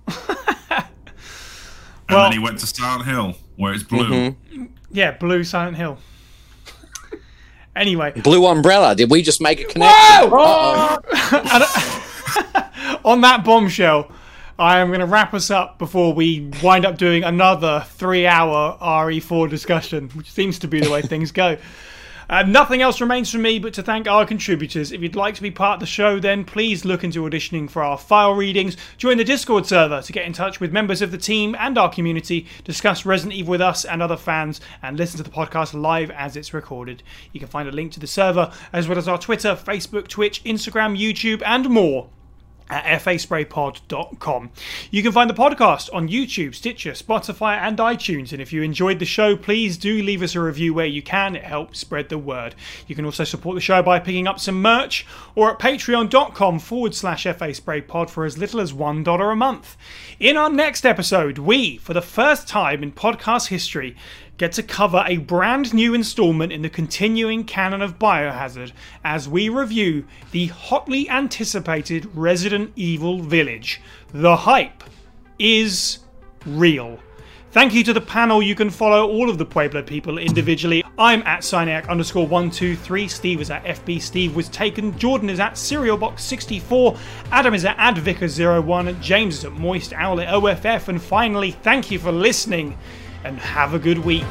And 2.10 2.16
Well- 2.16 2.22
then 2.24 2.32
he 2.32 2.38
went 2.38 2.58
to 2.60 2.66
Silent 2.66 3.04
Hill, 3.06 3.34
where 3.56 3.74
it's 3.74 3.82
blue. 3.82 4.32
Mhm. 4.54 4.68
yeah, 4.90 5.10
Blue 5.12 5.44
Silent 5.44 5.76
Hill. 5.76 5.98
Anyway, 7.78 8.12
Blue 8.22 8.44
Umbrella. 8.46 8.94
Did 8.94 9.10
we 9.10 9.22
just 9.22 9.40
make 9.40 9.60
a 9.60 9.64
connection? 9.64 10.32
Uh-oh. 10.32 10.98
Uh, 11.30 12.98
on 13.04 13.20
that 13.20 13.44
bombshell, 13.44 14.10
I 14.58 14.78
am 14.78 14.88
going 14.88 15.00
to 15.00 15.06
wrap 15.06 15.34
us 15.34 15.50
up 15.50 15.78
before 15.78 16.12
we 16.12 16.50
wind 16.62 16.84
up 16.84 16.96
doing 16.98 17.22
another 17.22 17.84
three-hour 17.90 18.78
RE4 18.80 19.48
discussion, 19.48 20.08
which 20.14 20.30
seems 20.30 20.58
to 20.60 20.68
be 20.68 20.80
the 20.80 20.90
way 20.90 21.02
things 21.02 21.30
go. 21.30 21.58
Uh, 22.30 22.42
nothing 22.42 22.82
else 22.82 23.00
remains 23.00 23.30
for 23.30 23.38
me 23.38 23.58
but 23.58 23.72
to 23.72 23.82
thank 23.82 24.06
our 24.06 24.26
contributors. 24.26 24.92
If 24.92 25.00
you'd 25.00 25.16
like 25.16 25.34
to 25.36 25.42
be 25.42 25.50
part 25.50 25.76
of 25.76 25.80
the 25.80 25.86
show, 25.86 26.20
then 26.20 26.44
please 26.44 26.84
look 26.84 27.02
into 27.02 27.22
auditioning 27.22 27.70
for 27.70 27.82
our 27.82 27.96
file 27.96 28.34
readings. 28.34 28.76
Join 28.98 29.16
the 29.16 29.24
Discord 29.24 29.64
server 29.64 30.02
to 30.02 30.12
get 30.12 30.26
in 30.26 30.34
touch 30.34 30.60
with 30.60 30.70
members 30.70 31.00
of 31.00 31.10
the 31.10 31.16
team 31.16 31.56
and 31.58 31.78
our 31.78 31.90
community, 31.90 32.46
discuss 32.64 33.06
Resident 33.06 33.38
Evil 33.38 33.52
with 33.52 33.62
us 33.62 33.86
and 33.86 34.02
other 34.02 34.18
fans, 34.18 34.60
and 34.82 34.98
listen 34.98 35.16
to 35.16 35.22
the 35.22 35.30
podcast 35.30 35.72
live 35.72 36.10
as 36.10 36.36
it's 36.36 36.52
recorded. 36.52 37.02
You 37.32 37.40
can 37.40 37.48
find 37.48 37.66
a 37.66 37.72
link 37.72 37.92
to 37.92 38.00
the 38.00 38.06
server, 38.06 38.52
as 38.74 38.86
well 38.86 38.98
as 38.98 39.08
our 39.08 39.18
Twitter, 39.18 39.54
Facebook, 39.56 40.08
Twitch, 40.08 40.44
Instagram, 40.44 40.98
YouTube, 40.98 41.42
and 41.46 41.70
more 41.70 42.10
at 42.70 43.02
faspraypod.com. 43.02 44.50
You 44.90 45.02
can 45.02 45.12
find 45.12 45.30
the 45.30 45.34
podcast 45.34 45.88
on 45.92 46.08
YouTube, 46.08 46.54
Stitcher, 46.54 46.92
Spotify, 46.92 47.56
and 47.58 47.78
iTunes. 47.78 48.32
And 48.32 48.42
if 48.42 48.52
you 48.52 48.62
enjoyed 48.62 48.98
the 48.98 49.04
show, 49.04 49.36
please 49.36 49.76
do 49.76 50.02
leave 50.02 50.22
us 50.22 50.34
a 50.34 50.40
review 50.40 50.74
where 50.74 50.86
you 50.86 51.02
can. 51.02 51.36
It 51.36 51.44
helps 51.44 51.78
spread 51.78 52.08
the 52.08 52.18
word. 52.18 52.54
You 52.86 52.94
can 52.94 53.04
also 53.04 53.24
support 53.24 53.54
the 53.54 53.60
show 53.60 53.82
by 53.82 53.98
picking 53.98 54.26
up 54.26 54.40
some 54.40 54.60
merch 54.60 55.06
or 55.34 55.52
at 55.52 55.58
patreon.com 55.58 56.58
forward 56.58 56.94
slash 56.94 57.24
faspraypod 57.24 58.10
for 58.10 58.24
as 58.24 58.38
little 58.38 58.60
as 58.60 58.72
$1 58.72 59.32
a 59.32 59.36
month. 59.36 59.76
In 60.20 60.36
our 60.36 60.50
next 60.50 60.84
episode, 60.84 61.38
we, 61.38 61.76
for 61.78 61.94
the 61.94 62.02
first 62.02 62.48
time 62.48 62.82
in 62.82 62.92
podcast 62.92 63.48
history, 63.48 63.96
get 64.38 64.52
to 64.52 64.62
cover 64.62 65.04
a 65.06 65.18
brand 65.18 65.74
new 65.74 65.92
installment 65.92 66.52
in 66.52 66.62
the 66.62 66.70
continuing 66.70 67.44
canon 67.44 67.82
of 67.82 67.98
Biohazard 67.98 68.72
as 69.04 69.28
we 69.28 69.48
review 69.48 70.06
the 70.30 70.46
hotly 70.46 71.10
anticipated 71.10 72.08
Resident 72.14 72.72
Evil 72.76 73.20
Village. 73.20 73.80
The 74.14 74.36
hype 74.36 74.84
is 75.38 75.98
real. 76.46 77.00
Thank 77.50 77.74
you 77.74 77.82
to 77.84 77.92
the 77.94 78.00
panel. 78.00 78.42
You 78.42 78.54
can 78.54 78.70
follow 78.70 79.08
all 79.08 79.28
of 79.28 79.38
the 79.38 79.44
Pueblo 79.44 79.82
people 79.82 80.18
individually. 80.18 80.84
I'm 80.98 81.22
at 81.22 81.42
Cyniac 81.42 81.88
underscore 81.88 82.26
123. 82.26 83.08
Steve 83.08 83.40
is 83.40 83.50
at 83.50 83.64
FB 83.64 84.00
Steve 84.02 84.36
was 84.36 84.48
taken. 84.50 84.96
Jordan 84.98 85.30
is 85.30 85.40
at 85.40 85.54
Serialbox64. 85.54 86.98
Adam 87.32 87.54
is 87.54 87.64
at 87.64 87.76
Advicar01. 87.78 89.00
James 89.00 89.38
is 89.38 89.44
at 89.46 89.52
Moist 89.52 89.94
Owlet 89.94 90.28
OFF. 90.28 90.88
And 90.88 91.00
finally, 91.00 91.52
thank 91.52 91.90
you 91.90 91.98
for 91.98 92.12
listening 92.12 92.76
and 93.24 93.38
have 93.38 93.74
a 93.74 93.78
good 93.78 93.98
week. 93.98 94.24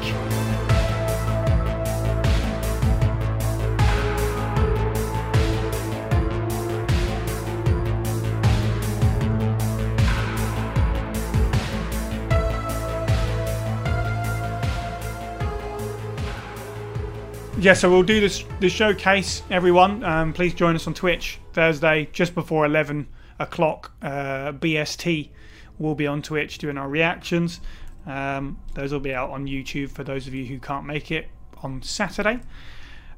Yeah, 17.60 17.72
so 17.72 17.90
we'll 17.90 18.04
do 18.04 18.20
this 18.20 18.44
the 18.60 18.68
showcase, 18.68 19.42
everyone. 19.50 20.04
Um, 20.04 20.32
please 20.32 20.54
join 20.54 20.76
us 20.76 20.86
on 20.86 20.94
Twitch 20.94 21.40
Thursday, 21.52 22.08
just 22.12 22.32
before 22.32 22.64
eleven 22.64 23.08
o'clock 23.40 23.90
uh, 24.00 24.52
BST. 24.52 25.30
We'll 25.76 25.96
be 25.96 26.06
on 26.06 26.22
Twitch 26.22 26.58
doing 26.58 26.78
our 26.78 26.88
reactions. 26.88 27.60
Um, 28.08 28.58
those 28.74 28.92
will 28.92 29.00
be 29.00 29.14
out 29.14 29.30
on 29.30 29.46
YouTube 29.46 29.90
for 29.90 30.02
those 30.02 30.26
of 30.26 30.34
you 30.34 30.44
who 30.46 30.58
can't 30.58 30.86
make 30.86 31.10
it 31.12 31.28
on 31.62 31.82
Saturday. 31.82 32.40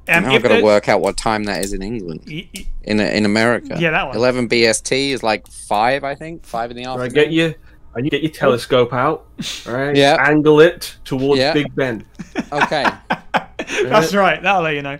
Um, 0.07 0.23
Now 0.23 0.29
if 0.31 0.35
I've 0.35 0.43
got 0.43 0.57
to 0.57 0.63
work 0.63 0.89
out 0.89 0.99
what 0.99 1.15
time 1.15 1.43
that 1.45 1.63
is 1.63 1.73
in 1.73 1.81
England. 1.81 2.23
y- 2.27 2.49
y- 2.53 2.65
In 2.83 2.99
in 2.99 3.23
America. 3.25 3.77
Yeah, 3.79 3.91
that 3.91 4.07
one. 4.07 4.15
11 4.17 4.49
BST 4.49 5.11
is 5.11 5.23
like 5.23 5.47
5, 5.47 6.03
I 6.03 6.15
think. 6.15 6.43
5 6.45 6.71
in 6.71 6.77
the 6.77 6.83
afternoon. 6.83 6.99
Right, 7.03 7.13
get 7.13 7.31
you 7.31 7.53
and 7.95 8.05
you 8.05 8.09
get 8.11 8.21
your 8.21 8.31
telescope 8.31 8.93
out, 8.93 9.25
all 9.67 9.73
right? 9.73 9.95
Yeah. 10.03 10.17
Angle 10.19 10.59
it 10.61 10.97
towards 11.05 11.39
Yeah. 11.39 11.53
Big 11.53 11.73
Ben. 11.75 12.03
Okay. 12.51 12.85
That's 13.83 14.13
right. 14.13 14.41
That'll 14.41 14.63
let 14.63 14.75
you 14.75 14.81
know. 14.81 14.97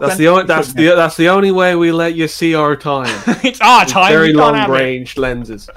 That's 0.00 0.16
the 0.16 0.28
only 0.28 0.44
that's 0.44 0.72
the 0.72 0.86
that's 0.94 1.16
the 1.16 1.28
only 1.28 1.50
way 1.50 1.76
we 1.76 1.92
let 1.92 2.14
you 2.14 2.26
see 2.26 2.54
our 2.54 2.74
time. 2.74 3.20
it's 3.44 3.60
our 3.60 3.84
time. 3.84 4.10
Very 4.12 4.32
long 4.32 4.54
have 4.54 4.70
it. 4.70 4.72
range 4.72 5.18
lenses. 5.18 5.68